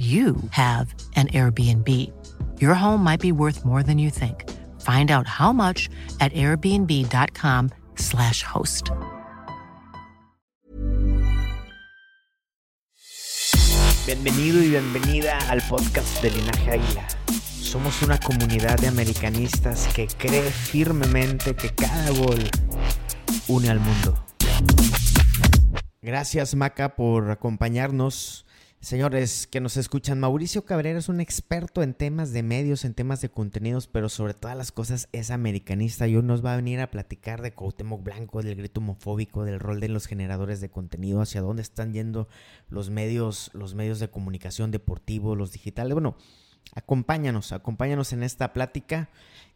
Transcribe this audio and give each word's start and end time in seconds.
you 0.00 0.36
have 0.52 0.94
an 1.14 1.28
Airbnb. 1.28 1.86
Your 2.58 2.72
home 2.72 3.04
might 3.04 3.20
be 3.20 3.32
worth 3.32 3.66
more 3.66 3.82
than 3.82 3.98
you 3.98 4.08
think. 4.08 4.48
Find 4.80 5.10
out 5.10 5.26
how 5.26 5.52
much 5.52 5.90
at 6.20 6.32
airbnb.com/slash 6.32 8.42
host. 8.42 8.88
Bienvenido 14.06 14.62
y 14.62 14.70
bienvenida 14.70 15.36
al 15.50 15.60
podcast 15.68 16.22
de 16.22 16.30
Linaje 16.30 16.70
Águila. 16.70 17.06
Somos 17.60 18.00
una 18.00 18.18
comunidad 18.18 18.78
de 18.78 18.88
americanistas 18.88 19.86
que 19.94 20.06
cree 20.06 20.50
firmemente 20.50 21.54
que 21.54 21.68
cada 21.74 22.08
gol 22.12 22.42
une 23.48 23.68
al 23.68 23.80
mundo. 23.80 24.18
Gracias 26.00 26.54
Maca 26.54 26.96
por 26.96 27.30
acompañarnos. 27.30 28.46
Señores 28.82 29.46
que 29.46 29.60
nos 29.60 29.76
escuchan, 29.76 30.20
Mauricio 30.20 30.64
Cabrera 30.64 30.98
es 30.98 31.10
un 31.10 31.20
experto 31.20 31.82
en 31.82 31.92
temas 31.92 32.32
de 32.32 32.42
medios, 32.42 32.86
en 32.86 32.94
temas 32.94 33.20
de 33.20 33.28
contenidos, 33.28 33.86
pero 33.86 34.08
sobre 34.08 34.32
todas 34.32 34.56
las 34.56 34.72
cosas 34.72 35.10
es 35.12 35.30
americanista 35.30 36.08
y 36.08 36.16
hoy 36.16 36.22
nos 36.22 36.42
va 36.42 36.54
a 36.54 36.56
venir 36.56 36.80
a 36.80 36.90
platicar 36.90 37.42
de 37.42 37.52
Cuauhtémoc 37.52 38.02
Blanco, 38.02 38.42
del 38.42 38.56
grito 38.56 38.80
homofóbico, 38.80 39.44
del 39.44 39.60
rol 39.60 39.80
de 39.80 39.90
los 39.90 40.06
generadores 40.06 40.62
de 40.62 40.70
contenido, 40.70 41.20
hacia 41.20 41.42
dónde 41.42 41.60
están 41.60 41.92
yendo 41.92 42.26
los 42.70 42.88
medios, 42.88 43.50
los 43.52 43.74
medios 43.74 44.00
de 44.00 44.08
comunicación 44.08 44.70
deportivos, 44.70 45.36
los 45.36 45.52
digitales. 45.52 45.92
Bueno, 45.92 46.16
acompáñanos, 46.74 47.52
acompáñanos 47.52 48.14
en 48.14 48.22
esta 48.22 48.54
plática 48.54 49.10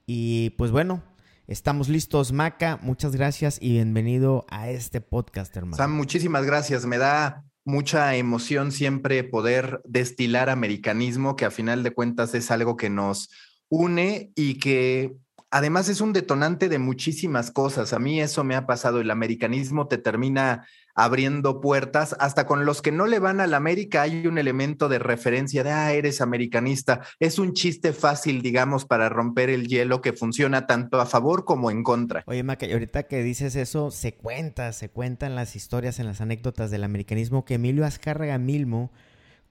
y 0.07 0.51
pues 0.51 0.71
bueno, 0.71 1.03
Estamos 1.47 1.91
listos, 1.91 2.33
Maca. 2.33 2.79
Muchas 2.81 3.15
gracias 3.15 3.59
y 3.61 3.73
bienvenido 3.73 4.47
a 4.49 4.71
este 4.71 5.03
podcast, 5.03 5.55
hermano. 5.55 5.89
Muchísimas 5.89 6.47
gracias. 6.47 6.87
Me 6.87 6.97
da 6.97 7.45
mucha 7.65 8.15
emoción 8.17 8.73
siempre 8.73 9.25
poder 9.25 9.81
destilar 9.85 10.51
americanismo, 10.51 11.37
que 11.37 11.45
a 11.45 11.51
final 11.51 11.83
de 11.83 11.93
cuentas 11.93 12.35
es 12.35 12.51
algo 12.51 12.77
que 12.77 12.91
nos 12.91 13.31
une 13.69 14.33
y 14.35 14.59
que 14.59 15.17
además 15.51 15.89
es 15.89 16.01
un 16.01 16.13
detonante 16.13 16.69
de 16.69 16.79
muchísimas 16.79 17.51
cosas. 17.51 17.93
A 17.93 17.99
mí 17.99 18.21
eso 18.21 18.45
me 18.45 18.57
ha 18.57 18.67
pasado. 18.67 19.01
El 19.01 19.11
americanismo 19.11 19.89
te 19.89 19.99
termina 19.99 20.67
abriendo 20.95 21.61
puertas. 21.61 22.17
Hasta 22.19 22.47
con 22.47 22.65
los 22.65 22.83
que 22.83 22.93
no 22.93 23.07
le 23.07 23.19
van 23.19 23.41
a 23.41 23.47
la 23.47 23.57
América 23.57 24.03
hay 24.03 24.27
un 24.27 24.39
elemento 24.39 24.89
de 24.89 24.99
referencia 24.99 25.65
de, 25.65 25.71
ah, 25.71 25.93
eres 25.93 26.21
americanista. 26.21 27.01
Es 27.21 27.39
un 27.39 27.53
chiste 27.53 27.93
fácil, 27.93 28.43
digamos, 28.43 28.85
para 28.85 29.09
romper 29.09 29.51
el 29.51 29.67
hielo 29.69 30.01
que 30.01 30.13
funciona 30.13 30.67
tanto 30.67 31.01
a 31.01 31.07
favor 31.07 31.45
como 31.45 31.71
en 31.71 31.83
contra. 31.83 32.25
Oye, 32.27 32.43
Maca, 32.43 32.67
ahorita 32.67 33.05
que 33.05 33.23
dices 33.23 33.57
eso, 33.57 33.91
se 33.91 34.15
cuenta, 34.15 34.73
se 34.73 34.89
cuentan 34.89 35.35
las 35.35 35.57
historias, 35.57 35.99
en 35.99 36.07
las 36.07 36.21
anécdotas 36.21 36.71
del 36.71 36.85
americanismo 36.85 37.45
que 37.45 37.55
Emilio 37.55 37.85
Azcárraga 37.85 38.39
Milmo 38.39 38.91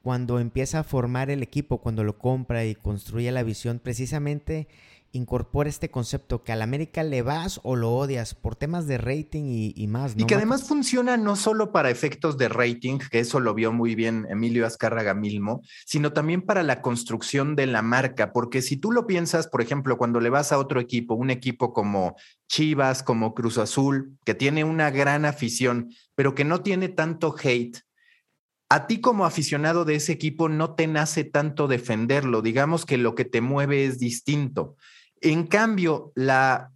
cuando 0.04 0.40
empieza 0.40 0.80
a 0.80 0.84
formar 0.84 1.30
el 1.30 1.42
equipo, 1.42 1.80
cuando 1.80 2.04
lo 2.04 2.18
compra 2.18 2.66
y 2.66 2.76
construye 2.76 3.32
la 3.32 3.42
visión, 3.42 3.80
precisamente 3.80 4.68
incorpora 5.14 5.70
este 5.70 5.92
concepto 5.92 6.44
que 6.44 6.52
al 6.52 6.64
América 6.64 7.04
le 7.04 7.22
vas 7.22 7.62
o 7.64 7.76
lo 7.76 7.92
odias 7.92 8.34
por 8.34 8.56
temas 8.56 8.88
de 8.88 8.98
rating 8.98 9.44
y, 9.76 9.88
más. 9.88 10.16
Y 10.18 10.26
que 10.26 10.36
además 10.36 10.64
funciona 10.68 11.18
no 11.18 11.36
solo 11.36 11.72
para 11.72 11.92
efectos 11.92 12.38
de 12.38 12.50
rating, 12.50 12.98
que 13.12 13.20
eso 13.20 13.40
lo 13.40 13.54
vio 13.54 13.72
muy 13.72 13.94
bien 13.96 14.26
Emilio 14.30 14.66
Azcárraga 14.66 15.14
Milmo, 15.14 15.62
sino 15.86 16.14
también 16.14 16.42
para 16.42 16.64
la 16.64 16.82
construcción 16.82 17.56
de 17.56 17.68
la 17.68 17.84
marca, 17.84 18.34
porque 18.34 18.62
si 18.62 18.76
tú 18.76 18.92
lo 18.92 19.06
piensas, 19.06 19.48
por 19.48 19.62
ejemplo, 19.62 19.98
cuando 19.98 20.20
le 20.20 20.32
vas 20.32 20.52
a 20.52 20.58
otro 20.58 20.82
equipo, 20.82 21.14
un 21.14 21.30
equipo 21.30 21.74
como 21.74 22.16
Chivas, 22.48 23.04
como 23.04 23.36
Cruz 23.36 23.60
Azul, 23.60 24.18
que 24.26 24.34
tiene 24.34 24.64
una 24.64 24.90
gran 24.90 25.26
afición, 25.26 25.90
pero 26.16 26.34
que 26.34 26.44
no 26.44 26.62
tiene 26.62 26.90
tanto 26.90 27.36
hate, 27.42 27.78
a 28.70 28.88
ti 28.88 29.00
como 29.00 29.26
aficionado 29.26 29.86
de 29.86 29.94
ese 29.94 30.12
equipo 30.12 30.50
no 30.50 30.74
te 30.74 30.88
nace 30.88 31.24
tanto 31.24 31.68
defenderlo, 31.68 32.42
digamos 32.42 32.88
que 32.88 32.98
lo 32.98 33.14
que 33.14 33.26
te 33.26 33.40
mueve 33.40 33.86
es 33.86 34.00
distinto. 34.00 34.76
En 35.24 35.48
cambio, 35.48 36.12
la 36.16 36.74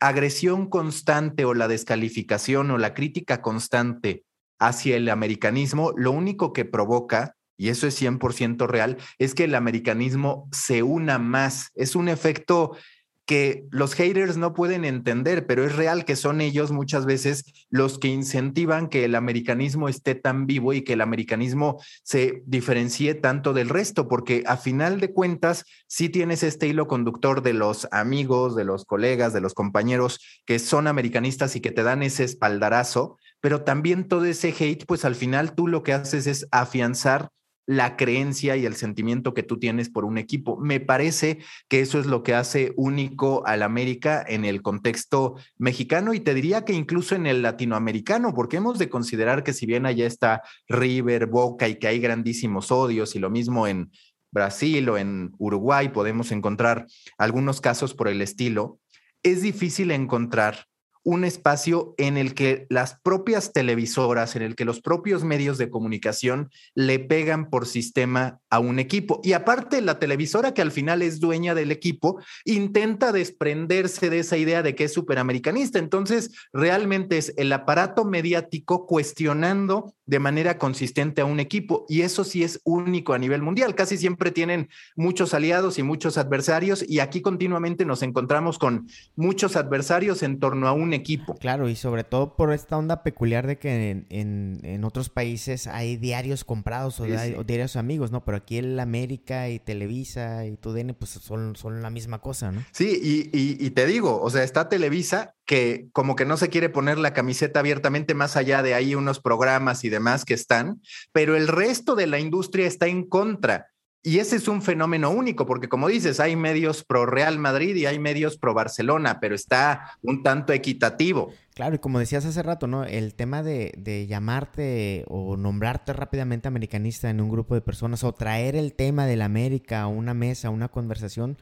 agresión 0.00 0.68
constante 0.68 1.46
o 1.46 1.54
la 1.54 1.66
descalificación 1.66 2.70
o 2.70 2.76
la 2.76 2.92
crítica 2.92 3.40
constante 3.40 4.24
hacia 4.58 4.96
el 4.96 5.08
americanismo, 5.08 5.92
lo 5.96 6.12
único 6.12 6.52
que 6.52 6.66
provoca, 6.66 7.36
y 7.56 7.70
eso 7.70 7.86
es 7.86 8.00
100% 8.00 8.66
real, 8.66 8.98
es 9.18 9.34
que 9.34 9.44
el 9.44 9.54
americanismo 9.54 10.46
se 10.52 10.82
una 10.82 11.18
más. 11.18 11.70
Es 11.74 11.96
un 11.96 12.10
efecto 12.10 12.76
que 13.26 13.66
los 13.70 13.94
haters 13.94 14.36
no 14.36 14.54
pueden 14.54 14.84
entender, 14.84 15.46
pero 15.46 15.64
es 15.64 15.74
real 15.74 16.04
que 16.04 16.14
son 16.14 16.40
ellos 16.40 16.70
muchas 16.70 17.06
veces 17.06 17.44
los 17.68 17.98
que 17.98 18.08
incentivan 18.08 18.88
que 18.88 19.04
el 19.04 19.16
americanismo 19.16 19.88
esté 19.88 20.14
tan 20.14 20.46
vivo 20.46 20.72
y 20.72 20.82
que 20.82 20.92
el 20.92 21.00
americanismo 21.00 21.82
se 22.04 22.44
diferencie 22.46 23.14
tanto 23.14 23.52
del 23.52 23.68
resto, 23.68 24.06
porque 24.06 24.44
a 24.46 24.56
final 24.56 25.00
de 25.00 25.12
cuentas 25.12 25.64
sí 25.88 26.08
tienes 26.08 26.44
este 26.44 26.68
hilo 26.68 26.86
conductor 26.86 27.42
de 27.42 27.52
los 27.52 27.88
amigos, 27.90 28.54
de 28.54 28.64
los 28.64 28.84
colegas, 28.84 29.32
de 29.32 29.40
los 29.40 29.54
compañeros 29.54 30.20
que 30.44 30.60
son 30.60 30.86
americanistas 30.86 31.56
y 31.56 31.60
que 31.60 31.72
te 31.72 31.82
dan 31.82 32.04
ese 32.04 32.22
espaldarazo, 32.22 33.18
pero 33.40 33.62
también 33.62 34.06
todo 34.06 34.24
ese 34.24 34.54
hate, 34.56 34.86
pues 34.86 35.04
al 35.04 35.16
final 35.16 35.54
tú 35.54 35.66
lo 35.66 35.82
que 35.82 35.92
haces 35.92 36.28
es 36.28 36.46
afianzar 36.52 37.30
la 37.66 37.96
creencia 37.96 38.56
y 38.56 38.64
el 38.64 38.76
sentimiento 38.76 39.34
que 39.34 39.42
tú 39.42 39.58
tienes 39.58 39.90
por 39.90 40.04
un 40.04 40.18
equipo. 40.18 40.56
Me 40.58 40.80
parece 40.80 41.38
que 41.68 41.80
eso 41.80 41.98
es 41.98 42.06
lo 42.06 42.22
que 42.22 42.34
hace 42.34 42.72
único 42.76 43.46
al 43.46 43.62
América 43.62 44.24
en 44.26 44.44
el 44.44 44.62
contexto 44.62 45.36
mexicano 45.58 46.14
y 46.14 46.20
te 46.20 46.34
diría 46.34 46.64
que 46.64 46.72
incluso 46.72 47.14
en 47.14 47.26
el 47.26 47.42
latinoamericano, 47.42 48.32
porque 48.34 48.58
hemos 48.58 48.78
de 48.78 48.88
considerar 48.88 49.42
que 49.42 49.52
si 49.52 49.66
bien 49.66 49.84
allá 49.84 50.06
está 50.06 50.42
River, 50.68 51.26
Boca 51.26 51.68
y 51.68 51.76
que 51.76 51.88
hay 51.88 51.98
grandísimos 51.98 52.70
odios 52.70 53.16
y 53.16 53.18
lo 53.18 53.30
mismo 53.30 53.66
en 53.66 53.90
Brasil 54.30 54.88
o 54.88 54.98
en 54.98 55.32
Uruguay 55.38 55.88
podemos 55.88 56.30
encontrar 56.30 56.86
algunos 57.18 57.60
casos 57.60 57.94
por 57.94 58.08
el 58.08 58.22
estilo, 58.22 58.78
es 59.22 59.42
difícil 59.42 59.90
encontrar 59.90 60.66
un 61.06 61.24
espacio 61.24 61.94
en 61.98 62.16
el 62.16 62.34
que 62.34 62.66
las 62.68 62.98
propias 62.98 63.52
televisoras, 63.52 64.34
en 64.34 64.42
el 64.42 64.56
que 64.56 64.64
los 64.64 64.80
propios 64.80 65.22
medios 65.22 65.56
de 65.56 65.70
comunicación 65.70 66.50
le 66.74 66.98
pegan 66.98 67.48
por 67.48 67.66
sistema 67.66 68.40
a 68.50 68.58
un 68.58 68.80
equipo. 68.80 69.20
Y 69.22 69.32
aparte, 69.32 69.80
la 69.82 70.00
televisora, 70.00 70.52
que 70.52 70.62
al 70.62 70.72
final 70.72 71.02
es 71.02 71.20
dueña 71.20 71.54
del 71.54 71.70
equipo, 71.70 72.20
intenta 72.44 73.12
desprenderse 73.12 74.10
de 74.10 74.18
esa 74.18 74.36
idea 74.36 74.64
de 74.64 74.74
que 74.74 74.82
es 74.82 74.94
superamericanista. 74.94 75.78
Entonces, 75.78 76.32
realmente 76.52 77.18
es 77.18 77.32
el 77.36 77.52
aparato 77.52 78.04
mediático 78.04 78.84
cuestionando 78.84 79.94
de 80.06 80.18
manera 80.20 80.58
consistente 80.58 81.20
a 81.20 81.24
un 81.24 81.40
equipo. 81.40 81.84
Y 81.88 82.02
eso 82.02 82.24
sí 82.24 82.42
es 82.42 82.60
único 82.64 83.12
a 83.12 83.18
nivel 83.18 83.42
mundial. 83.42 83.74
Casi 83.74 83.98
siempre 83.98 84.30
tienen 84.30 84.68
muchos 84.94 85.34
aliados 85.34 85.78
y 85.78 85.82
muchos 85.82 86.16
adversarios. 86.16 86.84
Y 86.88 87.00
aquí 87.00 87.20
continuamente 87.20 87.84
nos 87.84 88.02
encontramos 88.02 88.58
con 88.58 88.88
muchos 89.16 89.56
adversarios 89.56 90.22
en 90.22 90.38
torno 90.38 90.68
a 90.68 90.72
un 90.72 90.92
equipo. 90.92 91.34
Claro, 91.34 91.68
y 91.68 91.76
sobre 91.76 92.04
todo 92.04 92.36
por 92.36 92.52
esta 92.52 92.76
onda 92.76 93.02
peculiar 93.02 93.46
de 93.46 93.58
que 93.58 94.06
en, 94.08 94.84
otros 94.84 95.08
países 95.08 95.66
hay 95.66 95.96
diarios 95.96 96.44
comprados 96.44 97.00
o, 97.00 97.04
diarios 97.04 97.74
amigos, 97.74 98.12
¿no? 98.12 98.24
Pero 98.24 98.36
aquí 98.36 98.58
el 98.58 98.78
América 98.78 99.48
y 99.48 99.58
Televisa 99.58 100.46
y 100.46 100.56
TUDN 100.56 100.94
pues 100.94 101.10
son, 101.10 101.56
son 101.56 101.82
la 101.82 101.90
misma 101.90 102.20
cosa, 102.20 102.52
¿no? 102.52 102.62
Sí, 102.70 103.00
y, 103.02 103.64
y 103.64 103.70
te 103.70 103.84
digo, 103.86 104.20
o 104.20 104.30
sea, 104.30 104.44
está 104.44 104.68
Televisa 104.68 105.34
que 105.46 105.88
como 105.92 106.16
que 106.16 106.24
no 106.24 106.36
se 106.36 106.50
quiere 106.50 106.68
poner 106.68 106.98
la 106.98 107.14
camiseta 107.14 107.60
abiertamente 107.60 108.14
más 108.14 108.36
allá 108.36 108.62
de 108.62 108.74
ahí 108.74 108.94
unos 108.94 109.20
programas 109.20 109.84
y 109.84 109.88
demás 109.88 110.24
que 110.24 110.34
están, 110.34 110.82
pero 111.12 111.36
el 111.36 111.48
resto 111.48 111.94
de 111.94 112.08
la 112.08 112.18
industria 112.18 112.66
está 112.66 112.88
en 112.88 113.04
contra. 113.04 113.68
Y 114.02 114.20
ese 114.20 114.36
es 114.36 114.46
un 114.46 114.62
fenómeno 114.62 115.10
único, 115.10 115.46
porque 115.46 115.68
como 115.68 115.88
dices, 115.88 116.20
hay 116.20 116.36
medios 116.36 116.84
pro 116.84 117.06
Real 117.06 117.40
Madrid 117.40 117.74
y 117.74 117.86
hay 117.86 117.98
medios 117.98 118.38
pro 118.38 118.54
Barcelona, 118.54 119.18
pero 119.20 119.34
está 119.34 119.98
un 120.00 120.22
tanto 120.22 120.52
equitativo. 120.52 121.32
Claro, 121.54 121.74
y 121.74 121.78
como 121.80 121.98
decías 121.98 122.24
hace 122.24 122.40
rato, 122.44 122.68
¿no? 122.68 122.84
El 122.84 123.14
tema 123.14 123.42
de, 123.42 123.72
de, 123.76 124.06
llamarte 124.06 125.04
o 125.08 125.36
nombrarte 125.36 125.92
rápidamente 125.92 126.46
americanista 126.46 127.10
en 127.10 127.20
un 127.20 127.30
grupo 127.30 127.56
de 127.56 127.62
personas 127.62 128.04
o 128.04 128.14
traer 128.14 128.54
el 128.54 128.74
tema 128.74 129.06
de 129.06 129.16
la 129.16 129.24
América 129.24 129.82
a 129.82 129.86
una 129.88 130.14
mesa, 130.14 130.48
a 130.48 130.50
una 130.52 130.68
conversación, 130.68 131.36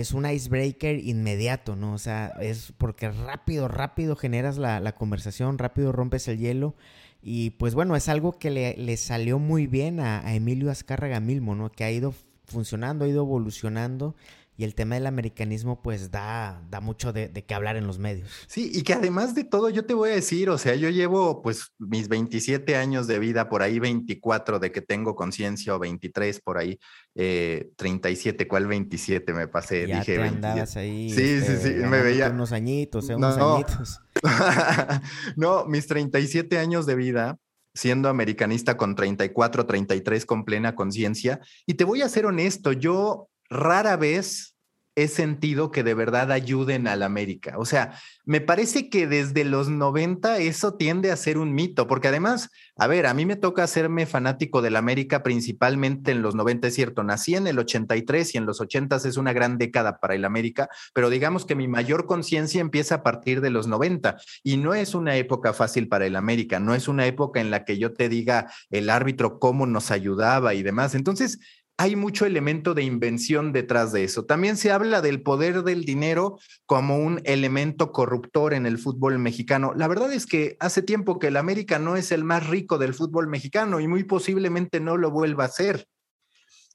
es 0.00 0.12
un 0.12 0.26
icebreaker 0.26 0.98
inmediato, 0.98 1.76
¿no? 1.76 1.92
O 1.92 1.98
sea, 1.98 2.32
es 2.40 2.72
porque 2.78 3.10
rápido, 3.10 3.68
rápido 3.68 4.16
generas 4.16 4.58
la, 4.58 4.80
la 4.80 4.94
conversación, 4.94 5.58
rápido 5.58 5.92
rompes 5.92 6.28
el 6.28 6.38
hielo 6.38 6.74
y 7.22 7.50
pues 7.50 7.74
bueno, 7.74 7.96
es 7.96 8.08
algo 8.08 8.38
que 8.38 8.50
le, 8.50 8.96
salió 8.96 9.38
muy 9.38 9.66
bien 9.66 10.00
a, 10.00 10.34
Emilio 10.34 10.70
Azcárraga 10.70 11.20
Milmo, 11.20 11.54
¿no? 11.54 11.70
Que 11.70 11.84
ha 11.84 11.90
ido 11.90 12.14
funcionando, 12.44 13.04
ha 13.04 13.08
ido 13.08 13.22
evolucionando 13.22 14.14
y 14.58 14.64
el 14.64 14.74
tema 14.74 14.96
del 14.96 15.06
americanismo 15.06 15.80
pues 15.82 16.10
da, 16.10 16.60
da 16.68 16.80
mucho 16.80 17.12
de, 17.12 17.28
de 17.28 17.44
qué 17.44 17.54
hablar 17.54 17.76
en 17.76 17.86
los 17.86 18.00
medios. 18.00 18.28
Sí, 18.48 18.72
y 18.74 18.82
que 18.82 18.92
además 18.92 19.36
de 19.36 19.44
todo, 19.44 19.70
yo 19.70 19.86
te 19.86 19.94
voy 19.94 20.10
a 20.10 20.14
decir, 20.14 20.50
o 20.50 20.58
sea, 20.58 20.74
yo 20.74 20.90
llevo 20.90 21.40
pues 21.42 21.72
mis 21.78 22.08
27 22.08 22.74
años 22.74 23.06
de 23.06 23.20
vida, 23.20 23.48
por 23.48 23.62
ahí 23.62 23.78
24 23.78 24.58
de 24.58 24.72
que 24.72 24.82
tengo 24.82 25.14
conciencia 25.14 25.76
o 25.76 25.78
23 25.78 26.40
por 26.40 26.58
ahí, 26.58 26.76
eh, 27.14 27.70
37, 27.76 28.48
¿cuál 28.48 28.66
27 28.66 29.32
me 29.32 29.46
pasé? 29.46 29.86
Ya 29.86 30.00
Dije 30.00 30.14
te 30.14 30.18
27. 30.18 30.46
andabas 30.48 30.76
ahí. 30.76 31.08
Sí, 31.10 31.40
sí, 31.40 31.56
sí, 31.62 31.70
me 31.86 32.02
veía- 32.02 32.28
Unos 32.30 32.50
añitos, 32.50 33.08
eh, 33.10 33.12
No, 33.12 33.18
unos 33.28 33.38
no. 33.38 33.54
añitos. 33.54 34.00
no, 35.36 35.66
mis 35.66 35.86
37 35.86 36.58
años 36.58 36.84
de 36.84 36.96
vida 36.96 37.38
siendo 37.74 38.08
americanista 38.08 38.76
con 38.76 38.96
34, 38.96 39.66
33 39.66 40.26
con 40.26 40.44
plena 40.44 40.74
conciencia. 40.74 41.38
Y 41.64 41.74
te 41.74 41.84
voy 41.84 42.02
a 42.02 42.08
ser 42.08 42.26
honesto, 42.26 42.72
yo 42.72 43.28
rara 43.48 43.96
vez 43.96 44.58
he 44.98 45.06
sentido 45.06 45.70
que 45.70 45.84
de 45.84 45.94
verdad 45.94 46.32
ayuden 46.32 46.88
a 46.88 46.96
la 46.96 47.06
América. 47.06 47.54
O 47.56 47.64
sea, 47.64 47.92
me 48.24 48.40
parece 48.40 48.90
que 48.90 49.06
desde 49.06 49.44
los 49.44 49.68
90 49.68 50.38
eso 50.38 50.74
tiende 50.74 51.12
a 51.12 51.16
ser 51.16 51.38
un 51.38 51.54
mito, 51.54 51.86
porque 51.86 52.08
además, 52.08 52.50
a 52.76 52.88
ver, 52.88 53.06
a 53.06 53.14
mí 53.14 53.24
me 53.24 53.36
toca 53.36 53.62
hacerme 53.62 54.06
fanático 54.06 54.60
del 54.60 54.74
América 54.74 55.22
principalmente 55.22 56.10
en 56.10 56.20
los 56.20 56.34
90, 56.34 56.66
es 56.66 56.74
cierto, 56.74 57.04
nací 57.04 57.36
en 57.36 57.46
el 57.46 57.60
83 57.60 58.34
y 58.34 58.38
en 58.38 58.46
los 58.46 58.60
80 58.60 58.96
es 58.96 59.16
una 59.16 59.32
gran 59.32 59.56
década 59.56 60.00
para 60.00 60.16
el 60.16 60.24
América, 60.24 60.68
pero 60.92 61.10
digamos 61.10 61.46
que 61.46 61.54
mi 61.54 61.68
mayor 61.68 62.06
conciencia 62.06 62.60
empieza 62.60 62.96
a 62.96 63.02
partir 63.04 63.40
de 63.40 63.50
los 63.50 63.68
90 63.68 64.16
y 64.42 64.56
no 64.56 64.74
es 64.74 64.96
una 64.96 65.14
época 65.14 65.52
fácil 65.52 65.86
para 65.86 66.06
el 66.06 66.16
América, 66.16 66.58
no 66.58 66.74
es 66.74 66.88
una 66.88 67.06
época 67.06 67.40
en 67.40 67.52
la 67.52 67.64
que 67.64 67.78
yo 67.78 67.92
te 67.92 68.08
diga 68.08 68.50
el 68.70 68.90
árbitro 68.90 69.38
cómo 69.38 69.64
nos 69.64 69.92
ayudaba 69.92 70.54
y 70.54 70.64
demás. 70.64 70.96
Entonces, 70.96 71.38
hay 71.80 71.94
mucho 71.94 72.26
elemento 72.26 72.74
de 72.74 72.82
invención 72.82 73.52
detrás 73.52 73.92
de 73.92 74.02
eso. 74.02 74.24
También 74.24 74.56
se 74.56 74.72
habla 74.72 75.00
del 75.00 75.22
poder 75.22 75.62
del 75.62 75.84
dinero 75.84 76.40
como 76.66 76.98
un 76.98 77.20
elemento 77.24 77.92
corruptor 77.92 78.52
en 78.52 78.66
el 78.66 78.78
fútbol 78.78 79.20
mexicano. 79.20 79.72
La 79.76 79.86
verdad 79.86 80.12
es 80.12 80.26
que 80.26 80.56
hace 80.58 80.82
tiempo 80.82 81.20
que 81.20 81.28
el 81.28 81.36
América 81.36 81.78
no 81.78 81.94
es 81.94 82.10
el 82.10 82.24
más 82.24 82.48
rico 82.48 82.78
del 82.78 82.94
fútbol 82.94 83.28
mexicano 83.28 83.78
y 83.78 83.86
muy 83.86 84.02
posiblemente 84.02 84.80
no 84.80 84.96
lo 84.96 85.12
vuelva 85.12 85.44
a 85.44 85.48
ser. 85.48 85.86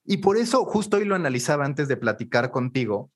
Y 0.05 0.17
por 0.17 0.37
eso, 0.37 0.63
justo 0.63 0.95
hoy 0.95 1.03
lo 1.03 1.15
analizaba 1.15 1.65
antes 1.65 1.89
de 1.89 1.97
platicar 1.97 2.49
contigo, 2.49 3.11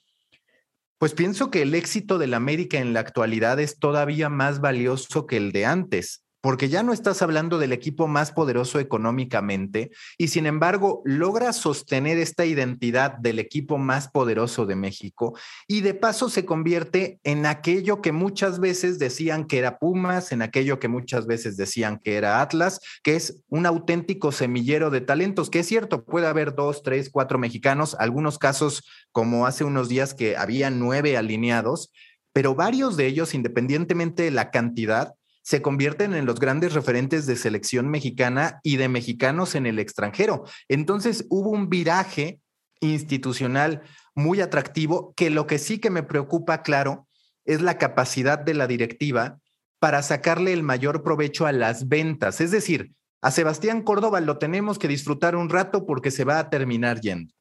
pues 0.98 1.14
pienso 1.14 1.50
que 1.50 1.62
el 1.62 1.74
éxito 1.74 2.18
del 2.18 2.34
América 2.34 2.80
en 2.80 2.94
la 2.94 3.00
actualidad 3.00 3.62
es 3.62 3.80
todavía 3.80 4.28
más 4.28 4.60
valioso 4.60 5.26
que 5.26 5.38
el 5.38 5.54
de 5.54 5.66
antes, 5.66 6.26
porque 6.42 6.70
ya 6.70 6.84
no 6.84 6.94
estás 6.94 7.22
hablando 7.22 7.58
del 7.58 7.74
equipo 7.74 8.08
más 8.08 8.32
poderoso 8.32 8.80
económicamente 8.80 9.92
y 10.18 10.28
sin 10.30 10.46
embargo 10.46 11.02
logra 11.06 11.52
sostener 11.54 12.18
esta 12.18 12.46
identidad 12.46 13.18
del 13.18 13.40
equipo 13.40 13.78
más 13.78 14.08
poderoso 14.08 14.66
de 14.66 14.76
México 14.76 15.38
y 15.68 15.82
de 15.82 15.94
paso 15.94 16.30
se 16.30 16.46
convierte 16.46 17.20
en 17.24 17.46
aquello 17.46 18.02
que 18.02 18.12
muchas 18.12 18.60
veces 18.60 19.00
decían 19.00 19.46
que 19.46 19.58
era 19.58 19.80
Pumas, 19.80 20.32
en 20.32 20.42
aquello 20.42 20.80
que 20.80 20.88
muchas 20.88 21.26
veces 21.26 21.58
decían 21.58 22.00
que 22.00 22.16
era 22.16 22.42
Atlas, 22.42 22.80
que 23.04 23.16
es 23.16 23.44
un 23.50 23.66
auténtico 23.66 24.32
semillero 24.32 24.90
de 24.90 25.02
talentos, 25.02 25.50
que 25.50 25.60
es 25.60 25.68
cierto, 25.68 26.06
puede 26.06 26.28
haber 26.28 26.56
dos, 26.56 26.84
tres, 26.84 27.10
cuatro 27.10 27.40
mexicanos, 27.40 27.96
algunos 28.00 28.38
casos 28.38 28.84
como 29.12 29.46
hace 29.46 29.64
unos 29.64 29.90
días 29.90 30.14
que 30.14 30.38
había 30.38 30.70
nueve 30.70 31.18
alineados, 31.18 31.92
pero 32.34 32.54
varios 32.56 32.98
de 32.98 33.08
ellos, 33.08 33.34
independientemente 33.34 34.24
de 34.24 34.32
la 34.32 34.52
cantidad, 34.52 35.16
se 35.48 35.62
convierten 35.62 36.14
en 36.14 36.26
los 36.26 36.42
grandes 36.42 36.74
referentes 36.74 37.26
de 37.26 37.38
selección 37.38 37.88
mexicana 37.88 38.60
y 38.64 38.76
de 38.76 38.90
mexicanos 38.90 39.56
en 39.56 39.66
el 39.66 39.80
extranjero. 39.80 40.44
Entonces 40.68 41.26
hubo 41.30 41.52
un 41.52 41.70
viraje 41.70 42.42
institucional 42.82 43.82
muy 44.14 44.42
atractivo 44.42 45.14
que 45.16 45.30
lo 45.30 45.48
que 45.48 45.58
sí 45.58 45.80
que 45.80 45.90
me 45.90 46.04
preocupa, 46.04 46.64
claro, 46.64 47.08
es 47.46 47.62
la 47.62 47.78
capacidad 47.78 48.38
de 48.38 48.56
la 48.56 48.68
directiva 48.68 49.40
para 49.80 50.04
sacarle 50.04 50.52
el 50.52 50.64
mayor 50.64 51.02
provecho 51.02 51.46
a 51.46 51.54
las 51.54 51.88
ventas. 51.88 52.42
Es 52.42 52.52
decir, 52.52 52.92
a 53.22 53.32
Sebastián 53.32 53.84
Córdoba 53.84 54.20
lo 54.20 54.40
tenemos 54.40 54.78
que 54.78 54.90
disfrutar 54.90 55.38
un 55.38 55.48
rato 55.48 55.86
porque 55.86 56.12
se 56.12 56.26
va 56.26 56.40
a 56.40 56.50
terminar 56.50 57.00
yendo. 57.00 57.34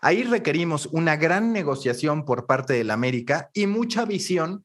Ahí 0.00 0.22
requerimos 0.22 0.86
una 0.86 1.16
gran 1.16 1.52
negociación 1.52 2.24
por 2.24 2.46
parte 2.46 2.72
del 2.72 2.90
América 2.90 3.50
y 3.52 3.66
mucha 3.66 4.06
visión 4.06 4.64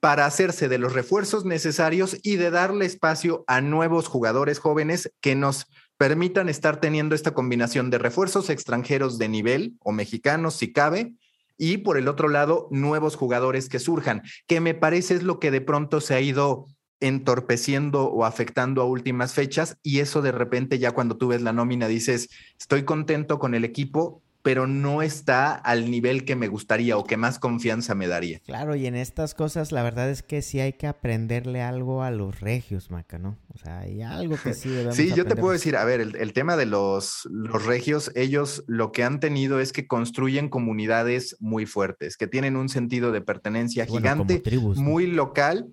para 0.00 0.26
hacerse 0.26 0.68
de 0.68 0.78
los 0.78 0.92
refuerzos 0.92 1.44
necesarios 1.44 2.16
y 2.22 2.36
de 2.36 2.50
darle 2.50 2.86
espacio 2.86 3.44
a 3.46 3.60
nuevos 3.60 4.06
jugadores 4.06 4.58
jóvenes 4.58 5.12
que 5.20 5.34
nos 5.34 5.66
permitan 5.96 6.48
estar 6.48 6.80
teniendo 6.80 7.14
esta 7.14 7.34
combinación 7.34 7.90
de 7.90 7.98
refuerzos 7.98 8.50
extranjeros 8.50 9.18
de 9.18 9.28
nivel 9.28 9.74
o 9.80 9.92
mexicanos 9.92 10.54
si 10.54 10.72
cabe 10.72 11.14
y 11.56 11.78
por 11.78 11.98
el 11.98 12.06
otro 12.06 12.28
lado 12.28 12.68
nuevos 12.70 13.16
jugadores 13.16 13.68
que 13.68 13.80
surjan, 13.80 14.22
que 14.46 14.60
me 14.60 14.74
parece 14.74 15.14
es 15.14 15.24
lo 15.24 15.40
que 15.40 15.50
de 15.50 15.60
pronto 15.60 16.00
se 16.00 16.14
ha 16.14 16.20
ido 16.20 16.66
entorpeciendo 17.00 18.04
o 18.04 18.24
afectando 18.24 18.80
a 18.80 18.84
últimas 18.84 19.34
fechas 19.34 19.76
y 19.82 19.98
eso 19.98 20.22
de 20.22 20.32
repente 20.32 20.78
ya 20.78 20.92
cuando 20.92 21.16
tú 21.16 21.28
ves 21.28 21.42
la 21.42 21.52
nómina 21.52 21.88
dices, 21.88 22.28
estoy 22.58 22.84
contento 22.84 23.38
con 23.38 23.54
el 23.54 23.64
equipo, 23.64 24.22
pero 24.48 24.66
no 24.66 25.02
está 25.02 25.52
al 25.52 25.90
nivel 25.90 26.24
que 26.24 26.34
me 26.34 26.48
gustaría 26.48 26.96
o 26.96 27.04
que 27.04 27.18
más 27.18 27.38
confianza 27.38 27.94
me 27.94 28.06
daría. 28.08 28.40
Claro, 28.40 28.76
y 28.76 28.86
en 28.86 28.94
estas 28.94 29.34
cosas 29.34 29.72
la 29.72 29.82
verdad 29.82 30.08
es 30.08 30.22
que 30.22 30.40
sí 30.40 30.58
hay 30.58 30.72
que 30.72 30.86
aprenderle 30.86 31.60
algo 31.60 32.02
a 32.02 32.10
los 32.10 32.40
regios, 32.40 32.90
Maca, 32.90 33.18
¿no? 33.18 33.36
O 33.52 33.58
sea, 33.58 33.80
hay 33.80 34.00
algo 34.00 34.38
que 34.42 34.54
sí 34.54 34.70
debemos 34.70 34.96
Sí, 34.96 35.12
yo 35.14 35.26
te 35.26 35.36
puedo 35.36 35.52
decir, 35.52 35.76
a 35.76 35.84
ver, 35.84 36.00
el, 36.00 36.16
el 36.16 36.32
tema 36.32 36.56
de 36.56 36.64
los, 36.64 37.28
los 37.30 37.66
regios, 37.66 38.10
ellos 38.14 38.64
lo 38.66 38.90
que 38.90 39.04
han 39.04 39.20
tenido 39.20 39.60
es 39.60 39.74
que 39.74 39.86
construyen 39.86 40.48
comunidades 40.48 41.36
muy 41.40 41.66
fuertes, 41.66 42.16
que 42.16 42.26
tienen 42.26 42.56
un 42.56 42.70
sentido 42.70 43.12
de 43.12 43.20
pertenencia 43.20 43.84
Bueno, 43.84 43.98
gigante, 44.00 44.38
tribus, 44.40 44.78
¿no? 44.78 44.82
muy 44.82 45.08
local. 45.08 45.66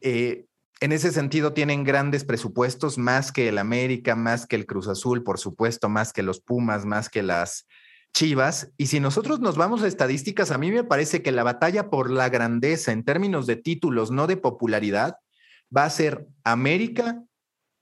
eh, 0.00 0.44
en 0.82 0.92
ese 0.92 1.10
sentido 1.10 1.52
tienen 1.52 1.82
grandes 1.82 2.24
presupuestos, 2.24 2.96
más 2.96 3.32
que 3.32 3.48
el 3.48 3.58
América, 3.58 4.14
más 4.14 4.46
que 4.46 4.54
el 4.56 4.66
Cruz 4.66 4.86
Azul, 4.86 5.24
por 5.24 5.38
supuesto, 5.38 5.88
más 5.88 6.12
que 6.12 6.22
los 6.22 6.40
Pumas, 6.40 6.86
más 6.86 7.10
que 7.10 7.22
las 7.24 7.66
Chivas. 8.12 8.72
Y 8.76 8.86
si 8.86 9.00
nosotros 9.00 9.40
nos 9.40 9.56
vamos 9.56 9.82
a 9.82 9.86
estadísticas, 9.86 10.50
a 10.50 10.58
mí 10.58 10.70
me 10.70 10.84
parece 10.84 11.22
que 11.22 11.32
la 11.32 11.42
batalla 11.42 11.90
por 11.90 12.10
la 12.10 12.28
grandeza 12.28 12.92
en 12.92 13.04
términos 13.04 13.46
de 13.46 13.56
títulos, 13.56 14.10
no 14.10 14.26
de 14.26 14.36
popularidad, 14.36 15.16
va 15.74 15.84
a 15.84 15.90
ser 15.90 16.26
América 16.44 17.22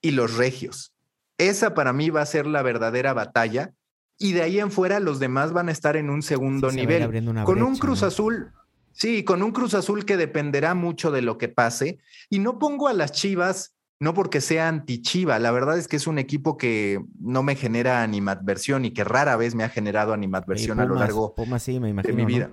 y 0.01 0.13
los 0.13 0.37
Regios. 0.37 0.95
Esa 1.39 1.75
para 1.75 1.93
mí 1.93 2.11
va 2.11 2.23
a 2.23 2.27
ser 2.27 2.47
la 2.47 2.63
verdadera 2.63 3.13
batalla. 3.15 3.73
Y 4.19 4.33
de 4.33 4.43
ahí 4.43 4.59
en 4.59 4.73
fuera 4.73 4.99
los 4.99 5.21
demás 5.21 5.53
van 5.53 5.69
a 5.69 5.73
estar 5.73 5.97
en 5.97 6.11
un 6.11 6.23
segundo 6.23 6.71
Sí, 6.71 6.77
nivel. 6.77 7.25
Con 7.45 7.63
un 7.63 7.77
Cruz 7.77 8.03
¿no? 8.03 8.09
Azul, 8.09 8.53
sí, 8.93 9.23
con 9.23 9.43
un 9.43 9.53
Cruz 9.53 9.75
Azul 9.75 10.05
que 10.05 10.17
dependerá 10.17 10.75
mucho 10.75 11.13
de 11.13 11.23
lo 11.23 11.39
que 11.39 11.49
pase. 11.49 11.99
Y 12.29 12.41
no 12.41 12.59
pongo 12.59 12.89
a 12.89 12.93
las 12.93 13.13
Chivas, 13.13 13.77
no 14.01 14.15
porque 14.15 14.41
sea 14.41 14.69
anti-Chiva, 14.69 15.39
la 15.39 15.51
verdad 15.51 15.77
es 15.79 15.89
que 15.89 15.97
es 15.97 16.07
un 16.07 16.19
equipo 16.19 16.57
que 16.57 17.01
no 17.21 17.43
me 17.43 17.57
genera 17.57 18.03
animadversión 18.03 18.85
y 18.85 18.93
que 18.93 19.05
rara 19.05 19.37
vez 19.37 19.55
me 19.55 19.65
ha 19.65 19.69
generado 19.69 20.13
animadversión 20.13 20.79
a 20.81 20.85
lo 20.85 20.95
Pumas- 20.95 21.01
largo 21.01 21.35
Pumas 21.35 21.63
sí, 21.63 21.81
me 21.81 21.87
de 21.87 21.91
imagino, 21.91 22.15
mi 22.17 22.23
¿no? 22.23 22.29
vida. 22.29 22.51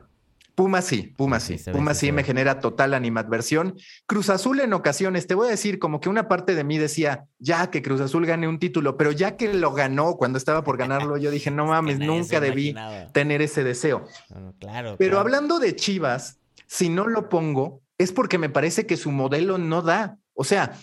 Puma 0.56 0.82
sí, 0.82 1.14
Puma 1.18 1.42
sí. 1.42 1.58
Sí, 1.58 1.66
se 1.66 1.72
ve, 1.74 1.78
Puma 1.78 1.94
sí 1.94 2.14
me 2.14 2.24
genera 2.24 2.62
total 2.62 2.94
animadversión. 2.94 3.76
Cruz 4.08 4.30
Azul 4.30 4.62
en 4.62 4.72
ocasiones, 4.72 5.28
te 5.28 5.36
voy 5.36 5.48
a 5.48 5.52
decir, 5.52 5.80
como 5.80 6.00
que 6.00 6.08
una 6.08 6.30
parte 6.30 6.56
de 6.56 6.64
mí 6.64 6.78
decía, 6.78 7.26
ya 7.40 7.70
que 7.70 7.82
Cruz 7.82 8.00
Azul 8.00 8.26
gane 8.26 8.48
un 8.48 8.58
título, 8.58 8.96
pero 8.96 9.12
ya 9.12 9.36
que 9.36 9.54
lo 9.54 9.74
ganó 9.74 10.16
cuando 10.16 10.38
estaba 10.38 10.64
por 10.64 10.78
ganarlo, 10.78 11.18
yo 11.18 11.30
dije, 11.30 11.52
no 11.52 11.66
mames, 11.68 12.00
nunca 12.00 12.40
debí 12.40 12.74
tener 13.12 13.42
ese 13.42 13.66
deseo. 13.66 14.06
No, 14.34 14.40
no, 14.40 14.54
claro. 14.58 14.96
Pero 14.98 15.12
claro. 15.12 15.20
hablando 15.20 15.60
de 15.60 15.76
Chivas, 15.76 16.40
si 16.68 16.88
no 16.88 17.08
lo 17.08 17.28
pongo, 17.28 17.82
es 17.98 18.14
porque 18.14 18.38
me 18.38 18.50
parece 18.50 18.86
que 18.86 18.96
su 18.96 19.12
modelo 19.12 19.58
no 19.58 19.82
da. 19.82 20.18
O 20.34 20.46
sea, 20.46 20.78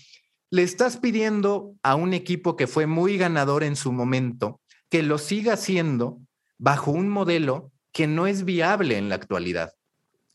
le 0.53 0.63
estás 0.63 0.99
pidiendo 0.99 1.77
a 1.83 1.95
un 1.95 2.13
equipo 2.13 2.57
que 2.57 2.67
fue 2.67 2.87
muy 2.87 3.17
ganador 3.17 3.65
en 3.65 3.75
su 3.75 3.91
momento 3.91 4.61
que 4.91 5.03
lo 5.03 5.17
siga 5.17 5.55
haciendo 5.55 6.21
bajo 6.59 6.91
un 6.91 7.09
modelo 7.09 7.73
que 7.91 8.07
no 8.07 8.27
es 8.27 8.45
viable 8.45 8.99
en 8.99 9.09
la 9.09 9.15
actualidad. 9.15 9.73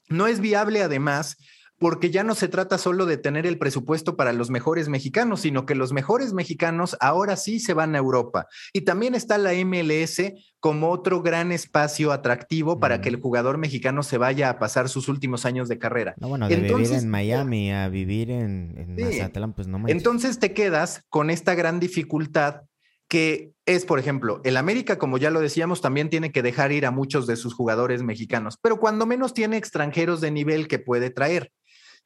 No 0.10 0.26
es 0.26 0.40
viable 0.40 0.82
además 0.82 1.38
porque 1.80 2.10
ya 2.10 2.24
no 2.24 2.34
se 2.36 2.48
trata 2.48 2.78
solo 2.78 3.06
de 3.06 3.18
tener 3.18 3.46
el 3.46 3.58
presupuesto 3.60 4.16
para 4.16 4.34
los 4.34 4.50
mejores 4.50 4.90
mexicanos, 4.90 5.42
sino 5.42 5.66
que 5.66 5.76
los 5.76 5.94
mejores 5.94 6.34
mexicanos 6.34 6.98
ahora 7.00 7.36
sí 7.36 7.60
se 7.60 7.74
van 7.74 7.96
a 7.96 8.00
Europa. 8.00 8.48
Y 8.74 8.82
también 8.82 9.14
está 9.16 9.38
la 9.38 9.54
MLS 9.54 10.34
como 10.60 10.90
otro 10.90 11.22
gran 11.22 11.52
espacio 11.52 12.12
atractivo 12.12 12.80
para 12.80 12.98
Mm. 12.98 13.02
que 13.02 13.10
el 13.10 13.16
jugador 13.22 13.58
mexicano 13.58 14.02
se 14.04 14.18
vaya 14.18 14.50
a 14.50 14.58
pasar 14.60 14.90
sus 14.90 15.08
últimos 15.08 15.46
años 15.46 15.68
de 15.70 15.78
carrera. 15.78 16.16
No, 16.18 16.30
bueno, 16.30 16.48
de 16.50 16.56
vivir 16.56 16.92
en 16.94 17.10
Miami 17.10 17.72
a 17.72 17.88
vivir 17.90 18.32
en, 18.32 18.74
en 18.78 18.96
Sí. 18.98 19.04
Mazatlán, 19.20 19.54
pues 19.54 19.68
no 19.68 19.78
manches. 19.78 19.96
Entonces 19.98 20.40
te 20.40 20.54
quedas 20.54 21.04
con 21.10 21.30
esta 21.30 21.54
gran 21.56 21.80
dificultad 21.80 22.62
que 23.10 23.54
es, 23.66 23.86
por 23.86 24.00
ejemplo, 24.00 24.42
el 24.44 24.58
América, 24.58 24.98
como 24.98 25.18
ya 25.18 25.30
lo 25.32 25.40
decíamos, 25.40 25.80
también 25.80 26.10
tiene 26.10 26.34
que 26.34 26.42
dejar 26.42 26.74
ir 26.74 26.86
a 26.86 26.92
muchos 26.92 27.26
de 27.26 27.38
sus 27.38 27.54
jugadores 27.54 28.04
mexicanos, 28.04 28.58
pero 28.62 28.80
cuando 28.82 29.06
menos 29.06 29.34
tiene 29.34 29.56
extranjeros 29.56 30.20
de 30.20 30.32
nivel 30.32 30.68
que 30.68 30.80
puede 30.80 31.10
traer. 31.10 31.52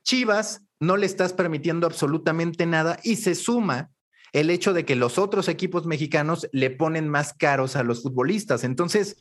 Chivas 0.03 0.62
no 0.79 0.98
le 0.98 1.05
estás 1.05 1.34
permitiendo 1.34 1.88
absolutamente 1.88 2.65
nada 2.65 3.00
y 3.03 3.17
se 3.17 3.36
suma 3.36 3.91
el 4.34 4.50
hecho 4.50 4.74
de 4.74 4.86
que 4.86 4.96
los 4.96 5.17
otros 5.17 5.48
equipos 5.48 5.86
mexicanos 5.86 6.48
le 6.51 6.70
ponen 6.70 7.10
más 7.10 7.34
caros 7.34 7.75
a 7.75 7.84
los 7.84 8.01
futbolistas. 8.01 8.63
Entonces, 8.63 9.17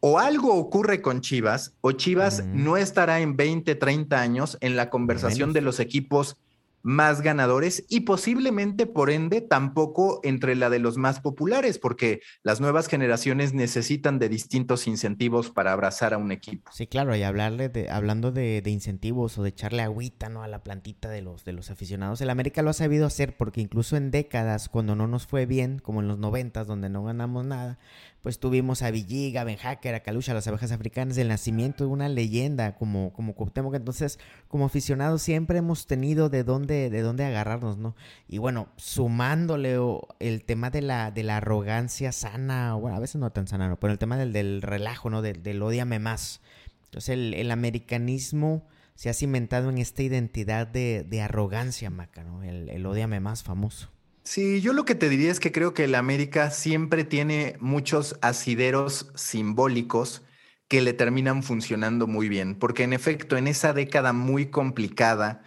o 0.00 0.18
algo 0.18 0.54
ocurre 0.54 1.02
con 1.02 1.20
Chivas, 1.20 1.74
o 1.80 1.92
Chivas 1.92 2.44
no 2.46 2.76
estará 2.76 3.20
en 3.20 3.36
20, 3.36 3.74
30 3.74 4.20
años 4.20 4.58
en 4.60 4.76
la 4.76 4.90
conversación 4.90 5.52
de 5.52 5.60
los 5.60 5.80
equipos 5.80 6.36
más 6.86 7.20
ganadores 7.20 7.84
y 7.88 8.00
posiblemente, 8.02 8.86
por 8.86 9.10
ende, 9.10 9.40
tampoco 9.40 10.20
entre 10.22 10.54
la 10.54 10.70
de 10.70 10.78
los 10.78 10.98
más 10.98 11.18
populares, 11.18 11.80
porque 11.80 12.20
las 12.44 12.60
nuevas 12.60 12.86
generaciones 12.86 13.52
necesitan 13.52 14.20
de 14.20 14.28
distintos 14.28 14.86
incentivos 14.86 15.50
para 15.50 15.72
abrazar 15.72 16.14
a 16.14 16.18
un 16.18 16.30
equipo. 16.30 16.70
Sí, 16.72 16.86
claro, 16.86 17.16
y 17.16 17.24
hablarle 17.24 17.68
de, 17.68 17.90
hablando 17.90 18.30
de, 18.30 18.62
incentivos 18.66 19.36
o 19.36 19.42
de 19.42 19.48
echarle 19.48 19.82
agüita 19.82 20.28
¿no? 20.28 20.44
a 20.44 20.48
la 20.48 20.62
plantita 20.62 21.08
de 21.08 21.22
los, 21.22 21.44
de 21.44 21.54
los 21.54 21.72
aficionados, 21.72 22.20
el 22.20 22.30
América 22.30 22.62
lo 22.62 22.70
ha 22.70 22.74
sabido 22.74 23.04
hacer 23.04 23.36
porque 23.36 23.60
incluso 23.60 23.96
en 23.96 24.12
décadas, 24.12 24.68
cuando 24.68 24.94
no 24.94 25.08
nos 25.08 25.26
fue 25.26 25.44
bien, 25.44 25.80
como 25.80 26.02
en 26.02 26.06
los 26.06 26.18
noventas, 26.18 26.68
donde 26.68 26.88
no 26.88 27.02
ganamos 27.02 27.44
nada, 27.44 27.80
pues 28.22 28.40
tuvimos 28.40 28.82
a 28.82 28.90
Villiga, 28.90 29.44
Ben 29.44 29.56
Hacker, 29.56 29.94
a 29.94 30.00
Calucha, 30.00 30.34
las 30.34 30.48
abejas 30.48 30.72
africanas, 30.72 31.16
el 31.18 31.28
nacimiento 31.28 31.84
de 31.84 31.90
una 31.90 32.08
leyenda 32.08 32.74
como, 32.74 33.12
como 33.12 33.34
Cuauhtémoc. 33.34 33.74
Entonces, 33.74 34.18
como 34.48 34.66
aficionados 34.66 35.22
siempre 35.22 35.58
hemos 35.58 35.86
tenido 35.86 36.28
de 36.28 36.42
dónde, 36.42 36.90
de 36.90 37.02
dónde 37.02 37.24
agarrarnos, 37.24 37.78
¿no? 37.78 37.94
Y 38.26 38.38
bueno, 38.38 38.68
sumándole 38.76 39.78
el 40.18 40.44
tema 40.44 40.70
de 40.70 40.82
la, 40.82 41.10
de 41.10 41.22
la 41.22 41.36
arrogancia 41.36 42.10
sana, 42.10 42.74
bueno, 42.74 42.96
a 42.96 43.00
veces 43.00 43.20
no 43.20 43.30
tan 43.30 43.46
sana, 43.46 43.68
¿no? 43.68 43.78
Pero 43.78 43.92
el 43.92 43.98
tema 43.98 44.16
del, 44.16 44.32
del 44.32 44.62
relajo, 44.62 45.08
¿no? 45.08 45.22
Del, 45.22 45.42
del 45.42 45.62
odiame 45.62 45.98
más. 45.98 46.40
Entonces, 46.86 47.10
el, 47.10 47.50
americanismo 47.50 48.66
se 48.94 49.10
ha 49.10 49.14
cimentado 49.14 49.70
en 49.70 49.78
esta 49.78 50.02
identidad 50.02 50.66
de, 50.66 51.20
arrogancia, 51.22 51.90
Maca, 51.90 52.24
¿no? 52.24 52.42
El, 52.42 52.70
el 52.70 52.86
odiame 52.86 53.20
más 53.20 53.42
famoso. 53.42 53.90
Sí, 54.26 54.60
yo 54.60 54.72
lo 54.72 54.84
que 54.84 54.96
te 54.96 55.08
diría 55.08 55.30
es 55.30 55.38
que 55.38 55.52
creo 55.52 55.72
que 55.72 55.84
el 55.84 55.94
América 55.94 56.50
siempre 56.50 57.04
tiene 57.04 57.56
muchos 57.60 58.18
asideros 58.22 59.12
simbólicos 59.14 60.24
que 60.68 60.82
le 60.82 60.92
terminan 60.92 61.44
funcionando 61.44 62.08
muy 62.08 62.28
bien, 62.28 62.56
porque 62.58 62.82
en 62.82 62.92
efecto, 62.92 63.36
en 63.36 63.46
esa 63.46 63.72
década 63.72 64.12
muy 64.12 64.46
complicada, 64.50 65.42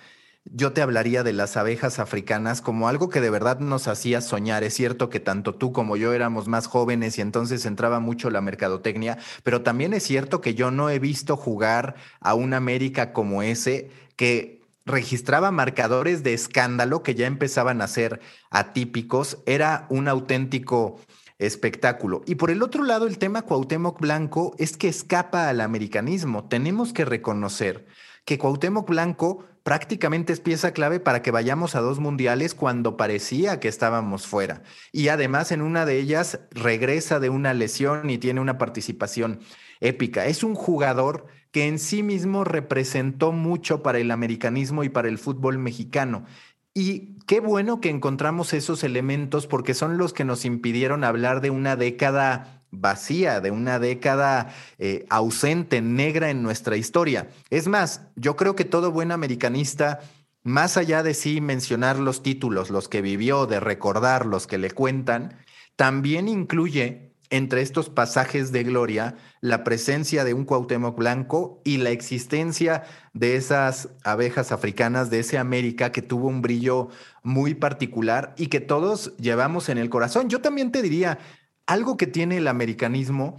yo 0.45 0.71
te 0.71 0.81
hablaría 0.81 1.23
de 1.23 1.33
las 1.33 1.57
abejas 1.57 1.99
africanas 1.99 2.61
como 2.61 2.87
algo 2.87 3.09
que 3.09 3.19
de 3.19 3.29
verdad 3.29 3.59
nos 3.59 3.89
hacía 3.89 4.21
soñar. 4.21 4.63
Es 4.63 4.75
cierto 4.75 5.09
que 5.09 5.19
tanto 5.19 5.55
tú 5.55 5.73
como 5.73 5.97
yo 5.97 6.13
éramos 6.13 6.47
más 6.47 6.65
jóvenes 6.67 7.17
y 7.17 7.21
entonces 7.21 7.65
entraba 7.65 7.99
mucho 7.99 8.29
la 8.29 8.39
mercadotecnia, 8.41 9.17
pero 9.43 9.61
también 9.61 9.93
es 9.93 10.03
cierto 10.03 10.39
que 10.41 10.55
yo 10.55 10.71
no 10.71 10.89
he 10.89 10.99
visto 10.99 11.35
jugar 11.35 11.95
a 12.21 12.33
un 12.33 12.53
América 12.53 13.11
como 13.13 13.43
ese 13.43 13.91
que 14.15 14.58
registraba 14.89 15.51
marcadores 15.51 16.23
de 16.23 16.33
escándalo 16.33 17.03
que 17.03 17.15
ya 17.15 17.27
empezaban 17.27 17.81
a 17.81 17.87
ser 17.87 18.19
atípicos, 18.49 19.37
era 19.45 19.87
un 19.89 20.07
auténtico 20.07 20.99
espectáculo. 21.37 22.21
Y 22.25 22.35
por 22.35 22.51
el 22.51 22.61
otro 22.61 22.83
lado, 22.83 23.07
el 23.07 23.17
tema 23.17 23.43
Cuauhtémoc 23.43 23.99
Blanco 23.99 24.55
es 24.59 24.75
que 24.75 24.89
escapa 24.89 25.47
al 25.47 25.61
americanismo. 25.61 26.47
Tenemos 26.47 26.91
que 26.91 27.05
reconocer 27.05 27.87
que 28.25 28.37
Cuauhtémoc 28.37 28.89
Blanco 28.89 29.45
prácticamente 29.63 30.33
es 30.33 30.39
pieza 30.39 30.71
clave 30.73 30.99
para 30.99 31.21
que 31.21 31.31
vayamos 31.31 31.75
a 31.75 31.81
dos 31.81 31.99
mundiales 31.99 32.55
cuando 32.55 32.97
parecía 32.97 33.59
que 33.59 33.67
estábamos 33.67 34.27
fuera. 34.27 34.63
Y 34.91 35.07
además 35.09 35.51
en 35.51 35.61
una 35.61 35.85
de 35.85 35.97
ellas 35.97 36.39
regresa 36.51 37.19
de 37.19 37.29
una 37.29 37.53
lesión 37.53 38.09
y 38.09 38.17
tiene 38.17 38.41
una 38.41 38.57
participación 38.57 39.39
épica. 39.79 40.25
Es 40.25 40.43
un 40.43 40.55
jugador 40.55 41.27
que 41.51 41.67
en 41.67 41.79
sí 41.79 42.03
mismo 42.03 42.43
representó 42.43 43.31
mucho 43.31 43.81
para 43.81 43.99
el 43.99 44.11
americanismo 44.11 44.83
y 44.83 44.89
para 44.89 45.07
el 45.07 45.17
fútbol 45.17 45.57
mexicano. 45.57 46.25
Y 46.73 47.17
qué 47.25 47.39
bueno 47.39 47.81
que 47.81 47.89
encontramos 47.89 48.53
esos 48.53 48.83
elementos 48.83 49.47
porque 49.47 49.73
son 49.73 49.97
los 49.97 50.13
que 50.13 50.23
nos 50.23 50.45
impidieron 50.45 51.03
hablar 51.03 51.41
de 51.41 51.49
una 51.49 51.75
década 51.75 52.63
vacía, 52.71 53.41
de 53.41 53.51
una 53.51 53.79
década 53.79 54.53
eh, 54.77 55.05
ausente, 55.09 55.81
negra 55.81 56.29
en 56.29 56.43
nuestra 56.43 56.77
historia. 56.77 57.29
Es 57.49 57.67
más, 57.67 58.01
yo 58.15 58.35
creo 58.35 58.55
que 58.55 58.65
todo 58.65 58.91
buen 58.91 59.11
americanista, 59.11 59.99
más 60.43 60.77
allá 60.77 61.01
de 61.03 61.15
sí 61.15 61.41
mencionar 61.41 61.97
los 61.97 62.21
títulos, 62.21 62.69
los 62.69 62.87
que 62.87 63.01
vivió, 63.01 63.47
de 63.47 63.59
recordar 63.59 64.25
los 64.25 64.45
que 64.45 64.59
le 64.59 64.71
cuentan, 64.71 65.35
también 65.75 66.27
incluye 66.27 67.08
entre 67.29 67.61
estos 67.61 67.89
pasajes 67.89 68.51
de 68.51 68.63
gloria 68.63 69.15
la 69.41 69.63
presencia 69.63 70.23
de 70.23 70.33
un 70.33 70.45
Cuauhtémoc 70.45 70.97
blanco 70.97 71.61
y 71.63 71.77
la 71.77 71.91
existencia 71.91 72.83
de 73.13 73.35
esas 73.35 73.89
abejas 74.03 74.51
africanas 74.51 75.09
de 75.09 75.19
ese 75.19 75.37
América 75.37 75.91
que 75.91 76.01
tuvo 76.01 76.27
un 76.27 76.41
brillo 76.41 76.89
muy 77.23 77.53
particular 77.53 78.33
y 78.37 78.47
que 78.47 78.59
todos 78.59 79.15
llevamos 79.17 79.69
en 79.69 79.77
el 79.77 79.89
corazón. 79.89 80.29
Yo 80.29 80.41
también 80.41 80.71
te 80.71 80.81
diría, 80.81 81.19
algo 81.65 81.97
que 81.97 82.07
tiene 82.07 82.37
el 82.37 82.47
americanismo 82.47 83.37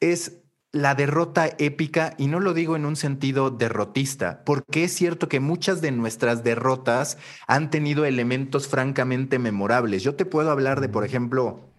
es 0.00 0.40
la 0.72 0.94
derrota 0.94 1.50
épica, 1.58 2.14
y 2.16 2.28
no 2.28 2.38
lo 2.38 2.54
digo 2.54 2.76
en 2.76 2.86
un 2.86 2.94
sentido 2.94 3.50
derrotista, 3.50 4.44
porque 4.44 4.84
es 4.84 4.92
cierto 4.92 5.28
que 5.28 5.40
muchas 5.40 5.80
de 5.80 5.90
nuestras 5.90 6.44
derrotas 6.44 7.18
han 7.48 7.70
tenido 7.70 8.04
elementos 8.04 8.68
francamente 8.68 9.40
memorables. 9.40 10.04
Yo 10.04 10.14
te 10.14 10.24
puedo 10.24 10.50
hablar 10.50 10.80
de, 10.80 10.88
por 10.88 11.04
ejemplo, 11.04 11.69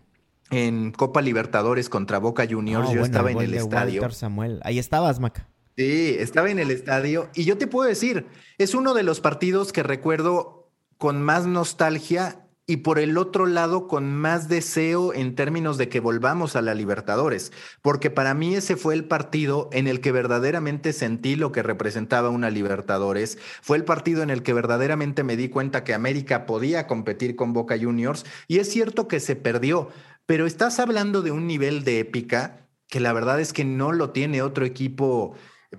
en 0.51 0.91
Copa 0.91 1.21
Libertadores 1.21 1.89
contra 1.89 2.19
Boca 2.19 2.45
Juniors. 2.47 2.91
yo 2.91 3.01
estaba 3.01 3.31
en 3.31 3.39
el 3.39 3.53
estadio. 3.53 4.09
Samuel. 4.11 4.59
Ahí 4.63 4.77
estabas, 4.77 5.19
Maca. 5.19 5.47
Sí, 5.77 6.15
estaba 6.19 6.51
en 6.51 6.59
el 6.59 6.69
estadio 6.69 7.29
y 7.33 7.45
yo 7.45 7.57
te 7.57 7.65
puedo 7.65 7.87
decir, 7.87 8.27
es 8.57 8.75
uno 8.75 8.93
de 8.93 9.03
los 9.03 9.21
partidos 9.21 9.71
que 9.71 9.83
recuerdo 9.83 10.69
con 10.97 11.21
más 11.21 11.47
nostalgia 11.47 12.41
y 12.67 12.77
por 12.77 12.99
el 12.99 13.17
otro 13.17 13.47
lado 13.47 13.87
con 13.87 14.13
más 14.13 14.47
deseo 14.47 15.13
en 15.13 15.35
términos 15.35 15.77
de 15.77 15.89
que 15.89 15.99
volvamos 15.99 16.55
a 16.55 16.61
la 16.61 16.73
Libertadores, 16.73 17.51
porque 17.81 18.09
para 18.09 18.33
mí 18.33 18.55
ese 18.55 18.77
fue 18.77 18.93
el 18.93 19.03
partido 19.05 19.69
en 19.73 19.87
el 19.87 19.99
que 19.99 20.11
verdaderamente 20.11 20.93
sentí 20.93 21.35
lo 21.35 21.51
que 21.51 21.63
representaba 21.63 22.29
una 22.29 22.49
Libertadores, 22.49 23.37
fue 23.61 23.75
el 23.75 23.83
partido 23.83 24.23
en 24.23 24.29
el 24.29 24.43
que 24.43 24.53
verdaderamente 24.53 25.23
me 25.23 25.35
di 25.35 25.49
cuenta 25.49 25.83
que 25.83 25.93
América 25.93 26.45
podía 26.45 26.87
competir 26.87 27.35
con 27.35 27.51
Boca 27.51 27.77
Juniors 27.77 28.25
y 28.47 28.59
es 28.59 28.69
cierto 28.69 29.07
que 29.07 29.19
se 29.19 29.35
perdió, 29.35 29.89
pero 30.25 30.45
estás 30.45 30.79
hablando 30.79 31.21
de 31.21 31.31
un 31.31 31.47
nivel 31.47 31.83
de 31.83 31.99
épica 31.99 32.61
que 32.91 32.99
la 32.99 33.13
verdad 33.13 33.39
es 33.39 33.53
que 33.53 33.63
no 33.63 33.93
lo 33.93 34.11
tiene 34.11 34.41
otro 34.41 34.65
equipo, 34.65 35.33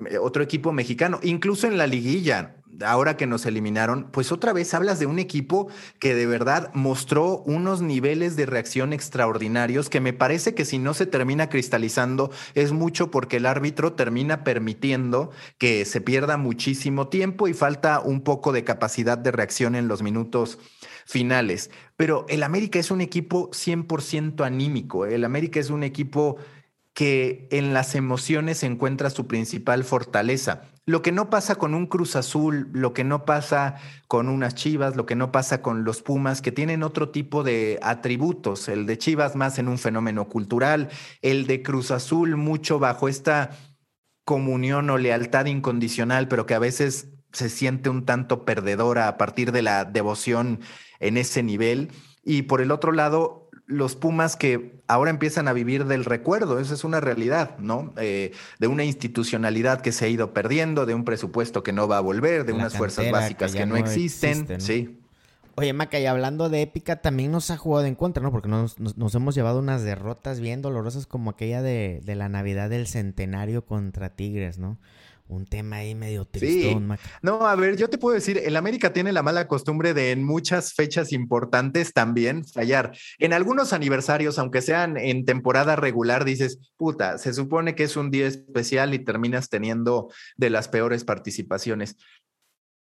eh, 0.09 0.17
otro 0.19 0.43
equipo 0.43 0.73
mexicano, 0.73 1.21
incluso 1.23 1.67
en 1.69 1.77
la 1.77 1.87
liguilla. 1.87 2.57
Ahora 2.83 3.19
que 3.19 3.27
nos 3.27 3.45
eliminaron, 3.45 4.11
pues 4.11 4.33
otra 4.33 4.55
vez 4.55 4.73
hablas 4.73 4.99
de 4.99 5.05
un 5.05 5.19
equipo 5.19 5.69
que 6.01 6.15
de 6.15 6.25
verdad 6.25 6.71
mostró 6.73 7.43
unos 7.43 7.83
niveles 7.83 8.35
de 8.35 8.47
reacción 8.47 8.95
extraordinarios 8.95 9.91
que 9.91 10.01
me 10.01 10.15
parece 10.15 10.55
que 10.55 10.65
si 10.65 10.79
no 10.79 10.95
se 10.95 11.05
termina 11.05 11.51
cristalizando 11.51 12.31
es 12.55 12.73
mucho 12.73 13.11
porque 13.11 13.37
el 13.37 13.45
árbitro 13.45 13.93
termina 13.93 14.43
permitiendo 14.43 15.33
que 15.59 15.85
se 15.85 16.01
pierda 16.01 16.39
muchísimo 16.39 17.09
tiempo 17.09 17.47
y 17.47 17.53
falta 17.53 18.01
un 18.01 18.23
poco 18.23 18.53
de 18.53 18.65
capacidad 18.65 19.19
de 19.19 19.33
reacción 19.33 19.75
en 19.75 19.87
los 19.87 20.03
minutos 20.03 20.59
finales. 21.07 21.71
Pero 21.97 22.27
el 22.29 22.43
América 22.43 22.79
es 22.79 22.91
un 22.91 23.01
equipo 23.01 23.51
100% 23.51 24.45
anímico. 24.45 25.07
El 25.07 25.25
América 25.25 25.61
es 25.61 25.71
un 25.71 25.83
equipo 25.83 26.37
que 26.95 27.49
en 27.51 27.73
las 27.73 27.95
emociones 27.95 28.63
encuentra 28.63 29.11
su 29.11 29.27
principal 29.27 29.85
fortaleza. 29.85 30.63
Lo 30.85 31.01
que 31.01 31.13
no 31.13 31.31
pasa 31.31 31.55
con 31.55 31.75
un 31.75 31.87
Cruz 31.87 32.17
Azul, 32.17 32.69
lo 32.73 32.93
que 32.93 33.05
no 33.05 33.25
pasa 33.25 33.77
con 34.09 34.29
unas 34.29 34.57
Chivas, 34.57 34.97
lo 34.97 35.07
que 35.07 35.15
no 35.15 35.31
pasa 35.31 35.63
con 35.63 35.85
los 35.85 36.03
Pumas, 36.03 36.43
que 36.43 36.53
tienen 36.53 36.83
otro 36.83 37.11
tipo 37.11 37.45
de 37.45 37.79
atributos. 37.83 38.69
El 38.69 38.87
de 38.87 38.99
Chivas 38.99 39.37
más 39.37 39.59
en 39.59 39.69
un 39.69 39.79
fenómeno 39.79 40.29
cultural, 40.29 40.91
el 41.23 41.47
de 41.47 41.63
Cruz 41.63 41.93
Azul 41.93 42.37
mucho 42.37 42.79
bajo 42.81 43.09
esta 43.09 43.51
comunión 44.25 44.91
o 44.91 44.99
lealtad 44.99 45.47
incondicional, 45.47 46.29
pero 46.29 46.47
que 46.47 46.55
a 46.55 46.59
veces 46.59 47.12
se 47.33 47.49
siente 47.49 47.89
un 47.89 48.05
tanto 48.05 48.45
perdedora 48.45 49.09
a 49.09 49.17
partir 49.17 49.53
de 49.53 49.63
la 49.63 49.85
devoción 49.85 50.61
en 51.01 51.17
ese 51.17 51.43
nivel. 51.43 51.91
Y 52.25 52.43
por 52.43 52.61
el 52.61 52.71
otro 52.71 52.93
lado, 52.93 53.51
los 53.67 53.97
Pumas 53.97 54.37
que 54.37 54.83
ahora 54.87 55.11
empiezan 55.11 55.49
a 55.49 55.53
vivir 55.53 55.87
del 55.87 56.05
recuerdo, 56.05 56.59
esa 56.59 56.75
es 56.75 56.85
una 56.85 57.01
realidad, 57.01 57.59
¿no? 57.59 57.93
Eh, 57.97 58.33
de 58.59 58.67
una 58.67 58.85
institucionalidad 58.85 59.81
que 59.81 59.93
se 59.93 60.05
ha 60.05 60.09
ido 60.09 60.33
perdiendo, 60.35 60.87
de 60.87 60.95
un 60.95 61.05
presupuesto 61.05 61.63
que 61.63 61.73
no 61.73 61.89
va 61.89 61.99
a 61.99 62.01
volver, 62.01 62.45
de 62.45 62.53
unas 62.53 62.77
fuerzas 62.77 63.11
básicas 63.11 63.53
que, 63.55 63.67
no, 63.67 63.77
existen. 63.77 64.61
Sí. 64.61 64.99
Oye, 65.55 65.73
Maca, 65.73 66.01
y 66.01 66.07
hablando 66.07 66.49
de 66.49 66.63
épica, 66.63 66.97
también 66.97 67.31
nos 67.31 67.51
ha 67.51 67.57
jugado 67.57 67.87
en 67.87 67.95
contra, 67.95 68.23
¿no? 68.23 68.31
Porque 68.31 68.49
nos, 68.49 68.77
hemos 69.15 69.35
llevado 69.35 69.59
unas 69.59 69.83
derrotas 69.83 70.41
bien 70.41 70.63
dolorosas 70.63 71.07
como 71.07 71.31
aquella 71.31 71.63
de, 71.63 72.01
de 72.05 72.15
la 72.15 72.29
Navidad 72.29 72.71
del 72.71 72.87
Centenario 72.87 73.65
contra 73.65 74.11
Tigres, 74.11 74.59
¿no? 74.59 74.79
Un 75.29 75.47
tema 75.47 75.77
ahí 75.77 75.95
medio 75.95 76.25
tristón. 76.25 76.97
Sí. 76.97 77.09
No, 77.23 77.47
a 77.47 77.55
ver, 77.57 77.77
yo 77.77 77.89
te 77.89 77.99
puedo 77.99 78.15
decir, 78.15 78.39
el 78.45 78.57
América 78.57 78.93
tiene 78.93 79.13
la 79.13 79.23
mala 79.23 79.49
costumbre 79.49 79.95
de 79.95 80.11
en 80.11 80.25
muchas 80.25 80.75
fechas 80.75 81.13
importantes 81.13 81.93
también 81.93 82.45
fallar. 82.45 82.93
En 83.19 83.33
algunos 83.33 83.73
aniversarios, 83.73 84.39
aunque 84.39 84.63
sean 84.63 84.97
en 84.97 85.25
temporada 85.25 85.77
regular, 85.77 86.25
dices, 86.25 86.59
puta, 86.77 87.19
se 87.19 87.33
supone 87.33 87.75
que 87.75 87.85
es 87.85 87.97
un 87.97 88.11
día 88.11 88.27
especial 88.27 88.95
y 88.95 88.99
terminas 88.99 89.49
teniendo 89.49 90.11
de 90.37 90.51
las 90.51 90.69
peores 90.69 91.05
participaciones. 91.05 91.97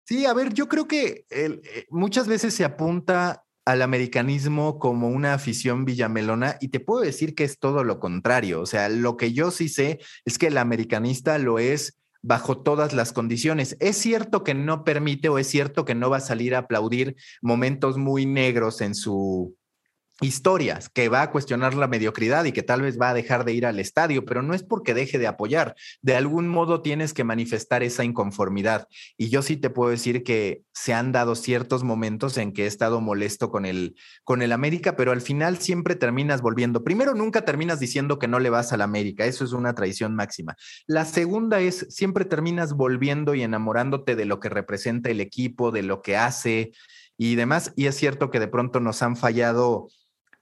Sí, 0.04 0.26
a 0.26 0.34
ver, 0.34 0.52
yo 0.52 0.68
creo 0.68 0.88
que 0.88 1.24
eh, 1.30 1.86
muchas 1.88 2.26
veces 2.26 2.52
se 2.54 2.64
apunta 2.64 3.44
al 3.64 3.82
americanismo 3.82 4.80
como 4.80 5.08
una 5.08 5.34
afición 5.34 5.84
villamelona 5.84 6.56
y 6.60 6.68
te 6.68 6.80
puedo 6.80 7.02
decir 7.02 7.36
que 7.36 7.44
es 7.44 7.60
todo 7.60 7.84
lo 7.84 8.00
contrario. 8.00 8.60
O 8.60 8.66
sea, 8.66 8.88
lo 8.88 9.16
que 9.16 9.32
yo 9.32 9.52
sí 9.52 9.68
sé 9.68 10.00
es 10.24 10.38
que 10.38 10.48
el 10.48 10.58
americanista 10.58 11.38
lo 11.38 11.60
es 11.60 11.99
bajo 12.22 12.58
todas 12.62 12.92
las 12.92 13.12
condiciones. 13.12 13.76
Es 13.80 13.96
cierto 13.96 14.44
que 14.44 14.54
no 14.54 14.84
permite 14.84 15.28
o 15.28 15.38
es 15.38 15.46
cierto 15.46 15.84
que 15.84 15.94
no 15.94 16.10
va 16.10 16.18
a 16.18 16.20
salir 16.20 16.54
a 16.54 16.60
aplaudir 16.60 17.16
momentos 17.42 17.96
muy 17.96 18.26
negros 18.26 18.80
en 18.80 18.94
su 18.94 19.56
historias, 20.20 20.88
que 20.88 21.08
va 21.08 21.22
a 21.22 21.30
cuestionar 21.30 21.74
la 21.74 21.88
mediocridad 21.88 22.44
y 22.44 22.52
que 22.52 22.62
tal 22.62 22.82
vez 22.82 23.00
va 23.00 23.10
a 23.10 23.14
dejar 23.14 23.44
de 23.44 23.54
ir 23.54 23.66
al 23.66 23.78
estadio, 23.78 24.24
pero 24.24 24.42
no 24.42 24.54
es 24.54 24.62
porque 24.62 24.94
deje 24.94 25.18
de 25.18 25.26
apoyar. 25.26 25.74
De 26.02 26.14
algún 26.14 26.48
modo 26.48 26.82
tienes 26.82 27.14
que 27.14 27.24
manifestar 27.24 27.82
esa 27.82 28.04
inconformidad. 28.04 28.86
Y 29.16 29.30
yo 29.30 29.42
sí 29.42 29.56
te 29.56 29.70
puedo 29.70 29.90
decir 29.90 30.22
que 30.22 30.62
se 30.72 30.94
han 30.94 31.12
dado 31.12 31.34
ciertos 31.34 31.84
momentos 31.84 32.36
en 32.36 32.52
que 32.52 32.64
he 32.64 32.66
estado 32.66 33.00
molesto 33.00 33.50
con 33.50 33.64
el, 33.64 33.96
con 34.24 34.42
el 34.42 34.52
América, 34.52 34.96
pero 34.96 35.12
al 35.12 35.20
final 35.20 35.58
siempre 35.58 35.94
terminas 35.94 36.42
volviendo. 36.42 36.84
Primero, 36.84 37.14
nunca 37.14 37.44
terminas 37.44 37.80
diciendo 37.80 38.18
que 38.18 38.28
no 38.28 38.38
le 38.38 38.50
vas 38.50 38.72
al 38.72 38.82
América. 38.82 39.24
Eso 39.24 39.44
es 39.44 39.52
una 39.52 39.74
tradición 39.74 40.14
máxima. 40.14 40.56
La 40.86 41.04
segunda 41.04 41.60
es, 41.60 41.86
siempre 41.88 42.24
terminas 42.24 42.74
volviendo 42.74 43.34
y 43.34 43.42
enamorándote 43.42 44.16
de 44.16 44.24
lo 44.24 44.40
que 44.40 44.48
representa 44.48 45.10
el 45.10 45.20
equipo, 45.20 45.70
de 45.70 45.82
lo 45.82 46.02
que 46.02 46.16
hace 46.16 46.72
y 47.16 47.34
demás. 47.34 47.72
Y 47.76 47.86
es 47.86 47.96
cierto 47.96 48.30
que 48.30 48.40
de 48.40 48.48
pronto 48.48 48.80
nos 48.80 49.02
han 49.02 49.16
fallado 49.16 49.88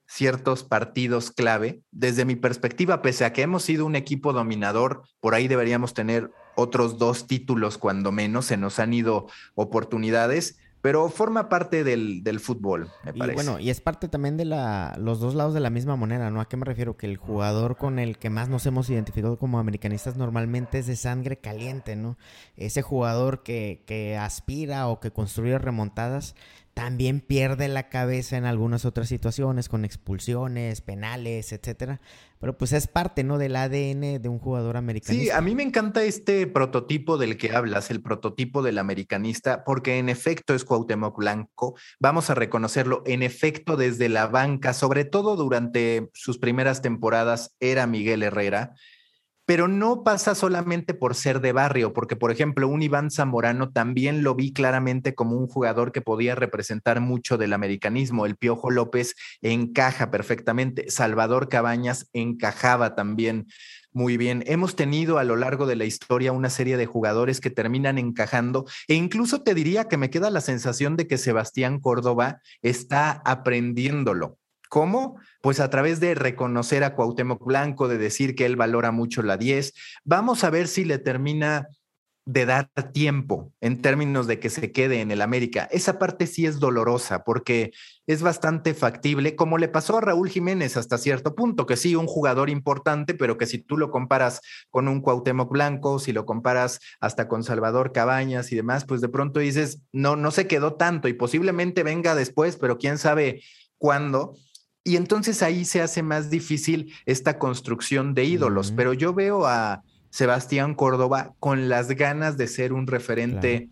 ciertos 0.09 0.65
partidos 0.65 1.31
clave. 1.31 1.83
Desde 1.93 2.25
mi 2.25 2.35
perspectiva, 2.35 3.03
pese 3.03 3.25
a 3.25 3.33
que 3.33 3.43
hemos 3.43 3.63
sido 3.63 3.87
un 3.87 3.95
equipo 3.95 4.33
dominador, 4.33 5.03
por 5.21 5.35
ahí 5.35 5.47
deberíamos 5.47 5.95
tener 5.95 6.31
otros 6.57 6.99
dos 6.99 7.27
títulos 7.27 7.79
cuando 7.79 8.11
menos, 8.11 8.47
se 8.47 8.57
nos 8.57 8.81
han 8.81 8.93
ido 8.93 9.29
oportunidades, 9.55 10.59
pero 10.81 11.09
forma 11.09 11.49
parte 11.49 11.85
del, 11.85 12.41
fútbol, 12.41 12.89
me 13.05 13.13
y 13.15 13.35
Bueno, 13.35 13.59
y 13.59 13.71
es 13.71 13.81
parte 13.81 14.09
también 14.09 14.37
de 14.37 14.45
la, 14.45 14.97
los 14.99 15.21
dos 15.21 15.35
lados 15.35 15.53
de 15.53 15.61
la 15.61 15.71
misma 15.71 15.97
moneda, 15.97 16.31
¿no? 16.31 16.41
¿A 16.41 16.49
qué 16.49 16.57
me 16.57 16.65
refiero? 16.65 16.97
Que 16.97 17.07
el 17.07 17.17
jugador 17.17 17.77
con 17.77 17.99
el 17.99 18.17
que 18.19 18.31
más 18.31 18.49
nos 18.49 18.65
hemos 18.65 18.89
identificado 18.89 19.39
como 19.39 19.59
americanistas 19.59 20.17
normalmente 20.17 20.79
es 20.79 20.87
de 20.87 20.97
sangre 20.97 21.39
caliente, 21.39 21.97
¿no? 21.97 22.17
Ese 22.57 22.83
jugador 22.83 23.43
que, 23.43 23.83
que 23.87 24.17
aspira 24.17 24.87
o 24.89 25.01
que 25.01 25.11
construye 25.11 25.59
remontadas 25.59 26.35
también 26.79 27.19
pierde 27.19 27.67
la 27.67 27.89
cabeza 27.89 28.37
en 28.37 28.45
algunas 28.45 28.85
otras 28.85 29.09
situaciones 29.09 29.69
con 29.69 29.85
expulsiones, 29.85 30.81
penales, 30.81 31.51
etcétera. 31.51 32.01
Pero 32.39 32.57
pues 32.57 32.73
es 32.73 32.87
parte, 32.87 33.25
¿no? 33.25 33.37
Del 33.37 33.57
ADN 33.57 34.23
de 34.23 34.29
un 34.29 34.39
jugador 34.39 34.77
americanista. 34.77 35.25
Sí, 35.25 35.37
a 35.37 35.41
mí 35.41 35.57
me 35.57 35.65
encanta 35.65 36.05
este 36.05 36.47
prototipo 36.47 37.19
del 37.19 37.37
que 37.37 37.51
hablas, 37.51 37.91
el 37.91 38.01
prototipo 38.01 38.63
del 38.63 38.79
americanista, 38.79 39.65
porque 39.65 39.99
en 39.99 40.09
efecto 40.09 40.55
es 40.55 40.65
Cuauhtémoc 40.65 41.19
Blanco. 41.19 41.75
Vamos 41.99 42.31
a 42.31 42.37
reconocerlo, 42.37 43.03
en 43.07 43.25
efecto 43.25 43.77
desde 43.77 44.09
la 44.09 44.29
banca, 44.29 44.73
sobre 44.73 45.05
todo 45.05 45.35
durante 45.35 46.11
sus 46.15 46.39
primeras 46.39 46.81
temporadas, 46.81 47.57
era 47.59 47.89
Miguel 47.89 48.23
Herrera 48.23 48.75
pero 49.49 49.67
no 49.67 50.05
pasa 50.05 50.35
solamente 50.35 50.93
por 50.93 51.15
ser 51.15 51.41
de 51.41 51.53
barrio, 51.53 51.95
porque 51.95 52.17
por 52.17 52.31
ejemplo 52.31 52.69
un 52.69 52.83
Iván 52.83 53.11
Zamorano 53.11 53.71
también 53.71 54.23
lo 54.23 54.35
vi 54.35 54.53
claramente 54.53 55.15
como 55.15 55.39
un 55.39 55.47
jugador 55.47 55.91
que 55.91 56.03
podía 56.03 56.35
representar 56.35 57.01
mucho 57.01 57.39
del 57.39 57.55
americanismo. 57.55 58.27
El 58.27 58.37
Piojo 58.37 58.71
López 58.71 59.15
encaja 59.41 60.11
perfectamente, 60.11 60.91
Salvador 60.91 61.49
Cabañas 61.49 62.11
encajaba 62.13 62.95
también 62.95 63.47
muy 63.91 64.19
bien. 64.19 64.45
Hemos 64.47 64.77
tenido 64.77 65.17
a 65.17 65.25
lo 65.25 65.35
largo 65.35 65.65
de 65.67 65.77
la 65.77 65.87
historia 65.87 66.33
una 66.33 66.51
serie 66.51 66.77
de 66.77 66.85
jugadores 66.85 67.41
que 67.41 67.49
terminan 67.49 67.97
encajando 67.97 68.67
e 68.87 68.97
incluso 68.97 69.41
te 69.41 69.55
diría 69.55 69.89
que 69.89 69.97
me 69.97 70.11
queda 70.11 70.29
la 70.29 70.43
sensación 70.43 70.95
de 70.95 71.07
que 71.07 71.17
Sebastián 71.17 71.81
Córdoba 71.81 72.43
está 72.61 73.23
aprendiéndolo. 73.25 74.37
¿Cómo? 74.69 75.19
Pues 75.43 75.61
a 75.61 75.71
través 75.71 76.01
de 76.01 76.15
reconocer 76.15 76.85
a 76.85 76.95
Cuauhtémoc 76.95 77.45
Blanco, 77.45 77.89
de 77.89 77.99
decir 77.99 78.35
que 78.35 78.47
él 78.47 78.57
valora 78.57 78.91
mucho 78.91 79.23
la 79.23 79.37
10. 79.37 79.75
Vamos 80.05 80.45
a 80.45 80.51
ver 80.51 80.69
si 80.69 80.85
le 80.85 80.99
termina 80.99 81.69
de 82.29 82.45
dar 82.45 82.71
tiempo 82.93 83.55
en 83.63 83.81
términos 83.81 84.27
de 84.27 84.39
que 84.39 84.51
se 84.51 84.71
quede 84.71 85.01
en 85.01 85.11
el 85.11 85.23
América. 85.23 85.67
Esa 85.73 85.99
parte 85.99 86.27
sí 86.27 86.45
es 86.45 86.61
dolorosa 86.61 87.25
porque 87.25 87.73
es 88.07 88.21
bastante 88.21 88.75
factible, 88.75 89.35
como 89.35 89.57
le 89.57 89.69
pasó 89.69 89.97
a 89.97 90.03
Raúl 90.03 90.29
Jiménez 90.29 90.77
hasta 90.77 90.99
cierto 90.99 91.35
punto, 91.35 91.65
que 91.65 91.79
sí, 91.79 91.97
un 91.97 92.07
jugador 92.07 92.51
importante, 92.51 93.15
pero 93.15 93.39
que 93.39 93.47
si 93.47 93.57
tú 93.57 93.79
lo 93.79 93.91
comparas 93.91 94.43
con 94.69 94.89
un 94.89 95.01
Cuauhtémoc 95.01 95.51
Blanco, 95.51 95.99
si 95.99 96.13
lo 96.13 96.27
comparas 96.27 96.81
hasta 97.01 97.29
con 97.29 97.45
Salvador 97.45 97.93
Cabañas 97.93 98.53
y 98.53 98.57
demás, 98.57 98.85
pues 98.85 99.01
de 99.01 99.09
pronto 99.09 99.41
dices, 99.41 99.81
no, 99.93 100.15
no 100.15 100.31
se 100.31 100.47
quedó 100.47 100.75
tanto 100.75 101.09
y 101.09 101.15
posiblemente 101.15 101.83
venga 101.83 102.15
después, 102.15 102.59
pero 102.59 102.77
quién 102.77 102.99
sabe 102.99 103.41
cuándo. 103.79 104.35
Y 104.85 104.97
entonces 104.97 105.43
ahí 105.43 105.65
se 105.65 105.83
hace 105.83 106.03
más 106.03 106.31
difícil 106.31 106.93
esta 107.05 107.39
construcción 107.39 108.15
de 108.15 108.25
ídolos. 108.25 108.73
Pero 108.73 108.95
yo 108.95 109.13
veo 109.13 109.47
a 109.47 109.83
Sebastián 110.11 110.75
Córdoba 110.75 111.35
con 111.41 111.69
las 111.69 111.89
ganas 111.89 112.37
de 112.39 112.47
ser 112.47 112.73
un 112.73 112.87
referente 112.87 113.69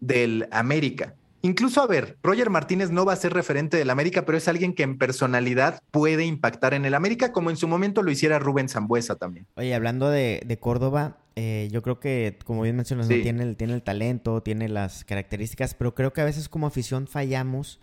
del 0.00 0.48
América. 0.50 1.14
Incluso, 1.40 1.80
a 1.80 1.86
ver, 1.86 2.18
Roger 2.22 2.50
Martínez 2.50 2.90
no 2.90 3.04
va 3.04 3.12
a 3.12 3.16
ser 3.16 3.32
referente 3.32 3.76
del 3.76 3.90
América, 3.90 4.24
pero 4.24 4.36
es 4.36 4.48
alguien 4.48 4.74
que 4.74 4.82
en 4.82 4.98
personalidad 4.98 5.80
puede 5.92 6.24
impactar 6.24 6.74
en 6.74 6.84
el 6.84 6.94
América, 6.94 7.32
como 7.32 7.50
en 7.50 7.56
su 7.56 7.68
momento 7.68 8.02
lo 8.02 8.10
hiciera 8.10 8.40
Rubén 8.40 8.68
Zambuesa 8.68 9.14
también. 9.14 9.46
Oye, 9.54 9.72
hablando 9.72 10.10
de, 10.10 10.58
Córdoba, 10.60 11.18
eh, 11.36 11.68
yo 11.70 11.82
creo 11.82 12.00
que, 12.00 12.36
como 12.44 12.62
bien 12.62 12.74
mencionas, 12.74 13.06
tiene, 13.06 13.44
el, 13.44 13.56
tiene 13.56 13.74
el 13.74 13.82
talento, 13.82 14.42
tiene 14.42 14.68
las 14.68 15.04
características, 15.04 15.74
pero 15.74 15.94
creo 15.94 16.12
que 16.12 16.22
a 16.22 16.24
veces 16.24 16.48
como 16.48 16.66
afición 16.66 17.06
fallamos 17.06 17.78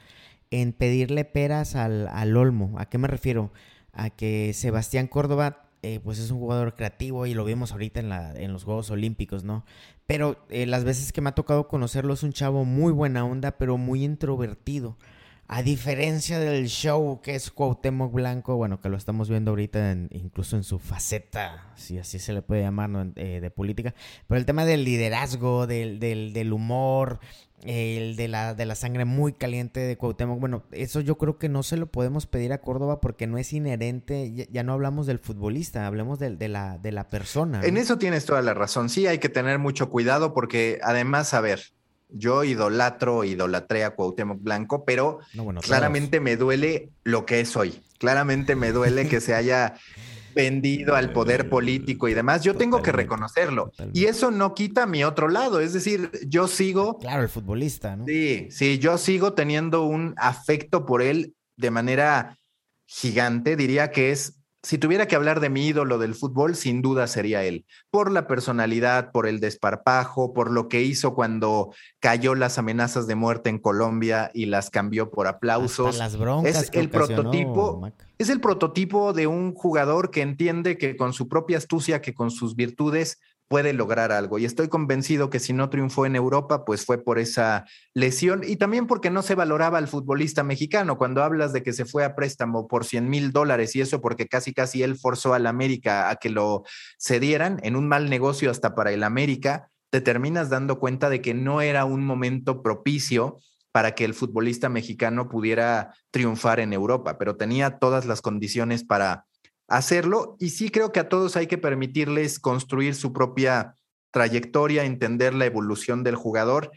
en 0.62 0.74
pedirle 0.74 1.26
peras 1.26 1.76
al, 1.76 2.08
al 2.08 2.36
Olmo. 2.38 2.76
¿A 2.78 2.86
qué 2.86 2.98
me 2.98 3.08
refiero? 3.08 3.52
A 3.94 4.10
que 4.10 4.54
Sebastián 4.54 5.08
Córdoba 5.08 5.66
eh, 5.84 6.00
pues 6.04 6.18
es 6.18 6.32
un 6.32 6.40
jugador 6.40 6.74
creativo 6.74 7.28
y 7.28 7.34
lo 7.36 7.46
vimos 7.46 7.72
ahorita 7.72 8.00
en, 8.00 8.10
la, 8.10 8.34
en 8.34 8.52
los 8.54 8.64
Juegos 8.64 8.90
Olímpicos, 8.90 9.44
¿no? 9.44 9.66
Pero 10.08 10.38
eh, 10.50 10.66
las 10.66 10.84
veces 10.84 11.12
que 11.12 11.22
me 11.22 11.30
ha 11.30 11.36
tocado 11.36 11.68
conocerlo 11.68 12.14
es 12.14 12.24
un 12.24 12.34
chavo 12.34 12.66
muy 12.66 12.92
buena 12.92 13.24
onda, 13.24 13.52
pero 13.58 13.78
muy 13.78 14.04
introvertido. 14.04 14.98
A 15.48 15.62
diferencia 15.62 16.40
del 16.40 16.68
show 16.68 17.22
que 17.22 17.36
es 17.36 17.52
Cuauhtémoc 17.52 18.12
Blanco, 18.12 18.56
bueno, 18.56 18.82
que 18.82 18.90
lo 18.90 18.98
estamos 18.98 19.30
viendo 19.30 19.52
ahorita 19.52 19.96
incluso 20.10 20.56
en 20.56 20.64
su 20.64 20.80
faceta, 20.80 21.72
si 21.76 22.00
así 22.00 22.18
se 22.18 22.34
le 22.34 22.42
puede 22.42 22.64
llamar, 22.64 23.12
eh, 23.16 23.40
de 23.42 23.52
política, 23.52 23.94
pero 24.28 24.40
el 24.40 24.46
tema 24.46 24.66
del 24.66 24.84
liderazgo, 24.84 25.68
del, 25.68 26.00
del, 26.00 26.34
del 26.34 26.52
humor, 26.52 27.20
el 27.64 28.16
de 28.16 28.28
la, 28.28 28.54
de 28.56 28.66
la 28.66 28.76
sangre 28.76 29.06
muy 29.06 29.34
caliente 29.34 29.80
de 29.80 29.98
Cuauhtémoc. 29.98 30.40
Bueno, 30.40 30.64
eso 30.72 31.00
yo 31.02 31.18
creo 31.18 31.38
que 31.38 31.48
no 31.48 31.62
se 31.64 31.78
lo 31.78 31.88
podemos 31.88 32.26
pedir 32.26 32.52
a 32.52 32.60
Córdoba 32.60 33.00
porque 33.00 33.28
no 33.28 33.38
es 33.38 33.54
inherente, 33.54 34.48
ya, 34.52 34.64
no 34.64 34.74
hablamos 34.74 35.06
del 35.06 35.20
futbolista, 35.20 35.86
hablemos 35.86 36.18
de, 36.20 36.36
de 36.36 36.48
la, 36.48 36.80
de 36.80 36.92
la 36.92 37.10
persona. 37.10 37.62
En 37.64 37.78
eso 37.78 37.98
tienes 38.00 38.26
toda 38.26 38.42
la 38.42 38.56
razón, 38.56 38.90
sí 38.90 39.06
hay 39.06 39.20
que 39.20 39.30
tener 39.30 39.60
mucho 39.60 39.90
cuidado 39.92 40.34
porque 40.34 40.80
además, 40.82 41.34
a 41.34 41.42
ver, 41.42 41.75
yo 42.18 42.44
idolatro, 42.44 43.24
idolatré 43.24 43.84
a 43.84 43.96
Cuauhtémoc 43.96 44.42
Blanco, 44.42 44.86
pero 44.86 45.20
claramente 45.62 46.20
me 46.20 46.38
duele 46.38 46.90
lo 47.04 47.26
que 47.26 47.42
es 47.42 47.56
hoy. 47.56 47.82
Claramente 47.98 48.56
me 48.56 48.72
duele 48.72 49.08
que 49.08 49.20
se 49.20 49.36
haya 49.36 49.76
vendido 50.36 50.96
al 50.96 51.12
poder 51.12 51.50
político 51.50 52.08
y 52.08 52.14
demás, 52.14 52.44
yo 52.44 52.56
tengo 52.56 52.82
que 52.82 52.92
reconocerlo. 52.92 53.72
Y 53.94 54.06
eso 54.06 54.32
no 54.32 54.54
quita 54.54 54.86
mi 54.86 55.04
otro 55.04 55.30
lado, 55.30 55.60
es 55.62 55.74
decir, 55.74 56.12
yo 56.28 56.48
sigo... 56.48 57.00
Claro, 57.00 57.24
el 57.24 57.30
futbolista, 57.30 57.96
¿no? 57.96 58.06
Sí, 58.06 58.48
sí, 58.52 58.80
yo 58.80 58.98
sigo 58.98 59.34
teniendo 59.34 59.84
un 59.84 60.14
afecto 60.18 60.86
por 60.86 61.02
él 61.02 61.36
de 61.56 61.72
manera 61.72 62.38
gigante, 62.86 63.56
diría 63.56 63.92
que 63.92 64.12
es 64.12 64.42
si 64.66 64.80
tuviera 64.80 65.08
que 65.08 65.16
hablar 65.16 65.42
de 65.42 65.52
mi 65.52 65.68
ídolo 65.68 66.00
del 66.00 66.16
fútbol, 66.16 66.56
sin 66.56 66.82
duda 66.82 67.06
sería 67.06 67.44
él, 67.44 67.66
por 67.92 68.12
la 68.12 68.26
personalidad, 68.26 69.12
por 69.12 69.28
el 69.28 69.40
desparpajo, 69.40 70.34
por 70.34 70.50
lo 70.50 70.70
que 70.70 70.82
hizo 70.82 71.14
cuando 71.14 71.72
cayó 72.00 72.34
las 72.34 72.58
amenazas 72.58 73.06
de 73.06 73.14
muerte 73.14 73.52
en 73.52 73.60
Colombia 73.60 74.32
y 74.34 74.48
las 74.48 74.72
cambió 74.72 75.12
por 75.12 75.28
aplausos. 75.28 76.00
las 76.00 76.18
broncas 76.18 76.64
es 76.64 76.72
el 76.74 76.90
prototipo, 76.90 77.88
es 78.18 78.30
el 78.30 78.42
prototipo 78.42 79.14
de 79.14 79.28
un 79.28 79.54
jugador 79.54 80.10
que 80.10 80.24
entiende 80.24 80.80
que 80.80 80.98
con 80.98 81.14
su 81.14 81.28
propia 81.28 81.60
astucia, 81.60 82.02
que 82.02 82.16
con 82.16 82.32
sus 82.32 82.56
virtudes 82.56 83.20
puede 83.48 83.74
lograr 83.74 84.12
algo. 84.12 84.40
Y 84.40 84.46
estoy 84.46 84.68
convencido 84.68 85.30
que 85.30 85.40
si 85.40 85.54
no 85.54 85.70
triunfó 85.70 86.06
en 86.06 86.16
Europa, 86.16 86.66
pues 86.66 86.86
fue 86.86 87.04
por 87.04 87.20
esa 87.20 87.66
lesión 87.94 88.42
y 88.46 88.56
también 88.56 88.88
porque 88.88 89.10
no 89.10 89.22
se 89.22 89.36
valoraba 89.36 89.78
al 89.78 89.88
futbolista 89.88 90.44
mexicano. 90.44 90.98
Cuando 90.98 91.24
hablas 91.24 91.54
de 91.54 91.64
que 91.64 91.74
se 91.74 91.86
fue 91.86 92.04
a 92.04 92.16
préstamo 92.16 92.68
por 92.68 92.86
100 92.86 93.10
mil 93.10 93.32
dólares 93.32 93.76
y 93.76 93.82
eso 93.82 94.02
porque 94.02 94.28
casi 94.28 94.54
casi 94.54 94.84
él 94.84 94.98
forzó 94.98 95.34
al 95.34 95.48
América 95.48 96.10
a 96.10 96.16
que 96.16 96.30
lo 96.30 96.64
cedieran 97.00 97.60
en 97.64 97.76
un 97.76 97.88
mal 97.88 98.10
negocio 98.10 98.50
hasta 98.50 98.76
para 98.76 98.92
el 98.92 99.04
América, 99.04 99.70
te 99.92 100.02
terminas 100.02 100.50
dando 100.50 100.80
cuenta 100.80 101.10
de 101.10 101.22
que 101.22 101.34
no 101.34 101.62
era 101.62 101.86
un 101.86 102.06
momento 102.06 102.62
propicio 102.62 103.38
para 103.72 103.94
que 103.94 104.06
el 104.06 104.14
futbolista 104.14 104.70
mexicano 104.70 105.28
pudiera 105.28 105.94
triunfar 106.10 106.62
en 106.62 106.74
Europa, 106.74 107.18
pero 107.18 107.36
tenía 107.36 107.78
todas 107.78 108.06
las 108.06 108.22
condiciones 108.22 108.86
para 108.86 109.26
hacerlo 109.68 110.36
y 110.40 110.52
sí 110.52 110.70
creo 110.70 110.92
que 110.92 111.00
a 111.00 111.10
todos 111.10 111.36
hay 111.36 111.48
que 111.48 111.58
permitirles 111.58 112.40
construir 112.40 112.96
su 112.96 113.14
propia 113.14 113.76
trayectoria, 114.12 114.86
entender 114.86 115.34
la 115.34 115.46
evolución 115.46 116.04
del 116.04 116.16
jugador. 116.16 116.72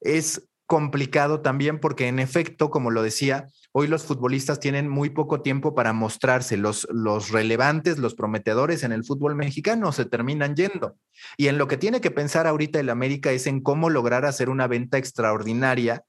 Es 0.00 0.48
complicado 0.66 1.40
también 1.40 1.80
porque 1.80 2.06
en 2.06 2.20
efecto, 2.20 2.70
como 2.70 2.90
lo 2.90 3.02
decía, 3.02 3.48
hoy 3.72 3.88
los 3.88 4.04
futbolistas 4.04 4.60
tienen 4.60 4.88
muy 4.88 5.10
poco 5.10 5.42
tiempo 5.42 5.74
para 5.74 5.92
mostrarse. 5.92 6.56
Los, 6.56 6.86
los 6.92 7.30
relevantes, 7.30 7.98
los 7.98 8.14
prometedores 8.14 8.84
en 8.84 8.92
el 8.92 9.04
fútbol 9.04 9.34
mexicano 9.34 9.92
se 9.92 10.04
terminan 10.04 10.54
yendo. 10.54 10.96
Y 11.36 11.48
en 11.48 11.58
lo 11.58 11.66
que 11.66 11.76
tiene 11.76 12.00
que 12.00 12.10
pensar 12.10 12.46
ahorita 12.46 12.80
el 12.80 12.88
América 12.88 13.32
es 13.32 13.46
en 13.46 13.60
cómo 13.60 13.90
lograr 13.90 14.24
hacer 14.24 14.48
una 14.48 14.68
venta 14.68 14.96
extraordinaria 14.96 16.04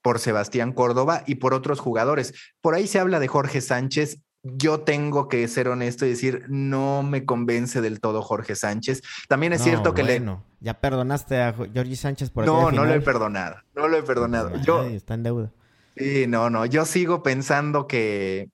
por 0.00 0.20
Sebastián 0.20 0.72
Córdoba 0.72 1.24
y 1.26 1.34
por 1.36 1.52
otros 1.52 1.80
jugadores. 1.80 2.34
Por 2.60 2.74
ahí 2.74 2.86
se 2.86 3.00
habla 3.00 3.20
de 3.20 3.28
Jorge 3.28 3.60
Sánchez 3.60 4.20
yo 4.44 4.80
tengo 4.80 5.28
que 5.28 5.48
ser 5.48 5.68
honesto 5.68 6.04
y 6.04 6.10
decir, 6.10 6.44
no 6.48 7.02
me 7.02 7.24
convence 7.24 7.80
del 7.80 8.00
todo 8.00 8.22
Jorge 8.22 8.54
Sánchez. 8.54 9.02
También 9.26 9.54
es 9.54 9.62
cierto 9.62 9.94
que 9.94 10.02
bueno, 10.02 10.44
le... 10.60 10.66
Ya 10.66 10.80
perdonaste 10.80 11.40
a 11.40 11.52
Jorge 11.54 11.96
Sánchez 11.96 12.30
por 12.30 12.44
No, 12.44 12.70
no 12.70 12.84
lo 12.84 12.94
he 12.94 13.00
perdonado, 13.00 13.56
no 13.74 13.88
lo 13.88 13.96
he 13.96 14.02
perdonado. 14.02 14.52
yo... 14.62 14.84
Está 14.84 15.14
en 15.14 15.22
deuda. 15.22 15.52
Sí, 15.96 16.26
no, 16.28 16.50
no, 16.50 16.66
yo 16.66 16.84
sigo 16.84 17.22
pensando 17.22 17.86
que 17.86 18.50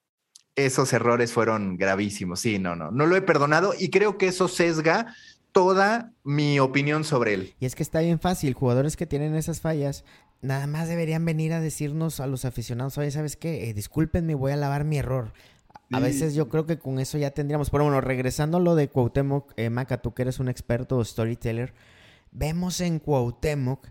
esos 0.55 0.93
errores 0.93 1.33
fueron 1.33 1.77
gravísimos. 1.77 2.41
Sí, 2.41 2.59
no, 2.59 2.77
no, 2.77 2.91
no 2.91 3.07
lo 3.07 3.17
he 3.17 3.23
perdonado 3.23 3.75
y 3.79 3.91
creo 3.91 4.17
que 4.17 4.29
eso 4.29 4.47
sesga 4.47 5.15
toda 5.53 6.13
mi 6.23 6.61
opinión 6.61 7.03
sobre 7.03 7.35
él. 7.35 7.55
Y 7.59 7.67
es 7.67 7.75
que 7.75 7.83
está 7.83 8.01
bien 8.01 8.21
fácil, 8.21 8.55
jugadores 8.55 8.97
que 8.97 9.07
tienen 9.07 9.35
esas 9.35 9.61
fallas, 9.61 10.05
nada 10.43 10.67
más 10.67 10.89
deberían 10.89 11.25
venir 11.25 11.53
a 11.53 11.61
decirnos 11.61 12.21
a 12.21 12.27
los 12.27 12.45
aficionados, 12.45 12.97
oye, 12.99 13.11
¿sabes 13.11 13.37
qué? 13.37 13.69
Eh, 13.69 13.75
discúlpenme, 13.75 14.35
voy 14.35 14.53
a 14.53 14.57
lavar 14.57 14.85
mi 14.85 14.99
error. 14.99 15.33
A 15.93 16.01
veces 16.01 16.35
yo 16.35 16.49
creo 16.49 16.67
que 16.67 16.79
con 16.79 16.99
eso 16.99 17.19
ya 17.19 17.31
tendríamos. 17.33 17.71
Pero 17.71 17.85
bueno, 17.85 18.01
regresando 18.01 18.59
a 18.59 18.61
lo 18.61 18.75
de 18.75 18.89
Cuauhtémoc, 18.89 19.53
eh, 19.57 19.71
Maca, 19.71 20.01
tú 20.01 20.15
que 20.15 20.23
eres 20.23 20.39
un 20.39 20.49
experto 20.49 21.05
storyteller, 21.05 21.75
vemos 22.33 22.81
en 22.81 22.99
Cuauhtémoc 22.99 23.89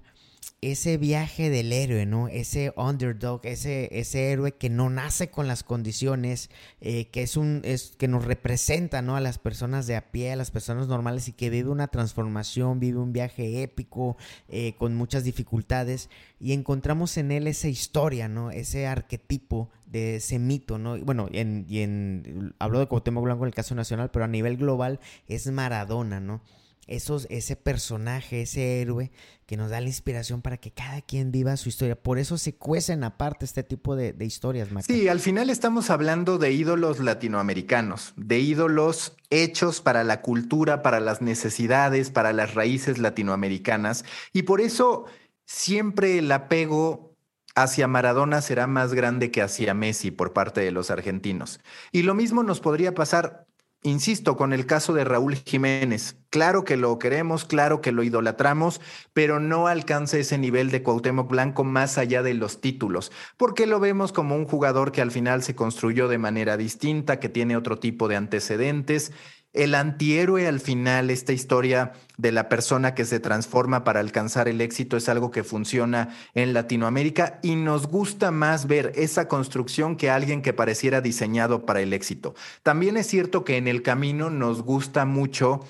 ese 0.61 0.97
viaje 0.97 1.49
del 1.49 1.71
héroe, 1.71 2.05
¿no? 2.05 2.27
Ese 2.27 2.73
underdog, 2.75 3.41
ese, 3.45 3.87
ese 3.97 4.31
héroe 4.31 4.51
que 4.51 4.69
no 4.69 4.89
nace 4.89 5.29
con 5.29 5.47
las 5.47 5.63
condiciones, 5.63 6.49
eh, 6.81 7.05
que 7.07 7.23
es 7.23 7.37
un, 7.37 7.61
es, 7.63 7.93
que 7.97 8.09
nos 8.09 8.25
representa, 8.25 9.01
¿no? 9.01 9.15
A 9.15 9.21
las 9.21 9.39
personas 9.39 9.87
de 9.87 9.95
a 9.95 10.11
pie, 10.11 10.33
a 10.33 10.35
las 10.35 10.51
personas 10.51 10.87
normales 10.87 11.29
y 11.29 11.33
que 11.33 11.49
vive 11.49 11.69
una 11.69 11.87
transformación, 11.87 12.79
vive 12.79 12.99
un 12.99 13.13
viaje 13.13 13.63
épico, 13.63 14.17
eh, 14.49 14.73
con 14.77 14.95
muchas 14.95 15.23
dificultades. 15.23 16.09
Y 16.41 16.51
encontramos 16.51 17.15
en 17.17 17.31
él 17.31 17.47
esa 17.47 17.69
historia, 17.69 18.27
¿no? 18.27 18.51
Ese 18.51 18.85
arquetipo 18.85 19.69
de 19.85 20.17
ese 20.17 20.39
mito, 20.39 20.77
¿no? 20.77 20.97
Bueno, 20.99 21.29
en, 21.31 21.65
y 21.69 21.79
en, 21.79 22.53
hablo 22.59 22.79
de 22.79 22.87
Cuauhtémoc 22.87 23.23
Blanco 23.23 23.45
en 23.45 23.47
el 23.47 23.55
caso 23.55 23.75
nacional, 23.75 24.11
pero 24.11 24.25
a 24.25 24.27
nivel 24.27 24.57
global 24.57 24.99
es 25.27 25.49
Maradona, 25.49 26.19
¿no? 26.19 26.41
Esos, 26.89 27.27
ese 27.29 27.55
personaje, 27.55 28.41
ese 28.41 28.81
héroe 28.81 29.11
que 29.45 29.57
nos 29.57 29.69
da 29.69 29.79
la 29.79 29.87
inspiración 29.87 30.41
para 30.41 30.57
que 30.57 30.71
cada 30.71 31.01
quien 31.01 31.31
viva 31.31 31.55
su 31.55 31.69
historia. 31.69 31.95
Por 31.95 32.17
eso 32.19 32.37
se 32.37 32.55
cuecen 32.55 33.03
aparte 33.03 33.45
este 33.45 33.63
tipo 33.63 33.95
de, 33.95 34.15
historias, 34.19 34.71
Maca. 34.71 34.85
Sí, 34.85 35.07
al 35.07 35.19
final 35.19 35.49
estamos 35.49 35.89
hablando 35.89 36.37
de 36.37 36.51
ídolos 36.51 36.99
latinoamericanos, 36.99 38.13
de 38.15 38.39
ídolos 38.39 39.15
hechos 39.29 39.81
para 39.81 40.03
la 40.03 40.21
cultura, 40.21 40.81
para 40.81 40.99
las 40.99 41.21
necesidades, 41.21 42.09
para 42.09 42.33
las 42.33 42.55
raíces 42.55 42.97
latinoamericanas. 42.97 44.03
Y 44.33 44.43
por 44.43 44.59
eso 44.59 45.05
siempre 45.45 46.17
el 46.17 46.31
apego 46.31 47.15
hacia 47.55 47.87
Maradona 47.87 48.41
será 48.41 48.67
más 48.67 48.93
grande 48.93 49.31
que 49.31 49.41
hacia 49.41 49.73
Messi 49.73 50.11
por 50.11 50.33
parte 50.33 50.61
de 50.61 50.71
los 50.71 50.91
argentinos. 50.91 51.59
Y 51.91 52.01
lo 52.01 52.15
mismo 52.15 52.43
nos 52.43 52.59
podría 52.59 52.93
pasar 52.93 53.47
Insisto, 53.81 54.35
con 54.35 54.51
el 54.51 54.65
caso 54.65 54.91
de 54.93 55.05
Raúl 55.05 55.35
Jiménez, 55.35 56.17
claro 56.29 56.65
que 56.65 56.75
lo 56.75 56.99
queremos, 56.99 57.45
claro 57.45 57.79
que 57.79 57.93
lo 57.93 58.03
idolatramos, 58.03 58.81
pero 59.13 59.39
no 59.39 59.67
alcanza 59.67 60.17
ese 60.17 60.37
nivel 60.37 60.69
de 60.69 60.83
Cuauhtémoc 60.83 61.29
Blanco 61.29 61.63
más 61.63 61.97
allá 61.97 62.21
de 62.21 62.33
los 62.33 62.59
títulos, 62.59 63.09
porque 63.37 63.67
lo 63.67 63.79
vemos 63.79 64.11
como 64.11 64.35
un 64.35 64.43
jugador 64.43 64.91
que 64.91 65.01
al 65.01 65.11
final 65.11 65.43
se 65.43 65.55
construyó 65.55 66.09
de 66.09 66.17
manera 66.17 66.57
distinta, 66.57 67.21
que 67.21 67.29
tiene 67.29 67.55
otro 67.55 67.79
tipo 67.79 68.09
de 68.09 68.17
antecedentes 68.17 69.13
el 69.53 69.73
antihéroe 69.73 70.47
al 70.47 70.59
final, 70.59 71.09
esta 71.09 71.33
historia 71.33 71.93
de 72.17 72.31
la 72.31 72.49
persona 72.49 72.93
que 72.93 73.05
se 73.05 73.19
transforma 73.19 73.83
para 73.83 73.99
alcanzar 73.99 74.47
el 74.47 74.61
éxito 74.61 74.95
es 74.95 75.09
algo 75.09 75.31
que 75.31 75.43
funciona 75.43 76.09
en 76.35 76.53
Latinoamérica 76.53 77.39
y 77.41 77.55
nos 77.55 77.87
gusta 77.87 78.31
más 78.31 78.67
ver 78.67 78.91
esa 78.95 79.27
construcción 79.27 79.95
que 79.95 80.11
alguien 80.11 80.41
que 80.41 80.53
pareciera 80.53 81.01
diseñado 81.01 81.65
para 81.65 81.81
el 81.81 81.93
éxito. 81.93 82.35
También 82.61 82.97
es 82.97 83.07
cierto 83.07 83.43
que 83.43 83.57
en 83.57 83.67
el 83.67 83.81
camino 83.81 84.29
nos 84.29 84.61
gusta 84.61 85.05
mucho 85.05 85.61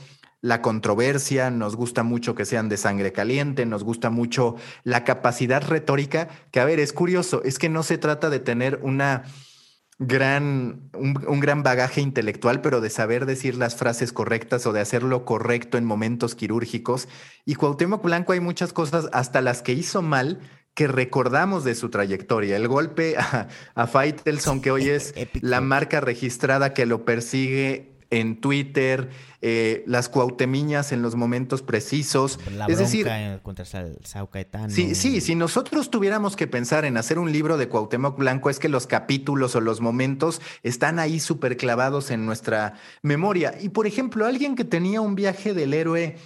la 0.42 0.62
controversia, 0.62 1.50
nos 1.50 1.76
gusta 1.76 2.04
mucho 2.04 2.36
que 2.36 2.46
sean 2.46 2.70
de 2.70 2.78
sangre 2.78 3.12
caliente, 3.12 3.66
nos 3.66 3.84
gusta 3.84 4.10
mucho 4.10 4.56
la 4.84 5.04
capacidad 5.04 5.62
retórica, 5.68 6.30
que 6.52 6.60
a 6.60 6.66
ver, 6.66 6.80
es 6.80 6.94
curioso, 6.94 7.44
es 7.44 7.60
que 7.60 7.70
no 7.70 7.84
se 7.84 7.98
trata 7.98 8.30
de 8.30 8.40
tener 8.40 8.80
una 8.82 9.24
gran, 10.00 10.90
un, 10.94 11.40
gran 11.42 11.62
bagaje 11.62 12.00
intelectual, 12.00 12.62
pero 12.62 12.80
de 12.80 12.90
saber 12.90 13.26
decir 13.26 13.56
las 13.56 13.76
frases 13.76 14.14
correctas 14.14 14.66
o 14.66 14.72
de 14.72 14.80
hacerlo 14.80 15.26
correcto 15.26 15.78
en 15.78 15.86
momentos 15.86 16.36
quirúrgicos. 16.36 17.10
Y 17.46 17.56
Cuauhtémoc 17.56 18.02
Blanco 18.02 18.32
hay 18.32 18.40
muchas 18.40 18.72
cosas, 18.72 19.10
hasta 19.12 19.42
las 19.42 19.62
que 19.62 19.74
hizo 19.74 20.02
mal, 20.02 20.40
que 20.74 20.88
recordamos 20.88 21.66
de 21.66 21.76
su 21.76 21.90
trayectoria. 21.90 22.56
El 22.56 22.70
golpe 22.70 23.18
a, 23.18 23.50
a 23.76 23.88
Faitelson, 23.88 24.62
que 24.62 24.72
hoy 24.72 24.90
es 24.90 25.14
la 25.42 25.60
marca 25.60 26.00
registrada 26.00 26.74
que 26.74 26.86
lo 26.86 27.04
persigue 27.04 27.99
en 28.10 28.42
Twitter, 28.42 29.10
eh, 29.42 29.84
las 29.86 30.10
cuautemiñas 30.10 30.92
en 30.92 31.02
los 31.02 31.16
momentos 31.16 31.62
precisos. 31.62 32.40
es 32.68 32.80
decir, 32.80 33.08
contra 33.44 33.66
Sí, 34.70 34.96
sí, 34.96 35.22
si 35.22 35.36
nosotros 35.36 35.92
tuviéramos 35.92 36.36
que 36.36 36.48
pensar 36.48 36.86
en 36.86 36.98
hacer 36.98 37.20
un 37.20 37.32
libro 37.32 37.58
de 37.58 37.70
Cuauhtémoc 37.70 38.18
Blanco, 38.18 38.50
es 38.50 38.60
que 38.60 38.70
los 38.70 38.88
capítulos 38.88 39.56
o 39.56 39.62
los 39.62 39.82
momentos 39.82 40.42
están 40.64 41.00
ahí 41.00 41.20
súper 41.20 41.58
clavados 41.58 42.12
en 42.12 42.26
nuestra 42.26 42.74
memoria. 43.04 43.56
Y 43.62 43.70
por 43.70 43.86
ejemplo, 43.86 44.26
alguien 44.26 44.56
que 44.56 44.66
tenía 44.66 45.02
un 45.02 45.16
viaje 45.16 45.54
del 45.54 45.74
héroe 45.74 46.18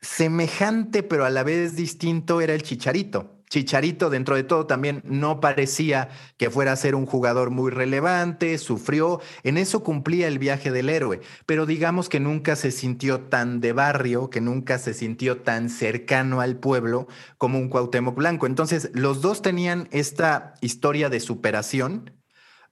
semejante, 0.00 1.02
pero 1.02 1.24
a 1.24 1.30
la 1.30 1.42
vez 1.42 1.76
distinto, 1.76 2.40
era 2.40 2.54
el 2.54 2.62
Chicharito. 2.62 3.35
Chicharito, 3.48 4.10
dentro 4.10 4.34
de 4.34 4.42
todo, 4.42 4.66
también 4.66 5.02
no 5.04 5.40
parecía 5.40 6.08
que 6.36 6.50
fuera 6.50 6.72
a 6.72 6.76
ser 6.76 6.96
un 6.96 7.06
jugador 7.06 7.50
muy 7.50 7.70
relevante, 7.70 8.58
sufrió, 8.58 9.20
en 9.44 9.56
eso 9.56 9.84
cumplía 9.84 10.26
el 10.26 10.40
viaje 10.40 10.72
del 10.72 10.88
héroe, 10.88 11.20
pero 11.46 11.64
digamos 11.64 12.08
que 12.08 12.18
nunca 12.18 12.56
se 12.56 12.72
sintió 12.72 13.20
tan 13.20 13.60
de 13.60 13.72
barrio, 13.72 14.30
que 14.30 14.40
nunca 14.40 14.78
se 14.78 14.94
sintió 14.94 15.42
tan 15.42 15.70
cercano 15.70 16.40
al 16.40 16.58
pueblo 16.58 17.06
como 17.38 17.58
un 17.58 17.68
Cuauhtémoc 17.68 18.16
Blanco. 18.16 18.46
Entonces, 18.46 18.90
los 18.94 19.22
dos 19.22 19.42
tenían 19.42 19.88
esta 19.92 20.54
historia 20.60 21.08
de 21.08 21.20
superación, 21.20 22.12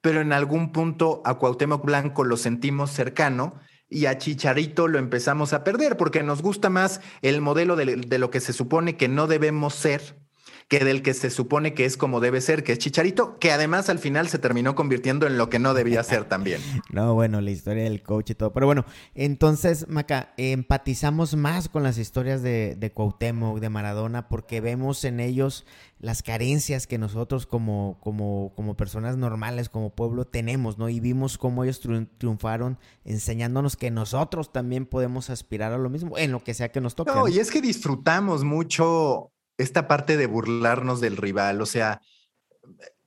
pero 0.01 0.21
en 0.21 0.33
algún 0.33 0.73
punto 0.73 1.23
a 1.25 1.39
Cuauhtémoc 1.39 1.85
Blanco 1.85 2.25
lo 2.25 2.37
sentimos 2.37 2.91
cercano 2.91 3.55
y 3.89 4.07
a 4.07 4.19
Chicharito 4.19 4.89
lo 4.89 4.99
empezamos 4.99 5.53
a 5.53 5.63
perder 5.63 5.97
porque 5.97 6.25
nos 6.25 6.43
gusta 6.43 6.69
más 6.69 7.01
el 7.23 7.41
modelo 7.41 7.77
de, 7.77 7.97
de, 7.97 8.19
lo 8.19 8.31
que 8.31 8.41
se 8.41 8.53
supone 8.53 8.97
que 8.97 9.09
no 9.09 9.29
debemos 9.29 9.75
ser 9.75 10.24
que 10.69 10.81
del 10.81 11.03
que 11.03 11.15
se 11.15 11.31
supone 11.31 11.75
que 11.75 11.85
es 11.85 11.97
como 11.97 12.21
debe 12.21 12.41
ser, 12.41 12.65
que 12.65 12.73
es 12.73 12.79
Chicharito, 12.79 13.39
que 13.39 13.53
además 13.53 13.89
al 13.89 13.99
final 13.99 14.29
se 14.29 14.39
terminó 14.39 14.75
convirtiendo 14.75 15.27
en 15.27 15.37
lo 15.37 15.51
que 15.51 15.59
no 15.59 15.75
debía 15.75 16.03
ser 16.03 16.25
también. 16.25 16.61
no, 16.91 17.15
bueno, 17.15 17.41
la 17.41 17.51
historia 17.51 17.85
del 17.85 18.03
coach 18.03 18.31
y 18.31 18.35
todo. 18.35 18.53
Pero 18.53 18.67
bueno, 18.67 18.85
entonces, 19.15 19.89
Maca, 19.89 20.33
empatizamos 20.37 21.37
más 21.37 21.69
con 21.69 21.83
las 21.83 21.99
historias 21.99 22.43
de, 22.43 22.77
de 22.77 22.93
Cuauhtémoc, 22.93 23.61
de 23.61 23.71
Maradona, 23.71 24.29
porque 24.29 24.61
vemos 24.61 25.05
en 25.05 25.21
ellos 25.21 25.65
las 26.05 26.23
carencias 26.23 26.87
que 26.87 26.99
nosotros 26.99 27.47
como, 27.47 27.99
como, 28.01 28.53
como 28.55 28.77
personas 28.77 29.17
normales, 29.17 29.69
como 29.69 29.95
pueblo, 29.95 30.27
tenemos, 30.27 30.77
¿no? 30.77 30.89
Y 30.89 31.01
vimos 31.01 31.39
cómo 31.39 31.65
ellos 31.65 31.81
triunfaron 32.19 32.79
enseñándonos 33.05 33.77
que 33.77 33.91
nosotros 33.91 34.53
también 34.53 34.87
podemos 34.87 35.31
aspirar 35.31 35.73
a 35.73 35.79
lo 35.79 35.89
mismo, 35.89 36.19
en 36.19 36.33
lo 36.33 36.45
que 36.45 36.53
sea 36.53 36.71
que 36.71 36.81
nos 36.81 36.95
toque. 36.95 37.13
no, 37.13 37.29
y 37.29 37.39
es 37.39 37.51
que 37.51 37.63
disfrutamos 37.63 38.45
mucho 38.45 39.34
esta 39.59 39.89
parte 39.89 40.17
de 40.17 40.27
burlarnos 40.27 41.01
del 41.01 41.17
rival, 41.17 41.61
o 41.61 41.67
sea, 41.67 42.01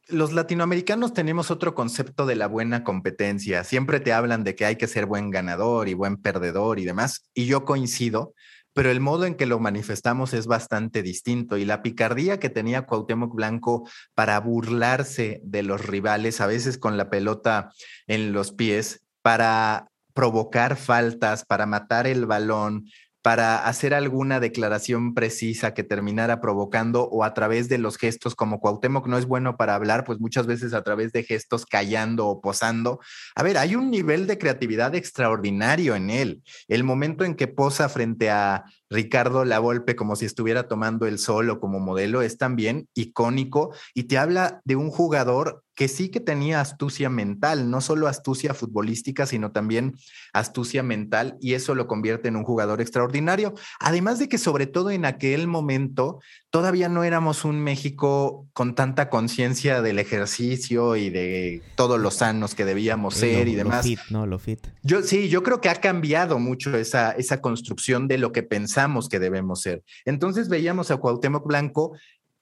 los 0.08 0.32
latinoamericanos 0.32 1.14
tenemos 1.14 1.52
otro 1.52 1.76
concepto 1.76 2.26
de 2.26 2.36
la 2.36 2.48
buena 2.48 2.84
competencia. 2.84 3.66
Siempre 3.66 4.00
te 4.00 4.14
hablan 4.14 4.46
de 4.46 4.56
que 4.56 4.66
hay 4.66 4.78
que 4.78 4.88
ser 4.88 5.06
buen 5.06 5.32
ganador 5.32 5.90
y 5.90 5.94
buen 5.94 6.18
perdedor 6.18 6.80
y 6.80 6.86
demás, 6.86 7.30
y 7.34 7.46
yo 7.46 7.66
coincido, 7.66 8.34
pero 8.74 8.92
el 8.92 9.00
modo 9.00 9.26
en 9.26 9.36
que 9.36 9.48
lo 9.48 9.60
manifestamos 9.60 10.34
es 10.34 10.46
bastante 10.46 11.02
distinto 11.02 11.58
y 11.58 11.66
la 11.66 11.82
picardía 11.82 12.40
que 12.40 12.50
tenía 12.50 12.86
Cuauhtémoc 12.86 13.34
Blanco 13.34 13.90
para 14.14 14.40
burlarse 14.40 15.42
de 15.44 15.64
los 15.64 15.86
rivales, 15.86 16.42
a 16.42 16.48
veces 16.48 16.78
con 16.78 16.96
la 16.96 17.10
pelota 17.10 17.72
en 18.06 18.34
los 18.34 18.52
pies, 18.52 19.02
para 19.24 19.90
provocar 20.14 20.78
faltas, 20.78 21.44
para 21.44 21.66
matar 21.66 22.08
el 22.08 22.26
balón, 22.26 22.86
para 23.28 23.68
hacer 23.68 23.94
alguna 23.94 24.40
declaración 24.40 25.14
precisa 25.14 25.74
que 25.74 25.84
terminara 25.84 26.40
provocando 26.40 27.10
o 27.10 27.26
a 27.26 27.34
través 27.34 27.68
de 27.68 27.78
los 27.78 27.98
gestos, 27.98 28.36
como 28.36 28.62
Cuauhtémoc 28.62 29.06
no 29.06 29.18
es 29.18 29.26
bueno 29.26 29.58
para 29.58 29.76
hablar, 29.76 30.06
pues 30.06 30.22
muchas 30.22 30.48
veces 30.48 30.74
a 30.74 30.82
través 30.82 31.12
de 31.12 31.24
gestos 31.24 31.66
callando 31.66 32.26
o 32.26 32.40
posando. 32.40 33.02
A 33.36 33.44
ver, 33.44 33.58
hay 33.58 33.76
un 33.76 33.92
nivel 33.92 34.28
de 34.28 34.38
creatividad 34.38 34.96
extraordinario 34.96 35.94
en 35.98 36.10
él. 36.10 36.42
El 36.70 36.86
momento 36.86 37.26
en 37.26 37.36
que 37.36 37.50
posa 37.50 37.90
frente 37.90 38.30
a 38.30 38.64
Ricardo 38.90 39.46
Lavolpe 39.46 39.96
como 39.96 40.16
si 40.16 40.26
estuviera 40.26 40.68
tomando 40.68 41.06
el 41.06 41.20
sol 41.20 41.50
o 41.50 41.60
como 41.60 41.80
modelo, 41.80 42.22
es 42.22 42.38
también 42.38 42.88
icónico 42.94 43.74
y 43.94 44.04
te 44.04 44.18
habla 44.18 44.62
de 44.64 44.76
un 44.76 44.90
jugador 44.90 45.64
que 45.76 45.88
sí 45.88 46.10
que 46.10 46.20
tenía 46.20 46.60
astucia 46.60 47.08
mental, 47.08 47.70
no 47.70 47.82
solo 47.82 48.08
astucia 48.08 48.56
futbolística, 48.56 49.28
sino 49.28 49.52
también 49.52 49.94
astucia 50.34 50.82
mental, 50.82 51.38
y 51.40 51.54
eso 51.54 51.76
lo 51.76 51.86
convierte 51.86 52.30
en 52.30 52.36
un 52.36 52.44
jugador 52.44 52.82
extraordinario. 52.82 53.54
Además 53.80 54.18
de 54.18 54.28
que 54.28 54.40
sobre 54.40 54.66
todo 54.66 54.90
en 54.90 55.06
aquel 55.06 55.46
momento 55.46 56.20
todavía 56.50 56.90
no 56.90 57.04
éramos 57.04 57.46
un 57.46 57.60
México 57.60 58.48
con 58.54 58.74
tanta 58.74 59.12
conciencia 59.12 59.84
del 59.84 60.00
ejercicio 60.00 60.96
y 60.96 61.12
de 61.12 61.62
todos 61.76 62.00
los 62.00 62.16
sanos 62.16 62.56
que 62.56 62.66
debíamos 62.66 63.14
ser 63.14 63.48
y 63.48 63.54
demás. 63.54 63.86
Lo 63.86 63.90
fit, 63.92 64.00
¿no? 64.10 64.26
Lo 64.26 64.40
fit. 64.40 64.66
Yo 64.82 65.04
sí, 65.04 65.30
yo 65.30 65.44
creo 65.44 65.62
que 65.62 65.70
ha 65.70 65.76
cambiado 65.76 66.40
mucho 66.40 66.76
esa, 66.76 67.12
esa 67.12 67.40
construcción 67.40 68.08
de 68.08 68.18
lo 68.18 68.32
que 68.32 68.42
pensamos 68.42 68.77
que 69.10 69.20
debemos 69.20 69.62
ser. 69.62 69.84
Entonces 70.06 70.50
veíamos 70.50 70.92
a 70.92 70.98
Cuauhtémoc 70.98 71.46
Blanco 71.46 71.98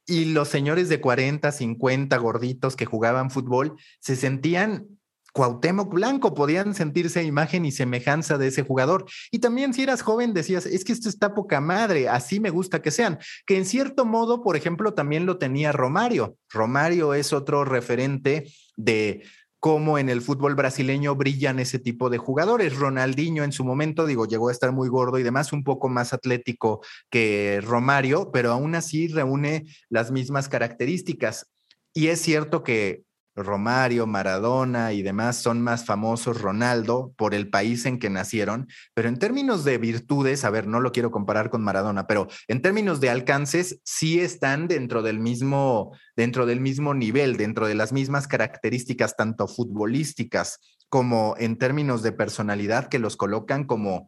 y 0.06 0.26
los 0.26 0.50
señores 0.50 0.90
de 0.90 1.02
40, 1.02 1.52
50 1.52 2.18
gorditos 2.18 2.76
que 2.76 2.86
jugaban 2.86 3.32
fútbol 3.32 3.76
se 4.00 4.16
sentían 4.16 4.88
Cuauhtémoc 5.36 5.94
Blanco, 5.94 6.34
podían 6.34 6.74
sentirse 6.74 7.22
imagen 7.22 7.66
y 7.66 7.72
semejanza 7.74 8.38
de 8.38 8.48
ese 8.48 8.64
jugador. 8.64 9.06
Y 9.32 9.40
también 9.40 9.74
si 9.74 9.84
eras 9.84 10.02
joven 10.02 10.34
decías, 10.34 10.66
es 10.66 10.86
que 10.86 10.94
esto 10.94 11.10
está 11.10 11.34
poca 11.34 11.60
madre, 11.60 12.08
así 12.08 12.40
me 12.40 12.52
gusta 12.52 12.82
que 12.82 12.90
sean. 12.90 13.20
Que 13.46 13.58
en 13.58 13.66
cierto 13.66 14.06
modo, 14.06 14.42
por 14.42 14.56
ejemplo, 14.56 14.94
también 14.94 15.26
lo 15.26 15.38
tenía 15.38 15.74
Romario. 15.74 16.38
Romario 16.50 17.14
es 17.14 17.34
otro 17.34 17.66
referente 17.66 18.50
de 18.78 19.24
cómo 19.66 19.98
en 19.98 20.10
el 20.10 20.22
fútbol 20.22 20.54
brasileño 20.54 21.16
brillan 21.16 21.58
ese 21.58 21.80
tipo 21.80 22.12
de 22.12 22.20
jugadores. 22.20 22.76
Ronaldinho 22.76 23.44
en 23.44 23.52
su 23.52 23.66
momento, 23.66 24.06
digo, 24.06 24.28
llegó 24.28 24.50
a 24.50 24.52
estar 24.52 24.72
muy 24.72 24.90
gordo 24.90 25.18
y 25.18 25.24
demás, 25.24 25.54
un 25.54 25.64
poco 25.64 25.90
más 25.90 26.14
atlético 26.14 26.82
que 27.10 27.62
Romario, 27.64 28.30
pero 28.32 28.52
aún 28.52 28.76
así 28.76 29.08
reúne 29.08 29.66
las 29.90 30.12
mismas 30.12 30.50
características. 30.50 31.48
Y 31.96 32.10
es 32.10 32.22
cierto 32.22 32.62
que 32.62 33.06
Romario, 33.36 34.08
Maradona 34.08 34.94
y 34.94 35.02
demás 35.02 35.38
son 35.38 35.62
más 35.62 35.86
famosos, 35.86 36.42
Ronaldo, 36.42 37.14
por 37.18 37.34
el 37.34 37.50
país 37.50 37.86
en 37.86 38.00
que 38.00 38.10
nacieron, 38.10 38.68
pero 38.94 39.10
en 39.10 39.18
términos 39.18 39.64
de 39.64 39.78
virtudes, 39.78 40.46
a 40.46 40.50
ver, 40.50 40.68
no 40.68 40.80
lo 40.80 40.92
quiero 40.92 41.12
comparar 41.12 41.50
con 41.50 41.64
Maradona, 41.64 42.08
pero 42.08 42.28
en 42.48 42.62
términos 42.62 43.02
de 43.02 43.10
alcances, 43.10 43.80
sí 43.84 44.20
están 44.20 44.68
dentro 44.68 45.02
del 45.02 45.20
mismo, 45.20 45.96
dentro 46.16 46.46
del 46.46 46.62
mismo 46.62 46.94
nivel, 46.94 47.38
dentro 47.38 47.68
de 47.68 47.76
las 47.76 47.92
mismas 47.92 48.28
características, 48.28 49.16
tanto 49.16 49.48
futbolísticas 49.48 50.60
como 50.90 51.36
en 51.38 51.58
términos 51.58 52.04
de 52.04 52.12
personalidad, 52.12 52.88
que 52.88 53.00
los 53.00 53.18
colocan 53.18 53.66
como 53.66 54.08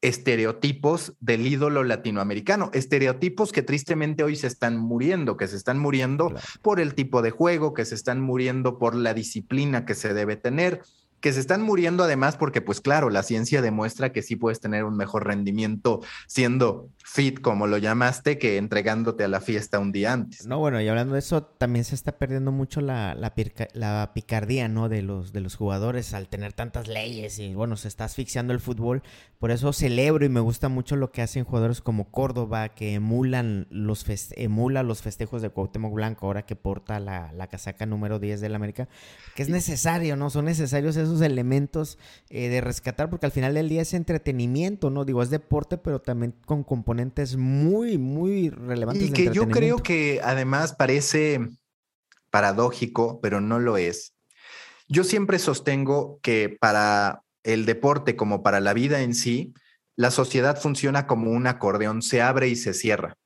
estereotipos 0.00 1.14
del 1.20 1.46
ídolo 1.46 1.82
latinoamericano, 1.82 2.70
estereotipos 2.72 3.52
que 3.52 3.62
tristemente 3.62 4.22
hoy 4.22 4.36
se 4.36 4.46
están 4.46 4.76
muriendo, 4.76 5.36
que 5.36 5.48
se 5.48 5.56
están 5.56 5.78
muriendo 5.78 6.32
por 6.62 6.80
el 6.80 6.94
tipo 6.94 7.20
de 7.22 7.30
juego, 7.30 7.74
que 7.74 7.84
se 7.84 7.94
están 7.94 8.20
muriendo 8.20 8.78
por 8.78 8.94
la 8.94 9.14
disciplina 9.14 9.84
que 9.84 9.94
se 9.94 10.14
debe 10.14 10.36
tener, 10.36 10.82
que 11.20 11.32
se 11.32 11.40
están 11.40 11.62
muriendo 11.62 12.04
además 12.04 12.36
porque, 12.36 12.60
pues 12.60 12.80
claro, 12.80 13.10
la 13.10 13.22
ciencia 13.22 13.62
demuestra 13.62 14.12
que 14.12 14.22
sí 14.22 14.36
puedes 14.36 14.60
tener 14.60 14.84
un 14.84 14.96
mejor 14.96 15.26
rendimiento 15.26 16.00
siendo 16.26 16.90
fit, 17.04 17.40
como 17.40 17.66
lo 17.66 17.78
llamaste, 17.78 18.38
que 18.38 18.58
entregándote 18.58 19.24
a 19.24 19.28
la 19.28 19.40
fiesta 19.40 19.78
un 19.78 19.92
día 19.92 20.12
antes. 20.12 20.46
No, 20.46 20.58
bueno, 20.58 20.80
y 20.80 20.88
hablando 20.88 21.14
de 21.14 21.20
eso, 21.20 21.42
también 21.42 21.84
se 21.84 21.94
está 21.94 22.12
perdiendo 22.18 22.52
mucho 22.52 22.80
la, 22.80 23.14
la, 23.14 23.32
la 23.72 24.12
picardía, 24.14 24.68
¿no? 24.68 24.88
De 24.88 25.02
los, 25.02 25.32
de 25.32 25.40
los 25.40 25.56
jugadores 25.56 26.14
al 26.14 26.28
tener 26.28 26.52
tantas 26.52 26.86
leyes 26.86 27.38
y, 27.38 27.54
bueno, 27.54 27.76
se 27.76 27.88
está 27.88 28.04
asfixiando 28.04 28.52
el 28.52 28.60
fútbol. 28.60 29.02
Por 29.38 29.50
eso 29.50 29.72
celebro 29.72 30.24
y 30.24 30.28
me 30.28 30.40
gusta 30.40 30.68
mucho 30.68 30.96
lo 30.96 31.10
que 31.10 31.22
hacen 31.22 31.44
jugadores 31.44 31.80
como 31.80 32.10
Córdoba, 32.10 32.70
que 32.70 32.94
emulan 32.94 33.66
los, 33.70 34.04
emula 34.32 34.82
los 34.82 35.00
festejos 35.00 35.42
de 35.42 35.50
Cuauhtémoc 35.50 35.94
Blanco, 35.94 36.26
ahora 36.26 36.44
que 36.44 36.56
porta 36.56 37.00
la, 37.00 37.32
la 37.32 37.46
casaca 37.46 37.86
número 37.86 38.18
10 38.18 38.40
del 38.40 38.54
América, 38.54 38.88
que 39.34 39.42
es 39.42 39.48
necesario, 39.48 40.16
¿no? 40.16 40.28
Son 40.28 40.44
necesarios 40.44 40.96
esos 40.96 41.07
elementos 41.20 41.98
eh, 42.30 42.48
de 42.48 42.60
rescatar, 42.60 43.10
porque 43.10 43.26
al 43.26 43.32
final 43.32 43.54
del 43.54 43.68
día 43.68 43.82
es 43.82 43.94
entretenimiento, 43.94 44.90
¿no? 44.90 45.04
Digo, 45.04 45.22
es 45.22 45.30
deporte, 45.30 45.78
pero 45.78 46.00
también 46.00 46.34
con 46.44 46.64
componentes 46.64 47.36
muy, 47.36 47.98
muy 47.98 48.50
relevantes. 48.50 49.08
Y 49.08 49.12
que 49.12 49.32
yo 49.32 49.48
creo 49.48 49.78
que 49.78 50.20
además 50.22 50.74
parece 50.74 51.40
paradójico, 52.30 53.20
pero 53.20 53.40
no 53.40 53.58
lo 53.58 53.76
es. 53.76 54.14
Yo 54.88 55.04
siempre 55.04 55.38
sostengo 55.38 56.18
que 56.22 56.56
para 56.60 57.22
el 57.42 57.66
deporte 57.66 58.16
como 58.16 58.42
para 58.42 58.60
la 58.60 58.74
vida 58.74 59.02
en 59.02 59.14
sí, 59.14 59.52
la 59.96 60.10
sociedad 60.10 60.60
funciona 60.60 61.06
como 61.06 61.30
un 61.30 61.46
acordeón, 61.46 62.02
se 62.02 62.22
abre 62.22 62.48
y 62.48 62.56
se 62.56 62.72
cierra. 62.72 63.16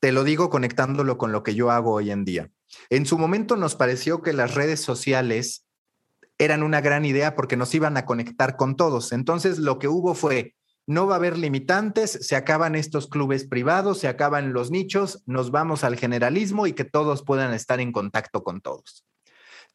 Te 0.00 0.12
lo 0.12 0.24
digo 0.24 0.50
conectándolo 0.50 1.18
con 1.18 1.32
lo 1.32 1.42
que 1.42 1.54
yo 1.54 1.70
hago 1.70 1.92
hoy 1.92 2.10
en 2.10 2.24
día. 2.24 2.50
En 2.90 3.06
su 3.06 3.18
momento 3.18 3.56
nos 3.56 3.74
pareció 3.74 4.22
que 4.22 4.32
las 4.32 4.54
redes 4.54 4.80
sociales 4.80 5.64
eran 6.38 6.62
una 6.62 6.80
gran 6.80 7.04
idea 7.04 7.34
porque 7.34 7.56
nos 7.56 7.74
iban 7.74 7.96
a 7.96 8.04
conectar 8.04 8.56
con 8.56 8.76
todos. 8.76 9.12
Entonces 9.12 9.58
lo 9.58 9.78
que 9.78 9.88
hubo 9.88 10.14
fue, 10.14 10.54
no 10.86 11.06
va 11.06 11.14
a 11.14 11.18
haber 11.18 11.36
limitantes, 11.36 12.12
se 12.22 12.34
acaban 12.34 12.74
estos 12.74 13.08
clubes 13.08 13.46
privados, 13.46 13.98
se 13.98 14.08
acaban 14.08 14.54
los 14.54 14.70
nichos, 14.70 15.22
nos 15.26 15.50
vamos 15.50 15.84
al 15.84 15.96
generalismo 15.96 16.66
y 16.66 16.72
que 16.72 16.84
todos 16.84 17.24
puedan 17.24 17.52
estar 17.52 17.80
en 17.80 17.92
contacto 17.92 18.42
con 18.42 18.62
todos. 18.62 19.04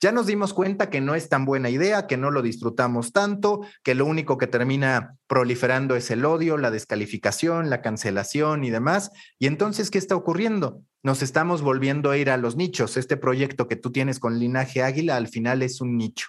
Ya 0.02 0.12
nos 0.12 0.26
dimos 0.26 0.54
cuenta 0.54 0.90
que 0.90 1.02
no 1.02 1.16
es 1.16 1.30
tan 1.30 1.46
buena 1.46 1.70
idea, 1.70 2.08
que 2.08 2.18
no 2.18 2.32
lo 2.32 2.42
disfrutamos 2.42 3.14
tanto, 3.14 3.62
que 3.84 3.96
lo 3.96 4.06
único 4.06 4.38
que 4.38 4.48
termina 4.48 5.16
proliferando 5.28 5.96
es 5.96 6.12
el 6.12 6.26
odio, 6.26 6.58
la 6.58 6.72
descalificación, 6.72 7.70
la 7.70 7.82
cancelación 7.82 8.64
y 8.64 8.70
demás. 8.70 9.12
Y 9.40 9.48
entonces, 9.48 9.92
¿qué 9.92 10.00
está 10.00 10.16
ocurriendo? 10.16 10.82
Nos 11.04 11.22
estamos 11.22 11.62
volviendo 11.62 12.10
a 12.10 12.18
ir 12.18 12.32
a 12.32 12.38
los 12.38 12.56
nichos. 12.56 12.98
Este 12.98 13.18
proyecto 13.18 13.68
que 13.68 13.76
tú 13.76 13.92
tienes 13.92 14.20
con 14.20 14.40
Linaje 14.40 14.82
Águila 14.82 15.16
al 15.16 15.28
final 15.28 15.62
es 15.62 15.80
un 15.80 15.96
nicho. 15.96 16.28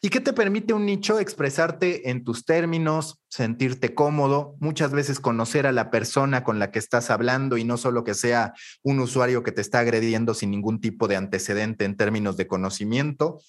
¿Y 0.00 0.10
qué 0.10 0.20
te 0.20 0.32
permite 0.32 0.74
un 0.74 0.86
nicho? 0.86 1.18
Expresarte 1.18 2.10
en 2.10 2.24
tus 2.24 2.44
términos, 2.44 3.22
sentirte 3.28 3.94
cómodo, 3.94 4.56
muchas 4.60 4.92
veces 4.92 5.20
conocer 5.20 5.66
a 5.66 5.72
la 5.72 5.90
persona 5.90 6.44
con 6.44 6.58
la 6.58 6.70
que 6.70 6.78
estás 6.78 7.10
hablando 7.10 7.56
y 7.56 7.64
no 7.64 7.76
solo 7.76 8.04
que 8.04 8.14
sea 8.14 8.54
un 8.82 9.00
usuario 9.00 9.42
que 9.42 9.52
te 9.52 9.60
está 9.60 9.80
agrediendo 9.80 10.34
sin 10.34 10.50
ningún 10.50 10.80
tipo 10.80 11.08
de 11.08 11.16
antecedente 11.16 11.84
en 11.84 11.96
términos 11.96 12.36
de 12.36 12.46
conocimiento. 12.46 13.40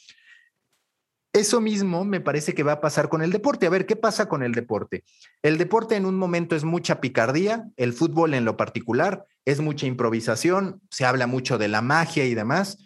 Eso 1.34 1.62
mismo 1.62 2.06
me 2.06 2.22
parece 2.22 2.54
que 2.54 2.62
va 2.62 2.74
a 2.74 2.82
pasar 2.82 3.10
con 3.10 3.24
el 3.24 3.32
deporte. 3.32 3.66
A 3.66 3.72
ver, 3.72 3.88
¿qué 3.88 3.96
pasa 3.96 4.30
con 4.30 4.44
el 4.44 4.54
deporte? 4.54 5.04
El 5.42 5.58
deporte 5.58 5.96
en 5.96 6.06
un 6.06 6.16
momento 6.16 6.56
es 6.56 6.64
mucha 6.64 7.02
picardía, 7.02 7.66
el 7.76 7.94
fútbol 7.94 8.36
en 8.36 8.46
lo 8.46 8.56
particular 8.56 9.26
es 9.44 9.60
mucha 9.60 9.88
improvisación, 9.88 10.82
se 10.92 11.06
habla 11.06 11.26
mucho 11.26 11.58
de 11.58 11.68
la 11.68 11.82
magia 11.82 12.26
y 12.26 12.36
demás 12.36 12.78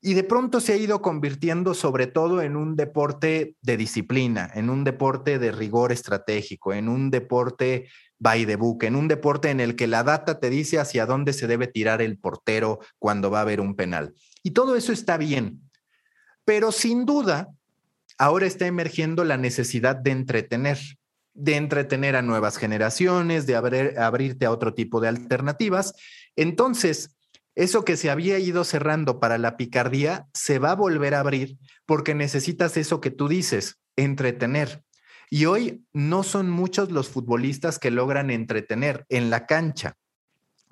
y 0.00 0.14
de 0.14 0.22
pronto 0.22 0.60
se 0.60 0.74
ha 0.74 0.76
ido 0.76 1.02
convirtiendo 1.02 1.74
sobre 1.74 2.06
todo 2.06 2.40
en 2.40 2.56
un 2.56 2.76
deporte 2.76 3.56
de 3.62 3.76
disciplina, 3.76 4.50
en 4.54 4.70
un 4.70 4.84
deporte 4.84 5.38
de 5.38 5.50
rigor 5.50 5.90
estratégico, 5.90 6.72
en 6.72 6.88
un 6.88 7.10
deporte 7.10 7.88
by 8.18 8.46
the 8.46 8.56
book, 8.56 8.84
en 8.84 8.94
un 8.94 9.08
deporte 9.08 9.50
en 9.50 9.60
el 9.60 9.74
que 9.74 9.86
la 9.86 10.04
data 10.04 10.38
te 10.38 10.50
dice 10.50 10.78
hacia 10.78 11.06
dónde 11.06 11.32
se 11.32 11.46
debe 11.46 11.66
tirar 11.66 12.00
el 12.00 12.18
portero 12.18 12.78
cuando 12.98 13.30
va 13.30 13.38
a 13.38 13.42
haber 13.42 13.60
un 13.60 13.74
penal. 13.74 14.14
Y 14.42 14.52
todo 14.52 14.76
eso 14.76 14.92
está 14.92 15.16
bien, 15.16 15.60
pero 16.44 16.70
sin 16.70 17.04
duda, 17.04 17.48
ahora 18.18 18.46
está 18.46 18.66
emergiendo 18.66 19.24
la 19.24 19.36
necesidad 19.36 19.96
de 19.96 20.12
entretener, 20.12 20.78
de 21.34 21.56
entretener 21.56 22.14
a 22.16 22.22
nuevas 22.22 22.56
generaciones, 22.56 23.46
de 23.46 23.56
abrirte 23.56 24.46
a 24.46 24.50
otro 24.52 24.74
tipo 24.74 25.00
de 25.00 25.08
alternativas. 25.08 25.94
Entonces, 26.36 27.16
eso 27.58 27.84
que 27.84 27.96
se 27.96 28.08
había 28.08 28.38
ido 28.38 28.62
cerrando 28.62 29.18
para 29.18 29.36
la 29.36 29.56
picardía 29.56 30.28
se 30.32 30.60
va 30.60 30.70
a 30.70 30.76
volver 30.76 31.16
a 31.16 31.18
abrir 31.18 31.58
porque 31.86 32.14
necesitas 32.14 32.76
eso 32.76 33.00
que 33.00 33.10
tú 33.10 33.26
dices, 33.26 33.80
entretener. 33.96 34.84
Y 35.28 35.46
hoy 35.46 35.84
no 35.92 36.22
son 36.22 36.50
muchos 36.50 36.92
los 36.92 37.08
futbolistas 37.08 37.80
que 37.80 37.90
logran 37.90 38.30
entretener 38.30 39.06
en 39.08 39.28
la 39.28 39.46
cancha. 39.46 39.96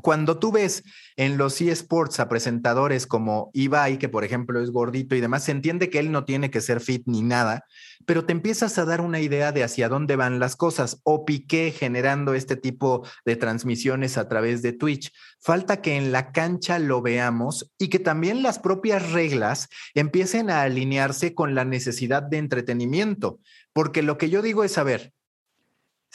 Cuando 0.07 0.39
tú 0.39 0.53
ves 0.53 0.85
en 1.17 1.37
los 1.37 1.61
eSports 1.61 2.21
a 2.21 2.29
presentadores 2.29 3.09
como 3.09 3.51
Ibai, 3.55 3.99
que 3.99 4.09
por 4.09 4.23
ejemplo 4.23 4.63
es 4.63 4.71
gordito 4.71 5.17
y 5.17 5.21
demás, 5.21 5.43
se 5.43 5.51
entiende 5.51 5.91
que 5.91 5.99
él 5.99 6.13
no 6.13 6.25
tiene 6.25 6.49
que 6.49 6.61
ser 6.61 6.81
fit 6.81 7.03
ni 7.07 7.23
nada, 7.23 7.65
pero 8.05 8.25
te 8.25 8.31
empiezas 8.31 8.79
a 8.79 8.85
dar 8.85 9.01
una 9.01 9.19
idea 9.19 9.51
de 9.51 9.65
hacia 9.65 9.89
dónde 9.89 10.15
van 10.15 10.39
las 10.39 10.55
cosas. 10.55 11.01
O 11.03 11.25
Piqué 11.25 11.75
generando 11.77 12.35
este 12.35 12.55
tipo 12.55 13.05
de 13.25 13.35
transmisiones 13.35 14.17
a 14.17 14.29
través 14.29 14.63
de 14.63 14.73
Twitch. 14.73 15.11
Falta 15.41 15.83
que 15.83 15.97
en 15.97 16.13
la 16.13 16.31
cancha 16.31 16.79
lo 16.79 17.03
veamos 17.03 17.73
y 17.77 17.89
que 17.89 17.99
también 17.99 18.45
las 18.45 18.61
propias 18.61 19.11
reglas 19.11 19.69
empiecen 19.95 20.51
a 20.51 20.63
alinearse 20.63 21.35
con 21.35 21.57
la 21.57 21.65
necesidad 21.65 22.23
de 22.23 22.39
entretenimiento. 22.39 23.41
Porque 23.73 24.05
lo 24.05 24.19
que 24.19 24.31
yo 24.31 24.41
digo 24.41 24.63
es, 24.63 24.79
a 24.79 24.85
ver, 24.85 25.16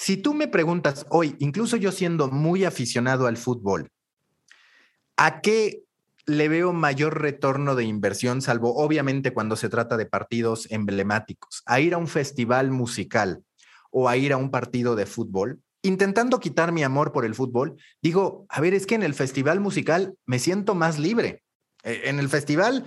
si 0.01 0.17
tú 0.17 0.33
me 0.33 0.47
preguntas 0.47 1.05
hoy, 1.09 1.35
incluso 1.37 1.77
yo 1.77 1.91
siendo 1.91 2.27
muy 2.27 2.65
aficionado 2.65 3.27
al 3.27 3.37
fútbol, 3.37 3.91
¿a 5.15 5.41
qué 5.41 5.83
le 6.25 6.49
veo 6.49 6.73
mayor 6.73 7.21
retorno 7.21 7.75
de 7.75 7.83
inversión, 7.83 8.41
salvo 8.41 8.75
obviamente 8.77 9.31
cuando 9.31 9.55
se 9.55 9.69
trata 9.69 9.97
de 9.97 10.07
partidos 10.07 10.67
emblemáticos? 10.71 11.61
¿A 11.67 11.81
ir 11.81 11.93
a 11.93 11.99
un 11.99 12.07
festival 12.07 12.71
musical 12.71 13.43
o 13.91 14.09
a 14.09 14.17
ir 14.17 14.33
a 14.33 14.37
un 14.37 14.49
partido 14.49 14.95
de 14.95 15.05
fútbol? 15.05 15.61
intentando 15.83 16.39
quitar 16.39 16.71
mi 16.71 16.83
amor 16.83 17.11
por 17.11 17.25
el 17.25 17.33
fútbol, 17.33 17.75
digo, 18.03 18.45
a 18.49 18.61
ver, 18.61 18.75
es 18.75 18.85
que 18.85 18.93
en 18.93 19.01
el 19.01 19.15
festival 19.15 19.59
musical 19.59 20.13
me 20.27 20.37
siento 20.37 20.75
más 20.75 20.99
libre. 20.99 21.41
Eh, 21.83 22.03
en 22.05 22.19
el 22.19 22.29
festival 22.29 22.85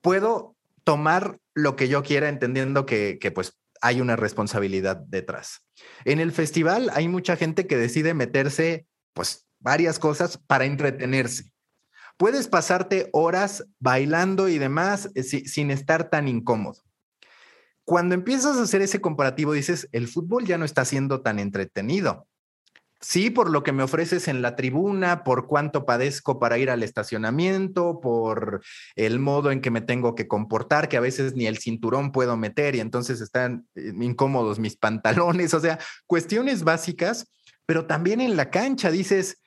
puedo 0.00 0.54
tomar 0.84 1.40
lo 1.54 1.74
que 1.74 1.88
yo 1.88 2.04
quiera 2.04 2.28
entendiendo 2.28 2.86
que 2.86 3.18
pues 3.34 3.56
hay 3.80 4.00
una 4.00 4.16
responsabilidad 4.16 4.96
detrás. 4.96 5.62
En 6.04 6.20
el 6.20 6.32
festival 6.32 6.90
hay 6.94 7.08
mucha 7.08 7.36
gente 7.36 7.66
que 7.66 7.76
decide 7.76 8.14
meterse 8.14 8.86
pues 9.12 9.46
varias 9.58 9.98
cosas 9.98 10.38
para 10.38 10.64
entretenerse. 10.64 11.52
Puedes 12.16 12.48
pasarte 12.48 13.10
horas 13.12 13.66
bailando 13.78 14.48
y 14.48 14.58
demás 14.58 15.10
eh, 15.14 15.22
sin 15.22 15.70
estar 15.70 16.08
tan 16.08 16.28
incómodo. 16.28 16.82
Cuando 17.84 18.14
empiezas 18.14 18.56
a 18.56 18.62
hacer 18.62 18.82
ese 18.82 19.00
comparativo, 19.00 19.52
dices, 19.52 19.88
el 19.92 20.08
fútbol 20.08 20.44
ya 20.44 20.58
no 20.58 20.64
está 20.64 20.84
siendo 20.84 21.20
tan 21.20 21.38
entretenido. 21.38 22.26
Sí, 23.00 23.28
por 23.28 23.50
lo 23.50 23.62
que 23.62 23.72
me 23.72 23.82
ofreces 23.82 24.26
en 24.26 24.40
la 24.40 24.56
tribuna, 24.56 25.22
por 25.22 25.46
cuánto 25.46 25.84
padezco 25.84 26.38
para 26.38 26.56
ir 26.56 26.70
al 26.70 26.82
estacionamiento, 26.82 28.00
por 28.00 28.62
el 28.94 29.18
modo 29.18 29.50
en 29.50 29.60
que 29.60 29.70
me 29.70 29.82
tengo 29.82 30.14
que 30.14 30.26
comportar, 30.26 30.88
que 30.88 30.96
a 30.96 31.00
veces 31.00 31.34
ni 31.34 31.46
el 31.46 31.58
cinturón 31.58 32.10
puedo 32.10 32.38
meter 32.38 32.74
y 32.74 32.80
entonces 32.80 33.20
están 33.20 33.68
eh, 33.74 33.92
incómodos 34.00 34.58
mis 34.58 34.76
pantalones, 34.76 35.52
o 35.52 35.60
sea, 35.60 35.78
cuestiones 36.06 36.64
básicas, 36.64 37.30
pero 37.66 37.86
también 37.86 38.22
en 38.22 38.34
la 38.34 38.50
cancha 38.50 38.90
dices, 38.90 39.42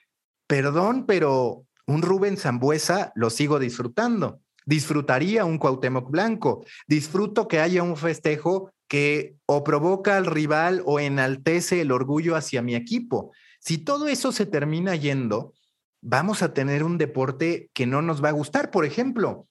perdón, 0.46 1.06
pero 1.08 1.66
un 1.88 2.04
Rubén 2.04 2.38
Zambuesa 2.38 3.12
lo 3.16 3.32
sigo 3.32 3.58
disfrutando. 3.58 4.42
Disfrutaría 4.70 5.46
un 5.46 5.58
Cuauhtémoc 5.58 6.12
Blanco. 6.12 6.64
Disfruto 6.88 7.48
que 7.48 7.60
haya 7.60 7.82
un 7.82 7.98
festejo 7.98 8.72
que 8.88 9.34
o 9.48 9.64
provoca 9.64 10.16
al 10.16 10.28
rival 10.28 10.84
o 10.86 11.00
enaltece 11.00 11.82
el 11.82 11.92
orgullo 11.92 12.36
hacia 12.36 12.62
mi 12.62 12.76
equipo. 12.76 13.32
Si 13.60 13.80
todo 13.80 14.08
eso 14.08 14.32
se 14.32 14.46
termina 14.46 14.96
yendo, 14.96 15.56
vamos 16.02 16.44
a 16.44 16.54
tener 16.54 16.84
un 16.84 17.00
deporte 17.00 17.72
que 17.74 17.88
no 17.88 18.04
nos 18.04 18.24
va 18.24 18.30
a 18.30 18.34
gustar. 18.34 18.70
Por 18.70 18.86
ejemplo, 18.86 19.48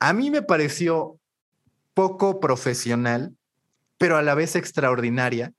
a 0.00 0.12
mí 0.12 0.32
me 0.32 0.42
pareció 0.42 1.20
poco 1.94 2.40
profesional, 2.40 3.36
pero 3.98 4.16
a 4.16 4.22
la 4.22 4.34
vez 4.34 4.56
extraordinaria, 4.56 5.52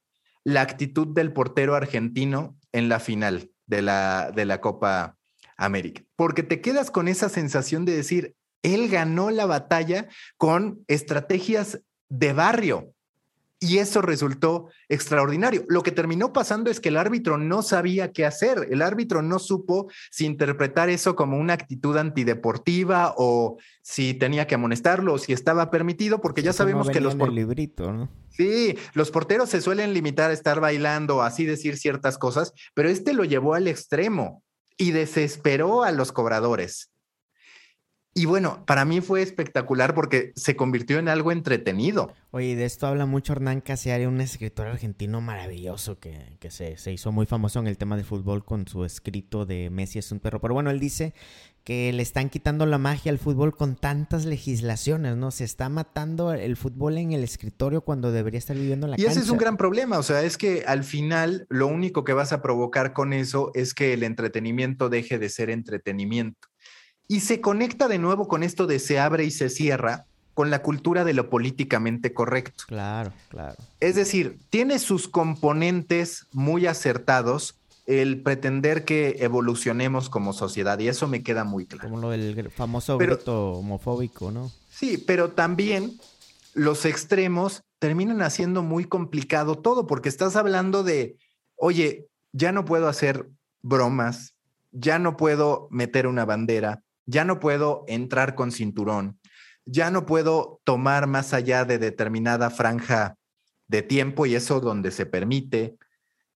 la 0.43 0.59
actitud 0.59 1.07
del 1.07 1.31
portero 1.31 1.75
argentino 1.75 2.57
en 2.73 2.89
la 2.89 2.99
final 2.99 3.51
de 3.67 3.83
la, 3.83 4.33
de 4.35 4.43
la 4.43 4.59
Copa 4.59 5.15
América, 5.55 6.03
porque 6.17 6.43
te 6.43 6.59
quedas 6.59 6.91
con 6.91 7.07
esa 7.07 7.29
sensación 7.29 7.85
de 7.85 7.95
decir, 7.95 8.35
él 8.63 8.89
ganó 8.89 9.31
la 9.31 9.45
batalla 9.45 10.07
con 10.37 10.83
estrategias 10.87 11.81
de 12.09 12.33
barrio. 12.33 12.93
Y 13.61 13.79
eso 13.79 14.01
resultó 14.01 14.69
extraordinario. 14.87 15.65
Lo 15.67 15.83
que 15.83 15.91
terminó 15.91 16.31
pasando 16.31 16.71
es 16.71 16.79
que 16.79 16.87
el 16.87 16.95
árbitro 16.95 17.37
no 17.37 17.61
sabía 17.61 18.13
qué 18.13 18.25
hacer. 18.25 18.67
El 18.71 18.81
árbitro 18.81 19.21
no 19.21 19.37
supo 19.37 19.91
si 20.11 20.25
interpretar 20.25 20.89
eso 20.89 21.17
como 21.17 21.37
una 21.37 21.53
actitud 21.53 21.97
antideportiva 21.97 23.13
o 23.17 23.57
si 23.81 24.13
tenía 24.13 24.47
que 24.47 24.55
amonestarlo 24.55 25.13
o 25.13 25.17
si 25.17 25.33
estaba 25.33 25.69
permitido, 25.71 26.21
porque 26.21 26.41
ya 26.41 26.53
sabemos 26.53 26.89
que 26.89 27.01
los 27.01 27.15
Sí, 28.29 28.77
los 28.93 29.11
porteros 29.11 29.49
se 29.49 29.59
suelen 29.59 29.93
limitar 29.93 30.29
a 30.31 30.33
estar 30.33 30.61
bailando, 30.61 31.21
así 31.21 31.45
decir 31.45 31.77
ciertas 31.77 32.17
cosas, 32.17 32.53
pero 32.73 32.87
este 32.87 33.11
lo 33.11 33.25
llevó 33.25 33.55
al 33.55 33.67
extremo 33.67 34.41
y 34.77 34.91
desesperó 34.91 35.83
a 35.83 35.91
los 35.91 36.13
cobradores. 36.13 36.91
Y 38.13 38.25
bueno, 38.25 38.63
para 38.65 38.85
mí 38.85 39.01
fue 39.01 39.21
espectacular 39.21 39.93
porque 39.93 40.33
se 40.35 40.55
convirtió 40.55 40.97
en 40.97 41.09
algo 41.09 41.31
entretenido. 41.31 42.11
Oye, 42.31 42.55
de 42.55 42.65
esto 42.65 42.87
habla 42.87 43.05
mucho 43.05 43.33
Hernán 43.33 43.61
Caseari, 43.61 44.05
un 44.05 44.19
escritor 44.19 44.67
argentino 44.67 45.21
maravilloso 45.21 45.99
que, 45.99 46.37
se, 46.49 46.77
se, 46.77 46.91
hizo 46.91 47.11
muy 47.11 47.27
famoso 47.27 47.59
en 47.59 47.67
el 47.67 47.77
tema 47.77 47.97
de 47.97 48.03
fútbol 48.03 48.43
con 48.43 48.67
su 48.67 48.83
escrito 48.83 49.45
de 49.45 49.69
Messi 49.69 49.99
es 49.99 50.11
un 50.11 50.19
perro. 50.19 50.41
Pero 50.41 50.55
bueno, 50.55 50.71
él 50.71 50.79
dice 50.79 51.13
que 51.63 51.93
le 51.93 52.01
están 52.01 52.29
quitando 52.29 52.65
la 52.65 52.79
magia 52.79 53.11
al 53.11 53.19
fútbol 53.19 53.55
con 53.55 53.75
tantas 53.75 54.25
legislaciones, 54.25 55.15
¿no? 55.15 55.29
Se 55.29 55.43
está 55.43 55.69
matando 55.69 56.33
el 56.33 56.57
fútbol 56.57 56.97
en 56.97 57.11
el 57.11 57.23
escritorio 57.23 57.81
cuando 57.81 58.11
debería 58.11 58.39
estar 58.39 58.57
viviendo 58.57 58.87
en 58.87 58.91
la 58.91 58.99
y 58.99 59.05
ese 59.05 59.19
es 59.19 59.29
un 59.29 59.37
gran 59.37 59.55
problema, 59.55 59.99
o 59.99 60.03
sea, 60.03 60.23
es 60.23 60.37
que 60.37 60.63
al 60.65 60.83
final 60.83 61.45
lo 61.49 61.67
único 61.67 62.03
que 62.03 62.13
vas 62.13 62.33
a 62.33 62.41
provocar 62.41 62.93
con 62.93 63.13
eso 63.13 63.51
es 63.53 63.75
que 63.75 63.93
el 63.93 64.03
entretenimiento 64.03 64.89
deje 64.89 65.19
de 65.19 65.29
ser 65.29 65.51
entretenimiento. 65.51 66.47
Y 67.09 67.21
se 67.21 67.41
conecta 67.41 67.87
de 67.87 67.97
nuevo 67.97 68.27
con 68.27 68.43
esto 68.43 68.67
de 68.67 68.79
se 68.79 68.99
abre 68.99 69.25
y 69.25 69.31
se 69.31 69.49
cierra 69.49 70.05
con 70.35 70.51
la 70.51 70.61
cultura 70.61 71.03
de 71.03 71.13
lo 71.13 71.29
políticamente 71.29 72.13
correcto. 72.13 72.63
Claro, 72.67 73.11
claro. 73.27 73.57
Es 73.81 73.95
decir, 73.95 74.39
tiene 74.49 74.79
sus 74.79 75.09
componentes 75.09 76.27
muy 76.31 76.67
acertados 76.67 77.59
el 77.87 78.21
pretender 78.21 78.85
que 78.85 79.17
evolucionemos 79.21 80.09
como 80.09 80.31
sociedad 80.31 80.77
y 80.77 80.87
eso 80.87 81.07
me 81.07 81.23
queda 81.23 81.43
muy 81.43 81.65
claro. 81.65 81.89
Como 81.89 81.99
lo 81.99 82.11
del 82.11 82.51
famoso 82.51 82.99
grito 82.99 83.53
homofóbico, 83.53 84.29
¿no? 84.29 84.51
Sí, 84.69 84.99
pero 84.99 85.31
también 85.31 85.99
los 86.53 86.85
extremos 86.85 87.63
terminan 87.79 88.21
haciendo 88.21 88.61
muy 88.61 88.85
complicado 88.85 89.57
todo 89.57 89.87
porque 89.87 90.09
estás 90.09 90.35
hablando 90.35 90.83
de, 90.83 91.17
oye, 91.55 92.05
ya 92.31 92.51
no 92.51 92.63
puedo 92.63 92.87
hacer 92.87 93.27
bromas, 93.63 94.35
ya 94.71 94.99
no 94.99 95.17
puedo 95.17 95.67
meter 95.71 96.05
una 96.05 96.25
bandera, 96.25 96.83
ya 97.09 97.25
no 97.25 97.39
puedo 97.39 97.85
entrar 97.87 98.35
con 98.35 98.51
cinturón, 98.51 99.19
ya 99.65 99.89
no 99.89 100.05
puedo 100.05 100.61
tomar 100.63 101.07
más 101.07 101.33
allá 101.33 101.65
de 101.65 101.79
determinada 101.79 102.51
franja 102.51 103.15
de 103.67 103.81
tiempo 103.81 104.27
y 104.27 104.35
eso 104.35 104.59
donde 104.59 104.91
se 104.91 105.07
permite. 105.07 105.77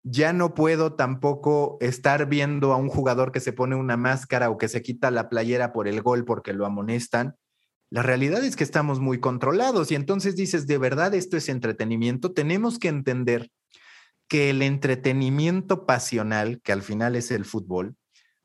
Ya 0.03 0.33
no 0.33 0.55
puedo 0.55 0.95
tampoco 0.95 1.77
estar 1.81 2.27
viendo 2.27 2.73
a 2.73 2.77
un 2.77 2.89
jugador 2.89 3.33
que 3.33 3.41
se 3.41 3.53
pone 3.53 3.75
una 3.75 3.97
máscara 3.97 4.49
o 4.49 4.59
que 4.59 4.69
se 4.69 4.81
quita 4.81 5.11
la 5.11 5.29
playera 5.29 5.73
por 5.73 5.89
el 5.89 6.03
gol 6.03 6.25
porque 6.25 6.53
lo 6.53 6.65
amonestan. 6.65 7.37
La 7.91 8.03
realidad 8.03 8.45
es 8.45 8.55
que 8.55 8.65
estamos 8.65 9.01
muy 9.01 9.19
controlados 9.19 9.91
y 9.91 9.97
entonces 9.97 10.37
dices, 10.37 10.69
de 10.69 10.79
verdad 10.79 11.15
esto 11.15 11.37
es 11.37 11.49
entretenimiento. 11.49 12.33
Tenemos 12.33 12.79
que 12.79 12.89
entender 12.89 13.51
que 14.29 14.51
el 14.51 14.63
entretenimiento 14.63 15.85
pasional, 15.85 16.61
que 16.63 16.73
al 16.73 16.83
final 16.83 17.17
es 17.17 17.33
el 17.33 17.45
fútbol, 17.45 17.97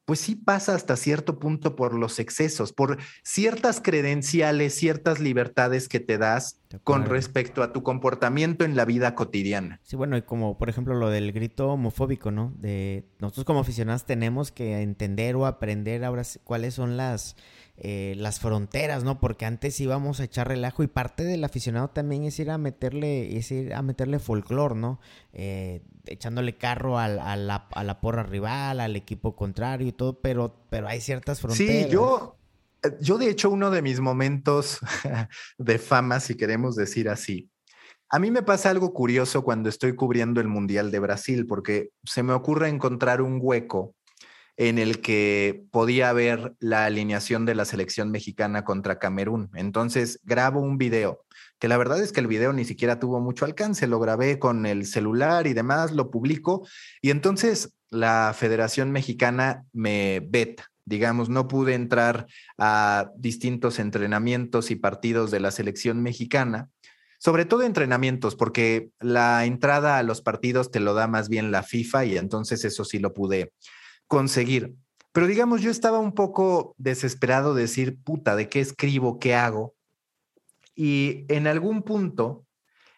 pues 0.06 0.20
sí 0.20 0.36
pasa 0.36 0.76
hasta 0.76 0.96
cierto 0.96 1.40
punto 1.40 1.76
por 1.76 1.96
los 1.96 2.20
excesos, 2.20 2.72
por 2.72 2.98
ciertas 3.24 3.82
credenciales, 3.82 4.76
ciertas 4.76 5.20
libertades 5.20 5.90
que 5.90 6.00
te 6.00 6.18
das 6.18 6.62
con 6.84 7.06
respecto 7.06 7.64
a 7.64 7.74
tu 7.74 7.84
comportamiento 7.84 8.66
en 8.66 8.76
la 8.76 8.86
vida 8.86 9.16
cotidiana. 9.16 9.80
Sí, 9.84 9.96
bueno, 9.96 10.16
y 10.18 10.22
como 10.22 10.58
por 10.58 10.70
ejemplo 10.70 10.94
lo 10.94 11.10
del 11.10 11.32
grito 11.32 11.70
homofóbico, 11.70 12.32
¿no? 12.32 12.54
De 12.58 13.06
nosotros 13.20 13.46
como 13.46 13.62
aficionados 13.62 14.06
tenemos 14.06 14.52
que 14.52 14.82
entender 14.82 15.36
o 15.36 15.46
aprender 15.46 16.04
ahora 16.06 16.24
cuáles 16.44 16.76
son 16.76 16.98
las 16.98 17.36
eh, 17.78 18.14
las 18.18 18.40
fronteras, 18.40 19.04
¿no? 19.04 19.20
Porque 19.20 19.46
antes 19.46 19.82
íbamos 19.82 20.22
a 20.22 20.24
echar 20.24 20.48
relajo 20.48 20.82
y 20.82 20.88
parte 20.88 21.26
del 21.26 21.44
aficionado 21.44 21.90
también 21.90 22.24
es 22.24 22.40
ir 22.40 22.50
a 22.50 22.58
meterle, 22.58 23.38
es 23.38 23.52
ir 23.52 23.74
a 23.74 23.82
meterle 23.82 24.20
folclore, 24.20 24.76
¿no? 24.76 25.02
Eh, 25.34 25.82
echándole 26.08 26.58
carro 26.58 26.98
a, 26.98 27.08
la, 27.08 27.68
a, 27.72 27.84
la, 27.84 28.02
porra 28.02 28.24
rival, 28.24 28.80
al 28.80 28.96
equipo 28.96 29.36
contrario 29.36 29.88
y 29.88 29.92
todo, 29.92 30.20
pero, 30.22 30.56
pero 30.70 30.88
hay 30.88 31.02
ciertas 31.02 31.42
fronteras. 31.42 31.86
Sí, 31.86 31.92
yo, 31.92 32.38
eh, 32.84 32.90
yo 33.02 33.18
de 33.18 33.30
hecho 33.30 33.50
uno 33.50 33.72
de 33.72 33.82
mis 33.82 34.00
momentos 34.00 34.80
de 35.58 35.80
fama, 35.80 36.20
si 36.20 36.36
queremos 36.36 36.76
decir 36.76 37.10
así, 37.10 37.50
a 38.10 38.20
mí 38.20 38.32
me 38.32 38.44
pasa 38.44 38.70
algo 38.70 38.94
curioso 38.94 39.44
cuando 39.44 39.68
estoy 39.68 39.96
cubriendo 39.96 40.40
el 40.40 40.48
Mundial 40.48 40.92
de 40.92 41.00
Brasil, 41.00 41.48
porque 41.48 41.90
se 42.04 42.24
me 42.24 42.34
ocurre 42.34 42.70
encontrar 42.70 43.22
un 43.22 43.40
hueco 43.42 43.96
en 44.58 44.78
el 44.78 45.02
que 45.02 45.66
podía 45.72 46.14
ver 46.14 46.56
la 46.60 46.86
alineación 46.86 47.46
de 47.46 47.56
la 47.56 47.66
selección 47.66 48.12
mexicana 48.12 48.64
contra 48.64 49.00
Camerún. 49.00 49.50
Entonces 49.54 50.20
grabo 50.24 50.62
un 50.62 50.78
video, 50.78 51.25
que 51.60 51.68
la 51.68 51.78
verdad 51.78 52.02
es 52.02 52.12
que 52.12 52.20
el 52.20 52.28
video 52.28 52.54
ni 52.54 52.66
siquiera 52.66 53.00
tuvo 53.00 53.20
mucho 53.20 53.46
alcance, 53.46 53.88
lo 53.88 54.00
grabé 54.00 54.40
con 54.40 54.66
el 54.66 54.86
celular 54.86 55.48
y 55.48 55.54
demás, 55.54 55.92
lo 55.92 56.12
publico 56.12 56.68
y 57.02 57.12
entonces 57.12 57.74
la 57.90 58.34
Federación 58.38 58.92
Mexicana 58.92 59.66
me 59.74 60.22
veta. 60.28 60.72
Digamos, 60.88 61.30
no 61.30 61.48
pude 61.48 61.74
entrar 61.74 62.28
a 62.60 63.10
distintos 63.18 63.80
entrenamientos 63.80 64.70
y 64.70 64.76
partidos 64.76 65.32
de 65.32 65.40
la 65.40 65.50
selección 65.50 66.04
mexicana, 66.04 66.70
sobre 67.18 67.46
todo 67.46 67.64
entrenamientos, 67.64 68.36
porque 68.36 68.90
la 69.00 69.46
entrada 69.46 69.98
a 69.98 70.04
los 70.04 70.22
partidos 70.22 70.70
te 70.70 70.80
lo 70.80 70.94
da 70.94 71.08
más 71.08 71.28
bien 71.28 71.50
la 71.52 71.64
FIFA 71.64 72.06
y 72.06 72.18
entonces 72.18 72.66
eso 72.66 72.86
sí 72.86 73.00
lo 73.00 73.14
pude 73.14 73.52
conseguir. 74.06 74.76
Pero 75.12 75.28
digamos, 75.28 75.62
yo 75.62 75.72
estaba 75.72 75.98
un 75.98 76.14
poco 76.14 76.76
desesperado 76.78 77.56
de 77.56 77.64
decir, 77.64 77.98
puta, 78.04 78.36
¿de 78.36 78.50
qué 78.50 78.60
escribo? 78.60 79.18
¿Qué 79.18 79.34
hago? 79.34 79.75
Y 80.76 81.26
en 81.30 81.48
algún 81.48 81.84
punto 81.84 82.46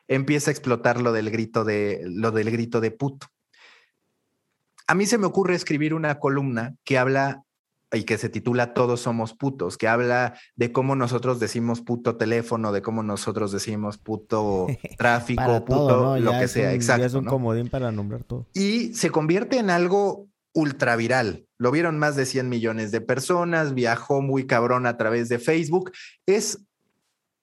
empieza 0.08 0.50
a 0.50 0.54
explotar 0.54 1.02
lo 1.02 1.12
del 1.12 1.30
grito 1.30 1.64
de, 1.64 2.02
lo 2.06 2.32
del 2.32 2.52
grito 2.52 2.82
de 2.82 2.92
puto. 2.92 3.28
A 4.88 4.96
mí 4.96 5.06
se 5.06 5.18
me 5.18 5.26
ocurre 5.26 5.56
escribir 5.56 5.94
una 5.94 6.20
columna 6.20 6.76
que 6.84 6.98
habla 6.98 7.44
y 7.92 8.04
que 8.04 8.18
se 8.18 8.30
titula 8.30 8.74
Todos 8.74 9.02
somos 9.02 9.34
putos, 9.34 9.78
que 9.78 9.88
habla 9.88 10.38
de 10.56 10.72
cómo 10.72 10.96
nosotros 10.96 11.40
decimos 11.40 11.82
puto 11.82 12.18
teléfono, 12.18 12.72
de 12.72 12.82
cómo 12.82 13.04
nosotros 13.04 13.52
decimos 13.52 13.98
puto 13.98 14.68
tráfico, 14.98 15.64
puto 15.66 16.20
lo 16.20 16.32
que 16.32 16.48
sea, 16.48 16.74
exacto. 16.74 17.06
es 17.06 17.14
un 17.14 17.26
comodín 17.26 17.70
para 17.70 17.92
nombrar 17.92 18.24
todo. 18.24 18.48
Y 18.54 18.94
se 18.94 19.10
convierte 19.10 19.58
en 19.58 19.70
algo 19.70 20.28
ultra 20.54 20.96
viral. 20.96 21.46
Lo 21.58 21.72
vieron 21.72 22.00
más 22.00 22.16
de 22.16 22.26
100 22.26 22.50
millones 22.50 22.92
de 22.92 23.02
personas, 23.02 23.74
viajó 23.74 24.22
muy 24.22 24.48
cabrón 24.48 24.86
a 24.86 24.98
través 24.98 25.30
de 25.30 25.40
Facebook. 25.40 25.92
Es 26.26 26.67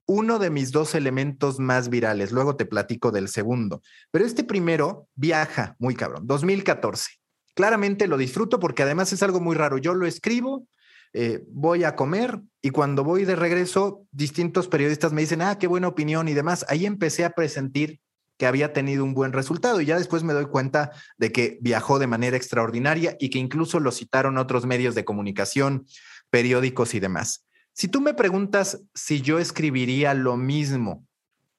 uno 0.06 0.38
de 0.38 0.50
mis 0.50 0.70
dos 0.72 0.94
elementos 0.94 1.58
más 1.58 1.88
virales. 1.88 2.32
Luego 2.32 2.56
te 2.56 2.66
platico 2.66 3.10
del 3.10 3.28
segundo. 3.28 3.82
Pero 4.10 4.24
este 4.24 4.44
primero 4.44 5.08
viaja 5.14 5.76
muy 5.78 5.94
cabrón. 5.94 6.26
2014 6.26 7.24
claramente 7.54 8.06
lo 8.06 8.18
disfruto 8.18 8.60
porque 8.60 8.82
además 8.82 9.12
es 9.12 9.22
algo 9.22 9.40
muy 9.40 9.56
raro. 9.56 9.78
Yo 9.78 9.94
lo 9.94 10.06
escribo, 10.06 10.66
eh, 11.12 11.44
voy 11.48 11.84
a 11.84 11.96
comer 11.96 12.40
y 12.60 12.70
cuando 12.70 13.04
voy 13.04 13.24
de 13.24 13.36
regreso, 13.36 14.06
distintos 14.10 14.68
periodistas 14.68 15.12
me 15.12 15.22
dicen, 15.22 15.40
ah, 15.40 15.58
qué 15.58 15.66
buena 15.66 15.88
opinión 15.88 16.28
y 16.28 16.34
demás. 16.34 16.66
Ahí 16.68 16.84
empecé 16.84 17.24
a 17.24 17.30
presentir 17.30 18.00
que 18.36 18.46
había 18.46 18.72
tenido 18.72 19.04
un 19.04 19.14
buen 19.14 19.32
resultado 19.32 19.80
y 19.80 19.86
ya 19.86 19.96
después 19.96 20.24
me 20.24 20.32
doy 20.32 20.46
cuenta 20.46 20.90
de 21.16 21.30
que 21.30 21.58
viajó 21.62 22.00
de 22.00 22.08
manera 22.08 22.36
extraordinaria 22.36 23.16
y 23.20 23.30
que 23.30 23.38
incluso 23.38 23.78
lo 23.78 23.92
citaron 23.92 24.38
otros 24.38 24.66
medios 24.66 24.96
de 24.96 25.04
comunicación, 25.04 25.86
periódicos 26.30 26.94
y 26.94 27.00
demás. 27.00 27.46
Si 27.74 27.88
tú 27.88 28.00
me 28.00 28.14
preguntas 28.14 28.80
si 28.94 29.20
yo 29.20 29.38
escribiría 29.38 30.14
lo 30.14 30.38
mismo 30.38 31.06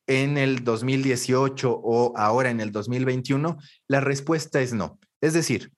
en 0.07 0.38
el 0.38 0.63
2018 0.63 1.72
o 1.72 2.18
ahora 2.18 2.49
en 2.49 2.59
el 2.59 2.72
2021, 2.72 3.57
la 3.88 3.99
respuesta 3.99 4.61
es 4.61 4.74
no. 4.74 4.99
Es 5.22 5.34
decir, 5.34 5.72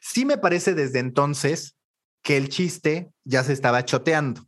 Sí 0.00 0.24
me 0.24 0.38
parece 0.38 0.74
desde 0.74 0.98
entonces 0.98 1.76
que 2.22 2.36
el 2.36 2.48
chiste 2.48 3.10
ya 3.24 3.44
se 3.44 3.52
estaba 3.52 3.84
choteando. 3.84 4.46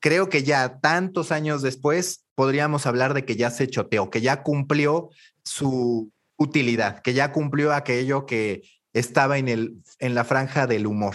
Creo 0.00 0.28
que 0.28 0.42
ya 0.42 0.78
tantos 0.80 1.32
años 1.32 1.62
después 1.62 2.24
podríamos 2.34 2.86
hablar 2.86 3.14
de 3.14 3.24
que 3.24 3.36
ya 3.36 3.50
se 3.50 3.68
choteó, 3.68 4.10
que 4.10 4.20
ya 4.20 4.42
cumplió 4.42 5.10
su 5.42 6.12
utilidad, 6.36 7.00
que 7.00 7.14
ya 7.14 7.32
cumplió 7.32 7.72
aquello 7.72 8.26
que 8.26 8.62
estaba 8.92 9.38
en, 9.38 9.48
el, 9.48 9.82
en 9.98 10.14
la 10.14 10.24
franja 10.24 10.66
del 10.66 10.86
humor. 10.86 11.14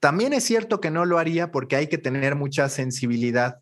También 0.00 0.32
es 0.32 0.44
cierto 0.44 0.80
que 0.80 0.90
no 0.90 1.04
lo 1.04 1.18
haría 1.18 1.50
porque 1.50 1.76
hay 1.76 1.88
que 1.88 1.98
tener 1.98 2.36
mucha 2.36 2.68
sensibilidad 2.68 3.60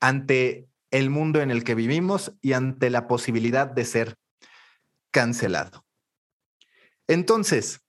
ante 0.00 0.66
el 0.90 1.10
mundo 1.10 1.40
en 1.40 1.50
el 1.50 1.64
que 1.64 1.74
vivimos 1.74 2.32
y 2.40 2.54
ante 2.54 2.90
la 2.90 3.06
posibilidad 3.06 3.66
de 3.66 3.84
ser 3.84 4.16
cancelado. 5.10 5.84
Entonces, 7.06 7.80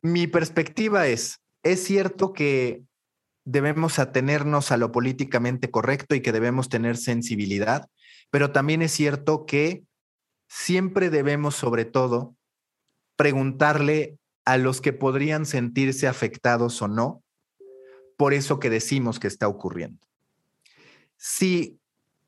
mi 0.00 0.26
perspectiva 0.26 1.06
es, 1.06 1.40
es 1.62 1.84
cierto 1.84 2.32
que 2.32 2.82
debemos 3.44 3.98
atenernos 3.98 4.70
a 4.72 4.76
lo 4.76 4.92
políticamente 4.92 5.70
correcto 5.70 6.14
y 6.14 6.20
que 6.20 6.32
debemos 6.32 6.68
tener 6.68 6.96
sensibilidad, 6.96 7.88
pero 8.30 8.52
también 8.52 8.82
es 8.82 8.92
cierto 8.92 9.46
que 9.46 9.84
siempre 10.48 11.10
debemos, 11.10 11.54
sobre 11.54 11.84
todo, 11.84 12.36
preguntarle 13.16 14.17
a 14.48 14.56
los 14.56 14.80
que 14.80 14.94
podrían 14.94 15.44
sentirse 15.44 16.08
afectados 16.08 16.80
o 16.80 16.88
no 16.88 17.22
por 18.16 18.32
eso 18.32 18.58
que 18.58 18.70
decimos 18.70 19.20
que 19.20 19.28
está 19.28 19.46
ocurriendo. 19.46 20.00
Si 21.18 21.78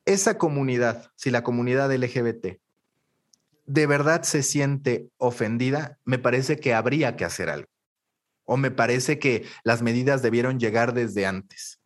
esa 0.05 0.37
comunidad, 0.37 1.11
si 1.17 1.31
la 1.31 1.43
comunidad 1.43 1.91
LGBT 1.91 2.61
de 3.65 3.87
verdad 3.87 4.23
se 4.25 4.43
siente 4.43 5.09
ofendida, 5.17 5.99
me 6.05 6.19
parece 6.19 6.59
que 6.59 6.75
habría 6.75 7.17
que 7.17 7.25
hacer 7.25 7.49
algo. 7.49 7.71
O 8.45 8.59
me 8.59 8.71
parece 8.71 9.19
que 9.19 9.47
las 9.65 9.81
medidas 9.81 10.21
debieron 10.21 10.61
llegar 10.61 10.93
desde 10.93 11.25
antes. 11.25 11.80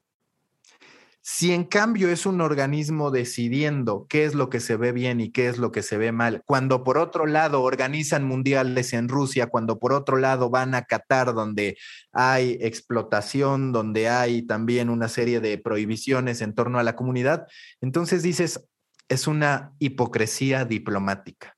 Si 1.26 1.54
en 1.54 1.64
cambio 1.64 2.10
es 2.10 2.26
un 2.26 2.42
organismo 2.42 3.10
decidiendo 3.10 4.04
qué 4.10 4.26
es 4.26 4.34
lo 4.34 4.50
que 4.50 4.60
se 4.60 4.76
ve 4.76 4.92
bien 4.92 5.22
y 5.22 5.30
qué 5.30 5.48
es 5.48 5.56
lo 5.56 5.72
que 5.72 5.82
se 5.82 5.96
ve 5.96 6.12
mal, 6.12 6.42
cuando 6.44 6.84
por 6.84 6.98
otro 6.98 7.24
lado 7.24 7.62
organizan 7.62 8.24
mundiales 8.24 8.92
en 8.92 9.08
Rusia, 9.08 9.46
cuando 9.46 9.78
por 9.78 9.94
otro 9.94 10.18
lado 10.18 10.50
van 10.50 10.74
a 10.74 10.84
Qatar 10.84 11.32
donde 11.32 11.78
hay 12.12 12.58
explotación, 12.60 13.72
donde 13.72 14.10
hay 14.10 14.42
también 14.42 14.90
una 14.90 15.08
serie 15.08 15.40
de 15.40 15.56
prohibiciones 15.56 16.42
en 16.42 16.54
torno 16.54 16.78
a 16.78 16.82
la 16.82 16.94
comunidad, 16.94 17.46
entonces 17.80 18.22
dices, 18.22 18.68
es 19.08 19.26
una 19.26 19.72
hipocresía 19.78 20.66
diplomática. 20.66 21.56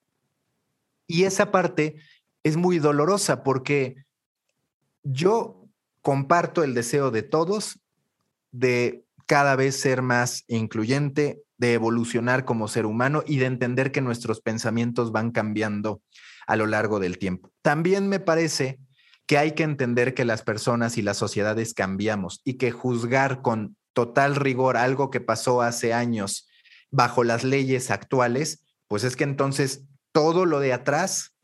Y 1.09 1.25
esa 1.25 1.51
parte 1.51 1.97
es 2.45 2.57
muy 2.57 2.79
dolorosa 2.79 3.43
porque 3.43 3.97
yo 5.03 5.67
comparto 6.03 6.63
el 6.63 6.73
deseo 6.73 7.11
de 7.11 7.25
todos 7.25 7.81
de 8.53 9.06
cada 9.27 9.57
vez 9.57 9.79
ser 9.81 10.03
más 10.03 10.45
incluyente, 10.47 11.43
de 11.59 11.75
evolucionar 11.75 12.45
como 12.45 12.69
ser 12.69 12.87
humano 12.87 13.23
y 13.27 13.39
de 13.39 13.47
entender 13.47 13.91
que 13.91 14.01
nuestros 14.01 14.41
pensamientos 14.41 15.11
van 15.13 15.31
cambiando 15.31 16.03
a 16.47 16.57
lo 16.57 16.67
largo 16.67 17.01
del 17.01 17.19
tiempo. 17.19 17.51
También 17.63 18.09
me 18.09 18.21
parece 18.21 18.79
que 19.27 19.39
hay 19.39 19.53
que 19.53 19.65
entender 19.65 20.15
que 20.15 20.25
las 20.25 20.43
personas 20.43 20.99
y 20.99 21.03
las 21.03 21.17
sociedades 21.17 21.75
cambiamos 21.75 22.41
y 22.45 22.55
que 22.55 22.71
juzgar 22.71 23.43
con 23.43 23.77
total 23.93 24.37
rigor 24.37 24.77
algo 24.77 25.11
que 25.11 25.21
pasó 25.21 25.63
hace 25.63 25.93
años 25.93 26.49
bajo 26.91 27.25
las 27.25 27.43
leyes 27.43 27.91
actuales, 27.91 28.65
pues 28.87 29.03
es 29.03 29.17
que 29.17 29.25
entonces 29.25 29.85
todo 30.13 30.45
lo 30.47 30.61
de 30.61 30.73
atrás 30.73 31.35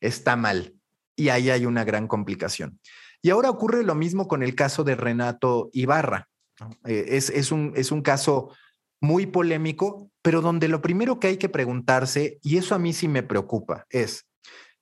está 0.00 0.36
mal 0.36 0.74
y 1.16 1.30
ahí 1.30 1.50
hay 1.50 1.66
una 1.66 1.84
gran 1.84 2.06
complicación. 2.06 2.78
Y 3.20 3.30
ahora 3.30 3.50
ocurre 3.50 3.82
lo 3.82 3.94
mismo 3.94 4.28
con 4.28 4.42
el 4.42 4.54
caso 4.54 4.84
de 4.84 4.94
Renato 4.94 5.70
Ibarra. 5.72 6.28
Eh, 6.84 7.06
es, 7.10 7.52
un, 7.52 7.72
es 7.76 7.92
un 7.92 8.02
caso 8.02 8.50
muy 9.00 9.26
polémico, 9.26 10.10
pero 10.22 10.40
donde 10.40 10.68
lo 10.68 10.80
primero 10.80 11.18
que 11.18 11.28
hay 11.28 11.36
que 11.36 11.48
preguntarse, 11.48 12.38
y 12.42 12.56
eso 12.56 12.74
a 12.74 12.78
mí 12.78 12.92
sí 12.92 13.08
me 13.08 13.22
preocupa, 13.22 13.86
es, 13.90 14.26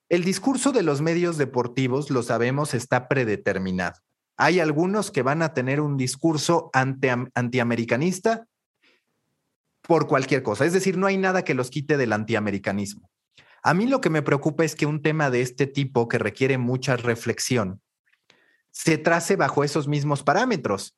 el 0.09 0.23
discurso 0.23 0.71
de 0.71 0.83
los 0.83 1.01
medios 1.01 1.37
deportivos, 1.37 2.09
lo 2.09 2.21
sabemos, 2.21 2.73
está 2.73 3.07
predeterminado. 3.07 3.99
Hay 4.35 4.59
algunos 4.59 5.09
que 5.09 5.21
van 5.21 5.41
a 5.41 5.53
tener 5.53 5.79
un 5.79 5.95
discurso 5.95 6.69
anti, 6.73 7.07
antiamericanista 7.33 8.45
por 9.81 10.07
cualquier 10.07 10.43
cosa. 10.43 10.65
Es 10.65 10.73
decir, 10.73 10.97
no 10.97 11.07
hay 11.07 11.17
nada 11.17 11.43
que 11.43 11.53
los 11.53 11.69
quite 11.69 11.95
del 11.95 12.11
antiamericanismo. 12.11 13.09
A 13.63 13.73
mí 13.73 13.87
lo 13.87 14.01
que 14.01 14.09
me 14.09 14.21
preocupa 14.21 14.65
es 14.65 14.75
que 14.75 14.85
un 14.85 15.01
tema 15.01 15.29
de 15.29 15.41
este 15.41 15.67
tipo, 15.67 16.07
que 16.07 16.17
requiere 16.17 16.57
mucha 16.57 16.97
reflexión, 16.97 17.81
se 18.71 18.97
trace 18.97 19.35
bajo 19.35 19.63
esos 19.63 19.87
mismos 19.87 20.23
parámetros. 20.23 20.97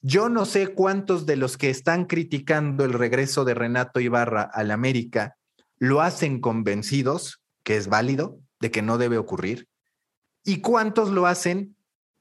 Yo 0.00 0.28
no 0.28 0.44
sé 0.44 0.68
cuántos 0.68 1.26
de 1.26 1.36
los 1.36 1.56
que 1.56 1.70
están 1.70 2.04
criticando 2.04 2.84
el 2.84 2.92
regreso 2.92 3.44
de 3.44 3.54
Renato 3.54 4.00
Ibarra 4.00 4.42
al 4.42 4.70
América 4.70 5.36
lo 5.78 6.00
hacen 6.00 6.40
convencidos 6.40 7.40
que 7.62 7.76
es 7.76 7.88
válido, 7.88 8.38
de 8.60 8.70
que 8.70 8.80
no 8.80 8.96
debe 8.96 9.18
ocurrir, 9.18 9.68
y 10.42 10.62
cuántos 10.62 11.10
lo 11.10 11.26
hacen 11.26 11.76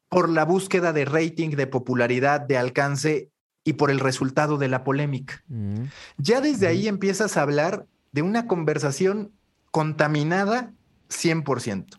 por 0.10 0.30
la 0.30 0.44
búsqueda 0.44 0.92
de 0.92 1.06
rating, 1.06 1.52
de 1.52 1.68
popularidad, 1.68 2.42
de 2.42 2.58
alcance 2.58 3.30
y 3.64 3.74
por 3.74 3.92
el 3.92 4.00
resultado 4.00 4.58
de 4.58 4.68
la 4.68 4.84
polémica. 4.84 5.44
Mm. 5.48 5.86
Ya 6.18 6.42
desde 6.42 6.68
ahí 6.68 6.88
empiezas 6.88 7.38
a 7.38 7.42
hablar 7.42 7.86
de 8.12 8.22
una 8.22 8.48
conversación 8.48 9.32
contaminada 9.72 10.74
100%. 11.10 11.98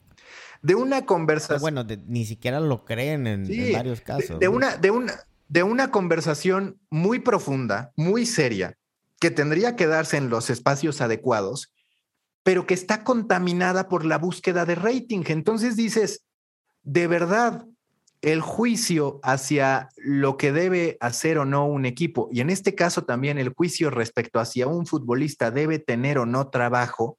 De 0.60 0.74
una 0.74 1.06
conversación. 1.06 1.60
Bueno, 1.60 1.86
ni 2.06 2.26
siquiera 2.26 2.60
lo 2.60 2.84
creen 2.84 3.26
en, 3.26 3.72
varios 3.72 4.00
casos. 4.00 4.40
De, 4.40 4.48
una, 4.48 4.76
de, 4.76 4.90
una, 4.90 5.14
de 5.48 5.62
una 5.62 5.90
conversación 5.90 6.78
muy 6.90 7.18
profunda, 7.18 7.92
muy 7.96 8.26
seria, 8.26 8.76
que 9.18 9.30
tendría 9.30 9.76
que 9.76 9.86
darse 9.86 10.16
en 10.16 10.30
los 10.30 10.50
espacios 10.50 11.00
adecuados, 11.00 11.72
pero 12.42 12.66
que 12.66 12.74
está 12.74 13.02
contaminada 13.02 13.88
por 13.88 14.04
la 14.04 14.18
búsqueda 14.18 14.64
de 14.64 14.74
rating. 14.74 15.24
Entonces 15.26 15.74
dices, 15.74 16.22
de 16.82 17.06
verdad, 17.06 17.66
el 18.20 18.40
juicio 18.40 19.20
hacia 19.22 19.88
lo 19.96 20.36
que 20.36 20.52
debe 20.52 20.96
hacer 21.00 21.38
o 21.38 21.44
no 21.44 21.66
un 21.66 21.86
equipo, 21.86 22.28
y 22.32 22.40
en 22.40 22.50
este 22.50 22.74
caso 22.74 23.04
también 23.04 23.38
el 23.38 23.50
juicio 23.50 23.90
respecto 23.90 24.40
hacia 24.40 24.66
un 24.66 24.86
futbolista 24.86 25.50
debe 25.50 25.78
tener 25.78 26.18
o 26.18 26.26
no 26.26 26.48
trabajo, 26.48 27.18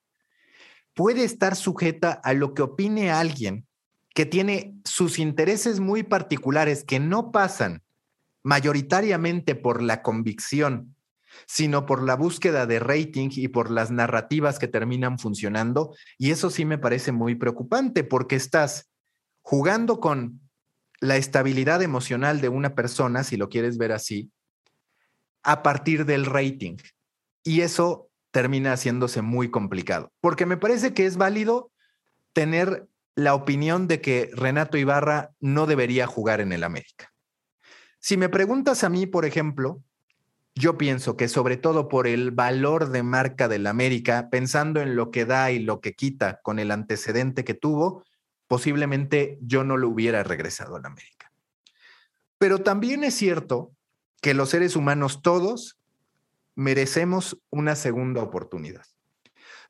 puede 0.93 1.23
estar 1.23 1.55
sujeta 1.55 2.11
a 2.11 2.33
lo 2.33 2.53
que 2.53 2.61
opine 2.61 3.11
alguien 3.11 3.65
que 4.13 4.25
tiene 4.25 4.75
sus 4.83 5.17
intereses 5.17 5.79
muy 5.79 6.03
particulares 6.03 6.83
que 6.83 6.99
no 6.99 7.31
pasan 7.31 7.81
mayoritariamente 8.49 9.53
por 9.53 9.83
la 9.83 10.01
convicción, 10.01 10.95
sino 11.45 11.85
por 11.85 12.01
la 12.01 12.15
búsqueda 12.15 12.65
de 12.65 12.79
rating 12.79 13.29
y 13.31 13.49
por 13.49 13.69
las 13.69 13.91
narrativas 13.91 14.57
que 14.57 14.67
terminan 14.67 15.19
funcionando. 15.19 15.93
Y 16.17 16.31
eso 16.31 16.49
sí 16.49 16.65
me 16.65 16.79
parece 16.79 17.11
muy 17.11 17.35
preocupante 17.35 18.03
porque 18.03 18.35
estás 18.35 18.89
jugando 19.43 19.99
con 19.99 20.41
la 20.99 21.15
estabilidad 21.15 21.83
emocional 21.83 22.41
de 22.41 22.49
una 22.49 22.73
persona, 22.73 23.23
si 23.23 23.37
lo 23.37 23.49
quieres 23.49 23.77
ver 23.77 23.91
así, 23.91 24.31
a 25.43 25.61
partir 25.61 26.07
del 26.07 26.25
rating. 26.25 26.77
Y 27.43 27.61
eso 27.61 28.09
termina 28.31 28.73
haciéndose 28.73 29.21
muy 29.21 29.51
complicado, 29.51 30.11
porque 30.21 30.47
me 30.47 30.57
parece 30.57 30.95
que 30.95 31.05
es 31.05 31.17
válido 31.17 31.71
tener 32.33 32.87
la 33.13 33.35
opinión 33.35 33.87
de 33.87 34.01
que 34.01 34.31
Renato 34.33 34.75
Ibarra 34.75 35.33
no 35.39 35.67
debería 35.67 36.07
jugar 36.07 36.41
en 36.41 36.51
el 36.51 36.63
América. 36.63 37.13
Si 37.99 38.17
me 38.17 38.29
preguntas 38.29 38.83
a 38.83 38.89
mí, 38.89 39.05
por 39.05 39.25
ejemplo, 39.25 39.83
yo 40.55 40.77
pienso 40.77 41.15
que 41.15 41.27
sobre 41.27 41.57
todo 41.57 41.87
por 41.87 42.07
el 42.07 42.31
valor 42.31 42.89
de 42.89 43.03
marca 43.03 43.47
del 43.47 43.67
América, 43.67 44.29
pensando 44.29 44.81
en 44.81 44.95
lo 44.95 45.11
que 45.11 45.25
da 45.25 45.51
y 45.51 45.59
lo 45.59 45.79
que 45.81 45.93
quita 45.93 46.39
con 46.41 46.59
el 46.59 46.71
antecedente 46.71 47.43
que 47.43 47.53
tuvo, 47.53 48.03
posiblemente 48.47 49.37
yo 49.41 49.63
no 49.63 49.77
lo 49.77 49.89
hubiera 49.89 50.23
regresado 50.23 50.75
al 50.75 50.85
América. 50.85 51.31
Pero 52.37 52.59
también 52.59 53.03
es 53.03 53.15
cierto 53.15 53.71
que 54.21 54.33
los 54.33 54.49
seres 54.49 54.75
humanos 54.75 55.21
todos 55.21 55.77
merecemos 56.55 57.39
una 57.49 57.75
segunda 57.75 58.21
oportunidad. 58.21 58.85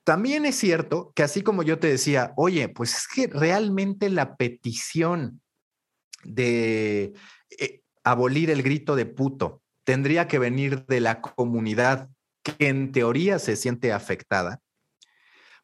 También 0.02 0.46
es 0.46 0.56
cierto 0.56 1.12
que 1.14 1.22
así 1.22 1.42
como 1.42 1.62
yo 1.62 1.78
te 1.78 1.88
decía, 1.88 2.32
oye, 2.36 2.68
pues 2.68 2.96
es 2.96 3.06
que 3.06 3.26
realmente 3.26 4.08
la 4.08 4.36
petición 4.36 5.40
de 6.24 7.12
eh, 7.58 7.82
abolir 8.10 8.50
el 8.50 8.62
grito 8.62 8.96
de 8.96 9.06
puto 9.06 9.62
tendría 9.84 10.28
que 10.28 10.38
venir 10.38 10.86
de 10.86 11.00
la 11.00 11.20
comunidad 11.20 12.08
que 12.42 12.68
en 12.68 12.92
teoría 12.92 13.38
se 13.38 13.56
siente 13.56 13.92
afectada, 13.92 14.60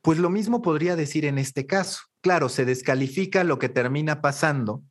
pues 0.02 0.18
lo 0.18 0.30
mismo 0.30 0.62
podría 0.62 0.96
decir 0.96 1.24
en 1.24 1.38
este 1.38 1.66
caso. 1.66 2.00
Claro, 2.20 2.48
se 2.48 2.64
descalifica 2.64 3.44
lo 3.44 3.58
que 3.58 3.68
termina 3.68 4.20
pasando 4.20 4.82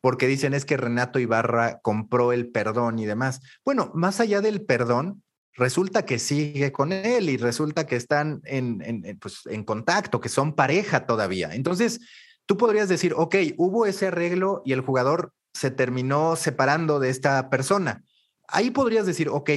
porque 0.00 0.26
dicen 0.26 0.54
es 0.54 0.64
que 0.64 0.76
Renato 0.76 1.18
Ibarra 1.18 1.80
compró 1.80 2.32
el 2.32 2.50
perdón 2.50 2.98
y 2.98 3.06
demás. 3.06 3.40
Bueno, 3.64 3.90
más 3.94 4.20
allá 4.20 4.40
del 4.40 4.64
perdón, 4.64 5.22
resulta 5.54 6.04
que 6.04 6.18
sigue 6.18 6.72
con 6.72 6.92
él 6.92 7.28
y 7.28 7.36
resulta 7.36 7.86
que 7.86 7.96
están 7.96 8.40
en, 8.44 9.18
pues, 9.20 9.40
en 9.46 9.64
contacto, 9.64 10.20
que 10.20 10.28
son 10.28 10.54
pareja 10.54 11.06
todavía. 11.06 11.54
Entonces, 11.54 12.00
tú 12.46 12.56
podrías 12.56 12.88
decir, 12.88 13.12
ok, 13.14 13.36
hubo 13.58 13.86
ese 13.86 14.06
arreglo 14.06 14.62
y 14.64 14.72
el 14.72 14.80
jugador 14.80 15.32
se 15.52 15.70
terminó 15.70 16.36
separando 16.36 17.00
de 17.00 17.10
esta 17.10 17.50
persona. 17.50 18.04
Ahí 18.48 18.70
podrías 18.70 19.06
decir, 19.06 19.28
ok, 19.28 19.50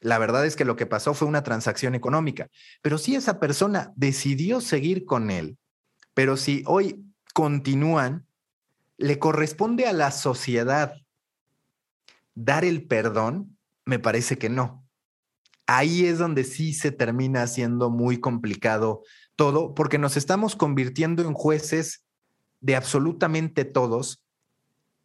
la 0.00 0.18
verdad 0.18 0.46
es 0.46 0.56
que 0.56 0.64
lo 0.64 0.76
que 0.76 0.86
pasó 0.86 1.14
fue 1.14 1.28
una 1.28 1.42
transacción 1.42 1.94
económica, 1.94 2.48
pero 2.82 2.98
si 2.98 3.14
esa 3.14 3.38
persona 3.38 3.92
decidió 3.96 4.60
seguir 4.60 5.04
con 5.04 5.30
él, 5.30 5.58
pero 6.14 6.36
si 6.36 6.62
hoy 6.66 7.04
continúan, 7.34 8.26
le 8.96 9.18
corresponde 9.18 9.86
a 9.86 9.92
la 9.92 10.10
sociedad 10.10 10.94
dar 12.34 12.64
el 12.64 12.86
perdón, 12.86 13.56
me 13.84 13.98
parece 13.98 14.38
que 14.38 14.48
no 14.48 14.80
ahí 15.70 16.04
es 16.04 16.18
donde 16.18 16.42
sí 16.42 16.72
se 16.72 16.90
termina 16.90 17.44
haciendo 17.44 17.90
muy 17.90 18.18
complicado 18.18 19.04
todo, 19.36 19.72
porque 19.72 19.98
nos 19.98 20.16
estamos 20.16 20.56
convirtiendo 20.56 21.22
en 21.22 21.32
jueces 21.32 22.04
de 22.60 22.74
absolutamente 22.74 23.64
todos 23.64 24.20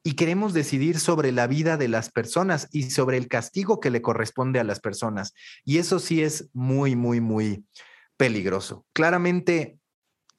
y 0.07 0.13
queremos 0.13 0.53
decidir 0.53 0.99
sobre 0.99 1.31
la 1.31 1.47
vida 1.47 1.77
de 1.77 1.87
las 1.87 2.11
personas 2.11 2.69
y 2.71 2.91
sobre 2.91 3.17
el 3.17 3.27
castigo 3.27 3.79
que 3.79 3.89
le 3.89 4.03
corresponde 4.03 4.59
a 4.59 4.63
las 4.63 4.79
personas. 4.79 5.33
Y 5.63 5.79
eso 5.79 5.97
sí 5.97 6.21
es 6.21 6.47
muy, 6.53 6.95
muy, 6.95 7.21
muy 7.21 7.65
peligroso. 8.15 8.85
Claramente 8.93 9.79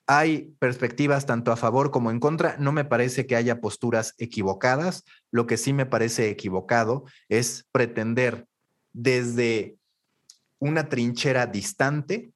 hay 0.07 0.55
perspectivas 0.61 1.27
tanto 1.27 1.51
a 1.51 1.57
favor 1.57 1.91
como 1.91 2.13
en 2.13 2.21
contra. 2.21 2.57
No 2.59 2.71
me 2.71 2.85
parece 2.85 3.27
que 3.27 3.35
haya 3.35 3.61
posturas 3.61 4.15
equivocadas. 4.19 5.03
Lo 5.33 5.49
que 5.49 5.57
sí 5.57 5.73
me 5.73 5.85
parece 5.85 6.31
equivocado 6.31 7.03
es 7.29 7.67
pretender 7.73 8.47
desde 8.93 9.79
una 10.61 10.89
trinchera 10.89 11.45
distante, 11.47 12.31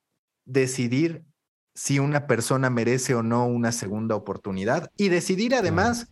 decidir 0.46 1.22
si 1.76 2.00
una 2.00 2.26
persona 2.26 2.70
merece 2.70 3.14
o 3.14 3.22
no 3.22 3.46
una 3.46 3.70
segunda 3.70 4.16
oportunidad 4.16 4.90
y 4.96 5.10
decidir 5.10 5.54
además 5.54 6.08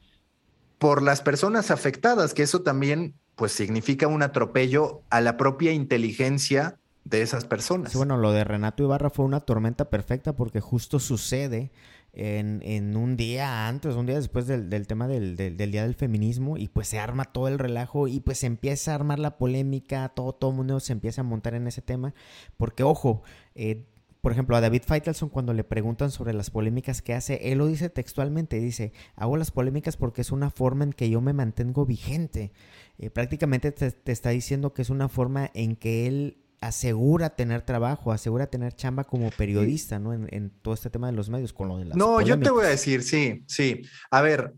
por 0.78 1.02
las 1.02 1.20
personas 1.20 1.70
afectadas, 1.70 2.34
que 2.34 2.42
eso 2.42 2.62
también 2.62 3.14
pues 3.36 3.52
significa 3.52 4.08
un 4.08 4.22
atropello 4.22 5.02
a 5.10 5.20
la 5.20 5.36
propia 5.36 5.72
inteligencia 5.72 6.78
de 7.04 7.22
esas 7.22 7.44
personas. 7.44 7.94
bueno, 7.94 8.16
lo 8.16 8.32
de 8.32 8.44
Renato 8.44 8.82
Ibarra 8.82 9.10
fue 9.10 9.24
una 9.24 9.40
tormenta 9.40 9.88
perfecta 9.88 10.34
porque 10.34 10.60
justo 10.60 11.00
sucede 11.00 11.70
en, 12.12 12.96
un 12.96 13.16
día 13.16 13.68
antes, 13.68 13.94
un 13.94 14.06
día 14.06 14.16
después 14.16 14.46
del, 14.46 14.86
tema 14.86 15.06
del, 15.06 15.36
Día 15.36 15.82
del 15.82 15.94
Feminismo 15.94 16.56
y 16.56 16.68
pues 16.68 16.88
se 16.88 16.98
arma 16.98 17.24
todo 17.26 17.48
el 17.48 17.58
relajo 17.58 18.08
y 18.08 18.20
pues 18.20 18.38
se 18.38 18.46
empieza 18.46 18.92
a 18.92 18.96
armar 18.96 19.18
la 19.18 19.38
polémica, 19.38 20.08
todo, 20.10 20.32
todo 20.32 20.50
el 20.50 20.56
mundo 20.56 20.80
se 20.80 20.92
empieza 20.92 21.20
a 21.20 21.24
montar 21.24 21.54
en 21.54 21.66
ese 21.66 21.80
tema, 21.80 22.14
porque 22.56 22.82
ojo, 22.82 23.22
eh, 23.54 23.84
por 24.28 24.34
ejemplo, 24.34 24.56
a 24.56 24.60
David 24.60 24.82
Feitelson 24.86 25.30
cuando 25.30 25.54
le 25.54 25.64
preguntan 25.64 26.10
sobre 26.10 26.34
las 26.34 26.50
polémicas 26.50 27.00
que 27.00 27.14
hace, 27.14 27.50
él 27.50 27.56
lo 27.56 27.66
dice 27.66 27.88
textualmente, 27.88 28.60
dice, 28.60 28.92
hago 29.16 29.38
las 29.38 29.50
polémicas 29.50 29.96
porque 29.96 30.20
es 30.20 30.32
una 30.32 30.50
forma 30.50 30.84
en 30.84 30.92
que 30.92 31.08
yo 31.08 31.22
me 31.22 31.32
mantengo 31.32 31.86
vigente. 31.86 32.52
Eh, 32.98 33.08
prácticamente 33.08 33.72
te, 33.72 34.12
está 34.12 34.28
diciendo 34.28 34.74
que 34.74 34.82
es 34.82 34.90
una 34.90 35.08
forma 35.08 35.50
en 35.54 35.76
que 35.76 36.06
él 36.06 36.44
asegura 36.60 37.36
tener 37.36 37.62
trabajo, 37.62 38.12
asegura 38.12 38.48
tener 38.48 38.74
chamba 38.74 39.04
como 39.04 39.30
periodista, 39.30 39.98
¿no? 39.98 40.12
En, 40.12 40.50
todo 40.60 40.74
este 40.74 40.90
tema 40.90 41.06
de 41.06 41.14
los 41.14 41.30
medios, 41.30 41.54
con 41.54 41.68
lo 41.68 41.78
de 41.78 41.86
las 41.86 41.96
No, 41.96 42.20
yo 42.20 42.38
te 42.38 42.50
voy 42.50 42.66
a 42.66 42.68
decir, 42.68 43.04
sí, 43.04 43.44
sí. 43.46 43.80
A 44.10 44.20
ver, 44.20 44.52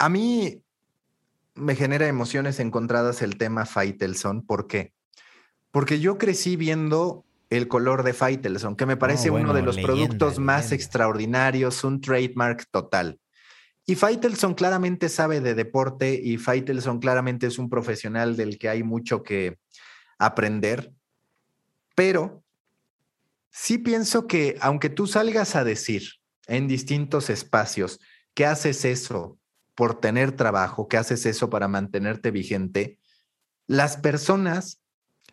a 0.00 0.08
mí 0.08 0.64
me 1.54 1.76
genera 1.76 2.08
emociones 2.08 2.58
encontradas 2.58 3.22
el 3.22 3.38
tema 3.38 3.66
Faitelson. 3.66 4.42
¿Por 4.44 4.66
qué? 4.66 4.94
Porque 5.70 6.00
yo 6.00 6.18
crecí 6.18 6.56
viendo 6.56 7.24
el 7.50 7.66
color 7.66 8.04
de 8.04 8.14
Faitelson, 8.14 8.76
que 8.76 8.86
me 8.86 8.96
parece 8.96 9.30
uno 9.30 9.52
de 9.52 9.62
los 9.62 9.76
productos 9.76 10.38
más 10.38 10.70
extraordinarios, 10.70 11.82
un 11.82 12.00
trademark 12.00 12.66
total. 12.70 13.18
Y 13.84 13.96
Faitelson 13.96 14.54
claramente 14.54 15.08
sabe 15.08 15.40
de 15.40 15.56
deporte 15.56 16.14
y 16.14 16.38
Faitelson 16.38 17.00
claramente 17.00 17.48
es 17.48 17.58
un 17.58 17.68
profesional 17.68 18.36
del 18.36 18.56
que 18.56 18.68
hay 18.68 18.84
mucho 18.84 19.24
que 19.24 19.58
aprender. 20.16 20.92
Pero 21.96 22.44
sí 23.50 23.78
pienso 23.78 24.28
que 24.28 24.56
aunque 24.60 24.88
tú 24.88 25.08
salgas 25.08 25.56
a 25.56 25.64
decir 25.64 26.04
en 26.46 26.68
distintos 26.68 27.30
espacios 27.30 27.98
que 28.34 28.46
haces 28.46 28.84
eso 28.84 29.38
por 29.74 30.00
tener 30.00 30.32
trabajo, 30.32 30.86
que 30.86 30.98
haces 30.98 31.26
eso 31.26 31.50
para 31.50 31.66
mantenerte 31.66 32.30
vigente, 32.30 32.98
las 33.66 33.96
personas, 33.96 34.80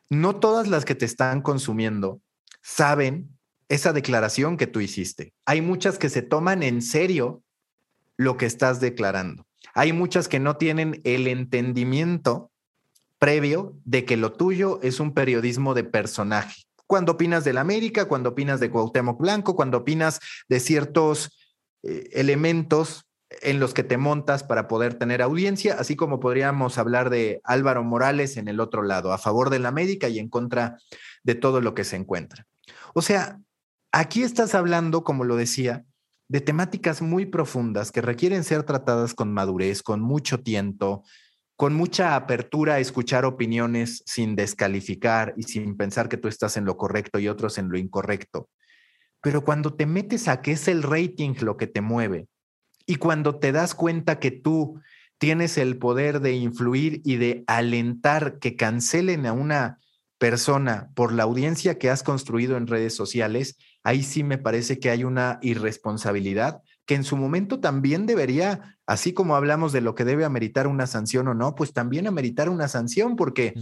no 0.10 0.36
todas 0.36 0.68
las 0.68 0.86
que 0.86 0.96
te 0.96 1.06
están 1.06 1.42
consumiendo, 1.42 2.22
saben 2.62 3.38
esa 3.70 3.94
declaración 3.94 4.58
que 4.58 4.68
tú 4.68 4.80
hiciste. 4.80 5.34
Hay 5.46 5.62
muchas 5.62 5.98
que 5.98 6.10
se 6.10 6.22
toman 6.22 6.64
en 6.64 6.82
serio 6.82 7.44
lo 8.16 8.38
que 8.38 8.46
estás 8.46 8.80
declarando. 8.80 9.46
Hay 9.74 9.94
muchas 9.94 10.28
que 10.28 10.40
no 10.40 10.58
tienen 10.58 11.02
el 11.04 11.28
entendimiento 11.28 12.52
previo 13.20 13.76
de 13.84 14.06
que 14.06 14.18
lo 14.18 14.34
tuyo 14.34 14.80
es 14.82 15.00
un 15.00 15.14
periodismo 15.14 15.74
de 15.74 15.84
personaje. 15.84 16.64
Cuando 16.86 17.14
opinas 17.14 17.44
del 17.44 17.58
América, 17.58 18.06
cuando 18.06 18.30
opinas 18.30 18.60
de 18.60 18.70
Cuauhtémoc 18.70 19.20
Blanco, 19.20 19.56
cuando 19.56 19.80
opinas 19.80 20.20
de 20.48 20.60
ciertos 20.60 21.38
eh, 21.84 22.10
elementos 22.14 23.07
en 23.42 23.60
los 23.60 23.74
que 23.74 23.84
te 23.84 23.98
montas 23.98 24.44
para 24.44 24.68
poder 24.68 24.96
tener 24.96 25.22
audiencia, 25.22 25.76
así 25.80 25.96
como 25.96 26.20
podríamos 26.20 26.78
hablar 26.78 27.10
de 27.10 27.42
Álvaro 27.44 27.84
Morales 27.84 28.38
en 28.38 28.48
el 28.48 28.60
otro 28.60 28.84
lado, 28.84 29.12
a 29.12 29.18
favor 29.18 29.50
del 29.50 29.66
América 29.66 30.08
y 30.08 30.20
en 30.20 30.30
contra 30.30 30.78
de 31.24 31.36
todo 31.36 31.62
lo 31.62 31.74
que 31.74 31.84
se 31.84 31.98
encuentra. 31.98 32.46
O 32.94 33.02
sea, 33.02 33.40
aquí 33.92 34.24
estás 34.24 34.56
hablando, 34.56 35.04
como 35.04 35.24
lo 35.24 35.36
decía, 35.36 35.84
de 36.30 36.42
temáticas 36.42 37.02
muy 37.02 37.26
profundas 37.26 37.92
que 37.92 38.02
requieren 38.02 38.44
ser 38.44 38.64
tratadas 38.64 39.14
con 39.14 39.34
madurez, 39.34 39.82
con 39.82 40.02
mucho 40.02 40.42
tiempo, 40.42 41.04
con 41.56 41.74
mucha 41.74 42.16
apertura 42.16 42.76
a 42.76 42.80
escuchar 42.80 43.26
opiniones 43.26 44.04
sin 44.06 44.36
descalificar 44.36 45.34
y 45.38 45.44
sin 45.44 45.76
pensar 45.76 46.08
que 46.08 46.18
tú 46.18 46.28
estás 46.28 46.56
en 46.56 46.66
lo 46.66 46.78
correcto 46.78 47.20
y 47.20 47.28
otros 47.28 47.58
en 47.58 47.70
lo 47.70 47.78
incorrecto. 47.78 48.50
Pero 49.22 49.44
cuando 49.44 49.74
te 49.74 49.86
metes 49.86 50.28
a 50.28 50.42
que 50.42 50.52
es 50.52 50.68
el 50.68 50.84
rating 50.84 51.34
lo 51.42 51.58
que 51.58 51.68
te 51.68 51.82
mueve 51.82 52.28
y 52.88 52.96
cuando 52.96 53.36
te 53.36 53.52
das 53.52 53.76
cuenta 53.76 54.20
que 54.20 54.32
tú 54.32 54.80
tienes 55.20 55.58
el 55.60 55.78
poder 55.78 56.22
de 56.22 56.34
influir 56.34 57.02
y 57.04 57.18
de 57.18 57.44
alentar 57.46 58.40
que 58.40 58.56
cancelen 58.56 59.28
a 59.28 59.34
una 59.34 59.80
persona 60.18 60.90
por 60.96 61.12
la 61.12 61.24
audiencia 61.24 61.78
que 61.78 61.92
has 61.92 62.02
construido 62.02 62.58
en 62.58 62.66
redes 62.66 62.96
sociales, 62.96 63.58
ahí 63.84 64.02
sí 64.02 64.24
me 64.24 64.40
parece 64.40 64.80
que 64.80 64.90
hay 64.90 65.04
una 65.04 65.38
irresponsabilidad 65.42 66.62
que 66.88 66.96
en 66.96 67.04
su 67.04 67.18
momento 67.18 67.60
también 67.60 68.06
debería, 68.06 68.78
así 68.86 69.12
como 69.12 69.36
hablamos 69.36 69.74
de 69.74 69.82
lo 69.82 69.94
que 69.94 70.06
debe 70.06 70.24
ameritar 70.24 70.68
una 70.68 70.88
sanción 70.88 71.28
o 71.28 71.34
no, 71.34 71.54
pues 71.54 71.74
también 71.74 72.08
ameritar 72.08 72.50
una 72.50 72.70
sanción, 72.70 73.18
porque 73.18 73.54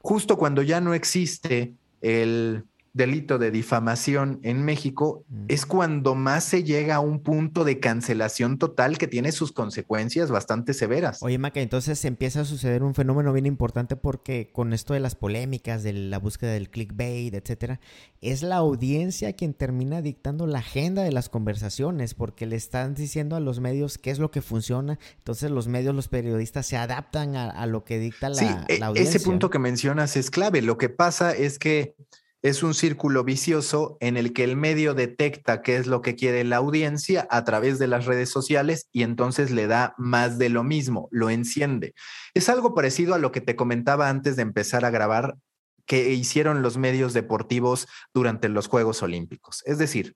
justo 0.00 0.38
cuando 0.38 0.62
ya 0.62 0.80
no 0.80 0.94
existe 0.94 1.74
el 2.00 2.64
delito 2.98 3.38
de 3.38 3.50
difamación 3.50 4.40
en 4.42 4.62
México, 4.62 5.24
mm. 5.28 5.44
es 5.48 5.64
cuando 5.64 6.14
más 6.14 6.44
se 6.44 6.64
llega 6.64 6.96
a 6.96 7.00
un 7.00 7.20
punto 7.20 7.64
de 7.64 7.80
cancelación 7.80 8.58
total 8.58 8.98
que 8.98 9.06
tiene 9.06 9.32
sus 9.32 9.52
consecuencias 9.52 10.30
bastante 10.30 10.74
severas. 10.74 11.22
Oye, 11.22 11.38
Maca, 11.38 11.60
entonces 11.60 12.04
empieza 12.04 12.42
a 12.42 12.44
suceder 12.44 12.82
un 12.82 12.94
fenómeno 12.94 13.32
bien 13.32 13.46
importante 13.46 13.96
porque 13.96 14.50
con 14.52 14.74
esto 14.74 14.92
de 14.92 15.00
las 15.00 15.14
polémicas, 15.14 15.82
de 15.82 15.94
la 15.94 16.18
búsqueda 16.18 16.50
del 16.50 16.68
clickbait, 16.68 17.32
etcétera, 17.32 17.80
es 18.20 18.42
la 18.42 18.56
audiencia 18.56 19.32
quien 19.32 19.54
termina 19.54 20.02
dictando 20.02 20.46
la 20.46 20.58
agenda 20.58 21.02
de 21.04 21.12
las 21.12 21.28
conversaciones 21.28 22.14
porque 22.14 22.46
le 22.46 22.56
están 22.56 22.94
diciendo 22.94 23.36
a 23.36 23.40
los 23.40 23.60
medios 23.60 23.96
qué 23.96 24.10
es 24.10 24.18
lo 24.18 24.30
que 24.30 24.42
funciona. 24.42 24.98
Entonces 25.18 25.52
los 25.52 25.68
medios, 25.68 25.94
los 25.94 26.08
periodistas 26.08 26.66
se 26.66 26.76
adaptan 26.76 27.36
a, 27.36 27.64
lo 27.66 27.84
que 27.84 28.00
dicta 28.00 28.28
la, 28.28 28.66
e, 28.68 28.80
la 28.80 28.86
audiencia. 28.86 29.16
Ese 29.16 29.24
punto 29.24 29.50
que 29.50 29.60
mencionas 29.60 30.16
es 30.16 30.30
clave. 30.32 30.62
Lo 30.62 30.78
que 30.78 30.88
pasa 30.88 31.32
es 31.32 31.60
que 31.60 31.94
es 32.42 32.62
un 32.62 32.74
círculo 32.74 33.24
vicioso 33.24 33.96
en 34.00 34.16
el 34.16 34.32
que 34.32 34.44
el 34.44 34.56
medio 34.56 34.94
detecta 34.94 35.60
qué 35.60 35.76
es 35.76 35.86
lo 35.86 36.02
que 36.02 36.14
quiere 36.14 36.44
la 36.44 36.56
audiencia 36.56 37.26
a 37.30 37.44
través 37.44 37.78
de 37.78 37.88
las 37.88 38.06
redes 38.06 38.30
sociales 38.30 38.88
y 38.92 39.02
entonces 39.02 39.50
le 39.50 39.66
da 39.66 39.94
más 39.98 40.38
de 40.38 40.48
lo 40.48 40.62
mismo, 40.62 41.08
lo 41.10 41.30
enciende. 41.30 41.94
Es 42.34 42.48
algo 42.48 42.74
parecido 42.74 43.14
a 43.14 43.18
lo 43.18 43.32
que 43.32 43.40
te 43.40 43.56
comentaba 43.56 44.08
antes 44.08 44.36
de 44.36 44.42
empezar 44.42 44.84
a 44.84 44.90
grabar 44.90 45.36
que 45.84 46.12
hicieron 46.12 46.62
los 46.62 46.76
medios 46.76 47.12
deportivos 47.12 47.88
durante 48.14 48.48
los 48.48 48.68
Juegos 48.68 49.02
Olímpicos. 49.02 49.62
Es 49.64 49.78
decir, 49.78 50.14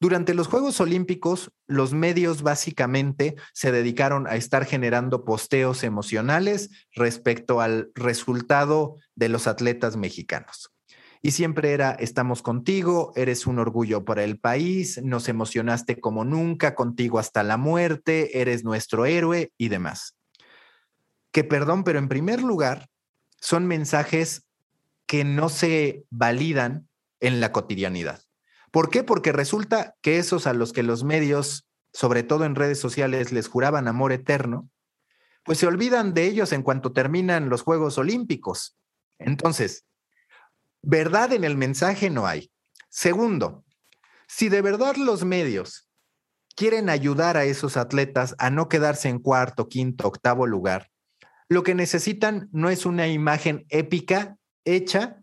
durante 0.00 0.34
los 0.34 0.48
Juegos 0.48 0.80
Olímpicos, 0.80 1.52
los 1.68 1.92
medios 1.92 2.42
básicamente 2.42 3.36
se 3.52 3.70
dedicaron 3.70 4.26
a 4.26 4.34
estar 4.34 4.64
generando 4.64 5.24
posteos 5.24 5.84
emocionales 5.84 6.70
respecto 6.92 7.60
al 7.60 7.92
resultado 7.94 8.96
de 9.14 9.28
los 9.28 9.46
atletas 9.46 9.96
mexicanos 9.96 10.71
y 11.24 11.30
siempre 11.30 11.72
era, 11.72 11.92
estamos 11.92 12.42
contigo, 12.42 13.12
eres 13.14 13.46
un 13.46 13.60
orgullo 13.60 14.04
para 14.04 14.24
el 14.24 14.40
país, 14.40 15.00
nos 15.04 15.28
emocionaste 15.28 16.00
como 16.00 16.24
nunca, 16.24 16.74
contigo 16.74 17.20
hasta 17.20 17.44
la 17.44 17.56
muerte, 17.56 18.40
eres 18.40 18.64
nuestro 18.64 19.06
héroe 19.06 19.52
y 19.56 19.68
demás. 19.68 20.16
Que 21.30 21.44
perdón, 21.44 21.84
pero 21.84 22.00
en 22.00 22.08
primer 22.08 22.42
lugar, 22.42 22.88
son 23.40 23.66
mensajes 23.68 24.44
que 25.06 25.22
no 25.24 25.48
se 25.48 26.04
validan 26.10 26.88
en 27.20 27.40
la 27.40 27.52
cotidianidad. 27.52 28.20
¿Por 28.72 28.90
qué? 28.90 29.04
Porque 29.04 29.30
resulta 29.30 29.94
que 30.02 30.18
esos 30.18 30.48
a 30.48 30.54
los 30.54 30.72
que 30.72 30.82
los 30.82 31.04
medios, 31.04 31.68
sobre 31.92 32.24
todo 32.24 32.44
en 32.44 32.56
redes 32.56 32.80
sociales, 32.80 33.30
les 33.30 33.46
juraban 33.46 33.86
amor 33.86 34.10
eterno, 34.12 34.68
pues 35.44 35.58
se 35.58 35.68
olvidan 35.68 36.14
de 36.14 36.26
ellos 36.26 36.52
en 36.52 36.62
cuanto 36.62 36.92
terminan 36.92 37.48
los 37.48 37.62
Juegos 37.62 37.98
Olímpicos. 37.98 38.76
Entonces, 39.18 39.84
Verdad 40.82 41.32
en 41.32 41.44
el 41.44 41.56
mensaje 41.56 42.10
no 42.10 42.26
hay. 42.26 42.50
Segundo, 42.88 43.64
si 44.26 44.48
de 44.48 44.62
verdad 44.62 44.96
los 44.96 45.24
medios 45.24 45.88
quieren 46.56 46.90
ayudar 46.90 47.36
a 47.36 47.44
esos 47.44 47.76
atletas 47.76 48.34
a 48.38 48.50
no 48.50 48.68
quedarse 48.68 49.08
en 49.08 49.20
cuarto, 49.20 49.68
quinto, 49.68 50.08
octavo 50.08 50.46
lugar, 50.46 50.90
lo 51.48 51.62
que 51.62 51.74
necesitan 51.74 52.48
no 52.52 52.68
es 52.68 52.84
una 52.84 53.06
imagen 53.06 53.64
épica 53.68 54.36
hecha 54.64 55.22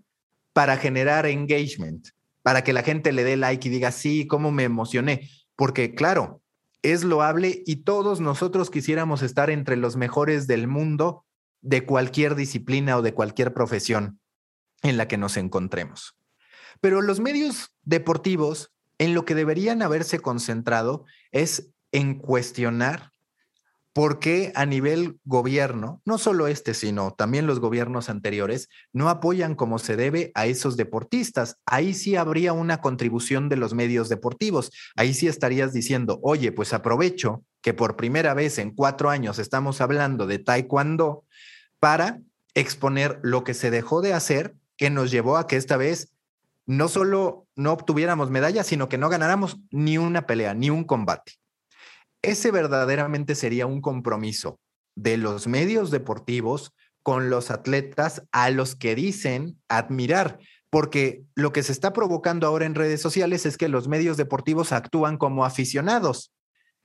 para 0.54 0.78
generar 0.78 1.26
engagement, 1.26 2.08
para 2.42 2.64
que 2.64 2.72
la 2.72 2.84
gente 2.84 3.12
le 3.12 3.24
dé 3.24 3.36
like 3.36 3.68
y 3.68 3.72
diga, 3.72 3.92
sí, 3.92 4.28
cómo 4.28 4.52
me 4.52 4.64
emocioné. 4.64 5.30
Porque 5.56 5.94
claro, 5.94 6.42
es 6.82 7.04
loable 7.04 7.64
y 7.66 7.84
todos 7.84 8.22
nosotros 8.22 8.70
quisiéramos 8.70 9.22
estar 9.24 9.50
entre 9.50 9.76
los 9.76 9.98
mejores 9.98 10.48
del 10.48 10.68
mundo 10.68 11.26
de 11.62 11.86
cualquier 11.86 12.36
disciplina 12.36 12.98
o 12.98 13.02
de 13.02 13.14
cualquier 13.14 13.54
profesión 13.54 14.22
en 14.84 14.98
la 14.98 15.08
que 15.08 15.18
nos 15.18 15.38
encontremos. 15.38 16.16
Pero 16.82 17.02
los 17.02 17.20
medios 17.20 17.76
deportivos 17.84 18.72
en 18.98 19.14
lo 19.14 19.26
que 19.26 19.36
deberían 19.36 19.82
haberse 19.82 20.20
concentrado 20.20 21.06
es 21.32 21.70
en 21.92 22.16
cuestionar 22.16 23.12
por 23.94 24.20
qué 24.20 24.52
a 24.56 24.66
nivel 24.66 25.20
gobierno, 25.26 26.02
no 26.06 26.18
solo 26.18 26.48
este, 26.48 26.74
sino 26.74 27.12
también 27.12 27.48
los 27.48 27.60
gobiernos 27.60 28.10
anteriores, 28.10 28.70
no 28.94 29.10
apoyan 29.10 29.56
como 29.56 29.80
se 29.80 29.96
debe 29.96 30.32
a 30.36 30.46
esos 30.46 30.78
deportistas. 30.78 31.58
Ahí 31.66 31.94
sí 31.94 32.16
habría 32.16 32.54
una 32.54 32.82
contribución 32.82 33.50
de 33.50 33.58
los 33.58 33.74
medios 33.74 34.08
deportivos. 34.08 34.72
Ahí 34.96 35.14
sí 35.14 35.28
estarías 35.28 35.74
diciendo, 35.74 36.20
oye, 36.22 36.52
pues 36.52 36.72
aprovecho 36.74 37.44
que 37.62 37.74
por 37.74 37.96
primera 37.96 38.34
vez 38.34 38.58
en 38.60 38.74
cuatro 38.74 39.10
años 39.10 39.40
estamos 39.40 39.82
hablando 39.82 40.28
de 40.28 40.40
taekwondo 40.40 41.26
para 41.80 42.22
exponer 42.54 43.20
lo 43.22 43.44
que 43.44 43.54
se 43.54 43.72
dejó 43.72 44.02
de 44.02 44.14
hacer 44.14 44.56
que 44.80 44.90
nos 44.90 45.12
llevó 45.12 45.38
a 45.38 45.46
que 45.46 45.58
esta 45.58 45.76
vez 45.76 46.16
no 46.66 46.88
solo 46.88 47.48
no 47.56 47.74
obtuviéramos 47.74 48.32
medallas, 48.32 48.66
sino 48.66 48.88
que 48.88 48.98
no 48.98 49.10
ganáramos 49.10 49.60
ni 49.72 49.98
una 49.98 50.26
pelea, 50.26 50.54
ni 50.54 50.70
un 50.70 50.86
combate. 50.86 51.34
Ese 52.22 52.50
verdaderamente 52.50 53.36
sería 53.36 53.66
un 53.66 53.82
compromiso 53.82 54.58
de 54.96 55.18
los 55.18 55.48
medios 55.48 55.92
deportivos 55.92 56.74
con 57.04 57.30
los 57.30 57.52
atletas 57.52 58.24
a 58.32 58.50
los 58.52 58.76
que 58.76 58.96
dicen 58.96 59.60
admirar, 59.68 60.40
porque 60.70 61.24
lo 61.36 61.52
que 61.52 61.64
se 61.64 61.74
está 61.74 61.92
provocando 61.92 62.48
ahora 62.48 62.66
en 62.66 62.76
redes 62.76 63.02
sociales 63.02 63.46
es 63.46 63.58
que 63.58 63.68
los 63.68 63.90
medios 63.90 64.16
deportivos 64.16 64.72
actúan 64.72 65.18
como 65.18 65.44
aficionados, 65.44 66.32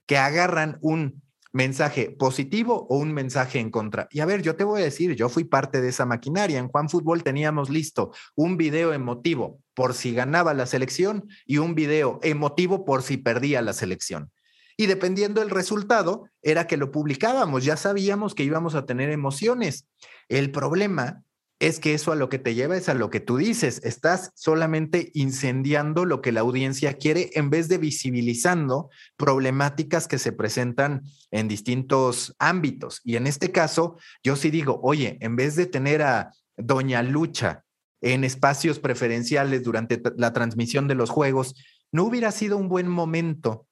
que 0.07 0.19
agarran 0.19 0.79
un 0.81 1.23
mensaje 1.55 2.11
positivo 2.11 2.87
o 2.91 2.99
un 2.99 3.15
mensaje 3.15 3.61
en 3.61 3.71
contra. 3.71 4.09
Y 4.11 4.21
a 4.21 4.27
ver, 4.27 4.43
yo 4.43 4.57
te 4.57 4.65
voy 4.65 4.83
a 4.83 4.85
decir, 4.85 5.15
yo 5.15 5.29
fui 5.29 5.45
parte 5.45 5.81
de 5.81 5.89
esa 5.89 6.05
maquinaria. 6.05 6.59
En 6.59 6.69
Juan 6.69 6.91
Fútbol 6.91 7.23
teníamos 7.23 7.71
listo 7.71 8.13
un 8.35 8.57
video 8.57 8.93
emotivo 8.93 9.61
por 9.73 9.95
si 9.95 10.13
ganaba 10.13 10.53
la 10.53 10.67
selección 10.67 11.29
y 11.47 11.59
un 11.59 11.77
video 11.77 12.19
emotivo 12.23 12.85
por 12.85 13.03
si 13.03 13.19
perdía 13.19 13.63
la 13.63 13.73
selección. 13.73 14.33
Y 14.77 14.87
dependiendo 14.87 15.41
del 15.41 15.51
resultado, 15.51 16.29
era 16.43 16.67
que 16.67 16.77
lo 16.77 16.91
publicábamos, 16.91 17.65
ya 17.65 17.77
sabíamos 17.77 18.35
que 18.35 18.43
íbamos 18.43 18.75
a 18.75 18.85
tener 18.85 19.11
emociones. 19.11 19.87
El 20.29 20.51
problema 20.51 21.23
es 21.61 21.79
que 21.79 21.95
eso 21.95 22.13
a 22.13 22.17
lo 22.17 22.29
que 22.29 22.39
te 22.39 22.55
lleva 22.55 22.77
es 22.77 22.89
a 22.89 22.95
lo 22.95 23.11
que 23.11 23.21
tú 23.21 23.37
dices, 23.37 23.81
estás 23.85 24.33
solamente 24.35 25.11
incendiando 25.15 26.05
lo 26.05 26.21
que 26.21 26.33
la 26.33 26.41
audiencia 26.41 26.95
quiere 26.95 27.31
en 27.35 27.49
vez 27.51 27.69
de 27.69 27.79
visibilizando 27.79 28.91
problemáticas 29.17 30.09
que 30.09 30.19
se 30.19 30.33
presentan 30.33 31.03
en 31.31 31.49
distintos 31.49 32.35
ámbitos. 32.39 33.01
Y 33.05 33.17
en 33.17 33.27
este 33.27 33.53
caso, 33.53 33.97
yo 34.23 34.37
sí 34.37 34.51
digo, 34.51 34.81
oye, 34.83 35.17
en 35.21 35.37
vez 35.37 35.57
de 35.57 35.67
tener 35.67 36.03
a 36.03 36.33
Doña 36.57 37.03
Lucha 37.03 37.65
en 38.01 38.25
espacios 38.25 38.79
preferenciales 38.81 39.63
durante 39.63 40.03
la 40.17 40.33
transmisión 40.33 40.89
de 40.89 40.95
los 40.95 41.09
juegos, 41.09 41.55
¿no 41.93 42.05
hubiera 42.05 42.33
sido 42.33 42.57
un 42.59 42.69
buen 42.69 42.89
momento 42.89 43.67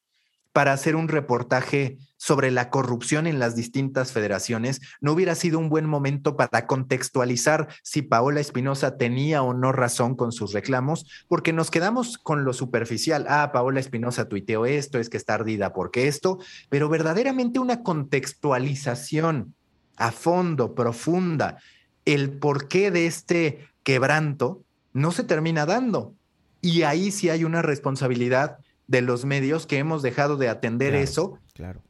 para 0.53 0.73
hacer 0.73 0.97
un 0.97 1.09
reportaje 1.09 1.99
sobre 2.23 2.53
la 2.53 2.71
corrupción 2.71 3.27
en 3.27 3.41
las 3.41 3.57
distintas 3.57 4.13
federaciones, 4.13 4.81
no 5.01 5.11
hubiera 5.11 5.35
sido 5.35 5.59
un 5.59 5.69
buen 5.69 5.87
momento 5.87 6.37
para 6.37 6.69
contextualizar 6.69 7.67
si 7.83 8.03
Paola 8.03 8.39
Espinosa 8.39 8.97
tenía 8.97 9.43
o 9.43 9.55
no 9.55 9.73
razón 9.73 10.15
con 10.15 10.31
sus 10.31 10.53
reclamos, 10.53 11.05
porque 11.27 11.53
nos 11.53 11.73
quedamos 11.73 12.19
con 12.19 12.45
lo 12.45 12.53
superficial. 12.53 13.27
Ah, 13.29 13.51
Paola 13.53 13.81
Espinosa 13.81 14.29
tuiteó 14.29 14.67
esto, 14.67 15.01
es 15.01 15.11
que 15.11 15.17
está 15.17 15.35
ardida 15.35 15.73
porque 15.73 16.07
esto, 16.07 16.39
pero 16.69 16.89
verdaderamente 16.89 17.59
una 17.59 17.83
contextualización 17.83 19.57
a 19.97 20.13
fondo, 20.13 20.77
profunda, 20.77 21.59
el 22.05 22.31
porqué 22.39 22.93
de 22.93 23.07
este 23.07 23.67
quebranto 23.83 24.63
no 24.93 25.11
se 25.11 25.25
termina 25.25 25.67
dando. 25.67 26.15
Y 26.61 26.83
ahí 26.83 27.11
sí 27.11 27.31
hay 27.31 27.43
una 27.43 27.63
responsabilidad 27.63 28.59
de 28.87 29.03
los 29.03 29.25
medios 29.25 29.67
que 29.67 29.79
hemos 29.79 30.03
dejado 30.03 30.37
de 30.37 30.49
atender 30.49 30.95
eso 30.95 31.41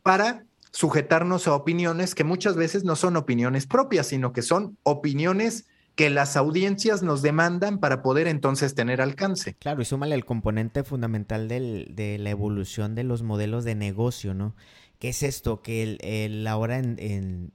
para 0.02 0.44
sujetarnos 0.70 1.48
a 1.48 1.54
opiniones 1.54 2.14
que 2.14 2.24
muchas 2.24 2.56
veces 2.56 2.84
no 2.84 2.96
son 2.96 3.16
opiniones 3.16 3.66
propias, 3.66 4.08
sino 4.08 4.32
que 4.32 4.42
son 4.42 4.78
opiniones 4.82 5.66
que 5.94 6.08
las 6.08 6.36
audiencias 6.36 7.02
nos 7.02 7.20
demandan 7.20 7.78
para 7.78 8.02
poder 8.02 8.26
entonces 8.26 8.74
tener 8.74 9.02
alcance. 9.02 9.54
Claro, 9.58 9.82
y 9.82 9.84
súmale 9.84 10.14
el 10.14 10.24
componente 10.24 10.84
fundamental 10.84 11.48
de 11.48 12.16
la 12.18 12.30
evolución 12.30 12.94
de 12.94 13.04
los 13.04 13.22
modelos 13.22 13.64
de 13.64 13.74
negocio, 13.74 14.32
¿no? 14.32 14.56
¿Qué 14.98 15.10
es 15.10 15.22
esto? 15.22 15.60
Que 15.60 15.82
el, 15.82 15.98
el 16.00 16.46
ahora 16.46 16.78
en 16.78 17.52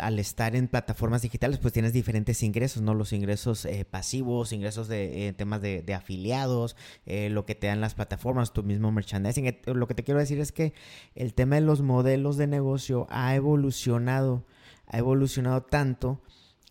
al 0.00 0.18
estar 0.18 0.54
en 0.54 0.68
plataformas 0.68 1.22
digitales, 1.22 1.58
pues 1.58 1.72
tienes 1.72 1.92
diferentes 1.92 2.42
ingresos, 2.42 2.82
¿no? 2.82 2.94
Los 2.94 3.12
ingresos 3.12 3.64
eh, 3.64 3.84
pasivos, 3.84 4.52
ingresos 4.52 4.86
de 4.88 5.28
eh, 5.28 5.32
temas 5.32 5.60
de, 5.60 5.94
afiliados, 5.94 6.76
eh, 7.04 7.30
lo 7.30 7.46
que 7.46 7.54
te 7.54 7.66
dan 7.66 7.80
las 7.80 7.94
plataformas, 7.94 8.52
tu 8.52 8.62
mismo 8.62 8.92
merchandising. 8.92 9.58
Lo 9.66 9.86
que 9.86 9.94
te 9.94 10.04
quiero 10.04 10.20
decir 10.20 10.38
es 10.38 10.52
que 10.52 10.72
el 11.14 11.34
tema 11.34 11.56
de 11.56 11.62
los 11.62 11.82
modelos 11.82 12.36
de 12.36 12.46
negocio 12.46 13.06
ha 13.10 13.34
evolucionado, 13.34 14.44
ha 14.86 14.98
evolucionado 14.98 15.62
tanto 15.62 16.20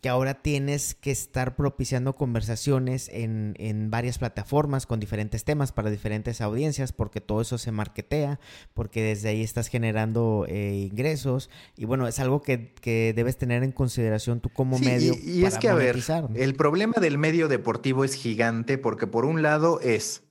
que 0.05 0.09
ahora 0.09 0.35
tienes 0.35 0.93
que 0.93 1.09
estar 1.09 1.55
propiciando 1.55 2.13
conversaciones 2.13 3.09
en, 3.11 3.55
en, 3.57 3.89
varias 3.89 4.19
plataformas 4.19 4.85
con 4.85 4.99
diferentes 4.99 5.43
temas 5.45 5.71
para 5.71 5.89
diferentes 5.89 6.41
audiencias, 6.41 6.91
porque 6.91 7.21
todo 7.21 7.41
eso 7.41 7.57
se 7.57 7.71
marketea, 7.71 8.39
porque 8.75 9.01
desde 9.01 9.29
ahí 9.29 9.41
estás 9.41 9.67
generando 9.67 10.45
eh, 10.47 10.87
ingresos 10.91 11.49
y 11.75 11.85
bueno, 11.85 12.07
es 12.07 12.19
algo 12.19 12.43
que, 12.43 12.75
que, 12.75 13.13
debes 13.15 13.37
tener 13.37 13.63
en 13.63 13.71
consideración 13.71 14.41
tú 14.41 14.49
como 14.49 14.77
medio. 14.77 15.15
Y, 15.23 15.39
y 15.39 15.45
es 15.45 15.57
que, 15.57 15.69
a 15.69 15.73
ver, 15.73 15.97
el 16.35 16.53
problema 16.53 17.01
del 17.01 17.17
medio 17.17 17.47
deportivo 17.47 18.03
es 18.03 18.13
gigante 18.13 18.77
porque 18.77 19.07
por 19.07 19.25
un 19.25 19.41
lado 19.41 19.79
es 19.81 20.21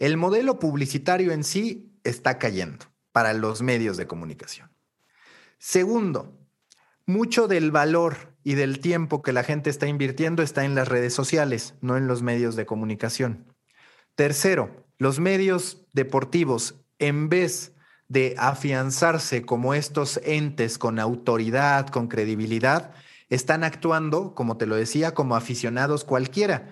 el 0.00 0.16
modelo 0.16 0.58
publicitario 0.58 1.30
en 1.30 1.44
sí 1.44 1.96
está 2.02 2.40
cayendo 2.40 2.86
para 3.12 3.34
los 3.34 3.62
medios 3.62 3.96
de 3.96 4.08
comunicación. 4.08 4.72
Segundo, 5.58 6.40
mucho 7.06 7.46
del 7.46 7.70
valor 7.70 8.31
y 8.44 8.54
del 8.54 8.80
tiempo 8.80 9.22
que 9.22 9.32
la 9.32 9.44
gente 9.44 9.70
está 9.70 9.86
invirtiendo 9.86 10.42
está 10.42 10.64
en 10.64 10.74
las 10.74 10.88
redes 10.88 11.14
sociales, 11.14 11.74
no 11.80 11.96
en 11.96 12.06
los 12.06 12.22
medios 12.22 12.56
de 12.56 12.66
comunicación. 12.66 13.46
Tercero, 14.14 14.84
los 14.98 15.20
medios 15.20 15.86
deportivos, 15.92 16.76
en 16.98 17.28
vez 17.28 17.72
de 18.08 18.34
afianzarse 18.38 19.42
como 19.42 19.74
estos 19.74 20.20
entes 20.24 20.78
con 20.78 20.98
autoridad, 20.98 21.88
con 21.88 22.08
credibilidad, 22.08 22.92
están 23.30 23.64
actuando, 23.64 24.34
como 24.34 24.58
te 24.58 24.66
lo 24.66 24.76
decía, 24.76 25.14
como 25.14 25.34
aficionados 25.34 26.04
cualquiera. 26.04 26.68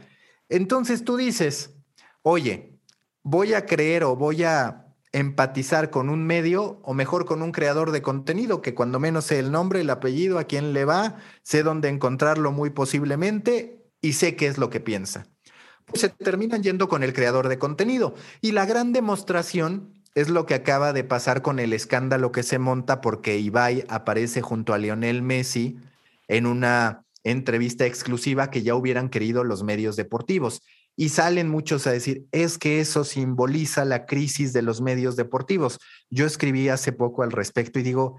Entonces 0.51 1.05
tú 1.05 1.16
dices, 1.16 1.75
oye, 2.23 2.79
voy 3.23 3.55
a 3.55 3.64
creer 3.64 4.05
o 4.05 4.16
voy 4.16 4.45
a 4.45 4.89
empatizar 5.12 5.90
con 5.90 6.08
un 6.08 6.24
medio 6.24 6.80
o 6.82 6.94
mejor 6.94 7.24
con 7.24 7.42
un 7.42 7.52
creador 7.52 7.90
de 7.90 8.02
contenido 8.02 8.62
que 8.62 8.74
cuando 8.74 9.00
menos 9.00 9.24
sé 9.26 9.38
el 9.38 9.50
nombre, 9.50 9.80
el 9.80 9.90
apellido, 9.90 10.38
a 10.38 10.44
quién 10.44 10.72
le 10.72 10.84
va, 10.84 11.16
sé 11.42 11.62
dónde 11.62 11.88
encontrarlo 11.88 12.52
muy 12.52 12.70
posiblemente 12.70 13.84
y 14.00 14.12
sé 14.12 14.36
qué 14.36 14.46
es 14.46 14.58
lo 14.58 14.70
que 14.70 14.80
piensa. 14.80 15.26
Pues 15.86 16.02
se 16.02 16.08
terminan 16.08 16.62
yendo 16.62 16.88
con 16.88 17.02
el 17.02 17.12
creador 17.12 17.48
de 17.48 17.58
contenido. 17.58 18.14
Y 18.40 18.52
la 18.52 18.64
gran 18.64 18.92
demostración 18.92 20.00
es 20.14 20.28
lo 20.28 20.46
que 20.46 20.54
acaba 20.54 20.92
de 20.92 21.04
pasar 21.04 21.42
con 21.42 21.58
el 21.58 21.72
escándalo 21.72 22.30
que 22.30 22.42
se 22.42 22.58
monta 22.58 23.00
porque 23.00 23.38
Ibai 23.38 23.84
aparece 23.88 24.42
junto 24.42 24.72
a 24.72 24.78
Lionel 24.78 25.22
Messi 25.22 25.78
en 26.28 26.46
una 26.46 27.04
entrevista 27.24 27.86
exclusiva 27.86 28.50
que 28.50 28.62
ya 28.62 28.74
hubieran 28.74 29.08
querido 29.08 29.44
los 29.44 29.62
medios 29.62 29.96
deportivos. 29.96 30.62
Y 30.97 31.11
salen 31.11 31.49
muchos 31.49 31.86
a 31.86 31.93
decir, 31.93 32.26
es 32.32 32.59
que 32.59 32.80
eso 32.80 33.05
simboliza 33.05 33.84
la 33.84 34.07
crisis 34.07 34.53
de 34.53 34.62
los 34.62 34.80
medios 34.80 35.16
deportivos. 35.16 35.78
Yo 36.11 36.26
escribí 36.26 36.68
hace 36.68 36.93
poco 36.93 37.22
al 37.22 37.32
respecto 37.32 37.78
y 37.78 37.82
digo, 37.82 38.18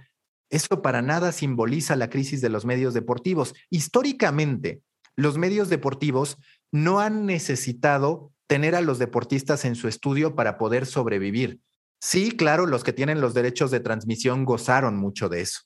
eso 0.49 0.81
para 0.81 1.01
nada 1.01 1.31
simboliza 1.31 1.95
la 1.95 2.09
crisis 2.09 2.41
de 2.41 2.49
los 2.49 2.65
medios 2.65 2.93
deportivos. 2.93 3.53
Históricamente, 3.69 4.81
los 5.15 5.37
medios 5.37 5.69
deportivos 5.69 6.37
no 6.71 6.99
han 6.99 7.25
necesitado 7.25 8.31
tener 8.47 8.75
a 8.75 8.81
los 8.81 8.99
deportistas 8.99 9.63
en 9.63 9.75
su 9.75 9.87
estudio 9.87 10.35
para 10.35 10.57
poder 10.57 10.85
sobrevivir. 10.85 11.61
Sí, 12.01 12.31
claro, 12.31 12.65
los 12.65 12.83
que 12.83 12.93
tienen 12.93 13.21
los 13.21 13.33
derechos 13.33 13.71
de 13.71 13.79
transmisión 13.79 14.43
gozaron 14.43 14.97
mucho 14.97 15.29
de 15.29 15.41
eso. 15.41 15.61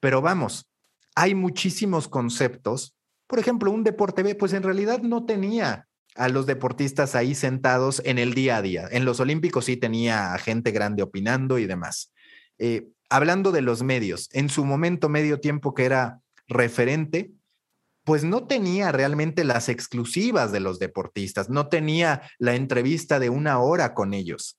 Pero 0.00 0.20
vamos, 0.22 0.68
hay 1.14 1.34
muchísimos 1.34 2.08
conceptos. 2.08 2.96
Por 3.26 3.38
ejemplo, 3.38 3.70
un 3.70 3.84
Deporte 3.84 4.22
B, 4.22 4.34
pues 4.34 4.52
en 4.52 4.62
realidad 4.62 5.02
no 5.02 5.26
tenía 5.26 5.86
a 6.14 6.28
los 6.28 6.46
deportistas 6.46 7.14
ahí 7.14 7.34
sentados 7.34 8.02
en 8.04 8.18
el 8.18 8.34
día 8.34 8.58
a 8.58 8.62
día. 8.62 8.88
En 8.90 9.04
los 9.04 9.20
Olímpicos 9.20 9.64
sí 9.64 9.76
tenía 9.76 10.36
gente 10.38 10.70
grande 10.70 11.02
opinando 11.02 11.58
y 11.58 11.66
demás. 11.66 12.12
Eh, 12.58 12.88
hablando 13.10 13.52
de 13.52 13.62
los 13.62 13.82
medios, 13.82 14.28
en 14.32 14.48
su 14.48 14.64
momento 14.64 15.08
medio 15.08 15.40
tiempo 15.40 15.74
que 15.74 15.84
era 15.84 16.20
referente, 16.46 17.32
pues 18.04 18.22
no 18.22 18.46
tenía 18.46 18.92
realmente 18.92 19.44
las 19.44 19.68
exclusivas 19.68 20.52
de 20.52 20.60
los 20.60 20.78
deportistas, 20.78 21.48
no 21.48 21.68
tenía 21.68 22.22
la 22.38 22.54
entrevista 22.54 23.18
de 23.18 23.30
una 23.30 23.58
hora 23.58 23.94
con 23.94 24.12
ellos. 24.12 24.58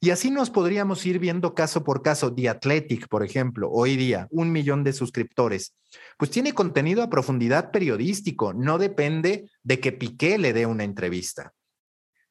Y 0.00 0.10
así 0.10 0.30
nos 0.30 0.50
podríamos 0.50 1.04
ir 1.06 1.18
viendo 1.18 1.54
caso 1.54 1.84
por 1.84 2.02
caso. 2.02 2.34
The 2.34 2.48
Athletic, 2.48 3.08
por 3.08 3.24
ejemplo, 3.24 3.70
hoy 3.70 3.96
día, 3.96 4.28
un 4.30 4.52
millón 4.52 4.84
de 4.84 4.92
suscriptores. 4.92 5.74
Pues 6.18 6.30
tiene 6.30 6.52
contenido 6.52 7.02
a 7.02 7.10
profundidad 7.10 7.70
periodístico, 7.70 8.52
no 8.52 8.78
depende 8.78 9.50
de 9.62 9.80
que 9.80 9.92
Piqué 9.92 10.38
le 10.38 10.52
dé 10.52 10.66
una 10.66 10.84
entrevista. 10.84 11.52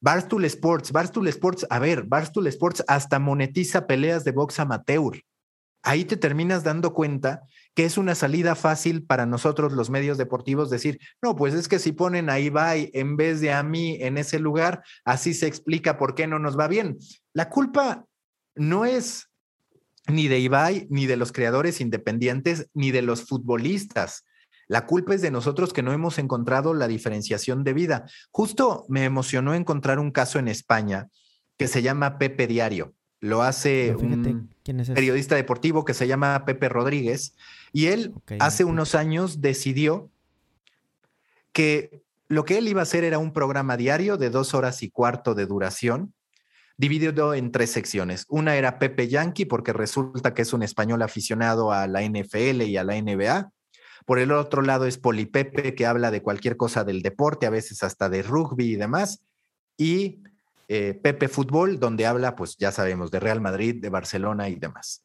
Barstool 0.00 0.44
Sports, 0.44 0.92
Barstool 0.92 1.28
Sports, 1.28 1.66
a 1.70 1.78
ver, 1.78 2.04
Barstool 2.04 2.46
Sports 2.48 2.84
hasta 2.88 3.18
monetiza 3.18 3.86
peleas 3.86 4.22
de 4.24 4.32
box 4.32 4.60
amateur. 4.60 5.22
Ahí 5.82 6.04
te 6.04 6.16
terminas 6.16 6.62
dando 6.64 6.92
cuenta 6.92 7.42
que 7.74 7.84
es 7.84 7.98
una 7.98 8.14
salida 8.14 8.54
fácil 8.54 9.04
para 9.04 9.26
nosotros 9.26 9.72
los 9.72 9.90
medios 9.90 10.16
deportivos 10.16 10.70
decir, 10.70 10.98
no, 11.20 11.34
pues 11.34 11.54
es 11.54 11.68
que 11.68 11.78
si 11.78 11.92
ponen 11.92 12.30
a 12.30 12.38
Ibai 12.38 12.90
en 12.94 13.16
vez 13.16 13.40
de 13.40 13.52
a 13.52 13.62
mí 13.62 13.98
en 14.00 14.16
ese 14.16 14.38
lugar, 14.38 14.82
así 15.04 15.34
se 15.34 15.48
explica 15.48 15.98
por 15.98 16.14
qué 16.14 16.26
no 16.26 16.38
nos 16.38 16.58
va 16.58 16.68
bien. 16.68 16.98
La 17.32 17.50
culpa 17.50 18.06
no 18.54 18.84
es 18.84 19.28
ni 20.06 20.28
de 20.28 20.38
Ibai, 20.38 20.86
ni 20.90 21.06
de 21.06 21.16
los 21.16 21.32
creadores 21.32 21.80
independientes, 21.80 22.68
ni 22.74 22.90
de 22.90 23.02
los 23.02 23.24
futbolistas. 23.24 24.24
La 24.68 24.86
culpa 24.86 25.14
es 25.14 25.22
de 25.22 25.30
nosotros 25.30 25.72
que 25.72 25.82
no 25.82 25.92
hemos 25.92 26.18
encontrado 26.18 26.74
la 26.74 26.88
diferenciación 26.88 27.64
de 27.64 27.72
vida. 27.72 28.06
Justo 28.30 28.86
me 28.88 29.04
emocionó 29.04 29.54
encontrar 29.54 29.98
un 29.98 30.10
caso 30.10 30.38
en 30.38 30.48
España 30.48 31.08
que 31.58 31.68
se 31.68 31.82
llama 31.82 32.18
Pepe 32.18 32.46
Diario. 32.46 32.94
Lo 33.20 33.42
hace 33.42 33.94
un 33.96 34.50
periodista 34.94 35.34
deportivo 35.34 35.84
que 35.84 35.94
se 35.94 36.06
llama 36.06 36.44
Pepe 36.44 36.68
Rodríguez 36.68 37.34
y 37.74 37.88
él 37.88 38.14
hace 38.38 38.62
unos 38.62 38.94
años 38.94 39.40
decidió 39.40 40.08
que 41.52 42.04
lo 42.28 42.44
que 42.44 42.56
él 42.56 42.68
iba 42.68 42.78
a 42.78 42.84
hacer 42.84 43.02
era 43.02 43.18
un 43.18 43.32
programa 43.32 43.76
diario 43.76 44.16
de 44.16 44.30
dos 44.30 44.54
horas 44.54 44.84
y 44.84 44.90
cuarto 44.90 45.34
de 45.34 45.46
duración, 45.46 46.14
dividido 46.76 47.34
en 47.34 47.50
tres 47.50 47.72
secciones. 47.72 48.26
Una 48.28 48.54
era 48.54 48.78
Pepe 48.78 49.08
Yankee, 49.08 49.44
porque 49.44 49.72
resulta 49.72 50.34
que 50.34 50.42
es 50.42 50.52
un 50.52 50.62
español 50.62 51.02
aficionado 51.02 51.72
a 51.72 51.88
la 51.88 52.02
NFL 52.02 52.62
y 52.62 52.76
a 52.76 52.84
la 52.84 52.94
NBA. 52.94 53.50
Por 54.06 54.20
el 54.20 54.30
otro 54.30 54.62
lado 54.62 54.86
es 54.86 54.96
Polipepe, 54.96 55.74
que 55.74 55.86
habla 55.86 56.12
de 56.12 56.22
cualquier 56.22 56.56
cosa 56.56 56.84
del 56.84 57.02
deporte, 57.02 57.46
a 57.46 57.50
veces 57.50 57.82
hasta 57.82 58.08
de 58.08 58.22
rugby 58.22 58.70
y 58.70 58.76
demás. 58.76 59.24
Y 59.76 60.20
eh, 60.68 60.94
Pepe 60.94 61.26
Fútbol, 61.26 61.80
donde 61.80 62.06
habla, 62.06 62.36
pues 62.36 62.56
ya 62.56 62.70
sabemos, 62.70 63.10
de 63.10 63.18
Real 63.18 63.40
Madrid, 63.40 63.82
de 63.82 63.90
Barcelona 63.90 64.48
y 64.48 64.54
demás. 64.54 65.02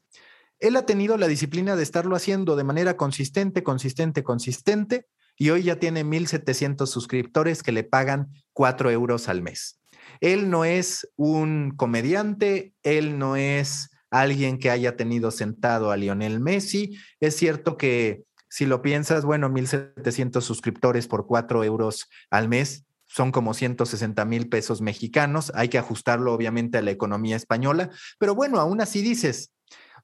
Él 0.60 0.76
ha 0.76 0.86
tenido 0.86 1.18
la 1.18 1.28
disciplina 1.28 1.76
de 1.76 1.84
estarlo 1.84 2.16
haciendo 2.16 2.55
de 2.55 2.64
manera 2.64 2.97
consistente, 2.97 3.64
consistente, 3.64 4.24
consistente, 4.24 5.07
y 5.38 5.51
hoy 5.51 5.64
ya 5.64 5.78
tiene 5.78 6.03
1.700 6.03 6.86
suscriptores 6.86 7.64
que 7.64 7.72
le 7.72 7.86
pagan 7.86 8.28
4 8.53 8.91
euros 8.91 9.30
al 9.30 9.41
mes. 9.41 9.80
Él 10.20 10.49
no 10.49 10.66
es 10.66 11.10
un 11.16 11.72
comediante, 11.78 12.74
él 12.84 13.18
no 13.18 13.38
es 13.38 13.89
alguien 14.12 14.60
que 14.60 14.70
haya 14.70 14.97
tenido 14.97 15.32
sentado 15.32 15.91
a 15.91 15.97
Lionel 15.97 16.41
Messi. 16.41 16.97
Es 17.22 17.38
cierto 17.38 17.78
que 17.78 18.24
si 18.49 18.66
lo 18.66 18.82
piensas, 18.82 19.24
bueno, 19.24 19.49
1.700 19.49 20.41
suscriptores 20.41 21.07
por 21.07 21.26
4 21.26 21.64
euros 21.64 22.10
al 22.30 22.49
mes, 22.49 22.86
son 23.05 23.32
como 23.32 23.53
160 23.53 24.26
mil 24.26 24.49
pesos 24.49 24.82
mexicanos. 24.82 25.51
Hay 25.55 25.70
que 25.70 25.78
ajustarlo 25.78 26.34
obviamente 26.34 26.78
a 26.78 26.82
la 26.82 26.91
economía 26.91 27.38
española, 27.38 27.89
pero 28.18 28.36
bueno, 28.36 28.60
aún 28.60 28.82
así 28.82 29.01
dices, 29.01 29.51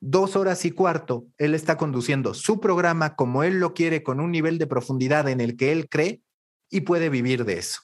dos 0.02 0.36
horas 0.36 0.66
y 0.66 0.72
cuarto, 0.72 1.26
él 1.38 1.56
está 1.56 1.78
conduciendo 1.78 2.34
su 2.34 2.60
programa 2.60 3.16
como 3.16 3.43
él 3.43 3.60
lo 3.60 3.74
quiere, 3.74 4.04
con 4.04 4.20
un 4.20 4.32
nivel 4.32 4.58
de 4.58 4.68
profundidad 4.68 5.28
en 5.28 5.41
el 5.41 5.58
que 5.58 5.72
él 5.72 5.89
cree 5.89 6.22
y 6.70 6.82
puede 6.82 7.10
vivir 7.10 7.46
de 7.46 7.58
eso. 7.58 7.82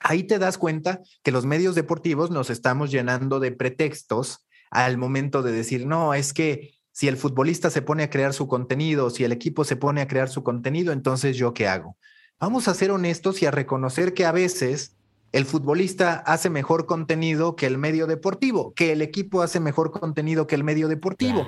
Ahí 0.00 0.24
te 0.24 0.38
das 0.38 0.58
cuenta 0.58 1.00
que 1.22 1.32
los 1.32 1.46
medios 1.46 1.74
deportivos 1.74 2.30
nos 2.30 2.50
estamos 2.50 2.90
llenando 2.90 3.40
de 3.40 3.52
pretextos 3.52 4.46
al 4.70 4.98
momento 4.98 5.42
de 5.42 5.52
decir, 5.52 5.86
no, 5.86 6.14
es 6.14 6.32
que 6.32 6.74
si 6.92 7.08
el 7.08 7.16
futbolista 7.16 7.70
se 7.70 7.82
pone 7.82 8.02
a 8.02 8.10
crear 8.10 8.32
su 8.32 8.48
contenido, 8.48 9.10
si 9.10 9.24
el 9.24 9.32
equipo 9.32 9.64
se 9.64 9.76
pone 9.76 10.00
a 10.00 10.08
crear 10.08 10.28
su 10.28 10.42
contenido, 10.42 10.92
entonces 10.92 11.36
yo 11.36 11.54
qué 11.54 11.66
hago? 11.66 11.96
vamos 12.38 12.68
a 12.68 12.74
ser 12.74 12.90
honestos 12.90 13.42
y 13.42 13.46
a 13.46 13.50
reconocer 13.50 14.14
que 14.14 14.26
a 14.26 14.32
veces 14.32 14.95
el 15.32 15.44
futbolista 15.44 16.14
hace 16.14 16.48
mejor 16.48 16.86
contenido 16.86 17.56
que 17.56 17.66
el 17.66 17.78
medio 17.78 18.06
deportivo, 18.06 18.72
que 18.74 18.92
el 18.92 19.02
equipo 19.02 19.42
hace 19.42 19.60
mejor 19.60 19.90
contenido 19.90 20.46
que 20.46 20.54
el 20.54 20.64
medio 20.64 20.88
deportivo. 20.88 21.46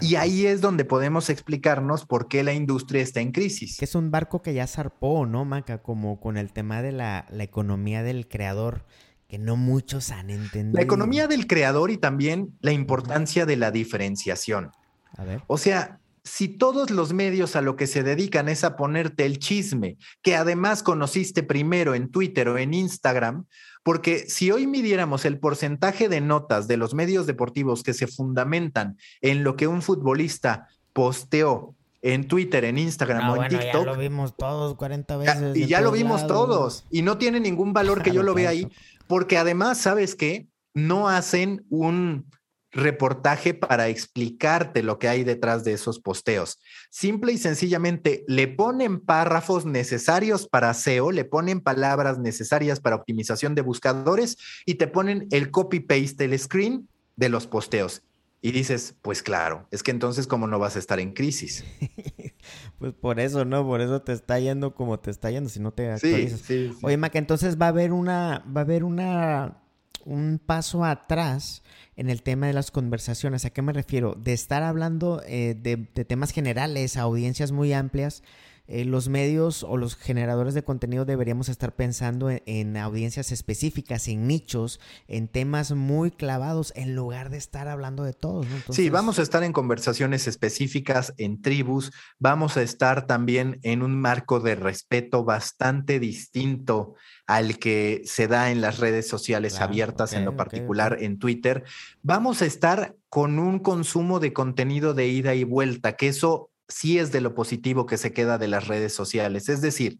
Y 0.00 0.16
ahí 0.16 0.46
es 0.46 0.60
donde 0.60 0.84
podemos 0.84 1.30
explicarnos 1.30 2.04
por 2.04 2.28
qué 2.28 2.42
la 2.42 2.52
industria 2.52 3.00
está 3.00 3.20
en 3.20 3.32
crisis. 3.32 3.78
Que 3.78 3.86
es 3.86 3.94
un 3.94 4.10
barco 4.10 4.42
que 4.42 4.52
ya 4.52 4.66
zarpó, 4.66 5.24
¿no, 5.24 5.44
Maca? 5.44 5.78
Como 5.78 6.20
con 6.20 6.36
el 6.36 6.52
tema 6.52 6.82
de 6.82 6.92
la, 6.92 7.26
la 7.30 7.44
economía 7.44 8.02
del 8.02 8.28
creador, 8.28 8.84
que 9.28 9.38
no 9.38 9.56
muchos 9.56 10.10
han 10.10 10.28
entendido. 10.28 10.76
La 10.76 10.82
economía 10.82 11.26
del 11.26 11.46
creador 11.46 11.90
y 11.90 11.96
también 11.96 12.54
la 12.60 12.72
importancia 12.72 13.46
de 13.46 13.56
la 13.56 13.70
diferenciación. 13.70 14.72
A 15.16 15.24
ver. 15.24 15.42
O 15.46 15.56
sea, 15.56 16.00
si 16.24 16.48
todos 16.48 16.90
los 16.90 17.12
medios 17.12 17.56
a 17.56 17.60
lo 17.60 17.76
que 17.76 17.86
se 17.86 18.02
dedican 18.02 18.48
es 18.48 18.64
a 18.64 18.76
ponerte 18.76 19.26
el 19.26 19.38
chisme, 19.38 19.96
que 20.22 20.36
además 20.36 20.82
conociste 20.82 21.42
primero 21.42 21.94
en 21.94 22.10
Twitter 22.10 22.48
o 22.48 22.58
en 22.58 22.74
Instagram, 22.74 23.46
porque 23.82 24.26
si 24.28 24.50
hoy 24.52 24.66
midiéramos 24.66 25.24
el 25.24 25.38
porcentaje 25.38 26.08
de 26.08 26.20
notas 26.20 26.68
de 26.68 26.76
los 26.76 26.94
medios 26.94 27.26
deportivos 27.26 27.82
que 27.82 27.94
se 27.94 28.06
fundamentan 28.06 28.96
en 29.20 29.42
lo 29.42 29.56
que 29.56 29.66
un 29.66 29.82
futbolista 29.82 30.68
posteó 30.92 31.74
en 32.02 32.26
Twitter, 32.26 32.64
en 32.64 32.78
Instagram 32.78 33.30
o 33.30 33.42
en 33.42 33.48
TikTok. 33.48 33.84
Ya 33.84 33.92
lo 33.92 33.96
vimos 33.96 34.36
todos 34.36 34.74
40 34.76 35.16
veces. 35.16 35.56
y 35.56 35.66
ya 35.66 35.80
lo 35.80 35.90
vimos 35.90 36.26
todos. 36.26 36.84
Y 36.90 37.02
no 37.02 37.18
tiene 37.18 37.40
ningún 37.40 37.72
valor 37.72 38.02
que 38.02 38.12
yo 38.12 38.22
lo 38.22 38.34
vea 38.34 38.50
ahí, 38.50 38.68
porque 39.06 39.38
además, 39.38 39.78
¿sabes 39.78 40.14
qué? 40.14 40.46
No 40.74 41.08
hacen 41.08 41.64
un 41.68 42.26
reportaje 42.72 43.52
para 43.52 43.88
explicarte 43.88 44.82
lo 44.82 44.98
que 44.98 45.08
hay 45.08 45.24
detrás 45.24 45.62
de 45.62 45.74
esos 45.74 46.00
posteos. 46.00 46.58
Simple 46.90 47.32
y 47.32 47.38
sencillamente 47.38 48.24
le 48.26 48.48
ponen 48.48 48.98
párrafos 49.00 49.66
necesarios 49.66 50.48
para 50.48 50.72
SEO, 50.72 51.12
le 51.12 51.24
ponen 51.24 51.60
palabras 51.60 52.18
necesarias 52.18 52.80
para 52.80 52.96
optimización 52.96 53.54
de 53.54 53.62
buscadores 53.62 54.38
y 54.64 54.74
te 54.74 54.86
ponen 54.86 55.28
el 55.30 55.50
copy-paste, 55.50 56.24
el 56.24 56.38
screen 56.38 56.88
de 57.16 57.28
los 57.28 57.46
posteos. 57.46 58.02
Y 58.44 58.50
dices, 58.50 58.96
pues 59.02 59.22
claro, 59.22 59.68
es 59.70 59.84
que 59.84 59.92
entonces 59.92 60.26
cómo 60.26 60.48
no 60.48 60.58
vas 60.58 60.74
a 60.74 60.80
estar 60.80 60.98
en 60.98 61.12
crisis. 61.12 61.64
pues 62.78 62.92
por 62.92 63.20
eso, 63.20 63.44
¿no? 63.44 63.64
Por 63.64 63.80
eso 63.80 64.02
te 64.02 64.12
está 64.12 64.40
yendo 64.40 64.74
como 64.74 64.98
te 64.98 65.12
está 65.12 65.30
yendo 65.30 65.48
si 65.48 65.60
no 65.60 65.72
te 65.72 65.92
actualizas. 65.92 66.40
Sí, 66.40 66.70
sí, 66.70 66.78
Oye, 66.82 66.96
Maca, 66.96 67.20
entonces 67.20 67.60
va 67.60 67.66
a 67.66 67.68
haber 67.68 67.92
una, 67.92 68.44
va 68.44 68.62
a 68.62 68.64
haber 68.64 68.82
una, 68.82 69.62
un 70.04 70.40
paso 70.44 70.84
atrás 70.84 71.62
en 71.96 72.10
el 72.10 72.22
tema 72.22 72.46
de 72.46 72.52
las 72.52 72.70
conversaciones. 72.70 73.44
¿A 73.44 73.50
qué 73.50 73.62
me 73.62 73.72
refiero? 73.72 74.14
De 74.14 74.32
estar 74.32 74.62
hablando 74.62 75.22
eh, 75.26 75.56
de, 75.58 75.86
de 75.94 76.04
temas 76.04 76.30
generales 76.30 76.96
a 76.96 77.02
audiencias 77.02 77.52
muy 77.52 77.72
amplias 77.72 78.22
eh, 78.68 78.84
los 78.84 79.08
medios 79.08 79.64
o 79.64 79.76
los 79.76 79.96
generadores 79.96 80.54
de 80.54 80.62
contenido 80.62 81.04
deberíamos 81.04 81.48
estar 81.48 81.74
pensando 81.74 82.30
en, 82.30 82.76
audiencias 82.76 83.32
específicas, 83.32 84.06
en 84.08 84.28
nichos, 84.28 84.78
en 85.08 85.26
temas 85.26 85.72
muy 85.72 86.10
clavados, 86.10 86.72
en 86.76 86.94
lugar 86.94 87.30
de 87.30 87.38
estar 87.38 87.66
hablando 87.66 88.04
de 88.04 88.12
todos. 88.12 88.46
Sí, 88.70 88.88
vamos 88.88 89.18
a 89.18 89.22
estar 89.22 89.42
en 89.42 89.52
conversaciones 89.52 90.28
específicas, 90.28 91.12
en 91.18 91.42
tribus, 91.42 91.92
vamos 92.18 92.56
a 92.56 92.62
estar 92.62 93.06
también 93.06 93.58
en 93.62 93.82
un 93.82 94.00
marco 94.00 94.38
de 94.38 94.54
respeto 94.54 95.24
bastante 95.24 95.98
distinto 95.98 96.94
al 97.26 97.58
que 97.58 98.02
se 98.04 98.28
da 98.28 98.50
en 98.50 98.60
las 98.60 98.78
redes 98.78 99.08
sociales 99.08 99.60
abiertas, 99.60 100.12
en 100.12 100.24
lo 100.24 100.36
particular 100.36 100.98
en 101.00 101.18
Twitter. 101.18 101.64
Vamos 102.02 102.42
a 102.42 102.46
estar 102.46 102.94
con 103.08 103.38
un 103.38 103.58
consumo 103.58 104.20
de 104.20 104.32
contenido 104.32 104.94
de 104.94 105.08
ida 105.08 105.34
y 105.34 105.44
vuelta, 105.44 105.96
que 105.96 106.08
eso 106.08 106.51
sí 106.68 106.98
es 106.98 107.12
de 107.12 107.20
lo 107.20 107.34
positivo 107.34 107.86
que 107.86 107.98
se 107.98 108.12
queda 108.12 108.38
de 108.38 108.48
las 108.48 108.68
redes 108.68 108.94
sociales. 108.94 109.48
Es 109.48 109.60
decir, 109.60 109.98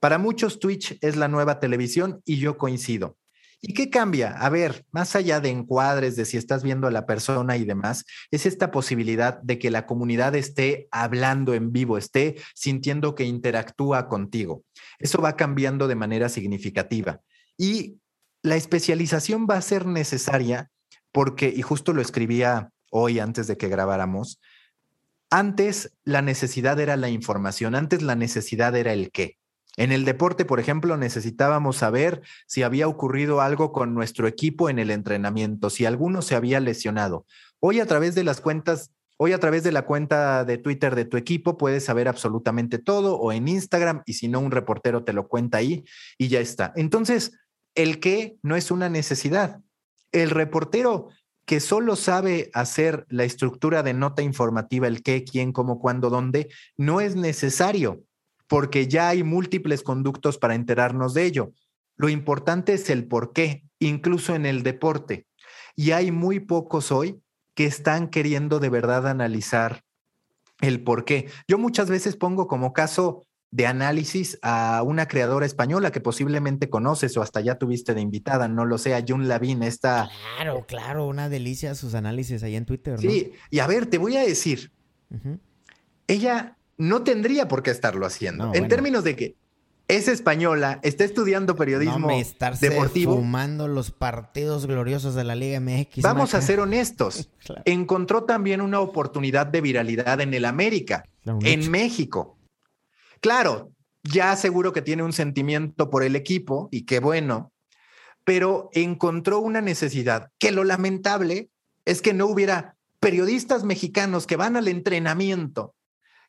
para 0.00 0.18
muchos 0.18 0.58
Twitch 0.58 0.98
es 1.00 1.16
la 1.16 1.28
nueva 1.28 1.60
televisión 1.60 2.22
y 2.24 2.38
yo 2.38 2.58
coincido. 2.58 3.16
¿Y 3.64 3.74
qué 3.74 3.90
cambia? 3.90 4.32
A 4.32 4.48
ver, 4.48 4.84
más 4.90 5.14
allá 5.14 5.38
de 5.38 5.50
encuadres, 5.50 6.16
de 6.16 6.24
si 6.24 6.36
estás 6.36 6.64
viendo 6.64 6.88
a 6.88 6.90
la 6.90 7.06
persona 7.06 7.56
y 7.56 7.64
demás, 7.64 8.04
es 8.32 8.44
esta 8.44 8.72
posibilidad 8.72 9.40
de 9.40 9.60
que 9.60 9.70
la 9.70 9.86
comunidad 9.86 10.34
esté 10.34 10.88
hablando 10.90 11.54
en 11.54 11.70
vivo, 11.70 11.96
esté 11.96 12.34
sintiendo 12.56 13.14
que 13.14 13.22
interactúa 13.22 14.08
contigo. 14.08 14.64
Eso 14.98 15.22
va 15.22 15.36
cambiando 15.36 15.86
de 15.86 15.94
manera 15.94 16.28
significativa. 16.28 17.20
Y 17.56 18.00
la 18.42 18.56
especialización 18.56 19.46
va 19.48 19.58
a 19.58 19.62
ser 19.62 19.86
necesaria 19.86 20.68
porque, 21.12 21.52
y 21.54 21.62
justo 21.62 21.92
lo 21.92 22.02
escribía 22.02 22.70
hoy 22.90 23.20
antes 23.20 23.46
de 23.46 23.56
que 23.56 23.68
grabáramos, 23.68 24.40
antes 25.32 25.94
la 26.04 26.20
necesidad 26.20 26.78
era 26.78 26.98
la 26.98 27.08
información, 27.08 27.74
antes 27.74 28.02
la 28.02 28.14
necesidad 28.14 28.76
era 28.76 28.92
el 28.92 29.10
qué. 29.10 29.38
En 29.78 29.90
el 29.90 30.04
deporte, 30.04 30.44
por 30.44 30.60
ejemplo, 30.60 30.98
necesitábamos 30.98 31.78
saber 31.78 32.20
si 32.46 32.62
había 32.62 32.86
ocurrido 32.86 33.40
algo 33.40 33.72
con 33.72 33.94
nuestro 33.94 34.28
equipo 34.28 34.68
en 34.68 34.78
el 34.78 34.90
entrenamiento, 34.90 35.70
si 35.70 35.86
alguno 35.86 36.20
se 36.20 36.34
había 36.34 36.60
lesionado. 36.60 37.24
Hoy 37.60 37.80
a 37.80 37.86
través 37.86 38.14
de 38.14 38.24
las 38.24 38.42
cuentas, 38.42 38.90
hoy 39.16 39.32
a 39.32 39.38
través 39.38 39.62
de 39.62 39.72
la 39.72 39.86
cuenta 39.86 40.44
de 40.44 40.58
Twitter 40.58 40.94
de 40.94 41.06
tu 41.06 41.16
equipo 41.16 41.56
puedes 41.56 41.86
saber 41.86 42.08
absolutamente 42.08 42.78
todo 42.78 43.16
o 43.16 43.32
en 43.32 43.48
Instagram 43.48 44.02
y 44.04 44.12
si 44.12 44.28
no 44.28 44.38
un 44.38 44.50
reportero 44.50 45.02
te 45.02 45.14
lo 45.14 45.28
cuenta 45.28 45.56
ahí 45.56 45.82
y 46.18 46.28
ya 46.28 46.40
está. 46.40 46.74
Entonces, 46.76 47.32
el 47.74 48.00
qué 48.00 48.36
no 48.42 48.54
es 48.54 48.70
una 48.70 48.90
necesidad. 48.90 49.60
El 50.12 50.28
reportero 50.28 51.08
que 51.44 51.60
solo 51.60 51.96
sabe 51.96 52.50
hacer 52.54 53.06
la 53.08 53.24
estructura 53.24 53.82
de 53.82 53.94
nota 53.94 54.22
informativa, 54.22 54.86
el 54.86 55.02
qué, 55.02 55.24
quién, 55.24 55.52
cómo, 55.52 55.80
cuándo, 55.80 56.10
dónde, 56.10 56.48
no 56.76 57.00
es 57.00 57.16
necesario, 57.16 58.02
porque 58.46 58.86
ya 58.86 59.08
hay 59.08 59.22
múltiples 59.22 59.82
conductos 59.82 60.38
para 60.38 60.54
enterarnos 60.54 61.14
de 61.14 61.24
ello. 61.24 61.52
Lo 61.96 62.08
importante 62.08 62.74
es 62.74 62.90
el 62.90 63.06
por 63.06 63.32
qué, 63.32 63.64
incluso 63.78 64.34
en 64.34 64.46
el 64.46 64.62
deporte. 64.62 65.26
Y 65.74 65.92
hay 65.92 66.10
muy 66.10 66.40
pocos 66.40 66.92
hoy 66.92 67.20
que 67.54 67.64
están 67.64 68.08
queriendo 68.08 68.60
de 68.60 68.68
verdad 68.68 69.08
analizar 69.08 69.82
el 70.60 70.82
por 70.82 71.04
qué. 71.04 71.28
Yo 71.48 71.58
muchas 71.58 71.90
veces 71.90 72.16
pongo 72.16 72.46
como 72.46 72.72
caso 72.72 73.26
de 73.52 73.66
análisis 73.66 74.38
a 74.42 74.82
una 74.82 75.06
creadora 75.06 75.44
española 75.44 75.92
que 75.92 76.00
posiblemente 76.00 76.70
conoces 76.70 77.16
o 77.18 77.22
hasta 77.22 77.40
ya 77.42 77.56
tuviste 77.56 77.92
de 77.94 78.00
invitada, 78.00 78.48
no 78.48 78.64
lo 78.64 78.78
sé, 78.78 78.94
a 78.94 79.04
Jun 79.06 79.28
Lavin, 79.28 79.62
esta... 79.62 80.10
Claro, 80.36 80.64
claro, 80.66 81.06
una 81.06 81.28
delicia 81.28 81.74
sus 81.74 81.94
análisis 81.94 82.42
ahí 82.42 82.56
en 82.56 82.64
Twitter. 82.64 82.98
Sí, 82.98 83.32
y 83.50 83.58
a 83.58 83.66
ver, 83.66 83.86
te 83.86 83.98
voy 83.98 84.16
a 84.16 84.22
decir, 84.22 84.72
ella 86.08 86.56
no 86.78 87.04
tendría 87.04 87.46
por 87.46 87.62
qué 87.62 87.70
estarlo 87.70 88.06
haciendo, 88.06 88.54
en 88.54 88.68
términos 88.68 89.04
de 89.04 89.16
que 89.16 89.36
es 89.86 90.08
española, 90.08 90.80
está 90.82 91.04
estudiando 91.04 91.54
periodismo 91.54 92.08
no, 92.08 92.56
deportivo. 92.58 93.16
fumando 93.16 93.68
los 93.68 93.90
partidos 93.90 94.66
gloriosos 94.66 95.14
de 95.14 95.24
la 95.24 95.34
Liga 95.34 95.60
MX. 95.60 96.00
Vamos 96.00 96.34
a 96.34 96.40
ser 96.40 96.60
honestos. 96.60 97.28
Encontró 97.66 98.24
también 98.24 98.62
una 98.62 98.80
oportunidad 98.80 99.46
de 99.46 99.60
viralidad 99.60 100.22
en 100.22 100.32
el 100.32 100.46
América, 100.46 101.04
en 101.26 101.70
México. 101.70 102.38
Claro, 103.22 103.72
ya 104.02 104.34
seguro 104.34 104.72
que 104.72 104.82
tiene 104.82 105.04
un 105.04 105.12
sentimiento 105.12 105.90
por 105.90 106.02
el 106.02 106.16
equipo 106.16 106.68
y 106.72 106.86
qué 106.86 106.98
bueno, 106.98 107.52
pero 108.24 108.68
encontró 108.72 109.38
una 109.38 109.60
necesidad 109.60 110.30
que 110.40 110.50
lo 110.50 110.64
lamentable 110.64 111.48
es 111.84 112.02
que 112.02 112.14
no 112.14 112.26
hubiera 112.26 112.74
periodistas 112.98 113.62
mexicanos 113.62 114.26
que 114.26 114.34
van 114.34 114.56
al 114.56 114.66
entrenamiento 114.66 115.76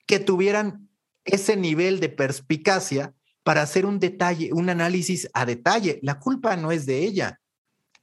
que 0.06 0.20
tuvieran 0.20 0.88
ese 1.26 1.58
nivel 1.58 2.00
de 2.00 2.10
perspicacia 2.10 3.16
para 3.42 3.64
hacer 3.64 3.88
un 3.88 4.00
detalle, 4.00 4.52
un 4.54 4.70
análisis 4.70 5.28
a 5.34 5.48
detalle. 5.48 6.00
La 6.04 6.20
culpa 6.20 6.56
no 6.58 6.72
es 6.72 6.86
de 6.86 7.00
ella. 7.00 7.40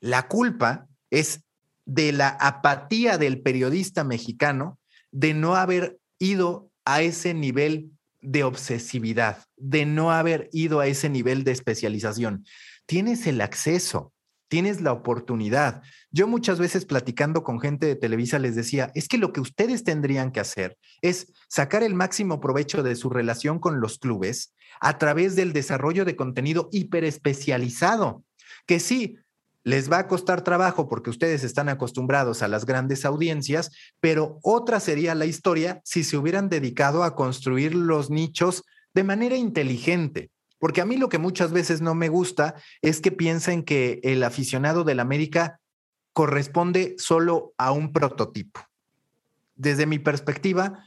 La 0.00 0.26
culpa 0.26 0.88
es 1.10 1.44
de 1.84 2.10
la 2.10 2.28
apatía 2.28 3.18
del 3.18 3.40
periodista 3.40 4.02
mexicano 4.02 4.80
de 5.12 5.32
no 5.32 5.54
haber 5.54 6.00
ido 6.18 6.72
a 6.84 7.02
ese 7.02 7.34
nivel 7.34 7.92
de 8.20 8.44
obsesividad, 8.44 9.44
de 9.56 9.86
no 9.86 10.12
haber 10.12 10.48
ido 10.52 10.80
a 10.80 10.86
ese 10.86 11.08
nivel 11.08 11.44
de 11.44 11.52
especialización. 11.52 12.44
Tienes 12.86 13.26
el 13.26 13.40
acceso, 13.40 14.12
tienes 14.48 14.80
la 14.80 14.92
oportunidad. 14.92 15.82
Yo 16.10 16.26
muchas 16.26 16.58
veces 16.58 16.84
platicando 16.84 17.42
con 17.42 17.60
gente 17.60 17.86
de 17.86 17.96
Televisa 17.96 18.38
les 18.38 18.56
decía, 18.56 18.90
es 18.94 19.08
que 19.08 19.16
lo 19.16 19.32
que 19.32 19.40
ustedes 19.40 19.84
tendrían 19.84 20.32
que 20.32 20.40
hacer 20.40 20.76
es 21.00 21.32
sacar 21.48 21.82
el 21.82 21.94
máximo 21.94 22.40
provecho 22.40 22.82
de 22.82 22.96
su 22.96 23.08
relación 23.10 23.58
con 23.58 23.80
los 23.80 23.98
clubes 23.98 24.54
a 24.80 24.98
través 24.98 25.36
del 25.36 25.52
desarrollo 25.52 26.04
de 26.04 26.16
contenido 26.16 26.68
hiperespecializado, 26.72 28.24
que 28.66 28.80
sí, 28.80 29.18
les 29.64 29.90
va 29.90 29.98
a 29.98 30.08
costar 30.08 30.42
trabajo 30.42 30.88
porque 30.88 31.10
ustedes 31.10 31.44
están 31.44 31.68
acostumbrados 31.68 32.42
a 32.42 32.48
las 32.48 32.64
grandes 32.64 33.04
audiencias, 33.04 33.70
pero 34.00 34.38
otra 34.42 34.80
sería 34.80 35.14
la 35.14 35.26
historia 35.26 35.80
si 35.84 36.04
se 36.04 36.16
hubieran 36.16 36.48
dedicado 36.48 37.04
a 37.04 37.14
construir 37.14 37.74
los 37.74 38.10
nichos 38.10 38.64
de 38.94 39.04
manera 39.04 39.36
inteligente. 39.36 40.30
Porque 40.58 40.80
a 40.80 40.86
mí 40.86 40.96
lo 40.96 41.08
que 41.08 41.18
muchas 41.18 41.52
veces 41.52 41.80
no 41.80 41.94
me 41.94 42.08
gusta 42.08 42.54
es 42.82 43.00
que 43.00 43.12
piensen 43.12 43.62
que 43.64 44.00
el 44.02 44.22
aficionado 44.22 44.84
del 44.84 45.00
América 45.00 45.60
corresponde 46.12 46.96
solo 46.98 47.54
a 47.56 47.72
un 47.72 47.92
prototipo. 47.92 48.60
Desde 49.54 49.86
mi 49.86 49.98
perspectiva, 49.98 50.84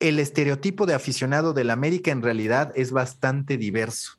el 0.00 0.18
estereotipo 0.18 0.86
de 0.86 0.94
aficionado 0.94 1.52
del 1.52 1.70
América 1.70 2.10
en 2.10 2.22
realidad 2.22 2.72
es 2.74 2.90
bastante 2.90 3.56
diverso. 3.56 4.18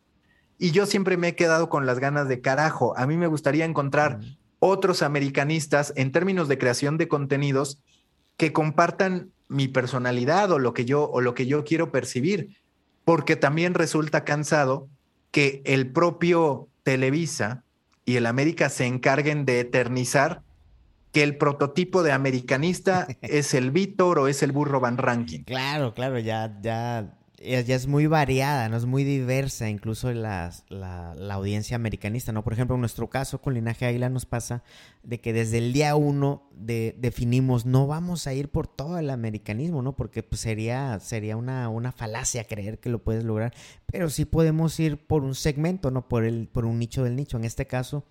Y 0.57 0.71
yo 0.71 0.85
siempre 0.85 1.17
me 1.17 1.29
he 1.29 1.35
quedado 1.35 1.69
con 1.69 1.85
las 1.85 1.99
ganas 1.99 2.27
de 2.27 2.41
carajo. 2.41 2.97
A 2.97 3.07
mí 3.07 3.17
me 3.17 3.27
gustaría 3.27 3.65
encontrar 3.65 4.19
otros 4.59 5.01
americanistas 5.01 5.93
en 5.95 6.11
términos 6.11 6.47
de 6.47 6.57
creación 6.57 6.97
de 6.97 7.07
contenidos 7.07 7.79
que 8.37 8.53
compartan 8.53 9.31
mi 9.47 9.67
personalidad 9.67 10.51
o 10.51 10.59
lo 10.59 10.73
que 10.73 10.85
yo 10.85 11.09
o 11.09 11.21
lo 11.21 11.33
que 11.33 11.45
yo 11.45 11.63
quiero 11.63 11.91
percibir, 11.91 12.57
porque 13.03 13.35
también 13.35 13.73
resulta 13.73 14.23
cansado 14.23 14.87
que 15.31 15.61
el 15.65 15.91
propio 15.91 16.67
Televisa 16.83 17.63
y 18.05 18.15
el 18.15 18.25
América 18.25 18.69
se 18.69 18.85
encarguen 18.85 19.45
de 19.45 19.59
eternizar 19.59 20.41
que 21.11 21.23
el 21.23 21.37
prototipo 21.37 22.03
de 22.03 22.11
americanista 22.11 23.07
es 23.21 23.53
el 23.53 23.71
Víctor 23.71 24.19
o 24.19 24.27
es 24.27 24.43
el 24.43 24.51
burro 24.51 24.79
Van 24.79 24.97
Ranking. 24.97 25.43
Claro, 25.43 25.93
claro, 25.93 26.19
ya 26.19 26.57
ya 26.61 27.13
ya 27.45 27.75
es 27.75 27.87
muy 27.87 28.07
variada, 28.07 28.69
no 28.69 28.77
es 28.77 28.85
muy 28.85 29.03
diversa, 29.03 29.69
incluso 29.69 30.11
la, 30.13 30.51
la, 30.69 31.33
audiencia 31.33 31.75
americanista, 31.75 32.31
¿no? 32.31 32.43
Por 32.43 32.53
ejemplo, 32.53 32.75
en 32.75 32.81
nuestro 32.81 33.09
caso 33.09 33.41
con 33.41 33.53
Linaje 33.53 33.85
Águila 33.85 34.09
nos 34.09 34.25
pasa 34.25 34.63
de 35.03 35.19
que 35.19 35.33
desde 35.33 35.59
el 35.59 35.73
día 35.73 35.95
uno 35.95 36.49
de, 36.51 36.95
definimos, 36.97 37.65
no 37.65 37.87
vamos 37.87 38.27
a 38.27 38.33
ir 38.33 38.49
por 38.49 38.67
todo 38.67 38.97
el 38.97 39.09
americanismo, 39.09 39.81
¿no? 39.81 39.95
Porque 39.95 40.23
pues, 40.23 40.41
sería, 40.41 40.99
sería 40.99 41.37
una, 41.37 41.69
una 41.69 41.91
falacia 41.91 42.45
creer 42.45 42.79
que 42.79 42.89
lo 42.89 43.03
puedes 43.03 43.23
lograr, 43.23 43.53
pero 43.85 44.09
sí 44.09 44.25
podemos 44.25 44.79
ir 44.79 44.97
por 44.97 45.23
un 45.23 45.35
segmento, 45.35 45.91
¿no? 45.91 46.07
Por, 46.07 46.23
el, 46.25 46.47
por 46.47 46.65
un 46.65 46.79
nicho 46.79 47.03
del 47.03 47.15
nicho. 47.15 47.37
En 47.37 47.45
este 47.45 47.67
caso, 47.67 48.05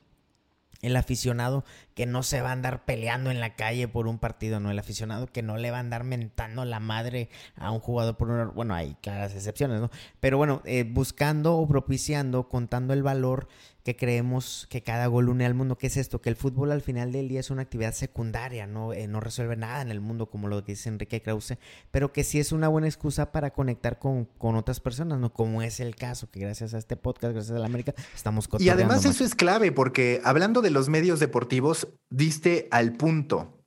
el 0.85 0.97
aficionado 0.97 1.65
que 1.95 2.07
no 2.07 2.23
se 2.23 2.41
va 2.41 2.51
a 2.51 2.53
andar 2.53 2.85
peleando 2.85 3.31
en 3.31 3.41
la 3.41 3.55
calle 3.55 3.89
por 3.89 4.07
un 4.07 4.19
partido, 4.19 4.61
no 4.61 4.71
el 4.71 4.79
aficionado 4.79 5.27
que 5.27 5.43
no 5.43 5.57
le 5.57 5.71
va 5.71 5.79
a 5.79 5.81
andar 5.81 6.05
mentando 6.05 6.65
la 6.65 6.81
madre 6.81 7.29
a 7.57 7.71
un 7.71 7.81
jugador 7.81 8.17
por 8.17 8.31
una... 8.31 8.45
Bueno, 8.47 8.75
hay 8.75 8.97
claras 9.01 9.35
excepciones, 9.35 9.81
¿no? 9.81 9.91
Pero 10.21 10.39
bueno, 10.39 10.63
eh, 10.65 10.85
buscando 10.85 11.57
o 11.57 11.67
propiciando, 11.67 12.49
contando 12.49 12.93
el 12.95 13.03
valor 13.03 13.49
que 13.85 13.97
creemos 13.97 14.67
que 14.71 14.83
cada 14.83 15.07
gol 15.09 15.29
une 15.29 15.45
al 15.45 15.53
mundo. 15.53 15.77
¿Qué 15.77 15.89
es 15.89 15.99
esto? 15.99 16.23
Que 16.23 16.31
el 16.31 16.37
fútbol 16.37 16.73
al 16.73 16.81
final 16.81 17.13
del 17.13 17.29
día 17.29 17.41
es 17.41 17.51
una 17.51 17.63
actividad 17.63 17.93
secundaria, 17.93 18.67
no, 18.67 18.95
eh, 18.95 19.07
no 19.07 19.21
resuelve 19.21 19.57
nada 19.57 19.83
en 19.83 19.91
el 19.91 20.01
mundo, 20.01 20.31
como 20.31 20.49
lo 20.49 20.63
dice 20.63 20.89
Enrique 20.89 21.21
Krause, 21.21 21.59
pero 21.91 22.11
que 22.11 22.25
sí 22.25 22.41
es 22.41 22.51
una 22.51 22.69
buena 22.69 22.87
excusa 22.87 23.31
para 23.31 23.51
conectar 23.51 23.99
con, 23.99 24.25
con 24.25 24.57
otras 24.57 24.81
personas, 24.81 25.19
¿no? 25.19 25.35
Como 25.35 25.61
es 25.61 25.81
el 25.81 25.97
caso, 25.97 26.31
que 26.31 26.41
gracias 26.41 26.73
a 26.73 26.79
este 26.79 26.97
podcast, 26.97 27.35
gracias 27.35 27.55
a 27.55 27.61
la 27.61 27.67
América, 27.67 27.95
estamos 28.15 28.49
Y 28.59 28.71
además 28.71 29.05
eso 29.05 29.23
es 29.23 29.35
clave, 29.35 29.71
porque 29.71 30.23
hablando 30.25 30.63
de 30.63 30.71
los 30.71 30.89
medios 30.89 31.21
deportivos, 31.21 31.89
diste 32.09 32.69
al 32.71 32.95
punto. 32.95 33.61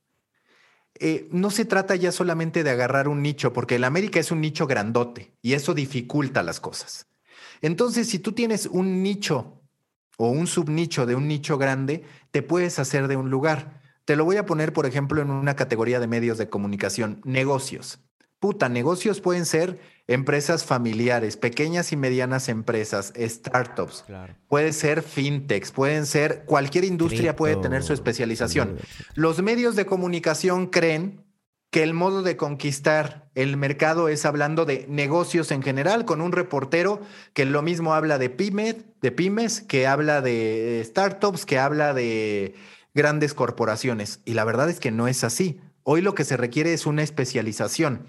Eh, 0.98 1.28
no 1.30 1.50
se 1.50 1.64
trata 1.64 1.94
ya 1.94 2.10
solamente 2.10 2.64
de 2.64 2.70
agarrar 2.70 3.06
un 3.06 3.22
nicho, 3.22 3.52
porque 3.52 3.76
el 3.76 3.84
América 3.84 4.18
es 4.18 4.32
un 4.32 4.40
nicho 4.40 4.66
grandote 4.66 5.36
y 5.42 5.52
eso 5.52 5.74
dificulta 5.74 6.42
las 6.42 6.58
cosas. 6.58 7.06
Entonces, 7.60 8.08
si 8.08 8.18
tú 8.18 8.32
tienes 8.32 8.66
un 8.66 9.02
nicho 9.04 9.57
o 10.18 10.28
un 10.28 10.46
subnicho 10.46 11.06
de 11.06 11.14
un 11.14 11.28
nicho 11.28 11.56
grande, 11.56 12.02
te 12.32 12.42
puedes 12.42 12.78
hacer 12.78 13.08
de 13.08 13.16
un 13.16 13.30
lugar. 13.30 13.80
Te 14.04 14.16
lo 14.16 14.24
voy 14.24 14.36
a 14.36 14.46
poner, 14.46 14.72
por 14.72 14.84
ejemplo, 14.84 15.22
en 15.22 15.30
una 15.30 15.56
categoría 15.56 16.00
de 16.00 16.08
medios 16.08 16.38
de 16.38 16.48
comunicación, 16.48 17.20
negocios. 17.24 18.00
Puta, 18.40 18.68
negocios 18.68 19.20
pueden 19.20 19.46
ser 19.46 19.80
empresas 20.06 20.64
familiares, 20.64 21.36
pequeñas 21.36 21.92
y 21.92 21.96
medianas 21.96 22.48
empresas, 22.48 23.12
startups. 23.16 24.04
Puede 24.48 24.72
ser 24.72 25.02
fintechs, 25.02 25.70
pueden 25.70 26.04
ser, 26.04 26.44
cualquier 26.46 26.84
industria 26.84 27.36
puede 27.36 27.56
tener 27.56 27.82
su 27.82 27.92
especialización. 27.92 28.76
Los 29.14 29.40
medios 29.42 29.76
de 29.76 29.86
comunicación 29.86 30.66
creen 30.66 31.27
que 31.70 31.82
el 31.82 31.92
modo 31.92 32.22
de 32.22 32.36
conquistar 32.36 33.28
el 33.34 33.56
mercado 33.56 34.08
es 34.08 34.24
hablando 34.24 34.64
de 34.64 34.86
negocios 34.88 35.50
en 35.50 35.62
general, 35.62 36.04
con 36.04 36.20
un 36.20 36.32
reportero 36.32 37.00
que 37.34 37.44
lo 37.44 37.62
mismo 37.62 37.94
habla 37.94 38.18
de 38.18 38.30
pymes, 38.30 38.76
de 39.02 39.12
pymes, 39.12 39.60
que 39.60 39.86
habla 39.86 40.22
de 40.22 40.82
startups, 40.84 41.44
que 41.44 41.58
habla 41.58 41.92
de 41.92 42.54
grandes 42.94 43.34
corporaciones. 43.34 44.20
Y 44.24 44.34
la 44.34 44.44
verdad 44.44 44.70
es 44.70 44.80
que 44.80 44.90
no 44.90 45.08
es 45.08 45.24
así. 45.24 45.60
Hoy 45.82 46.00
lo 46.00 46.14
que 46.14 46.24
se 46.24 46.36
requiere 46.36 46.72
es 46.72 46.86
una 46.86 47.02
especialización. 47.02 48.06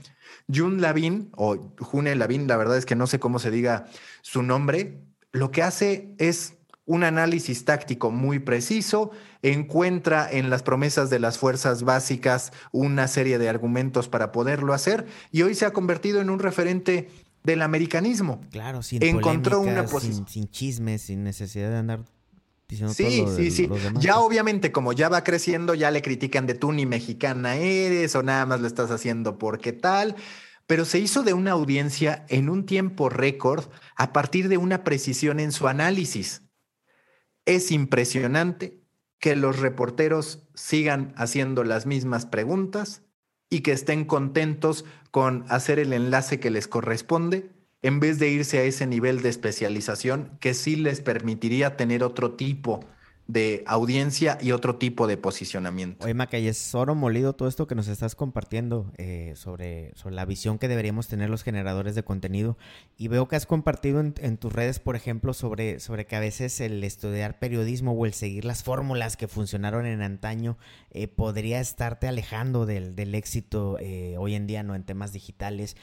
Jun 0.54 0.82
Lavin, 0.82 1.30
o 1.36 1.58
June 1.80 2.16
Lavin, 2.16 2.48
la 2.48 2.58
verdad 2.58 2.78
es 2.78 2.86
que 2.86 2.96
no 2.96 3.08
sé 3.08 3.20
cómo 3.20 3.40
se 3.40 3.52
diga 3.52 3.86
su 4.22 4.42
nombre, 4.42 5.02
lo 5.32 5.52
que 5.52 5.64
hace 5.64 6.16
es 6.18 6.59
un 6.90 7.04
análisis 7.04 7.66
táctico 7.66 8.10
muy 8.10 8.40
preciso, 8.40 9.12
encuentra 9.44 10.28
en 10.30 10.50
las 10.50 10.64
promesas 10.64 11.12
de 11.12 11.20
las 11.20 11.38
fuerzas 11.38 11.84
básicas 11.84 12.52
una 12.72 13.08
serie 13.08 13.38
de 13.38 13.48
argumentos 13.48 14.10
para 14.10 14.32
poderlo 14.32 14.74
hacer 14.74 15.06
y 15.32 15.44
hoy 15.44 15.54
se 15.54 15.68
ha 15.68 15.72
convertido 15.72 16.20
en 16.20 16.32
un 16.32 16.40
referente 16.40 17.08
del 17.44 17.62
americanismo. 17.62 18.42
Claro, 18.50 18.82
sin 18.82 19.04
encontró 19.04 19.62
una 19.62 19.86
posición 19.86 20.28
sin, 20.28 20.50
chismes, 20.50 21.04
sin 21.04 21.24
necesidad 21.24 21.70
de 21.70 21.78
andar 21.78 22.06
diciendo 22.68 22.96
Sí, 22.96 23.24
sí, 23.38 23.52
sí. 23.52 23.70
Ya 24.00 24.18
obviamente 24.18 24.72
como 24.72 24.92
ya 24.92 25.10
va 25.10 25.24
creciendo, 25.24 25.76
ya 25.76 25.92
le 25.92 26.02
critican 26.02 26.48
de 26.48 26.56
tú 26.56 26.72
ni 26.72 26.88
mexicana 26.88 27.56
eres 27.56 28.16
o 28.16 28.24
nada 28.24 28.48
más 28.48 28.62
lo 28.62 28.68
estás 28.68 28.90
haciendo 28.90 29.38
porque 29.38 29.74
tal 29.74 30.16
pero 30.66 30.86
se 30.86 31.00
hizo 31.00 31.24
de 31.24 31.34
una 31.34 31.52
audiencia 31.52 32.26
en 32.30 32.48
un 32.48 32.64
tiempo 32.64 33.10
récord 33.10 33.66
a 33.96 34.14
partir 34.14 34.50
de 34.50 34.58
una 34.58 34.84
precisión 34.84 35.40
en 35.40 35.52
su 35.52 35.68
análisis. 35.68 36.44
Es 37.50 37.72
impresionante 37.72 38.80
que 39.20 39.36
los 39.36 39.58
reporteros 39.58 40.48
sigan 40.54 41.16
haciendo 41.18 41.64
las 41.64 41.88
mismas 41.88 42.28
preguntas 42.28 43.02
y 43.50 43.62
que 43.62 43.72
estén 43.72 44.06
contentos 44.06 44.86
con 45.10 45.46
hacer 45.50 45.80
el 45.80 45.94
enlace 45.94 46.40
que 46.40 46.52
les 46.52 46.68
corresponde 46.68 47.50
en 47.82 48.00
vez 48.00 48.20
de 48.20 48.30
irse 48.30 48.60
a 48.60 48.64
ese 48.66 48.86
nivel 48.86 49.24
de 49.24 49.30
especialización 49.30 50.38
que 50.40 50.54
sí 50.54 50.76
les 50.76 51.02
permitiría 51.02 51.76
tener 51.76 52.04
otro 52.04 52.36
tipo 52.36 52.82
de 52.82 52.99
audiencia 53.68 54.38
y 54.42 54.52
otro 54.52 54.78
tipo 54.78 55.06
de 55.06 55.18
posicionamiento. 55.18 56.06
Oye, 56.06 56.14
Maca, 56.14 56.40
y 56.40 56.48
es 56.48 56.74
oro 56.74 56.96
molido 56.96 57.34
todo 57.34 57.48
esto 57.48 57.68
que 57.68 57.76
nos 57.76 57.88
estás 57.88 58.16
compartiendo 58.16 58.92
eh, 58.98 59.34
sobre, 59.36 59.92
sobre 59.96 60.16
la 60.16 60.26
visión 60.26 60.58
que 60.58 60.68
deberíamos 60.68 61.08
tener 61.08 61.30
los 61.30 61.44
generadores 61.44 61.94
de 61.94 62.04
contenido. 62.04 62.58
Y 62.98 63.08
veo 63.08 63.28
que 63.28 63.36
has 63.36 63.46
compartido 63.46 64.00
en, 64.00 64.38
tus 64.38 64.52
redes, 64.52 64.80
por 64.80 64.96
ejemplo, 64.96 65.34
sobre, 65.34 65.80
sobre 65.80 66.08
que 66.08 66.16
a 66.16 66.20
veces 66.20 66.60
el 66.60 66.84
estudiar 66.84 67.38
periodismo 67.38 67.92
o 67.92 68.06
el 68.06 68.14
seguir 68.14 68.46
las 68.46 68.64
fórmulas 68.64 69.16
que 69.16 69.28
funcionaron 69.28 69.86
en 69.86 70.02
antaño 70.02 70.58
eh, 70.92 71.08
podría 71.08 71.60
estarte 71.60 72.08
alejando 72.08 72.66
del, 72.66 72.96
del 72.96 73.14
éxito 73.14 73.78
eh, 73.80 74.16
hoy 74.18 74.34
en 74.34 74.48
día, 74.48 74.64
¿no? 74.64 74.74
En 74.74 74.84
temas 74.84 75.14
digitales. 75.14 75.76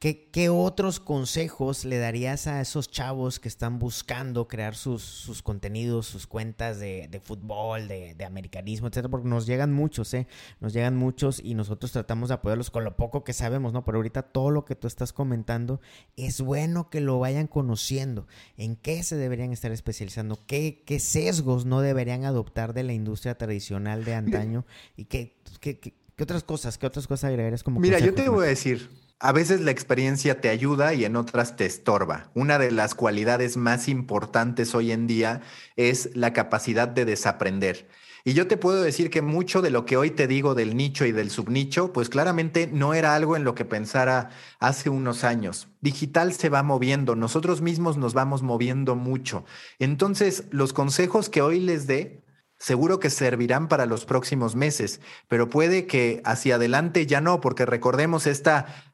¿Qué, 0.00 0.48
otros 0.48 1.00
consejos 1.00 1.84
le 1.84 1.98
darías 1.98 2.46
a 2.46 2.60
esos 2.60 2.88
chavos 2.88 3.40
que 3.40 3.48
están 3.48 3.80
buscando 3.80 4.46
crear 4.46 4.76
sus, 4.76 5.02
sus 5.02 5.42
contenidos, 5.42 6.06
sus 6.06 6.28
cuentas 6.28 6.78
de, 6.78 7.08
de 7.08 7.18
fútbol, 7.18 7.88
de, 7.88 8.14
de, 8.14 8.24
americanismo, 8.24 8.86
etcétera? 8.86 9.08
Porque 9.10 9.26
nos 9.26 9.44
llegan 9.44 9.72
muchos, 9.72 10.14
¿eh? 10.14 10.28
Nos 10.60 10.72
llegan 10.72 10.94
muchos 10.94 11.40
y 11.42 11.54
nosotros 11.54 11.90
tratamos 11.90 12.28
de 12.28 12.36
apoyarlos 12.36 12.70
con 12.70 12.84
lo 12.84 12.96
poco 12.96 13.24
que 13.24 13.32
sabemos, 13.32 13.72
¿no? 13.72 13.84
Pero 13.84 13.98
ahorita 13.98 14.22
todo 14.22 14.52
lo 14.52 14.64
que 14.64 14.76
tú 14.76 14.86
estás 14.86 15.12
comentando 15.12 15.80
es 16.14 16.42
bueno 16.42 16.90
que 16.90 17.00
lo 17.00 17.18
vayan 17.18 17.48
conociendo. 17.48 18.28
¿En 18.56 18.76
qué 18.76 19.02
se 19.02 19.16
deberían 19.16 19.50
estar 19.50 19.72
especializando? 19.72 20.38
¿Qué, 20.46 20.84
qué 20.86 21.00
sesgos 21.00 21.66
no 21.66 21.80
deberían 21.80 22.24
adoptar 22.24 22.72
de 22.72 22.84
la 22.84 22.92
industria 22.92 23.36
tradicional 23.36 24.04
de 24.04 24.14
antaño? 24.14 24.64
¿Y 24.96 25.06
qué, 25.06 25.40
qué, 25.58 25.80
qué, 25.80 25.92
otras 26.22 26.44
cosas? 26.44 26.78
¿Qué 26.78 26.86
otras 26.86 27.08
cosas 27.08 27.30
agregarías 27.30 27.64
como 27.64 27.80
Mira, 27.80 27.98
yo 27.98 28.14
te 28.14 28.28
voy 28.28 28.44
a 28.44 28.48
decir 28.50 29.07
a 29.20 29.32
veces 29.32 29.60
la 29.60 29.72
experiencia 29.72 30.40
te 30.40 30.48
ayuda 30.48 30.94
y 30.94 31.04
en 31.04 31.16
otras 31.16 31.56
te 31.56 31.66
estorba. 31.66 32.30
Una 32.34 32.58
de 32.58 32.70
las 32.70 32.94
cualidades 32.94 33.56
más 33.56 33.88
importantes 33.88 34.74
hoy 34.74 34.92
en 34.92 35.06
día 35.06 35.40
es 35.76 36.10
la 36.14 36.32
capacidad 36.32 36.86
de 36.86 37.04
desaprender. 37.04 37.88
Y 38.24 38.34
yo 38.34 38.46
te 38.46 38.56
puedo 38.56 38.82
decir 38.82 39.10
que 39.10 39.22
mucho 39.22 39.62
de 39.62 39.70
lo 39.70 39.86
que 39.86 39.96
hoy 39.96 40.10
te 40.10 40.26
digo 40.26 40.54
del 40.54 40.76
nicho 40.76 41.04
y 41.06 41.12
del 41.12 41.30
subnicho, 41.30 41.92
pues 41.92 42.08
claramente 42.08 42.68
no 42.70 42.94
era 42.94 43.14
algo 43.14 43.36
en 43.36 43.44
lo 43.44 43.54
que 43.54 43.64
pensara 43.64 44.30
hace 44.60 44.90
unos 44.90 45.24
años. 45.24 45.68
Digital 45.80 46.32
se 46.32 46.48
va 46.48 46.62
moviendo, 46.62 47.16
nosotros 47.16 47.60
mismos 47.60 47.96
nos 47.96 48.14
vamos 48.14 48.42
moviendo 48.42 48.96
mucho. 48.96 49.44
Entonces, 49.78 50.44
los 50.50 50.72
consejos 50.72 51.28
que 51.28 51.42
hoy 51.42 51.60
les 51.60 51.86
dé, 51.86 52.22
seguro 52.58 52.98
que 52.98 53.08
servirán 53.08 53.68
para 53.68 53.86
los 53.86 54.04
próximos 54.04 54.56
meses, 54.56 55.00
pero 55.28 55.48
puede 55.48 55.86
que 55.86 56.20
hacia 56.24 56.56
adelante 56.56 57.06
ya 57.06 57.20
no, 57.20 57.40
porque 57.40 57.66
recordemos 57.66 58.26
esta 58.26 58.87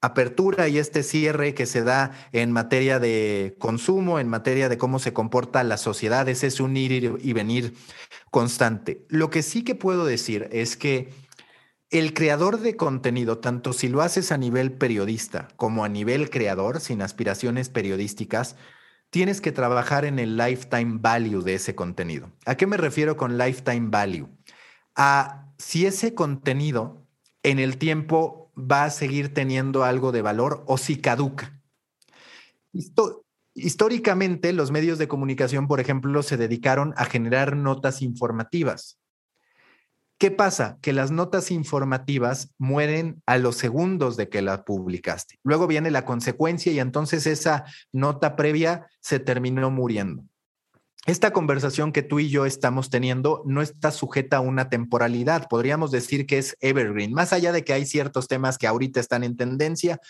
apertura 0.00 0.68
y 0.68 0.78
este 0.78 1.02
cierre 1.02 1.54
que 1.54 1.66
se 1.66 1.82
da 1.82 2.12
en 2.32 2.52
materia 2.52 2.98
de 2.98 3.56
consumo, 3.58 4.18
en 4.18 4.28
materia 4.28 4.68
de 4.68 4.78
cómo 4.78 4.98
se 4.98 5.12
comporta 5.12 5.64
la 5.64 5.76
sociedad, 5.76 6.28
ese 6.28 6.46
es 6.46 6.60
un 6.60 6.76
ir 6.76 7.18
y 7.20 7.32
venir 7.32 7.74
constante. 8.30 9.06
Lo 9.08 9.30
que 9.30 9.42
sí 9.42 9.64
que 9.64 9.74
puedo 9.74 10.04
decir 10.04 10.48
es 10.52 10.76
que 10.76 11.12
el 11.90 12.14
creador 12.14 12.60
de 12.60 12.76
contenido, 12.76 13.38
tanto 13.38 13.72
si 13.72 13.88
lo 13.88 14.02
haces 14.02 14.32
a 14.32 14.38
nivel 14.38 14.72
periodista 14.72 15.48
como 15.56 15.84
a 15.84 15.88
nivel 15.88 16.30
creador, 16.30 16.80
sin 16.80 17.00
aspiraciones 17.00 17.68
periodísticas, 17.68 18.56
tienes 19.10 19.40
que 19.40 19.52
trabajar 19.52 20.04
en 20.04 20.18
el 20.18 20.36
lifetime 20.36 20.98
value 21.00 21.42
de 21.42 21.54
ese 21.54 21.74
contenido. 21.74 22.32
¿A 22.44 22.56
qué 22.56 22.66
me 22.66 22.76
refiero 22.76 23.16
con 23.16 23.38
lifetime 23.38 23.88
value? 23.88 24.28
A 24.96 25.52
si 25.58 25.86
ese 25.86 26.14
contenido 26.14 27.06
en 27.42 27.58
el 27.58 27.78
tiempo 27.78 28.45
va 28.56 28.84
a 28.84 28.90
seguir 28.90 29.34
teniendo 29.34 29.84
algo 29.84 30.12
de 30.12 30.22
valor 30.22 30.64
o 30.66 30.78
si 30.78 30.96
caduca. 30.96 31.60
históricamente, 33.54 34.52
los 34.52 34.70
medios 34.70 34.98
de 34.98 35.08
comunicación, 35.08 35.66
por 35.68 35.80
ejemplo, 35.80 36.22
se 36.22 36.36
dedicaron 36.36 36.94
a 36.96 37.04
generar 37.04 37.56
notas 37.56 38.02
informativas. 38.02 38.98
¿Qué 40.18 40.30
pasa? 40.30 40.78
Que 40.80 40.94
las 40.94 41.10
notas 41.10 41.50
informativas 41.50 42.54
mueren 42.56 43.22
a 43.26 43.36
los 43.36 43.56
segundos 43.56 44.16
de 44.16 44.30
que 44.30 44.40
las 44.40 44.62
publicaste. 44.62 45.38
Luego 45.42 45.66
viene 45.66 45.90
la 45.90 46.06
consecuencia 46.06 46.72
y 46.72 46.80
entonces 46.80 47.26
esa 47.26 47.64
nota 47.92 48.34
previa 48.34 48.88
se 49.00 49.18
terminó 49.18 49.70
muriendo. 49.70 50.24
Esta 51.04 51.32
conversación 51.32 51.92
que 51.92 52.02
tú 52.02 52.18
y 52.18 52.30
yo 52.30 52.46
estamos 52.46 52.90
teniendo 52.90 53.42
no 53.44 53.62
está 53.62 53.92
sujeta 53.92 54.38
a 54.38 54.40
una 54.40 54.68
temporalidad. 54.68 55.46
Podríamos 55.48 55.92
decir 55.92 56.26
que 56.26 56.38
es 56.38 56.56
evergreen. 56.60 57.12
Más 57.12 57.32
allá 57.32 57.52
de 57.52 57.64
que 57.64 57.72
hay 57.72 57.86
ciertos 57.86 58.26
temas 58.26 58.58
que 58.58 58.66
ahorita 58.66 58.98
están 58.98 59.22
en 59.22 59.36
tendencia, 59.36 60.00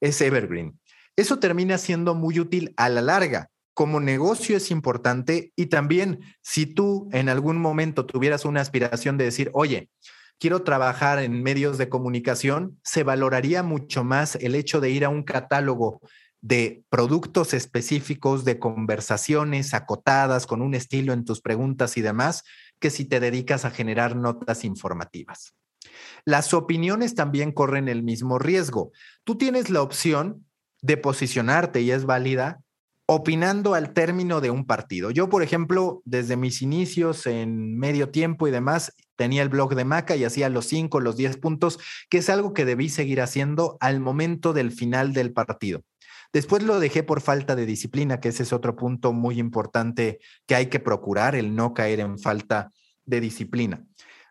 es 0.00 0.20
evergreen. 0.20 0.78
Eso 1.16 1.38
termina 1.38 1.78
siendo 1.78 2.14
muy 2.14 2.38
útil 2.38 2.74
a 2.76 2.88
la 2.88 3.00
larga. 3.00 3.48
Como 3.74 4.00
negocio 4.00 4.56
es 4.56 4.70
importante 4.70 5.52
y 5.56 5.66
también 5.66 6.20
si 6.42 6.66
tú 6.66 7.08
en 7.12 7.30
algún 7.30 7.56
momento 7.56 8.04
tuvieras 8.04 8.44
una 8.44 8.60
aspiración 8.60 9.16
de 9.16 9.24
decir, 9.24 9.50
oye, 9.54 9.88
quiero 10.38 10.62
trabajar 10.62 11.18
en 11.20 11.42
medios 11.42 11.78
de 11.78 11.88
comunicación, 11.88 12.78
se 12.82 13.04
valoraría 13.04 13.62
mucho 13.62 14.04
más 14.04 14.36
el 14.36 14.54
hecho 14.54 14.80
de 14.80 14.90
ir 14.90 15.04
a 15.04 15.08
un 15.08 15.22
catálogo 15.22 16.02
de 16.42 16.84
productos 16.90 17.54
específicos, 17.54 18.44
de 18.44 18.58
conversaciones 18.58 19.74
acotadas 19.74 20.46
con 20.46 20.60
un 20.60 20.74
estilo 20.74 21.12
en 21.12 21.24
tus 21.24 21.40
preguntas 21.40 21.96
y 21.96 22.02
demás, 22.02 22.44
que 22.80 22.90
si 22.90 23.04
te 23.04 23.20
dedicas 23.20 23.64
a 23.64 23.70
generar 23.70 24.16
notas 24.16 24.64
informativas. 24.64 25.54
Las 26.24 26.52
opiniones 26.52 27.14
también 27.14 27.52
corren 27.52 27.88
el 27.88 28.02
mismo 28.02 28.38
riesgo. 28.38 28.90
Tú 29.24 29.38
tienes 29.38 29.70
la 29.70 29.82
opción 29.82 30.46
de 30.80 30.96
posicionarte 30.96 31.80
y 31.80 31.92
es 31.92 32.04
válida 32.04 32.60
opinando 33.06 33.74
al 33.74 33.92
término 33.92 34.40
de 34.40 34.50
un 34.50 34.64
partido. 34.64 35.10
Yo, 35.10 35.28
por 35.28 35.42
ejemplo, 35.42 36.02
desde 36.04 36.36
mis 36.36 36.62
inicios 36.62 37.26
en 37.26 37.78
medio 37.78 38.10
tiempo 38.10 38.48
y 38.48 38.50
demás, 38.50 38.94
tenía 39.16 39.42
el 39.42 39.48
blog 39.48 39.74
de 39.74 39.84
Maca 39.84 40.16
y 40.16 40.24
hacía 40.24 40.48
los 40.48 40.66
cinco, 40.66 41.00
los 41.00 41.16
diez 41.16 41.36
puntos, 41.36 41.78
que 42.08 42.18
es 42.18 42.30
algo 42.30 42.52
que 42.54 42.64
debí 42.64 42.88
seguir 42.88 43.20
haciendo 43.20 43.76
al 43.80 44.00
momento 44.00 44.52
del 44.52 44.72
final 44.72 45.12
del 45.12 45.32
partido. 45.32 45.82
Después 46.32 46.62
lo 46.62 46.80
dejé 46.80 47.02
por 47.02 47.20
falta 47.20 47.54
de 47.54 47.66
disciplina, 47.66 48.20
que 48.20 48.30
ese 48.30 48.42
es 48.42 48.52
otro 48.52 48.74
punto 48.74 49.12
muy 49.12 49.38
importante 49.38 50.20
que 50.46 50.54
hay 50.54 50.66
que 50.66 50.80
procurar, 50.80 51.34
el 51.34 51.54
no 51.54 51.74
caer 51.74 52.00
en 52.00 52.18
falta 52.18 52.70
de 53.04 53.20
disciplina. 53.20 53.84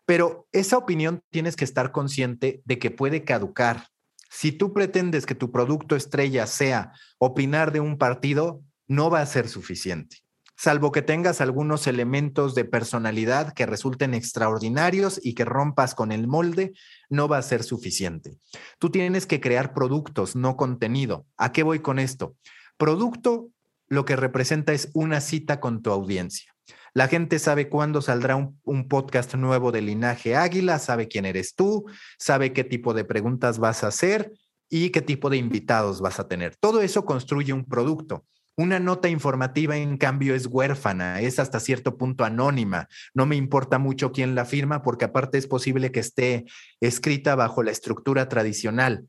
Pero 0.04 0.48
esa 0.50 0.78
opinión 0.78 1.22
tienes 1.30 1.54
que 1.54 1.64
estar 1.64 1.92
consciente 1.92 2.60
de 2.64 2.78
que 2.78 2.90
puede 2.90 3.24
caducar. 3.24 3.86
Si 4.30 4.50
tú 4.50 4.72
pretendes 4.72 5.26
que 5.26 5.36
tu 5.36 5.52
producto 5.52 5.94
estrella 5.94 6.46
sea 6.46 6.92
opinar 7.18 7.70
de 7.70 7.80
un 7.80 7.98
partido, 7.98 8.62
no 8.88 9.08
va 9.10 9.20
a 9.20 9.26
ser 9.26 9.48
suficiente 9.48 10.22
salvo 10.62 10.92
que 10.92 11.02
tengas 11.02 11.40
algunos 11.40 11.88
elementos 11.88 12.54
de 12.54 12.64
personalidad 12.64 13.52
que 13.52 13.66
resulten 13.66 14.14
extraordinarios 14.14 15.18
y 15.20 15.34
que 15.34 15.44
rompas 15.44 15.96
con 15.96 16.12
el 16.12 16.28
molde, 16.28 16.72
no 17.10 17.26
va 17.26 17.38
a 17.38 17.42
ser 17.42 17.64
suficiente. 17.64 18.38
Tú 18.78 18.88
tienes 18.88 19.26
que 19.26 19.40
crear 19.40 19.74
productos, 19.74 20.36
no 20.36 20.56
contenido. 20.56 21.26
¿A 21.36 21.50
qué 21.50 21.64
voy 21.64 21.80
con 21.80 21.98
esto? 21.98 22.36
Producto 22.76 23.48
lo 23.88 24.04
que 24.04 24.14
representa 24.14 24.72
es 24.72 24.88
una 24.94 25.20
cita 25.20 25.58
con 25.58 25.82
tu 25.82 25.90
audiencia. 25.90 26.54
La 26.94 27.08
gente 27.08 27.40
sabe 27.40 27.68
cuándo 27.68 28.00
saldrá 28.00 28.36
un, 28.36 28.88
podcast 28.88 29.34
nuevo 29.34 29.72
de 29.72 29.82
Linaje 29.82 30.36
Águila, 30.36 30.78
sabe 30.78 31.08
quién 31.08 31.24
eres 31.24 31.56
tú, 31.56 31.86
sabe 32.20 32.52
qué 32.52 32.62
tipo 32.62 32.94
de 32.94 33.04
preguntas 33.04 33.58
vas 33.58 33.82
a 33.82 33.88
hacer 33.88 34.32
y 34.70 34.90
qué 34.90 35.02
tipo 35.02 35.28
de 35.28 35.38
invitados 35.38 36.00
vas 36.00 36.20
a 36.20 36.28
tener. 36.28 36.54
Todo 36.54 36.82
eso 36.82 37.04
construye 37.04 37.52
un 37.52 37.64
producto. 37.64 38.26
Una 38.56 38.78
nota 38.78 39.08
informativa, 39.08 39.76
en 39.78 39.96
cambio, 39.96 40.34
es 40.34 40.46
huérfana, 40.46 41.20
es 41.20 41.38
hasta 41.38 41.58
cierto 41.58 41.96
punto 41.96 42.24
anónima. 42.24 42.88
No 43.14 43.24
me 43.24 43.36
importa 43.36 43.78
mucho 43.78 44.12
quién 44.12 44.34
la 44.34 44.44
firma 44.44 44.82
porque 44.82 45.06
aparte 45.06 45.38
es 45.38 45.46
posible 45.46 45.90
que 45.90 46.00
esté 46.00 46.44
escrita 46.80 47.34
bajo 47.34 47.62
la 47.62 47.70
estructura 47.70 48.28
tradicional. 48.28 49.06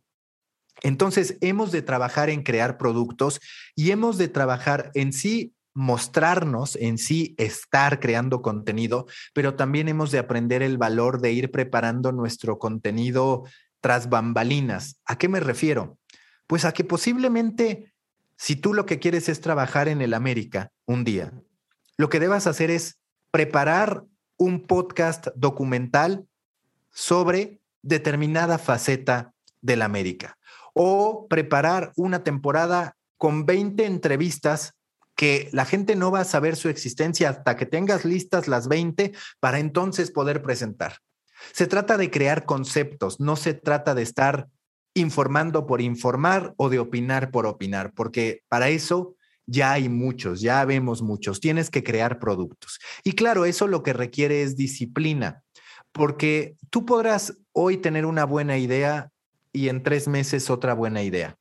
Entonces, 0.81 1.37
hemos 1.41 1.71
de 1.71 1.81
trabajar 1.81 2.29
en 2.29 2.43
crear 2.43 2.77
productos 2.77 3.41
y 3.75 3.91
hemos 3.91 4.17
de 4.17 4.29
trabajar 4.29 4.91
en 4.93 5.11
sí 5.11 5.53
mostrarnos, 5.73 6.75
en 6.75 6.97
sí 6.97 7.35
estar 7.37 7.99
creando 7.99 8.41
contenido, 8.41 9.07
pero 9.33 9.55
también 9.55 9.87
hemos 9.87 10.11
de 10.11 10.19
aprender 10.19 10.61
el 10.61 10.77
valor 10.77 11.19
de 11.19 11.31
ir 11.31 11.51
preparando 11.51 12.11
nuestro 12.11 12.59
contenido 12.59 13.43
tras 13.81 14.09
bambalinas. 14.09 14.99
¿A 15.05 15.17
qué 15.17 15.27
me 15.27 15.39
refiero? 15.39 15.97
Pues 16.47 16.63
a 16.65 16.73
que 16.73 16.83
posiblemente 16.83 17.92
si 18.37 18.55
tú 18.55 18.73
lo 18.73 18.85
que 18.85 18.99
quieres 18.99 19.29
es 19.29 19.41
trabajar 19.41 19.87
en 19.87 20.01
el 20.01 20.13
América 20.13 20.71
un 20.85 21.03
día, 21.03 21.33
lo 21.97 22.09
que 22.09 22.19
debas 22.19 22.47
hacer 22.47 22.71
es 22.71 22.99
preparar 23.31 24.03
un 24.37 24.65
podcast 24.65 25.27
documental 25.35 26.27
sobre 26.91 27.61
determinada 27.81 28.57
faceta 28.57 29.33
del 29.61 29.81
América 29.81 30.37
o 30.73 31.27
preparar 31.29 31.91
una 31.95 32.23
temporada 32.23 32.95
con 33.17 33.45
20 33.45 33.85
entrevistas 33.85 34.73
que 35.15 35.49
la 35.51 35.65
gente 35.65 35.95
no 35.95 36.11
va 36.11 36.21
a 36.21 36.25
saber 36.25 36.55
su 36.55 36.69
existencia 36.69 37.29
hasta 37.29 37.55
que 37.55 37.65
tengas 37.65 38.03
listas 38.03 38.47
las 38.47 38.67
20 38.67 39.13
para 39.39 39.59
entonces 39.59 40.11
poder 40.11 40.41
presentar. 40.41 40.97
Se 41.51 41.67
trata 41.67 41.97
de 41.97 42.09
crear 42.09 42.45
conceptos, 42.45 43.19
no 43.19 43.35
se 43.35 43.53
trata 43.53 43.93
de 43.95 44.01
estar 44.01 44.47
informando 44.93 45.65
por 45.65 45.81
informar 45.81 46.53
o 46.57 46.69
de 46.69 46.79
opinar 46.79 47.31
por 47.31 47.45
opinar, 47.45 47.93
porque 47.93 48.41
para 48.47 48.69
eso 48.69 49.15
ya 49.45 49.73
hay 49.73 49.89
muchos, 49.89 50.41
ya 50.41 50.63
vemos 50.65 51.01
muchos, 51.01 51.39
tienes 51.39 51.69
que 51.69 51.83
crear 51.83 52.19
productos. 52.19 52.79
Y 53.03 53.13
claro, 53.13 53.45
eso 53.45 53.67
lo 53.67 53.83
que 53.83 53.93
requiere 53.93 54.43
es 54.43 54.55
disciplina, 54.55 55.41
porque 55.91 56.55
tú 56.69 56.85
podrás 56.85 57.37
hoy 57.51 57.77
tener 57.77 58.05
una 58.05 58.25
buena 58.25 58.57
idea 58.57 59.09
y 59.51 59.69
en 59.69 59.83
tres 59.83 60.07
meses 60.07 60.49
otra 60.49 60.73
buena 60.73 61.03
idea. 61.03 61.37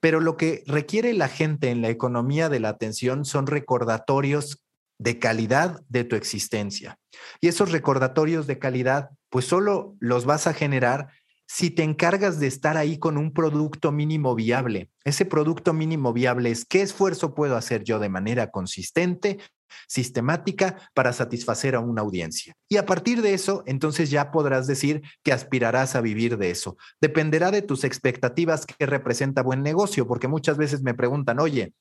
Pero 0.00 0.20
lo 0.20 0.36
que 0.36 0.62
requiere 0.66 1.14
la 1.14 1.28
gente 1.28 1.70
en 1.70 1.80
la 1.80 1.88
economía 1.88 2.48
de 2.48 2.60
la 2.60 2.68
atención 2.68 3.24
son 3.24 3.46
recordatorios 3.46 4.62
de 4.98 5.18
calidad 5.18 5.80
de 5.88 6.04
tu 6.04 6.16
existencia. 6.16 6.98
Y 7.40 7.48
esos 7.48 7.72
recordatorios 7.72 8.46
de 8.46 8.58
calidad, 8.58 9.10
pues 9.30 9.46
solo 9.46 9.96
los 10.00 10.26
vas 10.26 10.46
a 10.46 10.54
generar 10.54 11.08
si 11.46 11.70
te 11.70 11.82
encargas 11.82 12.40
de 12.40 12.46
estar 12.46 12.76
ahí 12.76 12.98
con 12.98 13.16
un 13.16 13.32
producto 13.32 13.92
mínimo 13.92 14.34
viable. 14.34 14.90
Ese 15.04 15.24
producto 15.24 15.72
mínimo 15.72 16.12
viable 16.12 16.50
es 16.50 16.64
qué 16.64 16.82
esfuerzo 16.82 17.34
puedo 17.34 17.56
hacer 17.56 17.84
yo 17.84 17.98
de 17.98 18.08
manera 18.08 18.50
consistente, 18.50 19.38
sistemática, 19.86 20.90
para 20.94 21.12
satisfacer 21.12 21.74
a 21.74 21.80
una 21.80 22.02
audiencia. 22.02 22.54
Y 22.68 22.76
a 22.76 22.86
partir 22.86 23.22
de 23.22 23.34
eso, 23.34 23.62
entonces 23.66 24.10
ya 24.10 24.30
podrás 24.30 24.66
decir 24.66 25.02
que 25.22 25.32
aspirarás 25.32 25.96
a 25.96 26.00
vivir 26.00 26.38
de 26.38 26.50
eso. 26.50 26.76
Dependerá 27.00 27.50
de 27.50 27.62
tus 27.62 27.84
expectativas 27.84 28.66
qué 28.66 28.86
representa 28.86 29.42
buen 29.42 29.62
negocio, 29.62 30.06
porque 30.06 30.28
muchas 30.28 30.56
veces 30.56 30.82
me 30.82 30.94
preguntan, 30.94 31.40
oye, 31.40 31.74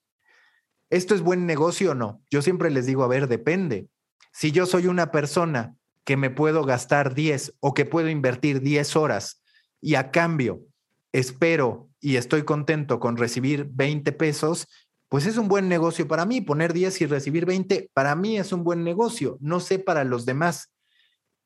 ¿esto 0.90 1.16
es 1.16 1.22
buen 1.22 1.46
negocio 1.46 1.92
o 1.92 1.96
no? 1.96 2.22
Yo 2.30 2.42
siempre 2.42 2.72
les 2.72 2.86
digo, 2.86 3.04
a 3.04 3.08
ver, 3.08 3.28
depende. 3.28 3.88
Si 4.32 4.52
yo 4.52 4.66
soy 4.66 4.88
una 4.88 5.12
persona 5.12 5.76
que 6.04 6.18
me 6.18 6.30
puedo 6.30 6.66
gastar 6.66 7.14
10 7.14 7.54
o 7.60 7.74
que 7.74 7.86
puedo 7.86 8.10
invertir 8.10 8.62
10 8.62 8.96
horas 8.96 9.43
y 9.84 9.96
a 9.96 10.12
cambio 10.12 10.62
espero 11.12 11.90
y 12.00 12.16
estoy 12.16 12.44
contento 12.44 13.00
con 13.00 13.18
recibir 13.18 13.70
20 13.72 14.14
pesos, 14.14 14.68
pues 15.10 15.26
es 15.26 15.38
un 15.38 15.48
buen 15.48 15.68
negocio 15.70 16.08
para 16.08 16.26
mí. 16.26 16.42
Poner 16.42 16.74
10 16.74 17.02
y 17.02 17.06
recibir 17.06 17.46
20, 17.46 17.92
para 17.94 18.16
mí 18.16 18.38
es 18.38 18.54
un 18.54 18.64
buen 18.64 18.84
negocio, 18.84 19.38
no 19.42 19.60
sé 19.60 19.80
para 19.80 20.06
los 20.06 20.26
demás. 20.26 20.72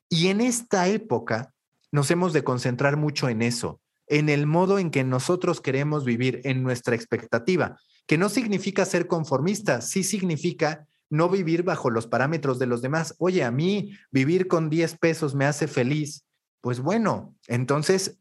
Y 0.08 0.28
en 0.28 0.40
esta 0.40 0.88
época 0.88 1.52
nos 1.90 2.10
hemos 2.10 2.32
de 2.32 2.44
concentrar 2.44 2.96
mucho 2.96 3.28
en 3.28 3.42
eso, 3.42 3.80
en 4.06 4.28
el 4.28 4.46
modo 4.46 4.78
en 4.78 4.90
que 4.90 5.04
nosotros 5.04 5.60
queremos 5.60 6.04
vivir, 6.04 6.40
en 6.44 6.62
nuestra 6.62 6.94
expectativa, 6.94 7.76
que 8.06 8.18
no 8.18 8.28
significa 8.28 8.84
ser 8.84 9.06
conformista, 9.08 9.80
sí 9.80 10.02
significa 10.02 10.86
no 11.10 11.28
vivir 11.28 11.64
bajo 11.64 11.90
los 11.90 12.06
parámetros 12.06 12.58
de 12.58 12.66
los 12.66 12.82
demás. 12.82 13.14
Oye, 13.18 13.42
a 13.42 13.50
mí 13.50 13.92
vivir 14.10 14.46
con 14.46 14.70
10 14.70 14.96
pesos 14.98 15.34
me 15.34 15.44
hace 15.44 15.66
feliz. 15.66 16.24
Pues 16.60 16.80
bueno, 16.80 17.34
entonces 17.46 18.18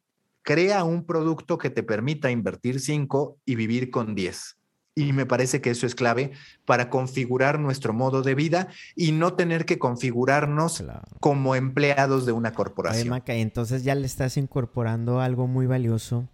crea 0.47 0.85
un 0.85 1.03
producto 1.03 1.57
que 1.57 1.69
te 1.69 1.83
permita 1.83 2.31
invertir 2.31 2.79
5 2.79 3.39
y 3.45 3.55
vivir 3.55 3.91
con 3.91 4.15
10. 4.15 4.55
Y 4.95 5.11
me 5.11 5.25
parece 5.25 5.59
que 5.59 5.71
eso 5.71 5.85
es 5.85 5.93
clave 5.93 6.31
para 6.63 6.89
configurar 6.89 7.59
nuestro 7.59 7.91
modo 7.91 8.21
de 8.21 8.33
vida 8.33 8.69
y 8.95 9.11
no 9.11 9.33
tener 9.33 9.65
que 9.65 9.77
configurarnos 9.77 10.85
como 11.19 11.53
empleados 11.55 12.25
de 12.25 12.31
una 12.31 12.53
corporación. 12.53 13.09
Maca, 13.09 13.33
entonces 13.33 13.83
ya 13.83 13.93
le 13.93 14.05
estás 14.05 14.37
incorporando 14.37 15.19
algo 15.19 15.47
muy 15.47 15.65
valioso 15.65 16.29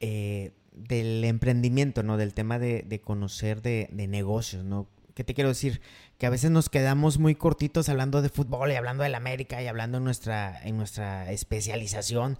eh, 0.00 0.52
del 0.72 1.22
emprendimiento, 1.22 2.02
¿no? 2.02 2.16
Del 2.16 2.32
tema 2.32 2.58
de, 2.58 3.02
conocer 3.04 3.60
de, 3.60 3.90
de, 3.92 4.06
negocios, 4.06 4.64
¿no? 4.64 4.88
¿Qué 5.14 5.24
te 5.24 5.34
quiero 5.34 5.50
decir? 5.50 5.82
Que 6.16 6.24
a 6.24 6.30
veces 6.30 6.50
nos 6.50 6.70
quedamos 6.70 7.18
muy 7.18 7.34
cortitos 7.34 7.90
hablando 7.90 8.22
de 8.22 8.30
fútbol 8.30 8.72
y 8.72 8.76
hablando 8.76 9.02
de 9.02 9.10
la 9.10 9.18
América 9.18 9.62
y 9.62 9.66
hablando 9.66 9.98
en 9.98 10.04
nuestra, 10.04 10.58
en 10.64 10.78
nuestra 10.78 11.30
especialización 11.30 12.38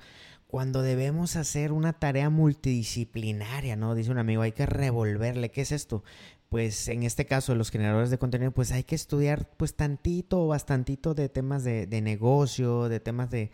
cuando 0.52 0.82
debemos 0.82 1.36
hacer 1.36 1.72
una 1.72 1.94
tarea 1.94 2.28
multidisciplinaria, 2.28 3.74
¿no? 3.74 3.94
Dice 3.94 4.10
un 4.10 4.18
amigo, 4.18 4.42
hay 4.42 4.52
que 4.52 4.66
revolverle. 4.66 5.50
¿Qué 5.50 5.62
es 5.62 5.72
esto? 5.72 6.04
Pues 6.50 6.88
en 6.88 7.04
este 7.04 7.24
caso, 7.24 7.54
los 7.54 7.70
generadores 7.70 8.10
de 8.10 8.18
contenido, 8.18 8.50
pues 8.50 8.70
hay 8.70 8.84
que 8.84 8.94
estudiar 8.94 9.48
pues 9.56 9.74
tantito 9.74 10.42
o 10.42 10.48
bastantito 10.48 11.14
de 11.14 11.30
temas 11.30 11.64
de, 11.64 11.86
negocio, 12.02 12.90
de 12.90 13.00
temas 13.00 13.30
de, 13.30 13.50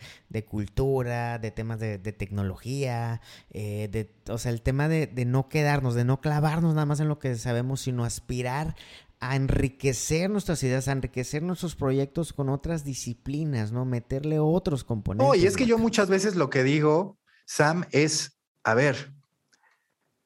cultura, 0.49 1.39
de 1.39 1.53
temas 1.53 1.79
de, 1.79 1.99
tecnología, 1.99 3.21
eh, 3.53 3.87
de, 3.93 4.11
o 4.29 4.39
sea, 4.39 4.51
el 4.51 4.61
tema 4.61 4.89
de, 4.89 5.09
no 5.25 5.49
quedarnos, 5.49 5.95
de 5.95 6.05
no 6.05 6.21
clavarnos 6.21 6.75
nada 6.75 6.87
más 6.87 6.99
en 6.99 7.07
lo 7.07 7.21
que 7.21 7.37
sabemos, 7.37 7.83
sino 7.83 8.05
aspirar 8.05 8.75
a 9.21 9.37
enriquecer 9.37 10.31
nuestras 10.31 10.63
ideas, 10.63 10.89
a 10.89 10.93
enriquecer 10.93 11.43
nuestros 11.43 11.75
proyectos 11.75 12.33
con 12.33 12.49
otras 12.49 12.85
disciplinas, 12.85 13.73
¿no? 13.73 13.85
Meterle 13.85 14.39
otros 14.39 14.85
componentes. 14.85 15.29
No, 15.29 15.35
y 15.35 15.47
es 15.47 15.57
que 15.57 15.67
yo 15.67 15.79
muchas 15.79 16.09
veces 16.09 16.37
lo 16.37 16.51
que 16.51 16.63
digo, 16.63 17.19
Sam, 17.47 17.85
es, 17.91 18.39
a 18.63 18.75
ver, 18.75 19.15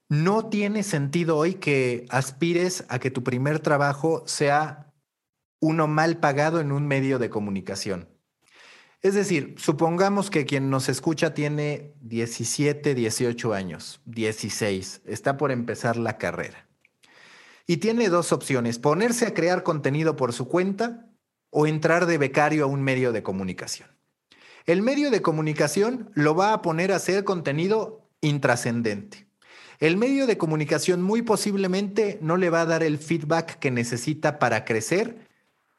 no 0.08 0.50
tiene 0.50 0.82
sentido 0.82 1.38
hoy 1.38 1.54
que 1.54 2.06
aspires 2.10 2.84
a 2.88 2.98
que 2.98 3.10
tu 3.10 3.24
primer 3.24 3.60
trabajo 3.60 4.24
sea 4.26 4.92
uno 5.58 5.86
mal 5.86 6.18
pagado 6.18 6.60
en 6.60 6.72
un 6.72 6.86
medio 6.86 7.18
de 7.18 7.30
comunicación. 7.30 8.08
Es 9.00 9.14
decir, 9.14 9.54
supongamos 9.58 10.30
que 10.30 10.44
quien 10.44 10.70
nos 10.70 10.88
escucha 10.88 11.34
tiene 11.34 11.94
17, 12.02 12.94
18 12.94 13.54
años, 13.54 14.00
16, 14.04 15.02
está 15.06 15.36
por 15.36 15.50
empezar 15.50 15.96
la 15.96 16.18
carrera. 16.18 16.61
Y 17.66 17.78
tiene 17.78 18.08
dos 18.08 18.32
opciones, 18.32 18.78
ponerse 18.78 19.26
a 19.26 19.34
crear 19.34 19.62
contenido 19.62 20.16
por 20.16 20.32
su 20.32 20.48
cuenta 20.48 21.06
o 21.50 21.66
entrar 21.66 22.06
de 22.06 22.18
becario 22.18 22.64
a 22.64 22.66
un 22.66 22.82
medio 22.82 23.12
de 23.12 23.22
comunicación. 23.22 23.88
El 24.66 24.82
medio 24.82 25.10
de 25.10 25.22
comunicación 25.22 26.10
lo 26.14 26.34
va 26.34 26.52
a 26.52 26.62
poner 26.62 26.92
a 26.92 26.96
hacer 26.96 27.24
contenido 27.24 28.08
intrascendente. 28.20 29.26
El 29.80 29.96
medio 29.96 30.26
de 30.28 30.38
comunicación 30.38 31.02
muy 31.02 31.22
posiblemente 31.22 32.18
no 32.22 32.36
le 32.36 32.50
va 32.50 32.60
a 32.60 32.66
dar 32.66 32.82
el 32.84 32.98
feedback 32.98 33.58
que 33.58 33.72
necesita 33.72 34.38
para 34.38 34.64
crecer, 34.64 35.28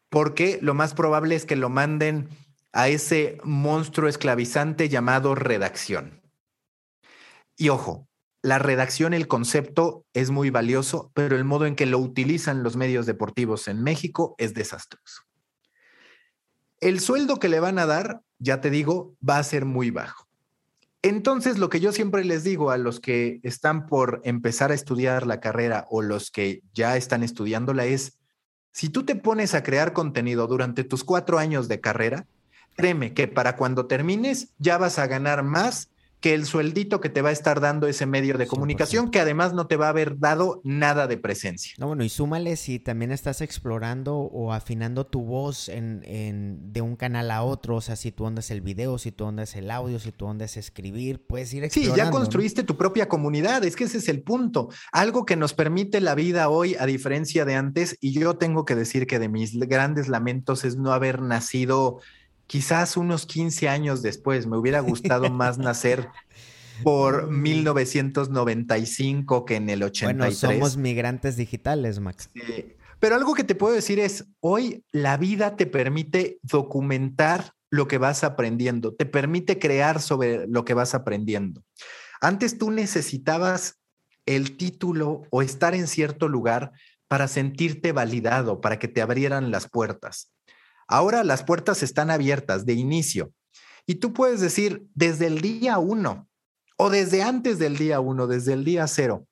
porque 0.10 0.60
lo 0.62 0.74
más 0.74 0.94
probable 0.94 1.36
es 1.36 1.46
que 1.46 1.56
lo 1.56 1.70
manden 1.70 2.28
a 2.74 2.90
ese 2.90 3.38
monstruo 3.44 4.10
esclavizante 4.10 4.90
llamado 4.90 5.36
redacción. 5.36 6.22
Y 7.56 7.70
ojo, 7.70 8.08
la 8.44 8.60
redacción, 8.60 9.14
el 9.14 9.30
concepto 9.30 10.06
es 10.14 10.30
muy 10.30 10.50
valioso, 10.50 11.12
pero 11.14 11.38
el 11.38 11.46
modo 11.46 11.66
en 11.66 11.78
que 11.78 11.86
lo 11.86 11.98
utilizan 11.98 12.62
los 12.62 12.76
medios 12.76 13.06
deportivos 13.06 13.70
en 13.70 13.82
México 13.82 14.36
es 14.38 14.54
desastroso. 14.54 15.24
El 16.82 17.00
sueldo 17.00 17.40
que 17.40 17.48
le 17.48 17.62
van 17.62 17.80
a 17.80 17.86
dar, 17.86 18.22
ya 18.40 18.60
te 18.60 18.70
digo, 18.70 19.16
va 19.28 19.38
a 19.38 19.44
ser 19.44 19.64
muy 19.64 19.92
bajo. 19.92 20.28
Entonces, 21.02 21.58
lo 21.58 21.70
que 21.70 21.80
yo 21.80 21.94
siempre 21.94 22.26
les 22.26 22.44
digo 22.44 22.70
a 22.72 22.78
los 22.78 23.00
que 23.00 23.40
están 23.44 23.88
por 23.88 24.20
empezar 24.26 24.72
a 24.72 24.76
estudiar 24.76 25.26
la 25.26 25.40
carrera 25.40 25.86
o 25.90 26.02
los 26.02 26.30
que 26.30 26.64
ya 26.74 26.98
están 26.98 27.24
estudiándola 27.24 27.86
es, 27.86 28.20
si 28.74 28.90
tú 28.90 29.04
te 29.04 29.16
pones 29.16 29.54
a 29.54 29.64
crear 29.64 29.94
contenido 29.94 30.48
durante 30.48 30.84
tus 30.84 31.06
cuatro 31.06 31.40
años 31.40 31.70
de 31.70 31.80
carrera, 31.80 32.28
créeme 32.76 33.14
que 33.14 33.30
para 33.30 33.56
cuando 33.56 33.86
termines 33.86 34.50
ya 34.58 34.78
vas 34.78 35.00
a 35.00 35.08
ganar 35.08 35.44
más 35.44 35.93
que 36.24 36.34
el 36.34 36.46
sueldito 36.46 37.02
que 37.02 37.10
te 37.10 37.22
va 37.22 37.30
a 37.30 37.32
estar 37.34 37.60
dando 37.60 37.86
ese 37.86 38.06
medio 38.06 38.38
de 38.38 38.48
comunicación, 38.48 39.12
que 39.12 39.20
además 39.20 39.54
no 39.54 39.68
te 39.68 39.76
va 39.76 39.88
a 39.88 39.90
haber 39.90 40.20
dado 40.20 40.62
nada 40.64 41.06
de 41.06 41.18
presencia. 41.18 41.74
No, 41.78 41.88
bueno, 41.88 42.06
y 42.06 42.08
súmale 42.08 42.56
si 42.56 42.80
también 42.80 43.12
estás 43.12 43.42
explorando 43.42 44.16
o 44.16 44.54
afinando 44.54 45.06
tu 45.06 45.22
voz 45.22 45.68
en, 45.68 46.72
de 46.72 46.82
un 46.82 46.96
canal 46.96 47.30
a 47.30 47.44
otro, 47.44 47.76
o 47.76 47.82
sea, 47.82 47.98
si 47.98 48.14
tú 48.14 48.26
andas 48.26 48.52
el 48.52 48.62
video, 48.62 48.98
si 49.00 49.12
tú 49.12 49.26
andas 49.26 49.54
el 49.58 49.70
audio, 49.70 50.00
si 50.00 50.14
tú 50.14 50.30
andas 50.30 50.56
escribir, 50.56 51.28
puedes 51.28 51.54
ir 51.54 51.66
explorando. 51.66 51.94
Sí, 51.94 52.02
ya 52.02 52.10
construiste 52.10 52.64
tu 52.64 52.78
propia 52.78 53.10
comunidad, 53.10 53.66
es 53.66 53.76
que 53.76 53.84
ese 53.84 53.98
es 53.98 54.08
el 54.08 54.24
punto. 54.24 54.70
Algo 54.94 55.26
que 55.26 55.36
nos 55.36 55.54
permite 55.54 56.00
la 56.00 56.16
vida 56.16 56.48
hoy, 56.48 56.78
a 56.80 56.86
diferencia 56.86 57.44
de 57.44 57.56
antes, 57.56 57.98
y 58.00 58.14
yo 58.14 58.38
tengo 58.38 58.64
que 58.64 58.76
decir 58.76 59.08
que 59.08 59.20
de 59.20 59.28
mis 59.28 59.60
grandes 59.60 60.08
lamentos 60.08 60.64
es 60.64 60.78
no 60.78 60.94
haber 60.94 61.22
nacido 61.22 62.00
quizás 62.48 62.98
unos 62.98 63.26
15 63.26 63.70
años 63.70 64.02
después. 64.02 64.48
Me 64.48 64.58
hubiera 64.58 64.80
gustado 64.80 65.30
más 65.30 65.58
nacer 65.58 66.10
por 66.84 67.30
1995 67.30 69.46
que 69.46 69.56
en 69.56 69.70
el 69.70 69.84
83. 69.84 70.18
Bueno, 70.18 70.32
somos 70.32 70.78
migrantes 70.78 71.38
digitales, 71.38 72.00
Max. 72.00 72.30
Pero 73.00 73.16
algo 73.16 73.34
que 73.34 73.44
te 73.44 73.56
puedo 73.56 73.76
decir 73.76 74.00
es, 74.00 74.26
hoy 74.40 74.84
la 74.92 75.18
vida 75.18 75.56
te 75.56 75.66
permite 75.66 76.40
documentar 76.42 77.54
lo 77.70 77.88
que 77.88 77.98
vas 77.98 78.24
aprendiendo, 78.24 78.94
te 78.94 79.06
permite 79.06 79.60
crear 79.60 80.00
sobre 80.00 80.48
lo 80.48 80.64
que 80.64 80.74
vas 80.74 80.94
aprendiendo. 80.94 81.64
Antes 82.22 82.58
tú 82.58 82.72
necesitabas 82.72 83.80
el 84.26 84.58
título 84.58 85.24
o 85.32 85.42
estar 85.42 85.76
en 85.76 85.88
cierto 85.88 86.28
lugar 86.28 86.72
para 87.08 87.28
sentirte 87.28 87.92
validado, 87.92 88.62
para 88.62 88.80
que 88.80 88.88
te 88.88 89.02
abrieran 89.02 89.52
las 89.52 89.68
puertas. 89.68 90.33
Ahora 90.88 91.24
las 91.24 91.44
puertas 91.44 91.84
están 91.84 92.10
abiertas 92.12 92.66
de 92.66 92.74
inicio 92.74 93.34
y 93.86 93.96
tú 93.96 94.14
puedes 94.14 94.42
decir 94.42 94.86
desde 94.94 95.28
el 95.28 95.42
día 95.42 95.78
uno 95.78 96.28
o 96.78 96.90
desde 96.90 97.24
antes 97.24 97.60
del 97.60 97.78
día 97.78 98.00
uno, 98.00 98.28
desde 98.28 98.54
el 98.54 98.64
día 98.64 98.88
cero, 98.88 99.28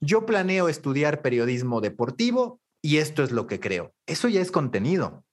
yo 0.00 0.26
planeo 0.26 0.68
estudiar 0.68 1.22
periodismo 1.22 1.80
deportivo 1.80 2.60
y 2.82 2.98
esto 2.98 3.22
es 3.22 3.32
lo 3.32 3.46
que 3.46 3.60
creo. 3.60 3.94
Eso 4.06 4.28
ya 4.28 4.40
es 4.40 4.50
contenido. 4.50 5.24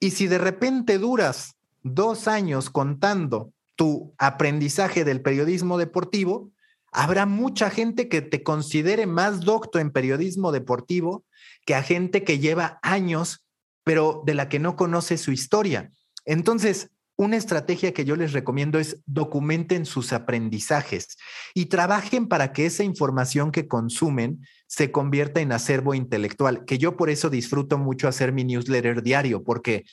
Y 0.00 0.10
si 0.10 0.26
de 0.26 0.38
repente 0.38 0.98
duras 0.98 1.56
dos 1.82 2.28
años 2.28 2.70
contando 2.70 3.52
tu 3.76 4.14
aprendizaje 4.18 5.04
del 5.04 5.22
periodismo 5.22 5.78
deportivo, 5.78 6.50
habrá 6.92 7.26
mucha 7.26 7.70
gente 7.70 8.08
que 8.08 8.22
te 8.22 8.42
considere 8.42 9.06
más 9.06 9.40
docto 9.40 9.78
en 9.78 9.90
periodismo 9.90 10.52
deportivo 10.52 11.24
que 11.64 11.74
a 11.74 11.82
gente 11.82 12.24
que 12.24 12.38
lleva 12.38 12.78
años 12.82 13.43
pero 13.84 14.22
de 14.26 14.34
la 14.34 14.48
que 14.48 14.58
no 14.58 14.76
conoce 14.76 15.18
su 15.18 15.30
historia. 15.30 15.92
Entonces, 16.24 16.90
una 17.16 17.36
estrategia 17.36 17.92
que 17.94 18.04
yo 18.04 18.16
les 18.16 18.32
recomiendo 18.32 18.78
es 18.80 19.00
documenten 19.06 19.86
sus 19.86 20.12
aprendizajes 20.12 21.16
y 21.54 21.66
trabajen 21.66 22.26
para 22.26 22.52
que 22.52 22.66
esa 22.66 22.82
información 22.82 23.52
que 23.52 23.68
consumen 23.68 24.44
se 24.66 24.90
convierta 24.90 25.40
en 25.40 25.52
acervo 25.52 25.94
intelectual, 25.94 26.64
que 26.64 26.78
yo 26.78 26.96
por 26.96 27.10
eso 27.10 27.30
disfruto 27.30 27.78
mucho 27.78 28.08
hacer 28.08 28.32
mi 28.32 28.42
newsletter 28.42 29.02
diario, 29.02 29.44
porque 29.44 29.84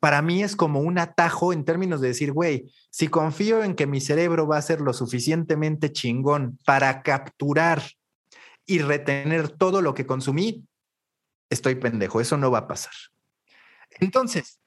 para 0.00 0.22
mí 0.22 0.42
es 0.42 0.56
como 0.56 0.80
un 0.80 0.98
atajo 0.98 1.52
en 1.52 1.64
términos 1.64 2.00
de 2.00 2.08
decir, 2.08 2.32
güey, 2.32 2.70
si 2.90 3.08
confío 3.08 3.62
en 3.62 3.74
que 3.74 3.86
mi 3.86 4.00
cerebro 4.00 4.46
va 4.46 4.56
a 4.56 4.62
ser 4.62 4.80
lo 4.80 4.94
suficientemente 4.94 5.92
chingón 5.92 6.58
para 6.64 7.02
capturar 7.02 7.82
y 8.66 8.78
retener 8.78 9.50
todo 9.50 9.82
lo 9.82 9.92
que 9.92 10.06
consumí, 10.06 10.64
estoy 11.50 11.74
pendejo, 11.74 12.20
eso 12.20 12.38
no 12.38 12.50
va 12.50 12.60
a 12.60 12.68
pasar. 12.68 12.92
Entonces, 14.00 14.60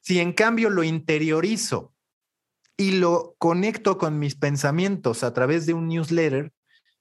si 0.00 0.18
en 0.18 0.32
cambio 0.32 0.70
lo 0.70 0.82
interiorizo 0.82 1.94
y 2.76 2.92
lo 2.92 3.34
conecto 3.38 3.98
con 3.98 4.18
mis 4.18 4.34
pensamientos 4.34 5.22
a 5.22 5.32
través 5.32 5.66
de 5.66 5.74
un 5.74 5.88
newsletter, 5.88 6.52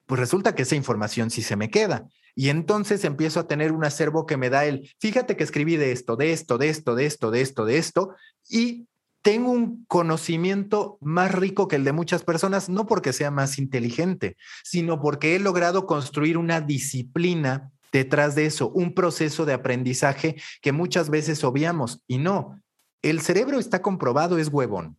pues 0.06 0.20
resulta 0.20 0.56
que 0.56 0.64
esa 0.64 0.76
información 0.76 1.30
sí 1.30 1.42
se 1.42 1.56
me 1.56 1.70
queda. 1.70 2.08
Y 2.36 2.50
entonces 2.50 3.04
empiezo 3.04 3.40
a 3.40 3.48
tener 3.48 3.72
un 3.72 3.86
acervo 3.86 4.26
que 4.26 4.38
me 4.38 4.50
da 4.50 4.66
el, 4.66 4.94
fíjate 5.00 5.36
que 5.36 5.44
escribí 5.44 5.78
de 5.78 5.92
esto, 5.92 6.16
de 6.16 6.34
esto, 6.34 6.58
de 6.58 6.70
esto, 6.70 6.96
de 6.96 7.06
esto, 7.06 7.32
de 7.32 7.42
esto, 7.42 7.66
de 7.66 7.78
esto, 7.78 8.16
y 8.50 8.88
tengo 9.22 9.52
un 9.52 9.86
conocimiento 9.86 10.98
más 11.02 11.34
rico 11.34 11.68
que 11.68 11.76
el 11.76 11.84
de 11.84 11.92
muchas 11.92 12.24
personas, 12.24 12.70
no 12.70 12.86
porque 12.86 13.14
sea 13.14 13.32
más 13.32 13.58
inteligente, 13.58 14.38
sino 14.64 15.02
porque 15.02 15.36
he 15.36 15.40
logrado 15.40 15.86
construir 15.86 16.38
una 16.38 16.62
disciplina 16.62 17.72
detrás 17.92 18.36
de 18.36 18.46
eso, 18.46 18.70
un 18.70 18.94
proceso 18.94 19.46
de 19.46 19.54
aprendizaje 19.54 20.36
que 20.62 20.72
muchas 20.72 21.10
veces 21.10 21.44
obviamos 21.44 22.04
y 22.08 22.18
no, 22.18 22.62
el 23.02 23.22
cerebro 23.22 23.60
está 23.60 23.82
comprobado, 23.82 24.38
es 24.38 24.50
huevón. 24.50 24.98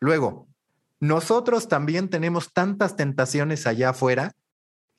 Luego, 0.00 0.48
nosotros 1.00 1.68
también 1.68 2.08
tenemos 2.08 2.52
tantas 2.52 2.96
tentaciones 2.96 3.66
allá 3.66 3.90
afuera 3.90 4.32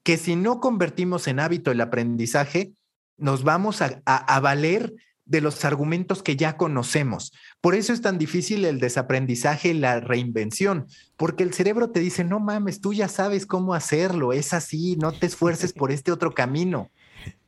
que 0.03 0.17
si 0.17 0.35
no 0.35 0.59
convertimos 0.59 1.27
en 1.27 1.39
hábito 1.39 1.71
el 1.71 1.81
aprendizaje, 1.81 2.73
nos 3.17 3.43
vamos 3.43 3.81
a, 3.81 4.39
valer 4.39 4.93
de 5.25 5.41
los 5.41 5.65
argumentos 5.65 6.21
que 6.21 6.35
ya 6.35 6.57
conocemos. 6.57 7.33
Por 7.59 7.73
eso 7.73 7.91
es 7.91 8.01
tan 8.01 8.19
difícil 8.19 8.65
el 8.65 8.79
desaprendizaje 8.79 9.69
y 9.69 9.73
la 9.73 9.99
reinvención, 9.99 10.85
porque 11.17 11.43
el 11.43 11.53
cerebro 11.53 11.89
te 11.89 12.01
dice, 12.01 12.23
no 12.23 12.39
mames, 12.39 12.81
tú 12.81 12.93
ya 12.93 13.07
sabes 13.07 13.47
cómo 13.47 13.73
hacerlo, 13.73 14.33
es 14.33 14.53
así, 14.53 14.95
no 14.97 15.11
te 15.11 15.25
esfuerces 15.25 15.73
por 15.73 15.91
este 15.91 16.11
otro 16.11 16.33
camino. 16.35 16.91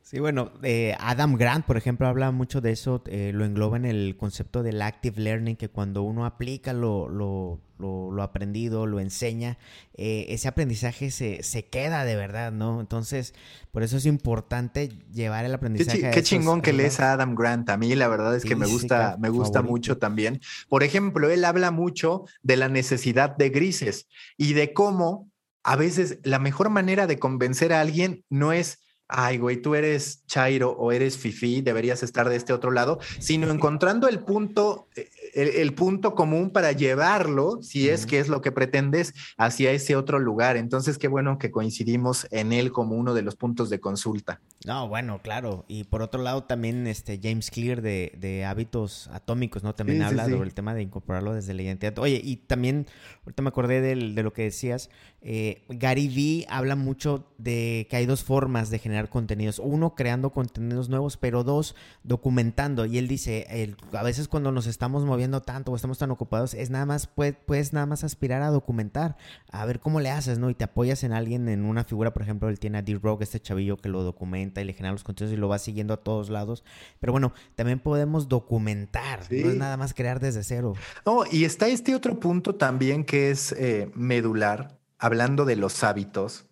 Sí, 0.10 0.20
bueno, 0.20 0.54
eh, 0.64 0.96
Adam 1.02 1.36
Grant, 1.36 1.66
por 1.66 1.76
ejemplo, 1.76 2.08
habla 2.08 2.32
mucho 2.32 2.62
de 2.62 2.72
eso, 2.72 3.04
eh, 3.08 3.32
lo 3.34 3.44
engloba 3.44 3.76
en 3.76 3.84
el 3.84 4.16
concepto 4.16 4.64
del 4.64 4.82
active 4.82 5.22
learning, 5.22 5.58
que 5.58 5.68
cuando 5.68 6.02
uno 6.02 6.26
aplica 6.26 6.72
lo, 6.72 7.10
lo, 7.10 7.60
lo, 7.78 8.24
aprendido, 8.24 8.86
lo 8.86 9.02
enseña, 9.02 9.58
eh, 9.96 10.28
ese 10.30 10.48
aprendizaje 10.48 11.12
se, 11.12 11.44
se, 11.44 11.66
queda 11.66 12.06
de 12.06 12.16
verdad, 12.16 12.54
¿no? 12.54 12.80
Entonces, 12.80 13.34
por 13.74 13.84
eso 13.84 13.98
es 13.98 14.06
importante 14.06 14.88
llevar 15.12 15.44
el 15.44 15.54
aprendizaje. 15.54 16.00
Qué, 16.00 16.12
qué 16.12 16.24
chingón 16.24 16.62
que 16.62 16.72
lees 16.72 17.02
a 17.02 17.12
Adam 17.12 17.36
Grant. 17.36 17.70
A 17.70 17.76
mí 17.76 17.94
la 17.94 18.08
verdad 18.08 18.34
es 18.34 18.46
que 18.46 18.56
me 18.56 18.66
gusta, 18.66 19.18
me 19.20 19.28
gusta 19.28 19.62
mucho 19.62 19.98
también. 19.98 20.40
Por 20.70 20.84
ejemplo, 20.84 21.30
él 21.30 21.44
habla 21.44 21.72
mucho 21.72 22.24
de 22.44 22.56
la 22.56 22.70
necesidad 22.70 23.36
de 23.36 23.50
grises 23.50 24.08
y 24.38 24.54
de 24.54 24.72
cómo 24.72 25.30
a 25.64 25.76
veces 25.76 26.20
la 26.24 26.40
mejor 26.40 26.70
manera 26.70 27.08
de 27.08 27.20
convencer 27.20 27.74
a 27.74 27.82
alguien 27.82 28.24
no 28.30 28.54
es 28.54 28.87
ay, 29.10 29.38
güey, 29.38 29.58
tú 29.58 29.76
eres 29.76 30.26
Chairo 30.26 30.72
o 30.72 30.92
eres 30.92 31.18
Fifi, 31.18 31.62
deberías 31.62 32.04
estar 32.04 32.30
de 32.30 32.36
este 32.36 32.54
otro 32.54 32.72
lado, 32.72 33.00
sino 33.20 33.50
encontrando 33.50 34.08
el 34.08 34.20
punto, 34.20 34.88
eh, 34.96 35.10
el, 35.34 35.74
punto 35.74 36.16
común 36.16 36.50
para 36.52 36.72
llevarlo, 36.72 37.60
si 37.62 37.90
es 37.90 38.06
que 38.06 38.20
es 38.20 38.28
lo 38.28 38.42
que 38.42 38.52
pretendes, 38.52 39.14
hacia 39.38 39.72
ese 39.72 39.96
otro 39.96 40.20
lugar. 40.20 40.58
Entonces, 40.58 40.98
qué 40.98 41.08
bueno 41.08 41.38
que 41.38 41.52
coincidimos 41.52 42.28
en 42.32 42.52
él 42.52 42.72
como 42.72 42.96
uno 42.96 43.14
de 43.14 43.22
los 43.22 43.36
puntos 43.36 43.70
de 43.70 43.80
consulta. 43.80 44.42
No, 44.66 44.88
bueno, 44.88 45.22
claro. 45.22 45.66
Y 45.68 45.86
por 45.86 46.02
otro 46.02 46.22
lado, 46.22 46.44
también 46.44 46.88
este 46.88 47.20
James 47.22 47.52
Clear 47.52 47.82
de, 47.82 48.46
hábitos 48.46 49.08
atómicos, 49.14 49.64
¿no? 49.64 49.74
También 49.76 50.02
habla 50.02 50.26
sobre 50.26 50.48
el 50.48 50.54
tema 50.54 50.74
de 50.74 50.82
incorporarlo 50.82 51.34
desde 51.34 51.54
la 51.54 51.62
identidad. 51.62 51.98
Oye, 52.00 52.20
y 52.24 52.38
también, 52.38 52.88
ahorita 53.24 53.42
me 53.42 53.50
acordé 53.50 53.82
de 53.82 53.96
lo 53.96 54.34
que 54.34 54.44
decías, 54.44 54.90
eh, 55.30 55.66
Gary 55.68 56.08
Vee 56.08 56.46
habla 56.48 56.78
mucho 56.78 57.28
de 57.38 57.86
que 57.90 57.98
hay 57.98 58.06
dos 58.06 58.24
formas 58.24 58.70
de 58.70 58.80
generar 58.80 59.10
contenidos. 59.10 59.60
Uno, 59.60 59.94
creando 59.94 60.32
contenidos 60.32 60.88
nuevos, 60.88 61.18
pero 61.18 61.44
dos, 61.44 61.76
documentando. 62.04 62.86
Y 62.86 62.98
él 62.98 63.10
dice, 63.10 63.76
a 63.92 64.04
veces 64.04 64.30
cuando 64.30 64.54
nos 64.54 64.68
estamos 64.68 65.04
moviendo 65.04 65.42
tanto 65.42 65.74
o 65.74 65.76
estamos 65.76 65.98
tan 65.98 66.12
ocupados, 66.12 66.54
es 66.54 66.70
nada 66.70 66.86
más, 66.86 67.08
puedes, 67.08 67.74
nada 67.74 67.86
más 67.86 68.06
aspirar 68.06 68.42
a 68.42 68.52
documentar, 68.52 69.18
a 69.52 69.66
ver 69.66 69.82
cómo 69.82 70.00
le 70.00 70.12
haces, 70.12 70.40
¿no? 70.40 70.50
Y 70.50 70.56
te 70.56 70.64
apoyas 70.64 71.04
en 71.04 71.12
alguien, 71.12 71.50
en 71.50 71.66
una 71.66 71.84
figura, 71.84 72.14
por 72.14 72.22
ejemplo, 72.22 72.48
él 72.48 72.58
tiene 72.58 72.78
a 72.78 72.82
D-Rock, 72.82 73.22
este 73.22 73.42
chavillo 73.42 73.76
que 73.76 73.90
lo 73.90 74.04
documenta 74.04 74.62
y 74.62 74.64
le 74.64 74.72
genera 74.72 74.94
los 74.94 75.04
contenidos 75.04 75.38
y 75.38 75.42
lo 75.42 75.50
va 75.50 75.60
siguiendo 75.60 75.94
a 75.94 75.98
todos 75.98 76.30
lados. 76.30 76.64
Pero 77.02 77.12
bueno, 77.12 77.34
también 77.56 77.80
podemos 77.80 78.30
documentar, 78.30 79.20
no 79.30 79.50
es 79.50 79.58
nada 79.58 79.76
más 79.76 79.94
crear 79.94 80.22
desde 80.22 80.46
cero. 80.46 80.74
No, 81.06 81.26
y 81.30 81.44
está 81.44 81.68
este 81.68 81.96
otro 81.96 82.18
punto 82.18 82.56
también 82.56 83.04
que 83.04 83.30
es 83.30 83.52
eh, 83.52 83.92
medular, 83.94 84.77
hablando 85.00 85.46
de 85.46 85.56
los 85.56 85.84
hábitos 85.84 86.48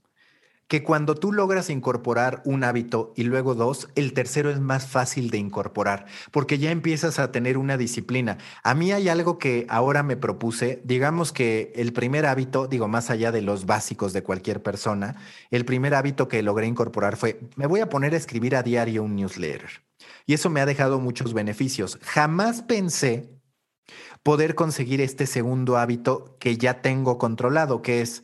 que 0.67 0.83
cuando 0.83 1.15
tú 1.15 1.31
logras 1.31 1.69
incorporar 1.69 2.41
un 2.43 2.63
hábito 2.63 3.13
y 3.15 3.23
luego 3.23 3.53
dos, 3.53 3.89
el 3.95 4.13
tercero 4.13 4.49
es 4.49 4.59
más 4.59 4.87
fácil 4.87 5.29
de 5.29 5.37
incorporar, 5.37 6.07
porque 6.31 6.57
ya 6.57 6.71
empiezas 6.71 7.19
a 7.19 7.31
tener 7.31 7.57
una 7.57 7.77
disciplina. 7.77 8.39
A 8.63 8.73
mí 8.73 8.91
hay 8.91 9.09
algo 9.09 9.37
que 9.37 9.67
ahora 9.69 10.01
me 10.01 10.17
propuse, 10.17 10.81
digamos 10.83 11.31
que 11.31 11.71
el 11.75 11.93
primer 11.93 12.25
hábito, 12.25 12.67
digo, 12.67 12.87
más 12.87 13.11
allá 13.11 13.31
de 13.31 13.43
los 13.43 13.65
básicos 13.65 14.11
de 14.11 14.23
cualquier 14.23 14.63
persona, 14.63 15.15
el 15.51 15.65
primer 15.65 15.93
hábito 15.93 16.27
que 16.27 16.41
logré 16.41 16.65
incorporar 16.65 17.15
fue, 17.15 17.39
me 17.55 17.67
voy 17.67 17.81
a 17.81 17.89
poner 17.89 18.13
a 18.13 18.17
escribir 18.17 18.55
a 18.55 18.63
diario 18.63 19.03
un 19.03 19.15
newsletter. 19.15 19.83
Y 20.25 20.33
eso 20.33 20.49
me 20.49 20.61
ha 20.61 20.65
dejado 20.65 20.99
muchos 20.99 21.33
beneficios. 21.33 21.99
Jamás 22.01 22.63
pensé 22.63 23.29
poder 24.23 24.55
conseguir 24.55 24.99
este 25.01 25.27
segundo 25.27 25.77
hábito 25.77 26.35
que 26.39 26.57
ya 26.57 26.81
tengo 26.81 27.19
controlado, 27.19 27.83
que 27.83 28.01
es 28.01 28.23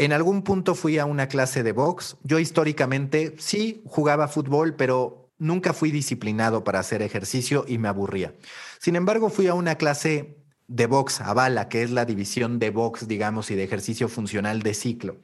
en 0.00 0.14
algún 0.14 0.40
punto 0.40 0.74
fui 0.74 0.96
a 0.96 1.04
una 1.04 1.28
clase 1.28 1.62
de 1.62 1.72
box. 1.72 2.16
Yo 2.22 2.38
históricamente 2.38 3.34
sí 3.38 3.82
jugaba 3.84 4.28
fútbol, 4.28 4.74
pero 4.74 5.30
nunca 5.36 5.74
fui 5.74 5.90
disciplinado 5.90 6.64
para 6.64 6.78
hacer 6.78 7.02
ejercicio 7.02 7.66
y 7.68 7.76
me 7.76 7.88
aburría. 7.88 8.34
Sin 8.78 8.96
embargo, 8.96 9.28
fui 9.28 9.46
a 9.46 9.52
una 9.52 9.74
clase 9.74 10.38
de 10.68 10.86
box 10.86 11.20
a 11.20 11.34
bala, 11.34 11.68
que 11.68 11.82
es 11.82 11.90
la 11.90 12.06
división 12.06 12.58
de 12.58 12.70
box, 12.70 13.08
digamos, 13.08 13.50
y 13.50 13.56
de 13.56 13.64
ejercicio 13.64 14.08
funcional 14.08 14.62
de 14.62 14.72
ciclo. 14.72 15.18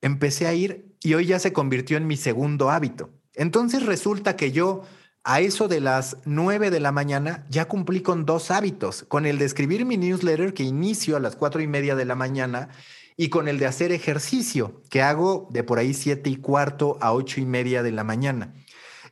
Empecé 0.00 0.46
a 0.46 0.54
ir 0.54 0.96
y 1.02 1.12
hoy 1.12 1.26
ya 1.26 1.38
se 1.38 1.52
convirtió 1.52 1.98
en 1.98 2.06
mi 2.06 2.16
segundo 2.16 2.70
hábito. 2.70 3.10
Entonces 3.34 3.84
resulta 3.84 4.36
que 4.36 4.52
yo 4.52 4.84
a 5.22 5.40
eso 5.40 5.68
de 5.68 5.80
las 5.80 6.16
9 6.24 6.70
de 6.70 6.80
la 6.80 6.92
mañana 6.92 7.44
ya 7.50 7.66
cumplí 7.66 8.00
con 8.00 8.24
dos 8.24 8.50
hábitos, 8.50 9.02
con 9.02 9.26
el 9.26 9.38
de 9.38 9.44
escribir 9.44 9.84
mi 9.84 9.98
newsletter 9.98 10.54
que 10.54 10.62
inicio 10.62 11.16
a 11.16 11.20
las 11.20 11.36
cuatro 11.36 11.60
y 11.60 11.66
media 11.66 11.94
de 11.94 12.06
la 12.06 12.14
mañana 12.14 12.70
y 13.16 13.28
con 13.28 13.48
el 13.48 13.58
de 13.58 13.66
hacer 13.66 13.92
ejercicio, 13.92 14.82
que 14.90 15.02
hago 15.02 15.48
de 15.50 15.64
por 15.64 15.78
ahí 15.78 15.94
siete 15.94 16.30
y 16.30 16.36
cuarto 16.36 16.98
a 17.00 17.12
ocho 17.12 17.40
y 17.40 17.46
media 17.46 17.82
de 17.82 17.92
la 17.92 18.04
mañana. 18.04 18.54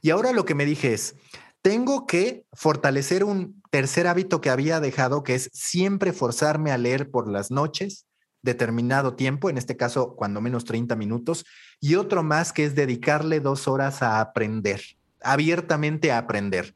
Y 0.02 0.10
ahora 0.10 0.32
lo 0.32 0.44
que 0.44 0.54
me 0.54 0.66
dije 0.66 0.92
es, 0.92 1.16
tengo 1.62 2.06
que 2.06 2.44
fortalecer 2.52 3.24
un 3.24 3.62
tercer 3.70 4.06
hábito 4.06 4.42
que 4.42 4.50
había 4.50 4.80
dejado, 4.80 5.22
que 5.24 5.34
es 5.34 5.48
siempre 5.54 6.12
forzarme 6.12 6.70
a 6.70 6.78
leer 6.78 7.10
por 7.10 7.26
las 7.26 7.50
noches, 7.50 8.06
determinado 8.42 9.14
tiempo, 9.14 9.48
en 9.48 9.56
este 9.56 9.76
caso 9.76 10.14
cuando 10.14 10.42
menos 10.42 10.66
30 10.66 10.94
minutos, 10.96 11.46
y 11.80 11.94
otro 11.94 12.22
más 12.22 12.52
que 12.52 12.66
es 12.66 12.74
dedicarle 12.74 13.40
dos 13.40 13.66
horas 13.66 14.02
a 14.02 14.20
aprender, 14.20 14.82
abiertamente 15.22 16.12
a 16.12 16.18
aprender. 16.18 16.74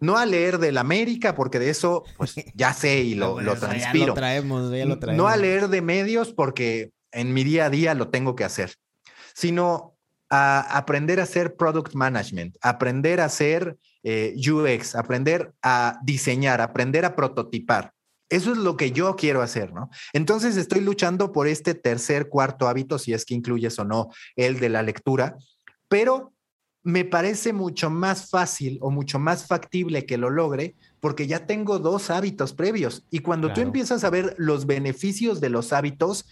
No 0.00 0.16
a 0.16 0.26
leer 0.26 0.58
del 0.58 0.78
América, 0.78 1.34
porque 1.34 1.58
de 1.58 1.70
eso 1.70 2.04
pues 2.16 2.34
ya 2.54 2.72
sé 2.72 3.00
y 3.00 3.14
lo, 3.14 3.40
lo 3.40 3.56
transpiro. 3.56 4.08
lo 4.08 4.14
traemos, 4.14 4.70
ya 4.70 4.84
lo 4.84 4.98
traemos. 4.98 5.22
No 5.22 5.28
a 5.28 5.36
leer 5.36 5.68
de 5.68 5.82
medios, 5.82 6.32
porque 6.32 6.92
en 7.12 7.32
mi 7.32 7.44
día 7.44 7.66
a 7.66 7.70
día 7.70 7.94
lo 7.94 8.08
tengo 8.08 8.36
que 8.36 8.44
hacer, 8.44 8.74
sino 9.34 9.98
a 10.30 10.60
aprender 10.76 11.20
a 11.20 11.22
hacer 11.24 11.56
product 11.56 11.94
management, 11.94 12.56
aprender 12.60 13.20
a 13.20 13.26
hacer 13.26 13.78
eh, 14.02 14.34
UX, 14.36 14.94
aprender 14.94 15.52
a 15.62 15.98
diseñar, 16.02 16.60
aprender 16.60 17.04
a 17.04 17.16
prototipar. 17.16 17.92
Eso 18.30 18.52
es 18.52 18.58
lo 18.58 18.76
que 18.76 18.92
yo 18.92 19.16
quiero 19.16 19.40
hacer, 19.40 19.72
¿no? 19.72 19.88
Entonces 20.12 20.56
estoy 20.58 20.80
luchando 20.80 21.32
por 21.32 21.48
este 21.48 21.74
tercer, 21.74 22.28
cuarto 22.28 22.68
hábito, 22.68 22.98
si 22.98 23.14
es 23.14 23.24
que 23.24 23.34
incluyes 23.34 23.78
o 23.78 23.84
no 23.84 24.10
el 24.36 24.60
de 24.60 24.68
la 24.68 24.82
lectura, 24.82 25.38
pero 25.88 26.34
me 26.88 27.04
parece 27.04 27.52
mucho 27.52 27.90
más 27.90 28.30
fácil 28.30 28.78
o 28.80 28.90
mucho 28.90 29.18
más 29.18 29.46
factible 29.46 30.06
que 30.06 30.16
lo 30.16 30.30
logre 30.30 30.74
porque 31.00 31.26
ya 31.26 31.46
tengo 31.46 31.78
dos 31.78 32.08
hábitos 32.08 32.54
previos. 32.54 33.04
Y 33.10 33.18
cuando 33.18 33.52
tú 33.52 33.60
empiezas 33.60 34.04
a 34.04 34.10
ver 34.10 34.34
los 34.38 34.64
beneficios 34.64 35.42
de 35.42 35.50
los 35.50 35.74
hábitos, 35.74 36.24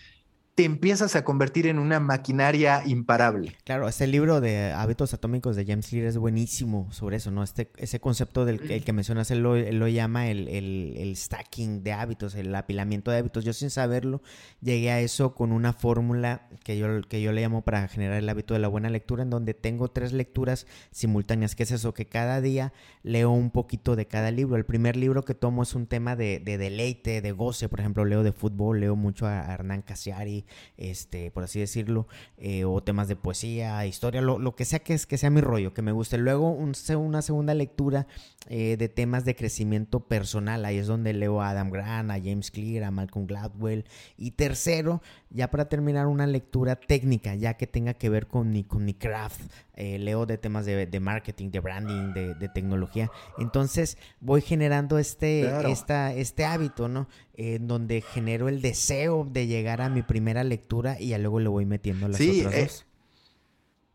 te 0.57 0.65
empiezas 0.65 1.17
a 1.17 1.23
convertir 1.23 1.67
en 1.67 1.79
una 1.79 2.01
maquinaria 2.01 2.83
imparable. 2.87 3.55
Claro, 3.65 3.89
este 3.89 4.07
libro 4.07 4.41
de 4.41 4.73
hábitos 4.73 5.13
atómicos 5.13 5.55
de 5.55 5.67
James 5.67 5.89
Clear 5.89 6.07
es 6.07 6.17
buenísimo 6.17 6.91
sobre 6.93 7.19
eso, 7.19 7.31
¿no? 7.31 7.43
Este, 7.43 7.71
ese 7.77 8.01
concepto 8.01 8.47
del 8.47 8.71
el 8.71 8.83
que 8.83 8.95
mencionas, 8.95 9.31
él 9.31 9.43
lo, 9.43 9.89
llama 9.89 10.31
el, 10.31 10.49
el, 10.49 11.15
stacking 11.15 11.83
de 11.83 11.93
hábitos, 11.93 12.35
el 12.37 12.55
apilamiento 12.55 13.11
de 13.11 13.19
hábitos. 13.19 13.45
Yo 13.45 13.53
sin 13.53 13.69
saberlo 13.69 14.23
llegué 14.63 14.91
a 14.91 15.01
eso 15.01 15.35
con 15.35 15.53
una 15.53 15.75
fórmula 15.75 16.49
que 16.65 16.79
yo, 16.79 17.03
que 17.03 17.21
yo 17.21 17.33
le 17.33 17.43
llamo 17.43 17.61
para 17.61 17.87
generar 17.87 18.17
el 18.17 18.27
hábito 18.27 18.55
de 18.55 18.61
la 18.61 18.69
buena 18.69 18.89
lectura, 18.89 19.25
en 19.25 19.29
donde 19.29 19.53
tengo 19.53 19.89
tres 19.89 20.15
lecturas 20.15 20.67
simultáneas. 20.91 21.55
¿Qué 21.55 21.65
es 21.65 21.71
eso? 21.71 21.93
Que 21.93 22.07
cada 22.07 22.41
día 22.41 22.73
leo 23.03 23.31
un 23.31 23.51
poquito 23.51 23.95
de 23.95 24.07
cada 24.07 24.31
libro. 24.31 24.57
El 24.57 24.65
primer 24.65 24.97
libro 24.97 25.23
que 25.23 25.35
tomo 25.35 25.65
es 25.65 25.75
un 25.75 25.87
tema 25.87 26.17
de, 26.17 26.41
de 26.41 26.57
deleite, 26.57 27.21
de 27.21 27.33
goce. 27.33 27.69
Por 27.69 27.81
ejemplo, 27.81 28.07
leo 28.07 28.23
de 28.23 28.33
fútbol, 28.33 28.81
leo 28.81 28.97
mucho 28.97 29.27
a 29.27 29.53
Hernán 29.53 29.83
Casiari, 29.83 30.46
este, 30.77 31.31
por 31.31 31.45
así 31.45 31.61
decirlo, 31.61 32.07
eh, 32.39 32.65
o 32.65 32.83
temas 32.83 33.09
de 33.09 33.17
poesía, 33.17 33.87
historia, 33.87 34.21
lo, 34.21 34.55
que 34.55 34.65
sea 34.65 34.81
que, 34.81 34.95
es, 34.95 35.07
que 35.07 35.19
sea 35.19 35.31
mi 35.31 35.41
rollo, 35.41 35.75
que 35.75 35.83
me 35.83 35.93
guste. 35.93 36.19
Luego 36.19 36.51
una 36.51 37.23
segunda 37.23 37.55
lectura 37.55 38.07
eh, 38.49 38.77
de 38.77 38.89
temas 38.89 39.25
de 39.25 39.35
crecimiento 39.35 40.01
personal, 40.01 40.65
ahí 40.65 40.79
es 40.79 40.87
donde 40.87 41.13
leo 41.13 41.41
a 41.43 41.51
Adam 41.51 41.71
Grant, 41.71 42.11
a 42.11 42.15
James 42.15 42.51
Clear, 42.51 42.85
a 42.85 42.91
Malcolm 42.91 43.27
Gladwell. 43.27 43.85
Y 44.17 44.33
tercero, 44.33 45.03
ya 45.31 45.51
para 45.51 45.69
terminar, 45.69 46.07
una 46.07 46.27
lectura 46.27 46.77
técnica, 46.77 47.35
ya 47.35 47.55
que 47.55 47.67
tenga 47.67 47.95
que 47.95 48.09
ver 48.09 48.27
con 48.27 48.51
mi, 48.51 48.65
con 48.65 48.85
mi 48.85 48.95
craft. 48.95 49.41
Eh, 49.75 49.99
leo 49.99 50.25
de 50.25 50.39
temas 50.39 50.65
de, 50.65 51.01
marketing, 51.01 51.51
de 51.51 51.61
branding, 51.61 52.13
de, 52.15 52.49
tecnología. 52.49 53.11
Entonces 53.39 53.99
voy 54.21 54.41
generando 54.41 54.99
este, 54.99 55.71
esta, 55.71 56.15
este 56.15 56.45
hábito, 56.45 56.89
¿no? 56.89 57.09
En 57.35 57.67
donde 57.67 58.01
genero 58.01 58.49
el 58.49 58.63
deseo 58.63 59.27
de 59.31 59.47
llegar 59.47 59.83
a 59.83 59.91
mi 59.91 60.03
primera 60.03 60.45
lectura 60.45 60.99
y 60.99 61.09
ya 61.09 61.19
luego 61.19 61.41
le 61.41 61.49
voy 61.49 61.67
metiendo 61.67 62.09
las 62.09 62.21
otras 62.21 62.55
eh, 62.55 62.63
dos. 62.63 62.87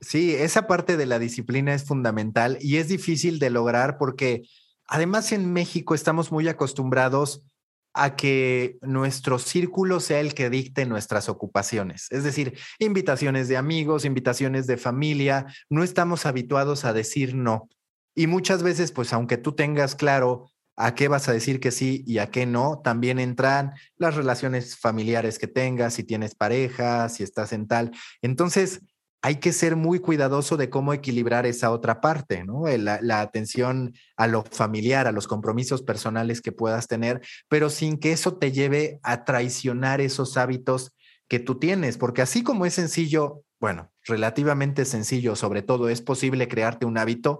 Sí, 0.02 0.34
esa 0.34 0.68
parte 0.68 0.98
de 0.98 1.06
la 1.06 1.20
disciplina 1.20 1.74
es 1.74 1.84
fundamental 1.84 2.58
y 2.60 2.78
es 2.78 2.88
difícil 2.88 3.40
de 3.40 3.52
lograr 3.52 3.98
porque 3.98 4.44
además 4.88 5.32
en 5.32 5.53
México 5.53 5.94
estamos 5.94 6.32
muy 6.32 6.48
acostumbrados 6.48 7.44
a 7.93 8.15
que 8.15 8.77
nuestro 8.81 9.39
círculo 9.39 9.99
sea 9.99 10.19
el 10.19 10.34
que 10.34 10.49
dicte 10.49 10.85
nuestras 10.85 11.30
ocupaciones. 11.30 12.07
Es 12.09 12.23
decir, 12.23 12.57
invitaciones 12.80 13.47
de 13.47 13.57
amigos, 13.57 14.05
invitaciones 14.05 14.68
de 14.68 14.77
familia, 14.77 15.47
no 15.69 15.84
estamos 15.84 16.26
habituados 16.26 16.85
a 16.85 16.93
decir 16.93 17.35
no. 17.35 17.68
Y 18.15 18.27
muchas 18.27 18.63
veces, 18.63 18.91
pues 18.91 19.13
aunque 19.13 19.38
tú 19.38 19.53
tengas 19.53 19.95
claro 19.95 20.49
a 20.77 20.95
qué 20.95 21.07
vas 21.07 21.27
a 21.27 21.34
decir 21.34 21.59
que 21.59 21.72
sí 21.72 22.03
y 22.07 22.18
a 22.18 22.31
qué 22.31 22.45
no, 22.45 22.81
también 22.84 23.19
entran 23.19 23.73
las 23.97 24.15
relaciones 24.15 24.77
familiares 24.77 25.38
que 25.38 25.47
tengas, 25.47 25.93
si 25.93 26.03
tienes 26.03 26.34
pareja, 26.34 27.09
si 27.09 27.23
estás 27.23 27.53
en 27.53 27.68
tal. 27.68 27.91
Entonces, 28.22 28.81
hay 29.22 29.35
que 29.35 29.53
ser 29.53 29.76
muy 29.76 29.99
cuidadoso 29.99 30.57
de 30.57 30.69
cómo 30.69 30.93
equilibrar 30.93 31.45
esa 31.45 31.72
otra 31.72 32.02
parte, 32.02 32.43
¿no? 32.43 32.65
La, 32.68 33.22
atención 33.22 33.93
a 34.18 34.27
lo 34.27 34.43
familiar, 34.43 35.07
a 35.07 35.11
los 35.11 35.27
compromisos 35.27 35.84
personales 35.84 36.41
que 36.41 36.52
puedas 36.52 36.88
tener, 36.88 37.22
pero 37.48 37.69
sin 37.69 37.99
que 37.99 38.11
eso 38.11 38.38
te 38.38 38.52
lleve 38.52 38.99
a 39.03 39.23
traicionar 39.23 40.02
esos 40.02 40.38
hábitos 40.38 40.95
que 41.27 41.39
tú 41.39 41.60
tienes, 41.60 41.98
porque 41.98 42.23
así 42.23 42.43
como 42.43 42.65
es 42.65 42.73
sencillo, 42.73 43.43
bueno, 43.60 43.91
relativamente 44.06 44.85
sencillo, 44.85 45.35
sobre 45.35 45.61
todo 45.61 45.88
es 45.88 46.02
posible 46.02 46.48
crearte 46.48 46.85
un 46.85 46.98
hábito, 46.98 47.39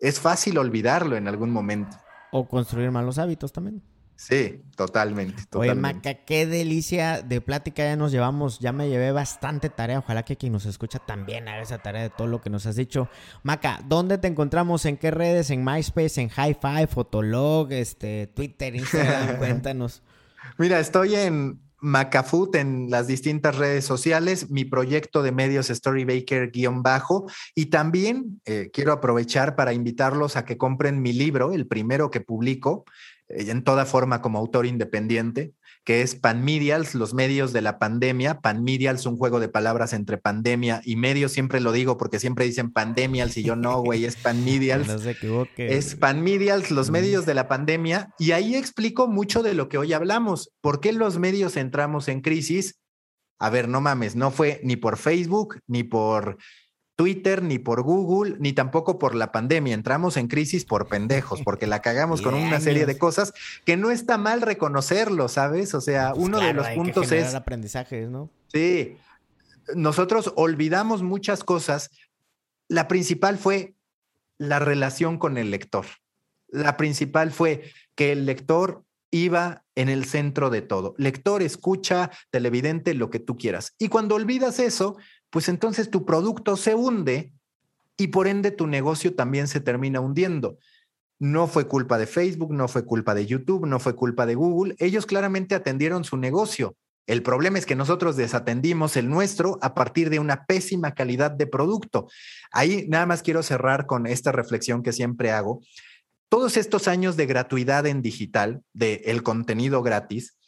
es 0.00 0.18
fácil 0.18 0.58
olvidarlo 0.58 1.16
en 1.16 1.28
algún 1.28 1.50
momento. 1.50 1.96
O 2.32 2.48
construir 2.48 2.90
malos 2.90 3.18
hábitos 3.18 3.52
también. 3.52 3.82
Sí, 4.20 4.60
totalmente, 4.76 5.46
totalmente. 5.46 5.56
Oye, 5.56 5.74
Maca, 5.74 6.14
qué 6.26 6.44
delicia 6.44 7.22
de 7.22 7.40
plática 7.40 7.84
ya 7.84 7.96
nos 7.96 8.12
llevamos. 8.12 8.58
Ya 8.58 8.70
me 8.70 8.90
llevé 8.90 9.12
bastante 9.12 9.70
tarea. 9.70 10.00
Ojalá 10.00 10.26
que 10.26 10.36
quien 10.36 10.52
nos 10.52 10.66
escucha 10.66 10.98
también 10.98 11.48
haga 11.48 11.62
esa 11.62 11.78
tarea 11.78 12.02
de 12.02 12.10
todo 12.10 12.26
lo 12.26 12.42
que 12.42 12.50
nos 12.50 12.66
has 12.66 12.76
dicho. 12.76 13.08
Maca, 13.44 13.80
¿dónde 13.88 14.18
te 14.18 14.28
encontramos? 14.28 14.84
¿En 14.84 14.98
qué 14.98 15.10
redes? 15.10 15.48
¿En 15.48 15.64
MySpace? 15.64 16.20
¿En 16.20 16.28
Hi-Fi? 16.28 16.86
¿Fotolog? 16.86 17.72
Este, 17.72 18.26
Twitter, 18.26 18.76
Instagram? 18.76 19.36
Cuéntanos. 19.38 20.02
Mira, 20.58 20.80
estoy 20.80 21.14
en 21.14 21.58
Macafoot 21.80 22.54
en 22.56 22.90
las 22.90 23.06
distintas 23.06 23.56
redes 23.56 23.86
sociales, 23.86 24.50
mi 24.50 24.66
proyecto 24.66 25.22
de 25.22 25.32
medios 25.32 25.70
Storybaker-bajo 25.70 27.24
y 27.54 27.66
también 27.66 28.42
eh, 28.44 28.68
quiero 28.70 28.92
aprovechar 28.92 29.56
para 29.56 29.72
invitarlos 29.72 30.36
a 30.36 30.44
que 30.44 30.58
compren 30.58 31.00
mi 31.00 31.14
libro, 31.14 31.52
el 31.54 31.66
primero 31.66 32.10
que 32.10 32.20
publico, 32.20 32.84
en 33.30 33.62
toda 33.64 33.86
forma 33.86 34.22
como 34.22 34.38
autor 34.38 34.66
independiente, 34.66 35.52
que 35.84 36.02
es 36.02 36.14
Panmedials, 36.14 36.94
los 36.94 37.14
medios 37.14 37.52
de 37.52 37.62
la 37.62 37.78
pandemia. 37.78 38.40
Panmedials, 38.40 39.06
un 39.06 39.16
juego 39.16 39.40
de 39.40 39.48
palabras 39.48 39.92
entre 39.92 40.18
pandemia 40.18 40.82
y 40.84 40.96
medios. 40.96 41.32
Siempre 41.32 41.60
lo 41.60 41.72
digo 41.72 41.96
porque 41.96 42.18
siempre 42.18 42.44
dicen 42.44 42.70
pandemials 42.70 43.36
y 43.36 43.42
yo 43.42 43.56
no, 43.56 43.80
güey, 43.80 44.04
es 44.04 44.16
Panmedials. 44.16 44.88
No 44.88 44.98
se 44.98 45.12
equivoque. 45.12 45.76
Es 45.76 45.94
Panmedials, 45.94 46.70
los 46.70 46.90
medios 46.90 47.24
de 47.26 47.34
la 47.34 47.48
pandemia. 47.48 48.12
Y 48.18 48.32
ahí 48.32 48.56
explico 48.56 49.08
mucho 49.08 49.42
de 49.42 49.54
lo 49.54 49.68
que 49.68 49.78
hoy 49.78 49.92
hablamos. 49.92 50.52
¿Por 50.60 50.80
qué 50.80 50.92
los 50.92 51.18
medios 51.18 51.56
entramos 51.56 52.08
en 52.08 52.20
crisis? 52.20 52.78
A 53.38 53.48
ver, 53.48 53.68
no 53.68 53.80
mames, 53.80 54.16
no 54.16 54.30
fue 54.30 54.60
ni 54.62 54.76
por 54.76 54.98
Facebook, 54.98 55.60
ni 55.66 55.82
por 55.82 56.36
Twitter, 57.00 57.42
ni 57.42 57.58
por 57.58 57.80
Google, 57.80 58.36
ni 58.40 58.52
tampoco 58.52 58.98
por 58.98 59.14
la 59.14 59.32
pandemia. 59.32 59.72
Entramos 59.72 60.18
en 60.18 60.28
crisis 60.28 60.66
por 60.66 60.86
pendejos, 60.86 61.40
porque 61.46 61.66
la 61.66 61.80
cagamos 61.80 62.20
con 62.20 62.34
una 62.34 62.60
serie 62.60 62.84
de 62.84 62.98
cosas 62.98 63.32
que 63.64 63.78
no 63.78 63.90
está 63.90 64.18
mal 64.18 64.42
reconocerlo, 64.42 65.30
¿sabes? 65.30 65.72
O 65.72 65.80
sea, 65.80 66.12
Pues 66.12 66.26
uno 66.26 66.40
de 66.40 66.52
los 66.52 66.66
hay 66.66 66.76
puntos 66.76 67.10
es, 67.10 67.34
aprendizajes, 67.34 68.10
¿no? 68.10 68.28
sí, 68.48 68.98
nosotros 69.74 70.34
olvidamos 70.36 71.02
muchas 71.02 71.42
cosas. 71.42 71.90
La 72.68 72.86
principal 72.86 73.38
fue 73.38 73.72
la 74.36 74.58
relación 74.58 75.16
con 75.16 75.38
el 75.38 75.50
lector. 75.50 75.86
La 76.48 76.76
principal 76.76 77.30
fue 77.30 77.72
que 77.94 78.12
el 78.12 78.26
lector 78.26 78.84
iba 79.10 79.64
en 79.74 79.88
el 79.88 80.04
centro 80.04 80.50
de 80.50 80.60
todo. 80.60 80.94
Lector, 80.98 81.42
escucha, 81.42 82.10
televidente, 82.28 82.92
lo 82.92 83.08
que 83.08 83.20
tú 83.20 83.38
quieras. 83.38 83.74
Y 83.78 83.88
cuando 83.88 84.16
olvidas 84.16 84.58
eso, 84.58 84.98
pues 85.30 85.48
entonces 85.48 85.90
tu 85.90 86.04
producto 86.04 86.56
se 86.56 86.74
hunde 86.74 87.32
y 87.96 88.08
por 88.08 88.26
ende 88.26 88.50
tu 88.50 88.66
negocio 88.66 89.14
también 89.14 89.48
se 89.48 89.60
termina 89.60 90.00
hundiendo. 90.00 90.58
No 91.18 91.46
fue 91.46 91.68
culpa 91.68 91.98
de 91.98 92.06
Facebook, 92.06 92.52
no 92.52 92.66
fue 92.66 92.84
culpa 92.84 93.14
de 93.14 93.26
YouTube, 93.26 93.66
no 93.66 93.78
fue 93.78 93.94
culpa 93.94 94.26
de 94.26 94.34
Google. 94.34 94.74
Ellos 94.78 95.06
claramente 95.06 95.54
atendieron 95.54 96.04
su 96.04 96.16
negocio. 96.16 96.76
El 97.06 97.22
problema 97.22 97.58
es 97.58 97.66
que 97.66 97.74
nosotros 97.74 98.16
desatendimos 98.16 98.96
el 98.96 99.10
nuestro 99.10 99.58
a 99.62 99.74
partir 99.74 100.10
de 100.10 100.18
una 100.18 100.46
pésima 100.46 100.94
calidad 100.94 101.30
de 101.30 101.46
producto. 101.46 102.08
Ahí 102.52 102.86
nada 102.88 103.04
más 103.04 103.22
quiero 103.22 103.42
cerrar 103.42 103.86
con 103.86 104.06
esta 104.06 104.32
reflexión 104.32 104.82
que 104.82 104.92
siempre 104.92 105.30
hago. 105.30 105.60
Todos 106.30 106.56
estos 106.56 106.88
años 106.88 107.16
de 107.16 107.26
gratuidad 107.26 107.86
en 107.86 108.00
digital, 108.00 108.62
de 108.72 109.02
el 109.06 109.22
contenido 109.22 109.82
gratis, 109.82 110.38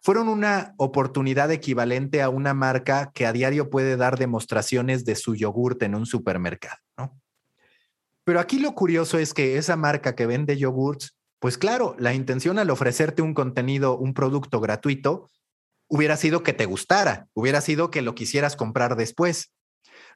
fueron 0.00 0.28
una 0.28 0.74
oportunidad 0.78 1.50
equivalente 1.50 2.22
a 2.22 2.30
una 2.30 2.54
marca 2.54 3.10
que 3.14 3.26
a 3.26 3.32
diario 3.32 3.70
puede 3.70 3.96
dar 3.96 4.18
demostraciones 4.18 5.04
de 5.04 5.14
su 5.14 5.34
yogurte 5.34 5.84
en 5.84 5.94
un 5.94 6.06
supermercado, 6.06 6.78
¿no? 6.96 7.20
Pero 8.24 8.40
aquí 8.40 8.58
lo 8.58 8.74
curioso 8.74 9.18
es 9.18 9.34
que 9.34 9.56
esa 9.56 9.76
marca 9.76 10.14
que 10.14 10.26
vende 10.26 10.56
yogurts, 10.56 11.16
pues 11.38 11.58
claro, 11.58 11.96
la 11.98 12.14
intención 12.14 12.58
al 12.58 12.70
ofrecerte 12.70 13.22
un 13.22 13.34
contenido, 13.34 13.98
un 13.98 14.14
producto 14.14 14.60
gratuito, 14.60 15.28
hubiera 15.88 16.16
sido 16.16 16.42
que 16.42 16.52
te 16.52 16.66
gustara, 16.66 17.26
hubiera 17.34 17.60
sido 17.60 17.90
que 17.90 18.02
lo 18.02 18.14
quisieras 18.14 18.56
comprar 18.56 18.96
después. 18.96 19.52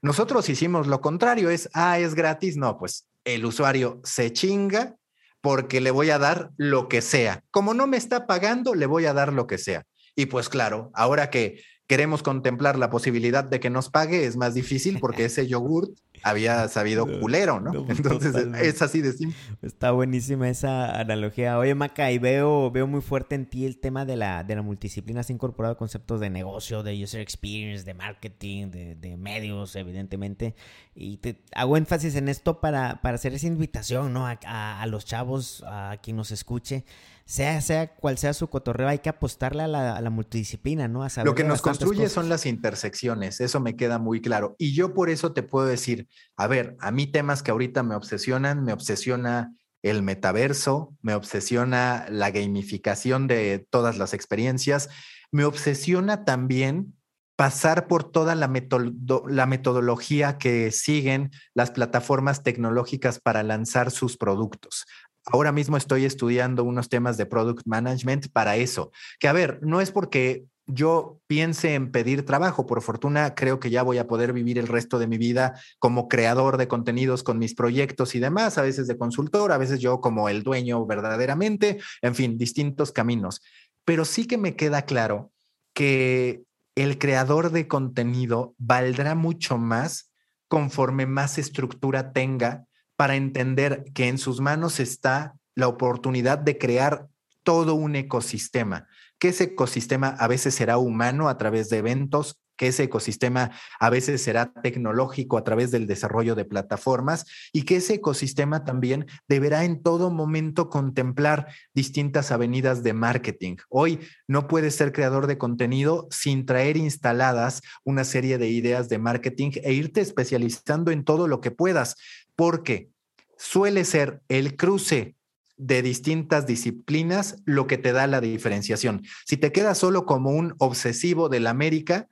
Nosotros 0.01 0.48
hicimos 0.48 0.86
lo 0.86 1.01
contrario, 1.01 1.51
es, 1.51 1.69
ah, 1.74 1.98
es 1.98 2.15
gratis, 2.15 2.56
no, 2.56 2.78
pues 2.78 3.09
el 3.24 3.44
usuario 3.44 4.01
se 4.05 4.32
chinga 4.32 4.97
porque 5.44 5.82
le 5.82 5.90
voy 5.90 6.08
a 6.08 6.18
dar 6.18 6.52
lo 6.56 6.88
que 6.88 7.02
sea. 7.02 7.44
Como 7.50 7.74
no 7.74 7.86
me 7.86 7.98
está 7.98 8.26
pagando, 8.26 8.74
le 8.74 8.86
voy 8.86 9.04
a 9.04 9.12
dar 9.12 9.30
lo 9.30 9.46
que 9.46 9.58
sea. 9.58 9.84
Y 10.16 10.24
pues 10.24 10.48
claro, 10.48 10.90
ahora 10.94 11.28
que 11.28 11.62
queremos 11.86 12.23
contemplar 12.23 12.78
la 12.78 12.89
posibilidad 12.89 13.44
de 13.44 13.61
que 13.61 13.69
nos 13.69 13.90
pague, 13.90 14.24
es 14.24 14.36
más 14.36 14.55
difícil 14.55 14.98
porque 15.01 15.24
ese 15.27 15.47
yogurt 15.47 15.90
había 16.23 16.66
sabido 16.69 17.06
culero, 17.20 17.61
¿no? 17.61 17.73
Entonces 17.89 18.32
totalmente. 18.32 18.66
es 18.66 18.81
así 18.81 19.02
de 19.02 19.12
simple. 19.12 19.36
Está 19.61 19.90
buenísima 19.90 20.48
esa 20.48 20.98
analogía. 20.98 21.59
Oye, 21.59 21.74
Maca, 21.74 22.11
y 22.11 22.19
veo, 22.19 22.70
veo 22.70 22.86
muy 22.86 23.02
fuerte 23.02 23.35
en 23.35 23.44
ti 23.44 23.66
el 23.66 23.78
tema 23.78 24.06
de 24.06 24.16
la, 24.16 24.43
de 24.44 24.55
la 24.56 24.62
multidisciplina. 24.62 25.20
Has 25.20 25.28
incorporado 25.28 25.77
conceptos 25.77 26.20
de 26.20 26.31
negocio, 26.31 26.82
de 26.82 27.02
user 27.02 27.20
experience, 27.20 27.85
de 27.85 27.93
marketing, 27.93 28.69
de, 28.70 28.94
de 28.94 29.16
medios, 29.19 29.77
evidentemente. 29.77 30.55
Y 30.94 31.19
te 31.19 31.43
hago 31.55 31.77
énfasis 31.77 32.15
en 32.16 32.28
esto 32.31 32.61
para, 32.61 33.02
para 33.02 33.16
hacer 33.16 33.35
esa 33.35 33.47
invitación, 33.47 34.12
¿no? 34.15 34.27
A, 34.27 34.39
a- 34.47 34.81
a 34.81 34.86
los 34.86 35.05
chavos, 35.05 35.62
a 35.66 35.98
quien 36.02 36.16
nos 36.16 36.31
escuche. 36.31 36.85
Sea, 37.26 37.60
sea 37.62 37.94
cual 37.94 38.18
sea 38.18 38.34
su 38.34 38.48
cotorreo, 38.48 38.86
hay 38.88 38.98
que 38.98 39.09
apostarle 39.09 39.62
a 39.62 39.68
la, 39.68 39.96
a 39.96 40.01
la 40.02 40.10
multidisciplina, 40.10 40.88
¿no? 40.88 41.02
A 41.02 41.09
saber 41.09 41.26
Lo 41.26 41.34
que 41.34 41.42
nos 41.44 41.62
construye 41.62 42.01
cosas. 42.02 42.12
son 42.12 42.28
las 42.28 42.44
intersecciones, 42.44 43.40
eso 43.40 43.60
me 43.60 43.76
queda 43.76 43.98
muy 43.98 44.20
claro. 44.20 44.56
Y 44.59 44.74
yo 44.74 44.92
por 44.92 45.09
eso 45.09 45.32
te 45.32 45.42
puedo 45.42 45.66
decir, 45.66 46.06
a 46.36 46.46
ver, 46.46 46.76
a 46.80 46.90
mí 46.90 47.06
temas 47.06 47.42
que 47.42 47.51
ahorita 47.51 47.82
me 47.82 47.94
obsesionan, 47.94 48.62
me 48.62 48.74
obsesiona 48.74 49.55
el 49.82 50.02
metaverso, 50.02 50.94
me 51.01 51.14
obsesiona 51.14 52.06
la 52.10 52.30
gamificación 52.30 53.26
de 53.26 53.66
todas 53.70 53.96
las 53.96 54.12
experiencias, 54.14 54.90
me 55.32 55.44
obsesiona 55.44 56.24
también 56.24 56.94
pasar 57.36 57.88
por 57.88 58.05
toda 58.12 58.36
la, 58.36 58.48
metodo- 58.48 59.28
la 59.28 59.46
metodología 59.46 60.38
que 60.38 60.70
siguen 60.70 61.32
las 61.52 61.72
plataformas 61.72 62.44
tecnológicas 62.44 63.18
para 63.18 63.42
lanzar 63.42 63.90
sus 63.90 64.16
productos. 64.16 64.86
Ahora 65.26 65.52
mismo 65.52 65.76
estoy 65.76 66.05
estudiando 66.05 66.64
unos 66.64 66.88
temas 66.88 67.16
de 67.16 67.26
product 67.26 67.62
management 67.66 68.28
para 68.32 68.56
eso, 68.56 68.92
que 69.18 69.28
a 69.28 69.32
ver, 69.32 69.59
no 69.62 69.80
es 69.80 69.90
porque 69.90 70.44
yo 70.66 71.20
piense 71.26 71.74
en 71.74 71.90
pedir 71.90 72.24
trabajo, 72.24 72.66
por 72.66 72.80
fortuna 72.82 73.34
creo 73.34 73.60
que 73.60 73.70
ya 73.70 73.82
voy 73.82 73.98
a 73.98 74.06
poder 74.06 74.32
vivir 74.32 74.59
el 74.59 74.66
resto 74.66 74.98
de 74.98 75.06
mi 75.06 75.18
vida 75.18 75.60
como 75.78 76.09
creador 76.09 76.56
de 76.56 76.68
contenidos 76.68 77.22
con 77.22 77.38
mis 77.38 77.55
proyectos 77.55 78.14
y 78.14 78.20
demás, 78.20 78.56
a 78.56 78.62
veces 78.62 78.86
de 78.86 78.96
consultor, 78.96 79.52
a 79.52 79.59
veces 79.59 79.80
yo 79.80 80.01
como 80.01 80.28
el 80.28 80.42
dueño 80.42 80.84
verdaderamente, 80.86 81.80
en 82.01 82.14
fin, 82.14 82.38
distintos 82.38 82.92
caminos. 82.92 83.42
Pero 83.84 84.05
sí 84.05 84.26
que 84.26 84.38
me 84.38 84.56
queda 84.56 84.82
claro 84.82 85.32
que 85.74 86.44
el 86.76 86.98
creador 86.98 87.51
de 87.51 87.68
contenido 87.68 88.55
valdrá 88.59 89.14
mucho 89.14 89.59
más 89.59 90.12
conforme 90.48 91.06
más 91.06 91.36
estructura 91.36 92.12
tenga 92.12 92.66
para 92.96 93.16
entender 93.16 93.84
que 93.94 94.08
en 94.08 94.18
sus 94.18 94.40
manos 94.40 94.80
está 94.80 95.34
la 95.54 95.68
oportunidad 95.68 96.38
de 96.38 96.58
crear 96.58 97.08
todo 97.42 97.74
un 97.74 97.96
ecosistema, 97.96 98.88
que 99.18 99.28
ese 99.28 99.44
ecosistema 99.44 100.08
a 100.08 100.28
veces 100.28 100.54
será 100.54 100.78
humano 100.78 101.28
a 101.28 101.38
través 101.38 101.68
de 101.68 101.78
eventos, 101.78 102.40
que 102.56 102.68
ese 102.68 102.85
ecosistema 102.85 103.51
a 103.81 103.90
veces 103.90 104.22
será 104.22 104.52
tecnológico 104.52 105.36
a 105.36 105.44
través 105.44 105.70
del 105.70 105.86
desarrollo 105.86 106.35
de 106.35 106.44
plataformas 106.44 107.26
y 107.52 107.62
que 107.62 107.76
ese 107.76 107.94
ecosistema 107.94 108.64
también 108.64 109.06
deberá 109.28 109.64
en 109.64 109.82
todo 109.82 110.10
momento 110.10 110.68
contemplar 110.68 111.48
distintas 111.74 112.31
avenidas 112.31 112.82
de 112.82 112.93
marketing. 112.93 113.56
Hoy 113.68 114.01
no 114.28 114.47
puedes 114.47 114.74
ser 114.74 114.93
creador 114.93 115.26
de 115.26 115.39
contenido 115.39 116.09
sin 116.10 116.47
traer 116.47 116.76
instaladas 116.76 117.62
una 117.85 118.05
serie 118.05 118.39
de 118.39 118.48
ideas 118.48 118.89
de 118.89 118.98
marketing 118.98 119.52
e 119.62 119.72
irte 119.72 120.01
especializando 120.01 120.90
en 120.90 121.05
todo 121.05 121.28
lo 121.28 121.40
que 121.40 121.51
puedas, 121.51 121.97
porque 122.36 122.90
suele 123.36 123.85
ser 123.85 124.22
el 124.28 124.56
cruce 124.56 125.16
de 125.56 125.82
distintas 125.82 126.47
disciplinas 126.47 127.36
lo 127.44 127.66
que 127.66 127.78
te 127.78 127.93
da 127.93 128.06
la 128.06 128.20
diferenciación. 128.20 129.02
Si 129.24 129.36
te 129.36 129.52
quedas 129.52 129.78
solo 129.78 130.05
como 130.05 130.31
un 130.31 130.55
obsesivo 130.59 131.28
del 131.28 131.47
América, 131.47 132.09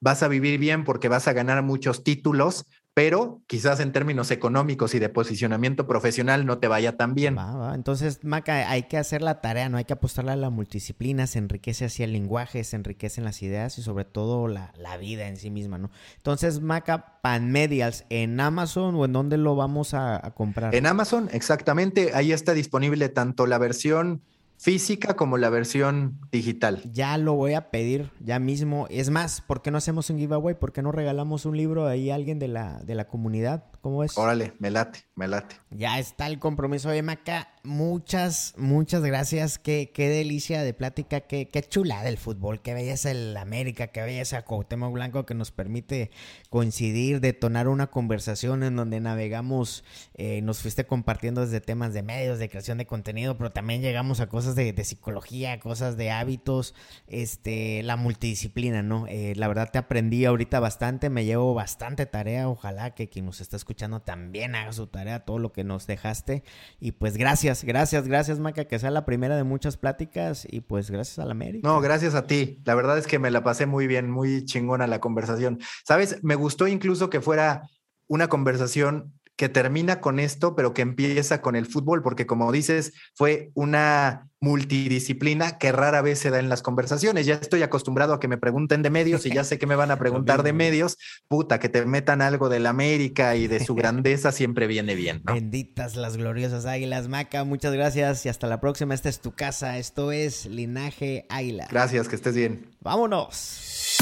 vas 0.00 0.22
a 0.22 0.28
vivir 0.28 0.58
bien 0.58 0.84
porque 0.84 1.08
vas 1.08 1.28
a 1.28 1.32
ganar 1.32 1.62
muchos 1.62 2.04
títulos, 2.04 2.66
pero 2.94 3.42
quizás 3.46 3.78
en 3.78 3.92
términos 3.92 4.32
económicos 4.32 4.94
y 4.94 4.98
de 4.98 5.08
posicionamiento 5.08 5.86
profesional 5.86 6.46
no 6.46 6.58
te 6.58 6.66
vaya 6.66 6.96
tan 6.96 7.14
bien. 7.14 7.36
Va, 7.36 7.54
va. 7.54 7.74
Entonces, 7.74 8.24
Maca, 8.24 8.68
hay 8.70 8.84
que 8.84 8.96
hacer 8.96 9.22
la 9.22 9.40
tarea, 9.40 9.68
¿no? 9.68 9.76
Hay 9.76 9.84
que 9.84 9.92
apostarle 9.92 10.32
a 10.32 10.36
la 10.36 10.50
multidisciplina, 10.50 11.28
se 11.28 11.38
enriquece 11.38 11.84
hacia 11.84 12.06
el 12.06 12.12
lenguaje, 12.12 12.64
se 12.64 12.74
enriquecen 12.74 13.24
las 13.24 13.40
ideas 13.42 13.78
y 13.78 13.82
sobre 13.82 14.04
todo 14.04 14.48
la, 14.48 14.72
la 14.76 14.96
vida 14.96 15.28
en 15.28 15.36
sí 15.36 15.50
misma, 15.50 15.78
¿no? 15.78 15.90
Entonces, 16.16 16.60
Maca, 16.60 17.20
Panmedials, 17.22 18.04
¿en 18.10 18.40
Amazon 18.40 18.96
o 18.96 19.04
en 19.04 19.12
dónde 19.12 19.36
lo 19.36 19.54
vamos 19.54 19.94
a, 19.94 20.24
a 20.26 20.34
comprar? 20.34 20.74
En 20.74 20.86
Amazon, 20.86 21.28
exactamente, 21.32 22.10
ahí 22.14 22.32
está 22.32 22.52
disponible 22.52 23.08
tanto 23.08 23.46
la 23.46 23.58
versión 23.58 24.22
física 24.58 25.14
como 25.14 25.38
la 25.38 25.48
versión 25.48 26.18
digital. 26.30 26.82
Ya 26.92 27.16
lo 27.16 27.34
voy 27.34 27.54
a 27.54 27.70
pedir 27.70 28.10
ya 28.20 28.38
mismo. 28.38 28.86
Es 28.90 29.08
más, 29.10 29.40
¿por 29.40 29.62
qué 29.62 29.70
no 29.70 29.78
hacemos 29.78 30.10
un 30.10 30.18
giveaway? 30.18 30.54
¿Por 30.56 30.72
qué 30.72 30.82
no 30.82 30.92
regalamos 30.92 31.46
un 31.46 31.56
libro 31.56 31.86
ahí 31.86 32.10
a 32.10 32.16
alguien 32.16 32.38
de 32.38 32.48
la, 32.48 32.80
de 32.80 32.94
la 32.94 33.06
comunidad? 33.06 33.64
¿Cómo 33.80 34.04
es? 34.04 34.18
Órale, 34.18 34.52
me 34.58 34.70
late, 34.70 35.04
me 35.14 35.28
late. 35.28 35.56
Ya 35.70 35.98
está 35.98 36.26
el 36.26 36.38
compromiso 36.38 36.90
de 36.90 37.02
Maca. 37.02 37.48
Muchas, 37.68 38.54
muchas 38.56 39.02
gracias. 39.02 39.58
Qué, 39.58 39.92
qué 39.94 40.08
delicia 40.08 40.62
de 40.62 40.74
plática, 40.74 41.20
qué, 41.20 41.48
qué 41.48 41.62
chula 41.62 42.02
del 42.02 42.16
fútbol, 42.16 42.60
qué 42.60 42.74
belleza 42.74 43.10
el 43.10 43.36
América, 43.36 43.88
qué 43.88 44.00
belleza 44.00 44.42
Cuauhtémoc 44.42 44.92
Blanco 44.92 45.26
que 45.26 45.34
nos 45.34 45.52
permite 45.52 46.10
coincidir, 46.50 47.20
detonar 47.20 47.68
una 47.68 47.88
conversación 47.88 48.62
en 48.62 48.74
donde 48.74 49.00
navegamos, 49.00 49.84
eh, 50.14 50.40
nos 50.42 50.62
fuiste 50.62 50.86
compartiendo 50.86 51.42
desde 51.42 51.60
temas 51.60 51.92
de 51.92 52.02
medios, 52.02 52.38
de 52.38 52.48
creación 52.48 52.78
de 52.78 52.86
contenido, 52.86 53.36
pero 53.36 53.50
también 53.50 53.82
llegamos 53.82 54.20
a 54.20 54.28
cosas 54.28 54.56
de, 54.56 54.74
psicología, 54.84 55.60
cosas 55.60 55.96
de 55.96 56.10
hábitos, 56.10 56.74
este, 57.06 57.82
la 57.82 57.96
multidisciplina, 57.96 58.82
¿no? 58.82 59.06
Eh, 59.08 59.34
la 59.36 59.46
verdad 59.48 59.70
te 59.70 59.78
aprendí 59.78 60.24
ahorita 60.24 60.58
bastante, 60.58 61.10
me 61.10 61.26
llevo 61.26 61.52
bastante 61.52 62.06
tarea, 62.06 62.48
ojalá 62.48 62.94
que 62.94 63.08
quien 63.08 63.26
nos 63.26 63.42
está 63.42 63.56
escuchando 63.56 64.00
también 64.00 64.54
haga 64.54 64.72
su 64.72 64.86
tarea, 64.86 65.20
todo 65.20 65.38
lo 65.38 65.52
que 65.52 65.64
nos 65.64 65.86
dejaste. 65.86 66.42
Y 66.80 66.92
pues 66.92 67.18
gracias, 67.18 67.57
gracias, 67.64 68.08
gracias 68.08 68.38
Maca, 68.38 68.64
que 68.64 68.78
sea 68.78 68.90
la 68.90 69.04
primera 69.04 69.36
de 69.36 69.44
muchas 69.44 69.76
pláticas 69.76 70.46
y 70.48 70.60
pues 70.60 70.90
gracias 70.90 71.18
a 71.18 71.24
la 71.24 71.32
América. 71.32 71.66
No, 71.68 71.80
gracias 71.80 72.14
a 72.14 72.26
ti. 72.26 72.60
La 72.64 72.74
verdad 72.74 72.98
es 72.98 73.06
que 73.06 73.18
me 73.18 73.30
la 73.30 73.42
pasé 73.42 73.66
muy 73.66 73.86
bien, 73.86 74.10
muy 74.10 74.44
chingona 74.44 74.86
la 74.86 75.00
conversación. 75.00 75.58
Sabes, 75.84 76.22
me 76.22 76.34
gustó 76.34 76.66
incluso 76.66 77.10
que 77.10 77.20
fuera 77.20 77.68
una 78.08 78.28
conversación 78.28 79.17
que 79.38 79.48
termina 79.48 80.00
con 80.00 80.18
esto, 80.18 80.56
pero 80.56 80.74
que 80.74 80.82
empieza 80.82 81.40
con 81.40 81.54
el 81.54 81.64
fútbol, 81.64 82.02
porque 82.02 82.26
como 82.26 82.50
dices, 82.50 82.92
fue 83.14 83.52
una 83.54 84.28
multidisciplina 84.40 85.58
que 85.58 85.70
rara 85.70 86.02
vez 86.02 86.18
se 86.18 86.30
da 86.30 86.40
en 86.40 86.48
las 86.48 86.60
conversaciones. 86.60 87.24
Ya 87.24 87.34
estoy 87.34 87.62
acostumbrado 87.62 88.14
a 88.14 88.20
que 88.20 88.26
me 88.26 88.36
pregunten 88.36 88.82
de 88.82 88.90
medios 88.90 89.24
y 89.26 89.30
ya 89.30 89.44
sé 89.44 89.56
que 89.56 89.68
me 89.68 89.76
van 89.76 89.92
a 89.92 89.96
preguntar 90.00 90.42
de 90.42 90.52
medios. 90.52 90.98
Puta, 91.28 91.60
que 91.60 91.68
te 91.68 91.86
metan 91.86 92.20
algo 92.20 92.48
de 92.48 92.58
la 92.58 92.70
América 92.70 93.36
y 93.36 93.46
de 93.46 93.64
su 93.64 93.74
grandeza 93.76 94.32
siempre 94.32 94.66
viene 94.66 94.96
bien. 94.96 95.22
Benditas 95.22 95.94
las 95.94 96.16
gloriosas 96.16 96.66
águilas, 96.66 97.06
Maca. 97.06 97.44
Muchas 97.44 97.72
gracias 97.72 98.26
y 98.26 98.28
hasta 98.28 98.48
la 98.48 98.60
próxima. 98.60 98.92
Esta 98.92 99.08
es 99.08 99.20
tu 99.20 99.36
casa. 99.36 99.78
Esto 99.78 100.10
es 100.10 100.46
Linaje 100.46 101.26
Águila. 101.28 101.68
Gracias, 101.70 102.08
que 102.08 102.16
estés 102.16 102.34
bien. 102.34 102.66
Vámonos. 102.80 103.97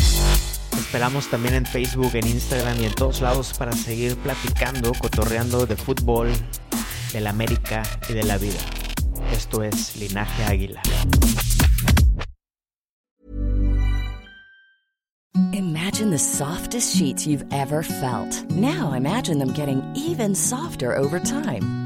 Esperamos 0.78 1.28
también 1.28 1.54
en 1.54 1.66
Facebook, 1.66 2.10
en 2.14 2.26
Instagram 2.26 2.80
y 2.80 2.86
en 2.86 2.94
todos 2.94 3.20
lados 3.20 3.52
para 3.58 3.72
seguir 3.72 4.16
platicando, 4.16 4.92
cotorreando 4.92 5.66
de 5.66 5.76
fútbol, 5.76 6.32
de 7.12 7.20
la 7.20 7.30
América 7.30 7.82
y 8.08 8.12
de 8.12 8.24
la 8.24 8.38
vida. 8.38 8.60
Esto 9.32 9.62
es 9.62 9.96
Linaje 9.96 10.44
Águila. 10.44 10.82
Imagine 15.52 16.10
the 16.10 16.18
softest 16.18 16.96
sheets 16.96 17.26
you've 17.26 17.44
ever 17.52 17.82
felt. 17.82 18.44
Now 18.50 18.92
imagine 18.92 19.38
them 19.38 19.52
getting 19.52 19.82
even 19.94 20.34
softer 20.34 20.94
over 20.96 21.18
time. 21.20 21.85